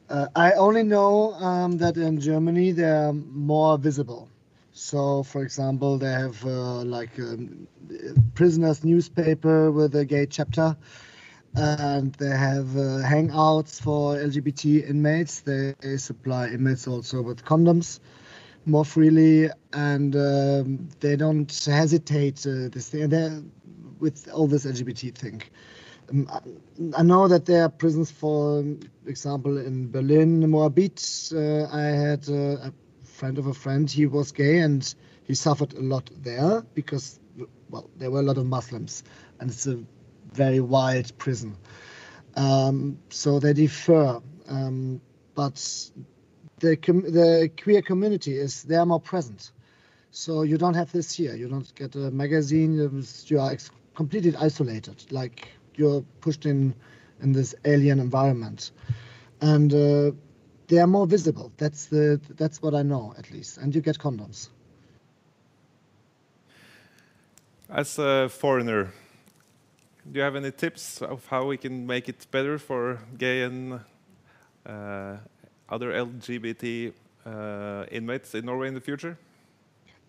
Uh, 0.10 0.28
I 0.36 0.52
only 0.54 0.84
know 0.84 1.36
um, 1.36 1.78
that 1.78 1.96
in 1.96 2.20
Germany 2.20 2.74
they're 2.74 3.14
more 3.14 3.78
visible. 3.78 4.28
So, 4.74 5.24
for 5.24 5.42
example, 5.42 5.98
they 5.98 6.12
have 6.12 6.44
uh, 6.46 6.84
like 6.84 7.18
um, 7.20 7.68
prisoners' 8.34 8.84
newspaper 8.84 9.72
with 9.72 9.96
a 9.96 10.04
gay 10.04 10.26
chapter, 10.26 10.76
and 11.56 12.14
they 12.16 12.36
have 12.50 12.76
uh, 12.76 13.08
hangouts 13.14 13.80
for 13.80 14.16
LGBT 14.18 14.90
inmates. 14.90 15.42
They, 15.42 15.76
supply 15.98 16.50
inmates 16.50 16.88
also 16.88 17.22
with 17.22 17.46
condoms 17.46 18.02
more 18.66 18.86
freely, 18.86 19.50
and 19.74 20.16
um, 20.16 20.90
they 21.00 21.16
don't 21.16 21.52
hesitate 21.66 22.46
uh, 22.46 22.70
this 22.72 22.90
thing. 22.90 23.52
with 24.00 24.30
all 24.32 24.48
this 24.48 24.66
LGBT 24.66 25.16
thing. 25.16 25.42
Um, 26.10 26.28
I 26.98 27.04
know 27.04 27.28
that 27.28 27.46
there 27.46 27.64
are 27.64 27.70
prisons, 27.70 28.10
for 28.12 28.64
example, 29.06 29.58
in 29.58 29.92
Berlin, 29.92 30.42
Moabit. 30.42 31.00
Uh, 31.34 31.70
I 31.76 31.84
had 31.84 32.28
uh, 32.30 32.70
a 32.70 32.74
friend 33.04 33.38
of 33.38 33.48
a 33.48 33.54
friend. 33.54 33.90
He 33.90 34.06
was 34.06 34.32
gay 34.32 34.60
and 34.60 34.94
he 35.24 35.36
suffered 35.36 35.74
a 35.74 35.82
lot 35.82 36.10
there 36.24 36.64
because, 36.74 37.20
well, 37.70 37.90
there 37.98 38.10
were 38.10 38.22
a 38.22 38.24
lot 38.24 38.38
of 38.38 38.46
Muslims, 38.48 39.04
and 39.40 39.52
it's 39.52 39.68
a 39.68 39.80
very 40.34 40.60
wild 40.60 41.16
prison. 41.18 41.56
Um, 42.36 42.98
so 43.10 43.40
they 43.40 43.54
differ, 43.54 44.22
um, 44.48 45.02
but 45.36 45.92
the 46.60 46.76
the 46.76 47.50
queer 47.62 47.82
community 47.82 48.38
is 48.38 48.64
they 48.64 48.76
are 48.76 48.86
more 48.86 49.00
present. 49.00 49.52
So 50.12 50.42
you 50.42 50.58
don't 50.58 50.74
have 50.74 50.92
this 50.92 51.14
here. 51.14 51.36
You 51.36 51.48
don't 51.48 51.74
get 51.76 51.96
a 51.96 52.12
magazine. 52.12 52.74
You 53.28 53.40
are 53.40 53.56
completely 53.96 54.36
isolated, 54.36 55.12
like 55.12 55.48
you're 55.76 56.04
pushed 56.22 56.46
in 56.46 56.74
in 57.22 57.34
this 57.34 57.54
alien 57.66 58.00
environment, 58.00 58.72
and 59.42 59.74
uh, 59.74 60.12
they 60.68 60.80
are 60.80 60.88
more 60.88 61.08
visible. 61.08 61.52
That's 61.58 61.86
the 61.86 62.20
that's 62.38 62.62
what 62.62 62.74
I 62.74 62.84
know 62.84 63.14
at 63.18 63.32
least. 63.32 63.58
And 63.58 63.76
you 63.76 63.82
get 63.82 63.98
condoms. 63.98 64.50
As 67.70 68.00
a 68.00 68.30
foreigner, 68.30 68.92
do 70.12 70.18
you 70.18 70.24
have 70.24 70.36
any 70.36 70.52
tips 70.52 71.02
of 71.02 71.28
how 71.28 71.46
we 71.46 71.58
can 71.58 71.86
make 71.86 72.10
it 72.10 72.26
better 72.32 72.58
for 72.58 73.00
gay 73.18 73.44
and 73.44 73.80
uh, 74.66 75.18
other 75.70 75.92
LGBT 75.92 76.94
uh, 77.26 77.86
inmates 77.92 78.36
in 78.36 78.46
Norway 78.46 78.68
in 78.68 78.74
the 78.74 78.82
future? 78.82 79.18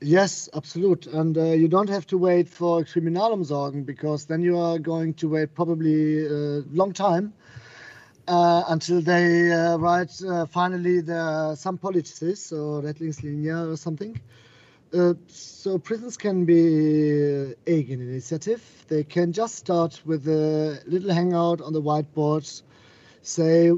Yes, 0.03 0.49
absolute. 0.55 1.07
And 1.07 1.37
uh, 1.37 1.45
you 1.45 1.69
don't 1.69 1.91
have 1.91 2.07
to 2.07 2.19
wait 2.19 2.49
for 2.49 2.83
Kriminalumsorgen 2.83 3.85
because 3.85 4.25
then 4.25 4.41
you 4.41 4.59
are 4.59 4.79
going 4.79 5.13
to 5.15 5.29
wait 5.29 5.55
probably 5.55 6.25
a 6.27 6.63
long 6.73 6.93
time 6.93 7.35
uh, 8.27 8.65
until 8.69 9.03
they 9.03 9.53
uh, 9.53 9.77
write 9.77 10.23
uh, 10.23 10.47
finally 10.47 11.01
the, 11.01 11.55
some 11.55 11.77
policies 11.77 12.53
or 12.53 12.81
Retlingslinjer 12.81 13.73
or 13.73 13.77
something. 13.77 14.19
Uh, 14.93 15.15
so 15.29 15.79
prisons 15.79 16.17
can 16.17 16.45
be 16.45 17.55
Egen 17.67 18.01
initiative. 18.01 18.63
They 18.89 19.05
can 19.05 19.33
just 19.33 19.57
start 19.57 20.01
with 20.05 20.27
a 20.27 20.81
little 20.87 21.13
hangout 21.13 21.61
on 21.61 21.73
the 21.73 21.83
whiteboard, 21.83 22.63
say, 23.23 23.73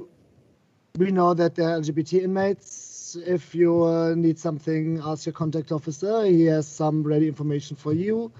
we 0.98 1.10
know 1.10 1.32
that 1.32 1.54
there 1.54 1.70
are 1.70 1.80
LGBT 1.80 2.22
inmates 2.22 3.16
if 3.16 3.54
you 3.54 3.84
uh, 3.84 4.14
need 4.14 4.38
something, 4.38 5.00
ask 5.02 5.24
your 5.24 5.32
contact 5.32 5.72
officer. 5.72 6.24
He 6.26 6.44
has 6.46 6.68
some 6.68 7.02
ready 7.02 7.28
information 7.28 7.76
for 7.76 7.92
you. 7.94 8.30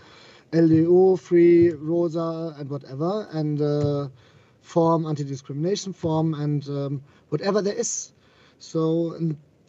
LDO, 0.52 1.18
free, 1.18 1.70
ROSA, 1.70 2.56
and 2.58 2.68
whatever, 2.68 3.26
and 3.32 3.60
uh, 3.60 4.08
form, 4.60 5.06
anti-discrimination 5.06 5.94
form, 5.94 6.34
and 6.34 6.68
um, 6.68 7.02
whatever 7.30 7.62
there 7.62 7.74
is. 7.74 8.12
So 8.58 9.18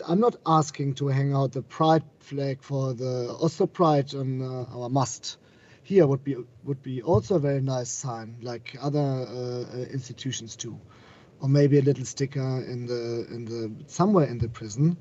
I'm 0.05 0.19
not 0.19 0.35
asking 0.45 0.95
to 0.95 1.07
hang 1.07 1.33
out 1.33 1.53
the 1.53 1.61
pride 1.61 2.03
flag 2.19 2.61
for 2.61 2.93
the 2.93 3.33
Oslo 3.41 3.67
Pride 3.67 4.13
on 4.13 4.41
uh, 4.41 4.77
our 4.77 4.89
must. 4.89 5.37
Here 5.83 6.05
would 6.05 6.23
be 6.23 6.35
would 6.65 6.83
be 6.83 7.01
also 7.01 7.35
a 7.35 7.39
very 7.39 7.61
nice 7.61 7.89
sign, 7.89 8.35
like 8.41 8.75
other 8.81 8.99
uh, 8.99 9.63
uh, 9.73 9.85
institutions 9.89 10.57
do 10.57 10.77
or 11.43 11.49
maybe 11.49 11.77
a 11.77 11.81
little 11.81 12.05
sticker 12.05 12.63
in 12.69 12.85
the 12.87 13.27
in 13.29 13.43
the 13.45 13.69
somewhere 13.87 14.25
in 14.25 14.37
the 14.37 14.47
prison. 14.47 14.97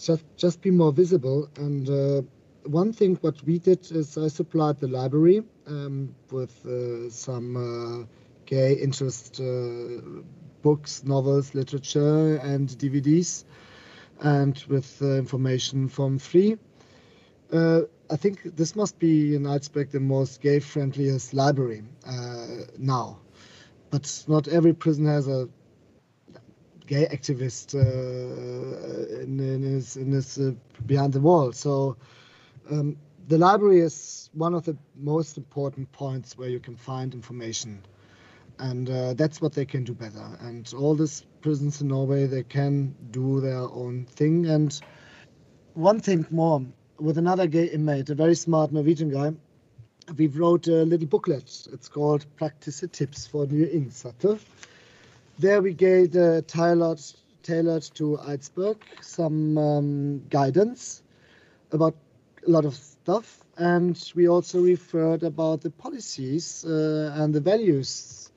Just 0.00 0.24
just 0.36 0.62
be 0.62 0.70
more 0.70 0.92
visible. 0.92 1.50
And 1.56 1.90
uh, 1.90 2.22
one 2.64 2.92
thing 2.92 3.16
what 3.22 3.42
we 3.42 3.58
did 3.58 3.90
is 3.90 4.16
I 4.16 4.28
supplied 4.28 4.78
the 4.78 4.86
library 4.86 5.42
um, 5.66 6.14
with 6.30 6.64
uh, 6.64 7.10
some 7.10 7.56
uh, 7.56 8.06
gay 8.46 8.74
interest 8.74 9.40
uh, 9.40 10.22
books, 10.62 11.02
novels, 11.04 11.54
literature, 11.54 12.36
and 12.36 12.68
DVDs, 12.68 13.44
and 14.20 14.56
with 14.68 15.02
information 15.02 15.88
from 15.88 16.18
free. 16.18 16.56
Uh, 17.52 17.82
I 18.10 18.16
think 18.16 18.42
this 18.56 18.76
must 18.76 18.98
be 18.98 19.34
in 19.34 19.42
Eidsberg 19.42 19.90
the 19.90 20.00
most 20.00 20.40
gay-friendliest 20.40 21.34
library 21.34 21.82
uh, 22.06 22.46
now 22.78 23.18
but 23.94 24.24
not 24.26 24.48
every 24.48 24.72
prison 24.72 25.06
has 25.06 25.28
a 25.28 25.48
gay 26.86 27.06
activist 27.06 27.74
uh, 27.74 29.20
in, 29.22 29.40
in, 29.40 29.62
his, 29.62 29.96
in 29.96 30.12
his 30.12 30.38
uh, 30.38 30.52
behind 30.86 31.12
the 31.12 31.20
wall. 31.20 31.52
So 31.52 31.96
um, 32.70 32.96
the 33.28 33.38
library 33.38 33.80
is 33.80 34.30
one 34.34 34.54
of 34.54 34.64
the 34.64 34.76
most 34.96 35.38
important 35.38 35.90
points 35.92 36.36
where 36.36 36.48
you 36.48 36.60
can 36.60 36.76
find 36.76 37.14
information, 37.14 37.82
and 38.58 38.88
uh, 38.90 39.14
that's 39.14 39.40
what 39.40 39.54
they 39.54 39.64
can 39.64 39.84
do 39.84 39.94
better. 39.94 40.38
And 40.40 40.72
all 40.76 40.94
these 40.94 41.24
prisons 41.40 41.80
in 41.80 41.88
Norway, 41.88 42.26
they 42.26 42.42
can 42.42 42.94
do 43.10 43.40
their 43.40 43.60
own 43.60 44.06
thing. 44.06 44.46
And 44.46 44.78
one 45.72 46.00
thing 46.00 46.26
more, 46.30 46.64
with 46.98 47.18
another 47.18 47.46
gay 47.46 47.64
inmate, 47.64 48.10
a 48.10 48.14
very 48.14 48.34
smart 48.34 48.72
Norwegian 48.72 49.10
guy, 49.10 49.32
we 50.16 50.26
wrote 50.26 50.68
a 50.68 50.84
little 50.84 51.06
booklet. 51.06 51.66
It's 51.72 51.88
called 51.88 52.26
Practice 52.36 52.84
Tips 52.92 53.26
for 53.26 53.46
New 53.46 53.66
Innsatte 53.66 54.38
there 55.38 55.62
we 55.62 55.74
gave 55.74 56.14
uh, 56.16 56.42
tailored, 56.46 57.00
tailored 57.42 57.82
to 57.94 58.18
Eidsberg 58.18 58.76
some 59.00 59.58
um, 59.58 60.22
guidance 60.28 61.02
about 61.72 61.96
a 62.46 62.50
lot 62.50 62.64
of 62.64 62.74
stuff. 62.74 63.40
And 63.56 64.12
we 64.14 64.28
also 64.28 64.60
referred 64.60 65.22
about 65.22 65.60
the 65.60 65.70
policies 65.70 66.64
uh, 66.64 67.12
and 67.16 67.34
the 67.34 67.40
values 67.40 68.30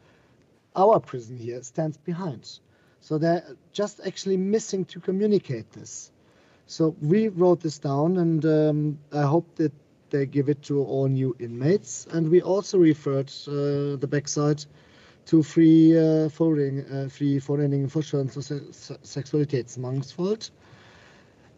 our 0.76 1.00
prison 1.00 1.38
here 1.38 1.64
stands 1.64 1.98
behind. 1.98 2.60
So 3.02 3.18
they're 3.18 3.44
just 3.74 4.00
actually 4.06 4.38
missing 4.38 4.86
to 4.86 5.00
communicate 5.00 5.72
this. 5.72 6.12
So 6.68 6.96
we 7.02 7.30
wrote 7.30 7.62
this 7.62 7.80
down, 7.80 8.18
and 8.18 8.46
um, 8.46 9.00
I 9.12 9.22
hope 9.24 9.56
that 9.56 9.72
they 10.10 10.26
give 10.26 10.50
it 10.50 10.62
to 10.64 10.84
all 10.84 11.08
new 11.08 11.36
inmates. 11.40 12.08
And 12.12 12.30
we 12.30 12.42
also 12.42 12.78
referred 12.78 13.32
uh, 13.48 13.96
the 13.98 14.08
backside 14.10 14.66
to 15.28 15.44
free, 15.44 15.98
uh, 15.98 16.30
forening, 16.30 16.86
uh, 16.92 17.08
fri 17.10 17.40
forening 17.40 17.90
for 17.90 18.02
kjønns- 18.02 18.38
og 18.38 18.44
se 18.44 18.60
seksualitetsmangfold. 19.04 20.52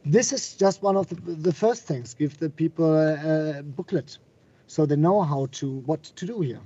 This 0.05 0.33
is 0.33 0.55
just 0.55 0.83
one 0.83 0.97
of 0.97 1.07
the, 1.07 1.15
the 1.15 1.53
first 1.53 1.83
things. 1.87 2.15
Give 2.15 2.35
the 2.39 2.49
people 2.49 2.85
a, 2.85 3.59
a 3.59 3.63
booklet 3.63 4.17
so 4.67 4.85
they 4.85 4.95
know 4.95 5.21
how 5.21 5.47
to 5.47 5.83
what 5.85 6.03
to 6.15 6.25
do 6.25 6.41
here. 6.41 6.61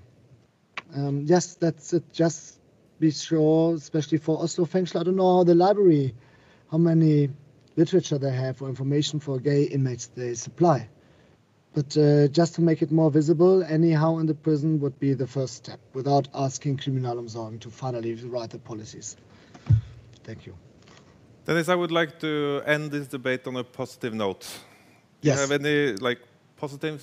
Um, 0.96 1.26
yes, 1.26 1.56
that's 1.56 1.94
it. 1.94 2.04
Just 2.14 2.60
be 3.00 3.12
sure, 3.12 3.76
especially 3.76 4.18
for 4.18 4.42
Oslo 4.42 4.66
Fengsel. 4.66 5.00
I 5.00 5.04
don't 5.04 5.16
know 5.16 5.38
how 5.38 5.44
the 5.44 5.56
library, 5.56 6.14
how 6.72 6.78
many 6.78 7.30
literature 7.76 8.18
they 8.18 8.32
have 8.32 8.62
or 8.62 8.70
information 8.70 9.20
for 9.20 9.40
gay 9.40 9.64
inmates 9.64 10.08
they 10.08 10.36
supply. 10.36 10.88
But 11.74 11.98
uh, 11.98 12.28
just 12.28 12.56
to 12.56 12.62
make 12.62 12.82
it 12.84 12.92
more 12.92 13.10
visible, 13.10 13.64
anyhow 13.64 14.18
in 14.20 14.28
the 14.28 14.36
prison 14.36 14.80
would 14.82 15.00
be 15.00 15.14
the 15.16 15.26
first 15.28 15.56
step 15.56 15.80
without 15.94 16.28
asking 16.34 16.78
Kriminalomsorgen 16.78 17.60
to 17.62 17.70
finally 17.70 18.14
write 18.16 18.52
the 18.52 18.60
policies. 18.60 19.18
Thank 20.24 20.46
you. 20.46 20.54
Dennis, 21.46 21.68
I 21.70 21.76
would 21.76 21.92
like 21.92 22.20
to 22.20 22.62
end 22.66 22.92
this 22.92 23.08
debate 23.08 23.48
on 23.48 23.56
a 23.56 23.64
positive 23.64 24.14
note. 24.14 24.42
Do 25.22 25.30
Yes. 25.30 25.36
you 25.36 25.42
have 25.42 25.52
any 25.52 25.94
like 25.98 26.20
positive 26.58 27.02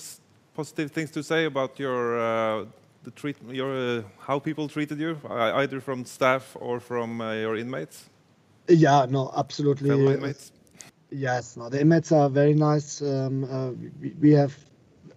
positive 0.54 0.90
things 0.92 1.10
to 1.10 1.22
say 1.22 1.44
about 1.46 1.78
your 1.78 2.18
uh, 2.18 2.64
the 3.02 3.10
treat 3.10 3.36
your 3.50 3.98
uh, 3.98 4.02
how 4.26 4.38
people 4.38 4.68
treated 4.68 4.98
you, 5.00 5.18
uh, 5.28 5.62
either 5.62 5.80
from 5.80 6.04
staff 6.04 6.56
or 6.60 6.80
from 6.80 7.20
uh, 7.20 7.32
your 7.32 7.56
inmates, 7.56 8.08
Yeah, 8.68 9.06
no, 9.10 9.30
absolutely. 9.36 9.88
fellow 9.88 10.12
inmates? 10.12 10.52
Yes, 11.10 11.56
no, 11.56 11.68
the 11.68 11.80
inmates 11.80 12.12
are 12.12 12.28
very 12.30 12.54
nice. 12.54 13.02
Um, 13.02 13.44
uh, 13.44 13.70
we, 14.00 14.10
we 14.20 14.30
have, 14.32 14.56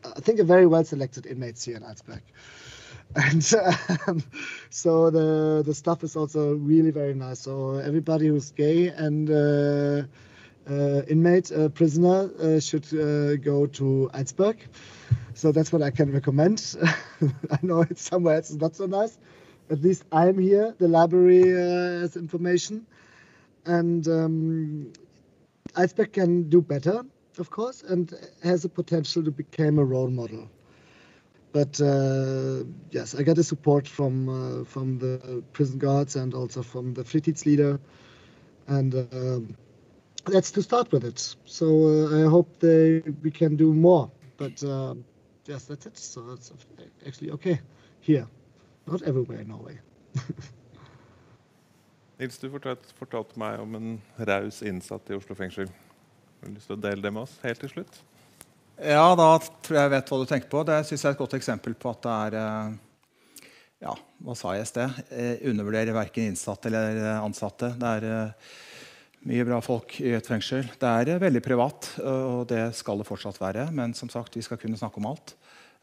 I 0.04 0.20
think, 0.22 0.40
a 0.40 0.44
very 0.44 0.66
well 0.66 0.84
selected 0.84 1.26
inmates 1.26 1.64
here 1.66 1.78
in 1.78 1.84
Alsberg. 1.84 2.22
And 3.16 3.46
um, 4.08 4.24
so 4.72 5.12
the 5.12 5.62
the 5.64 5.74
staff 5.76 6.04
is 6.04 6.16
also 6.16 6.56
really 6.56 6.90
very 6.92 7.14
nice. 7.14 7.40
So 7.42 7.76
everybody 7.76 8.28
who's 8.28 8.52
gay 8.52 8.88
and 8.88 9.30
uh, 9.30 10.04
uh, 10.70 11.02
inmate, 11.08 11.52
uh, 11.52 11.70
prisoner, 11.70 12.32
uh, 12.40 12.60
should 12.60 12.86
uh, 12.94 13.36
go 13.38 13.68
to 13.68 14.10
Alsberg. 14.14 14.58
So 15.36 15.52
that's 15.52 15.72
what 15.72 15.82
I 15.84 15.92
can 15.92 16.12
recommend. 16.12 16.76
I 17.52 17.60
know 17.62 17.82
it's 17.82 18.02
somewhere 18.02 18.36
else 18.38 18.50
it's 18.52 18.62
not 18.62 18.76
so 18.76 18.86
nice. 18.88 19.18
At 19.70 19.82
least 19.82 20.06
I'm 20.12 20.40
here. 20.40 20.76
The 20.80 20.88
library 20.88 21.50
has 21.50 22.16
information, 22.18 22.88
and 23.66 24.08
um, 24.08 24.94
Iceberg 25.76 26.14
can 26.14 26.50
do 26.50 26.62
better, 26.62 27.04
of 27.38 27.50
course, 27.50 27.84
and 27.84 28.14
has 28.44 28.66
a 28.66 28.70
potential 28.70 29.24
to 29.24 29.32
become 29.32 29.78
a 29.80 29.86
role 29.86 30.10
model. 30.10 30.50
But 31.52 31.80
uh, 31.82 32.64
yes, 32.92 33.16
I 33.16 33.24
got 33.24 33.36
the 33.36 33.44
support 33.44 33.88
from 33.88 34.30
uh, 34.30 34.64
from 34.66 35.00
the 35.00 35.44
prison 35.54 35.80
guards 35.80 36.16
and 36.16 36.34
also 36.34 36.62
from 36.64 36.94
the 36.94 37.04
Fritids 37.04 37.46
leader, 37.46 37.80
and 38.68 38.94
um 38.96 39.56
that's 40.26 40.52
to 40.52 40.62
start 40.62 40.92
with 40.92 41.04
it. 41.04 41.36
So 41.46 41.66
uh, 41.88 42.26
I 42.26 42.30
hope 42.30 42.60
they 42.60 43.02
we 43.24 43.32
can 43.32 43.56
do 43.56 43.74
more. 43.74 44.12
But 44.38 44.64
um 44.64 45.06
yes, 45.46 45.66
that's 45.66 45.86
it. 45.86 45.98
So 45.98 46.22
that's 46.22 46.52
actually 47.06 47.32
okay 47.32 47.60
here, 48.02 48.28
not 48.88 49.02
everywhere 49.04 49.40
in 49.42 49.48
Norway. 49.50 49.80
Nils, 52.24 52.38
du 52.40 52.46
fortalte, 52.48 52.94
fortalte 52.96 53.36
meg 53.42 53.60
om 53.60 53.74
en 53.76 53.88
raus 54.30 54.62
innsatt 54.64 55.10
i 55.12 55.16
Oslo 55.18 55.36
fengsel. 55.36 55.68
Har 55.68 56.48
du 56.48 56.56
lyst 56.56 56.70
til 56.70 56.78
å 56.78 56.84
dele 56.86 57.04
det 57.04 57.10
med 57.12 57.26
oss 57.26 57.34
helt 57.44 57.60
til 57.60 57.72
slutt? 57.74 57.98
Ja, 58.80 59.10
da 59.20 59.26
tror 59.44 59.76
jeg 59.76 59.84
jeg 59.84 59.92
vet 59.92 60.12
hva 60.14 60.20
du 60.22 60.30
tenker 60.30 60.52
på. 60.54 60.62
Det 60.70 60.78
synes 60.88 61.04
jeg 61.04 61.10
er 61.10 61.18
et 61.18 61.20
godt 61.20 61.36
eksempel 61.36 61.76
på 61.76 61.92
at 61.92 62.06
det 62.06 62.14
er 62.14 62.38
eh, 62.40 63.50
Ja, 63.84 63.98
hva 64.24 64.38
sa 64.40 64.54
jeg 64.56 64.64
i 64.64 64.70
sted? 64.72 65.02
Eh, 65.12 65.44
Undervurderer 65.52 65.98
verken 65.98 66.32
innsatte 66.32 66.72
eller 66.72 67.02
eh, 67.02 67.20
ansatte. 67.26 67.74
Det 67.82 67.92
er 67.92 68.40
mye 69.28 69.50
bra 69.52 69.60
folk 69.68 70.00
i 70.00 70.16
et 70.16 70.32
fengsel. 70.32 70.64
Det 70.80 70.96
er 71.12 71.20
veldig 71.20 71.44
privat, 71.44 71.92
og 72.08 72.48
det 72.48 72.70
skal 72.80 73.04
det 73.04 73.08
fortsatt 73.08 73.40
være. 73.44 73.68
Men 73.76 73.92
som 73.96 74.12
sagt, 74.12 74.40
vi 74.40 74.44
skal 74.48 74.60
kunne 74.64 74.80
snakke 74.80 75.04
om 75.04 75.12
alt. 75.12 75.36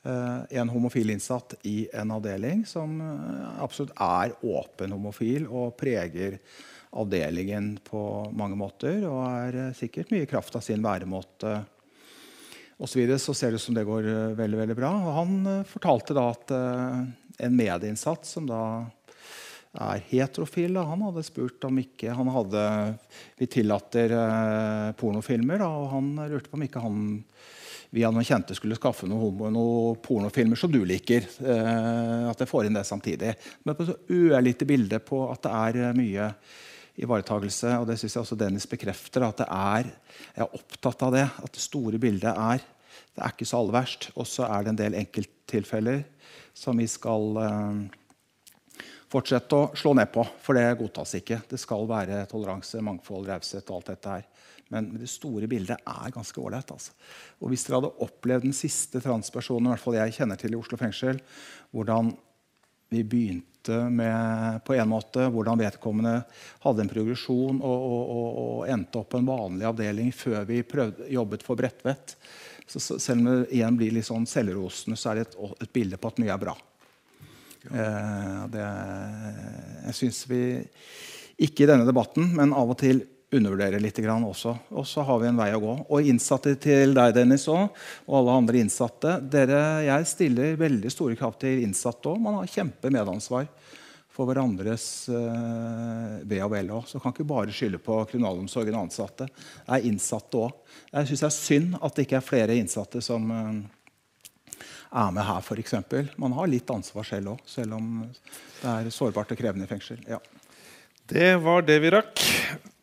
Eh, 0.02 0.38
En 0.50 0.68
homofil 0.68 1.10
innsatt 1.10 1.54
i 1.62 1.88
en 1.92 2.10
avdeling 2.10 2.64
som 2.66 3.00
eh, 3.04 3.48
absolutt 3.60 3.92
er 4.00 4.32
åpen 4.40 4.94
homofil 4.96 5.44
og 5.44 5.74
preger 5.80 6.38
avdelingen 6.96 7.74
på 7.84 8.00
mange 8.32 8.56
måter. 8.56 9.04
Og 9.04 9.20
er 9.28 9.58
eh, 9.66 9.74
sikkert 9.76 10.12
mye 10.14 10.24
i 10.24 10.30
kraft 10.30 10.56
av 10.56 10.64
sin 10.64 10.80
væremåte 10.84 11.58
og 12.80 12.88
så, 12.88 12.96
videre, 12.96 13.20
så 13.20 13.34
ser 13.36 13.52
det 13.52 13.60
ut 13.60 13.66
som 13.66 13.76
det 13.76 13.84
går 13.84 14.06
veldig 14.38 14.56
veldig 14.62 14.74
bra. 14.78 14.94
Og 15.04 15.10
han 15.12 15.64
fortalte 15.68 16.14
da 16.16 16.22
at 16.32 16.52
en 16.56 17.52
medinnsatt 17.58 18.24
som 18.24 18.46
da 18.48 18.62
er 19.76 20.00
heterofil, 20.08 20.72
da, 20.78 20.86
han 20.88 21.04
hadde 21.04 21.26
spurt 21.28 21.66
om 21.68 21.76
ikke 21.82 22.14
han 22.16 22.30
hadde 22.32 22.62
Vi 23.36 23.50
tillater 23.52 24.16
pornofilmer, 24.96 25.60
da, 25.60 25.68
og 25.68 25.92
han 25.92 26.08
lurte 26.32 26.48
på 26.48 26.56
om 26.56 26.64
ikke 26.64 26.86
han 26.86 27.04
via 27.94 28.10
noen 28.12 28.26
kjente 28.26 28.54
skulle 28.54 28.78
skaffe 28.78 29.08
noen, 29.08 29.20
homo, 29.20 29.50
noen 29.50 30.00
pornofilmer 30.02 30.58
som 30.58 30.70
du 30.72 30.80
liker. 30.86 31.26
Eh, 31.42 32.26
at 32.30 32.42
jeg 32.42 32.50
får 32.50 32.68
inn 32.68 32.78
det 32.78 32.86
samtidig. 32.86 33.34
Men 33.66 33.78
på 33.78 33.88
så 33.88 33.96
ørlite 34.14 34.68
bilde 34.68 35.00
på 35.02 35.24
at 35.30 35.42
det 35.46 35.54
er 35.60 35.80
eh, 35.82 35.96
mye 35.98 36.28
ivaretagelse. 37.00 37.74
Og 37.80 37.88
det 37.90 37.98
syns 38.00 38.16
jeg 38.16 38.24
også 38.24 38.38
Dennis 38.38 38.68
bekrefter. 38.70 39.26
At 39.26 39.42
det 39.42 39.48
er, 39.50 39.90
jeg 40.36 40.46
er 40.46 40.60
opptatt 40.60 41.06
av 41.08 41.16
det. 41.16 41.26
At 41.42 41.56
det 41.56 41.64
store 41.64 42.02
bildet 42.02 42.30
er 42.30 42.62
det 43.14 43.22
er 43.24 43.32
ikke 43.34 43.48
så 43.48 43.60
aller 43.60 43.74
verst. 43.74 44.10
Og 44.14 44.28
så 44.28 44.46
er 44.46 44.64
det 44.64 44.72
en 44.72 44.82
del 44.84 44.98
enkelttilfeller 45.00 46.04
som 46.56 46.78
vi 46.78 46.86
skal 46.90 47.40
eh, 47.42 47.80
fortsette 49.10 49.58
å 49.58 49.70
slå 49.78 49.96
ned 49.98 50.12
på. 50.14 50.24
For 50.44 50.58
det 50.58 50.78
godtas 50.78 51.16
ikke. 51.18 51.42
Det 51.50 51.58
skal 51.60 51.88
være 51.90 52.22
toleranse, 52.30 52.82
mangfold, 52.86 53.28
raushet 53.32 53.66
og 53.66 53.80
alt 53.80 53.92
dette 53.94 54.14
her. 54.14 54.29
Men 54.70 54.92
det 55.00 55.10
store 55.10 55.48
bildet 55.50 55.82
er 55.82 56.14
ganske 56.14 56.40
ålreit. 56.40 56.70
Altså. 56.70 56.94
Og 57.42 57.50
hvis 57.50 57.66
dere 57.66 57.80
hadde 57.80 57.94
opplevd 58.06 58.46
den 58.46 58.56
siste 58.56 59.02
transpersonen 59.02 59.68
i 59.68 59.74
hvert 59.74 59.82
fall 59.82 59.98
jeg 59.98 60.18
kjenner 60.20 60.38
til 60.40 60.54
i 60.54 60.60
Oslo 60.60 60.78
fengsel, 60.80 61.18
hvordan 61.74 62.12
vi 62.90 63.02
begynte 63.06 63.76
med 63.92 64.62
på 64.66 64.74
en 64.74 64.88
måte, 64.90 65.26
hvordan 65.30 65.60
vedkommende 65.60 66.14
hadde 66.64 66.84
en 66.84 66.90
progresjon 66.90 67.60
og, 67.60 67.82
og, 67.90 68.14
og, 68.14 68.38
og 68.44 68.72
endte 68.72 69.02
opp 69.02 69.10
på 69.12 69.20
en 69.20 69.28
vanlig 69.28 69.68
avdeling 69.68 70.14
før 70.16 70.46
vi 70.48 70.62
prøvde, 70.66 71.10
jobbet 71.12 71.44
for 71.46 71.60
Bredtvet. 71.60 72.16
Så, 72.66 72.80
så 72.80 72.98
selv 73.02 73.20
om 73.20 73.28
det 73.28 73.52
igjen 73.58 73.78
blir 73.78 73.94
litt 73.94 74.08
sånn 74.08 74.26
selvrosende, 74.30 74.98
så 74.98 75.12
er 75.12 75.20
det 75.20 75.28
et, 75.28 75.38
et 75.66 75.72
bilde 75.74 75.98
på 76.00 76.10
at 76.10 76.22
mye 76.22 76.34
er 76.34 76.42
bra. 76.42 76.56
Eh, 77.68 78.42
det, 78.54 78.66
jeg 79.88 79.96
syns 79.98 80.22
vi 80.30 80.42
ikke 81.46 81.64
i 81.64 81.70
denne 81.70 81.88
debatten, 81.88 82.30
men 82.36 82.54
av 82.56 82.72
og 82.72 82.78
til 82.80 83.02
undervurderer 83.30 83.80
litt 83.82 83.98
grann 84.02 84.24
også. 84.26 84.54
Og 84.74 84.86
så 84.86 85.04
har 85.06 85.20
vi 85.22 85.28
en 85.30 85.38
vei 85.38 85.50
å 85.54 85.62
gå. 85.62 85.74
Og 85.88 86.08
innsatte 86.10 86.56
til 86.60 86.94
deg, 86.96 87.14
Dennis, 87.14 87.46
også, 87.48 87.70
og 88.08 88.16
alle 88.20 88.38
andre 88.42 88.62
innsatte. 88.64 89.16
Dere, 89.32 89.60
jeg 89.86 90.08
stiller 90.10 90.58
veldig 90.60 90.90
store 90.92 91.18
krav 91.18 91.36
til 91.40 91.62
innsatte 91.64 92.10
òg. 92.10 92.18
Man 92.22 92.40
har 92.40 92.50
kjempe 92.50 92.90
medansvar 92.92 93.46
for 94.10 94.26
hverandres 94.28 94.84
eh, 95.14 96.16
ve 96.28 96.40
og 96.44 96.50
vel 96.52 96.72
òg. 96.74 96.88
Så 96.90 97.00
kan 97.00 97.14
ikke 97.14 97.28
bare 97.30 97.54
skylde 97.54 97.80
på 97.82 98.00
kriminalomsorgen 98.10 98.76
og 98.76 98.88
ansatte. 98.88 99.30
Det 99.30 99.78
er 99.78 99.86
innsatte 99.90 100.42
òg. 100.42 100.56
Jeg 100.90 101.12
syns 101.12 101.22
det 101.22 101.30
er 101.30 101.36
synd 101.38 101.78
at 101.78 101.94
det 101.94 102.08
ikke 102.08 102.18
er 102.18 102.26
flere 102.26 102.58
innsatte 102.58 103.04
som 103.04 103.30
eh, 103.36 103.60
er 104.90 105.14
med 105.14 105.22
her, 105.22 105.38
f.eks. 105.38 105.78
Man 106.18 106.34
har 106.34 106.50
litt 106.50 106.74
ansvar 106.74 107.06
selv 107.06 107.36
òg, 107.36 107.46
selv 107.46 107.78
om 107.78 107.90
det 108.10 108.74
er 108.74 108.90
sårbart 108.90 109.30
og 109.30 109.38
krevende 109.38 109.68
i 109.68 109.70
fengsel. 109.70 110.02
Ja. 110.10 110.18
Det 111.10 111.30
var 111.42 111.64
det 111.66 111.80
vi 111.82 111.90
rakk. 111.90 112.20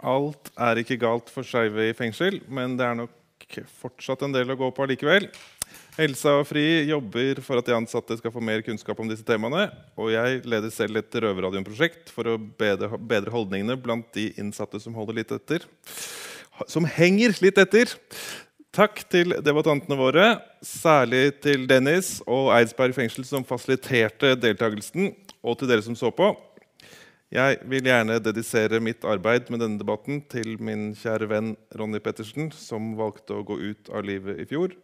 Alt 0.04 0.50
er 0.60 0.82
ikke 0.82 0.98
galt 1.00 1.30
for 1.32 1.48
skeive 1.48 1.86
i 1.88 1.94
fengsel, 1.96 2.42
men 2.52 2.74
det 2.76 2.84
er 2.84 2.98
nok 3.00 3.46
fortsatt 3.80 4.26
en 4.26 4.34
del 4.36 4.50
å 4.52 4.58
gå 4.60 4.68
på 4.76 4.84
allikevel. 4.84 5.30
Elsa 6.04 6.34
og 6.42 6.44
Fri 6.50 6.66
jobber 6.90 7.40
for 7.46 7.62
at 7.62 7.70
de 7.70 7.76
ansatte 7.78 8.18
skal 8.20 8.34
få 8.34 8.44
mer 8.44 8.60
kunnskap 8.66 9.00
om 9.00 9.08
disse 9.08 9.24
temaene. 9.26 9.70
Og 9.96 10.12
jeg 10.12 10.42
leder 10.44 10.74
selv 10.76 11.00
et 11.00 11.16
Røverradioen-prosjekt 11.24 12.12
for 12.12 12.34
å 12.34 12.36
bedre, 12.38 13.32
holdningene 13.32 13.80
blant 13.80 14.12
de 14.18 14.28
innsatte 14.36 14.82
som 14.84 14.98
holder 15.00 15.22
litt 15.22 15.32
etter. 15.32 15.64
Som 16.68 16.90
henger 16.98 17.38
litt 17.46 17.62
etter. 17.64 17.96
Takk 18.76 19.06
til 19.08 19.38
debattantene 19.40 19.96
våre, 19.98 20.28
særlig 20.60 21.40
til 21.48 21.64
Dennis 21.72 22.18
og 22.28 22.52
Eidsberg 22.58 23.00
fengsel 23.00 23.24
som 23.26 23.48
fasiliterte 23.48 24.36
deltakelsen, 24.36 25.14
og 25.40 25.58
til 25.62 25.72
dere 25.72 25.88
som 25.88 25.96
så 25.96 26.12
på. 26.12 26.34
Jeg 27.28 27.58
vil 27.68 27.84
gjerne 27.84 28.22
dedisere 28.24 28.80
mitt 28.80 29.04
arbeid 29.04 29.50
med 29.52 29.60
denne 29.60 29.82
debatten 29.82 30.22
til 30.32 30.54
min 30.64 30.94
kjære 30.96 31.28
venn 31.28 31.50
Ronny 31.76 32.00
Pettersen, 32.00 32.54
som 32.56 32.94
valgte 32.96 33.36
å 33.36 33.44
gå 33.44 33.58
ut 33.60 33.92
av 33.92 34.06
livet 34.08 34.40
i 34.40 34.46
fjor. 34.48 34.78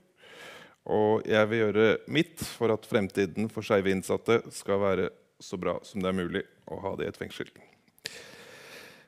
Og 0.84 1.24
jeg 1.24 1.48
vil 1.48 1.62
gjøre 1.62 1.88
mitt 2.12 2.44
for 2.44 2.74
at 2.76 2.84
fremtiden 2.90 3.48
for 3.48 3.64
skeive 3.64 3.94
innsatte 3.96 4.42
skal 4.52 4.84
være 4.84 5.08
så 5.40 5.56
bra 5.60 5.78
som 5.88 6.04
det 6.04 6.12
er 6.12 6.20
mulig 6.20 6.44
å 6.68 6.82
ha 6.84 6.96
det 7.00 7.08
i 7.08 7.14
et 7.14 7.22
fengsel. 7.22 7.48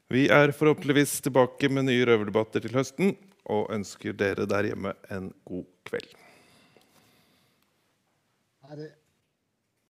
Vi 0.07 0.29
er 0.31 0.55
forhåpentligvis 0.55 1.19
tilbake 1.25 1.67
med 1.67 1.89
nye 1.89 2.07
røverdebatter 2.07 2.63
til 2.63 2.77
høsten 2.77 3.17
og 3.51 3.67
ønsker 3.75 4.15
dere 4.15 4.47
der 4.47 4.71
hjemme 4.71 4.95
en 5.11 5.33
god 5.43 5.67
kveld. 5.89 6.13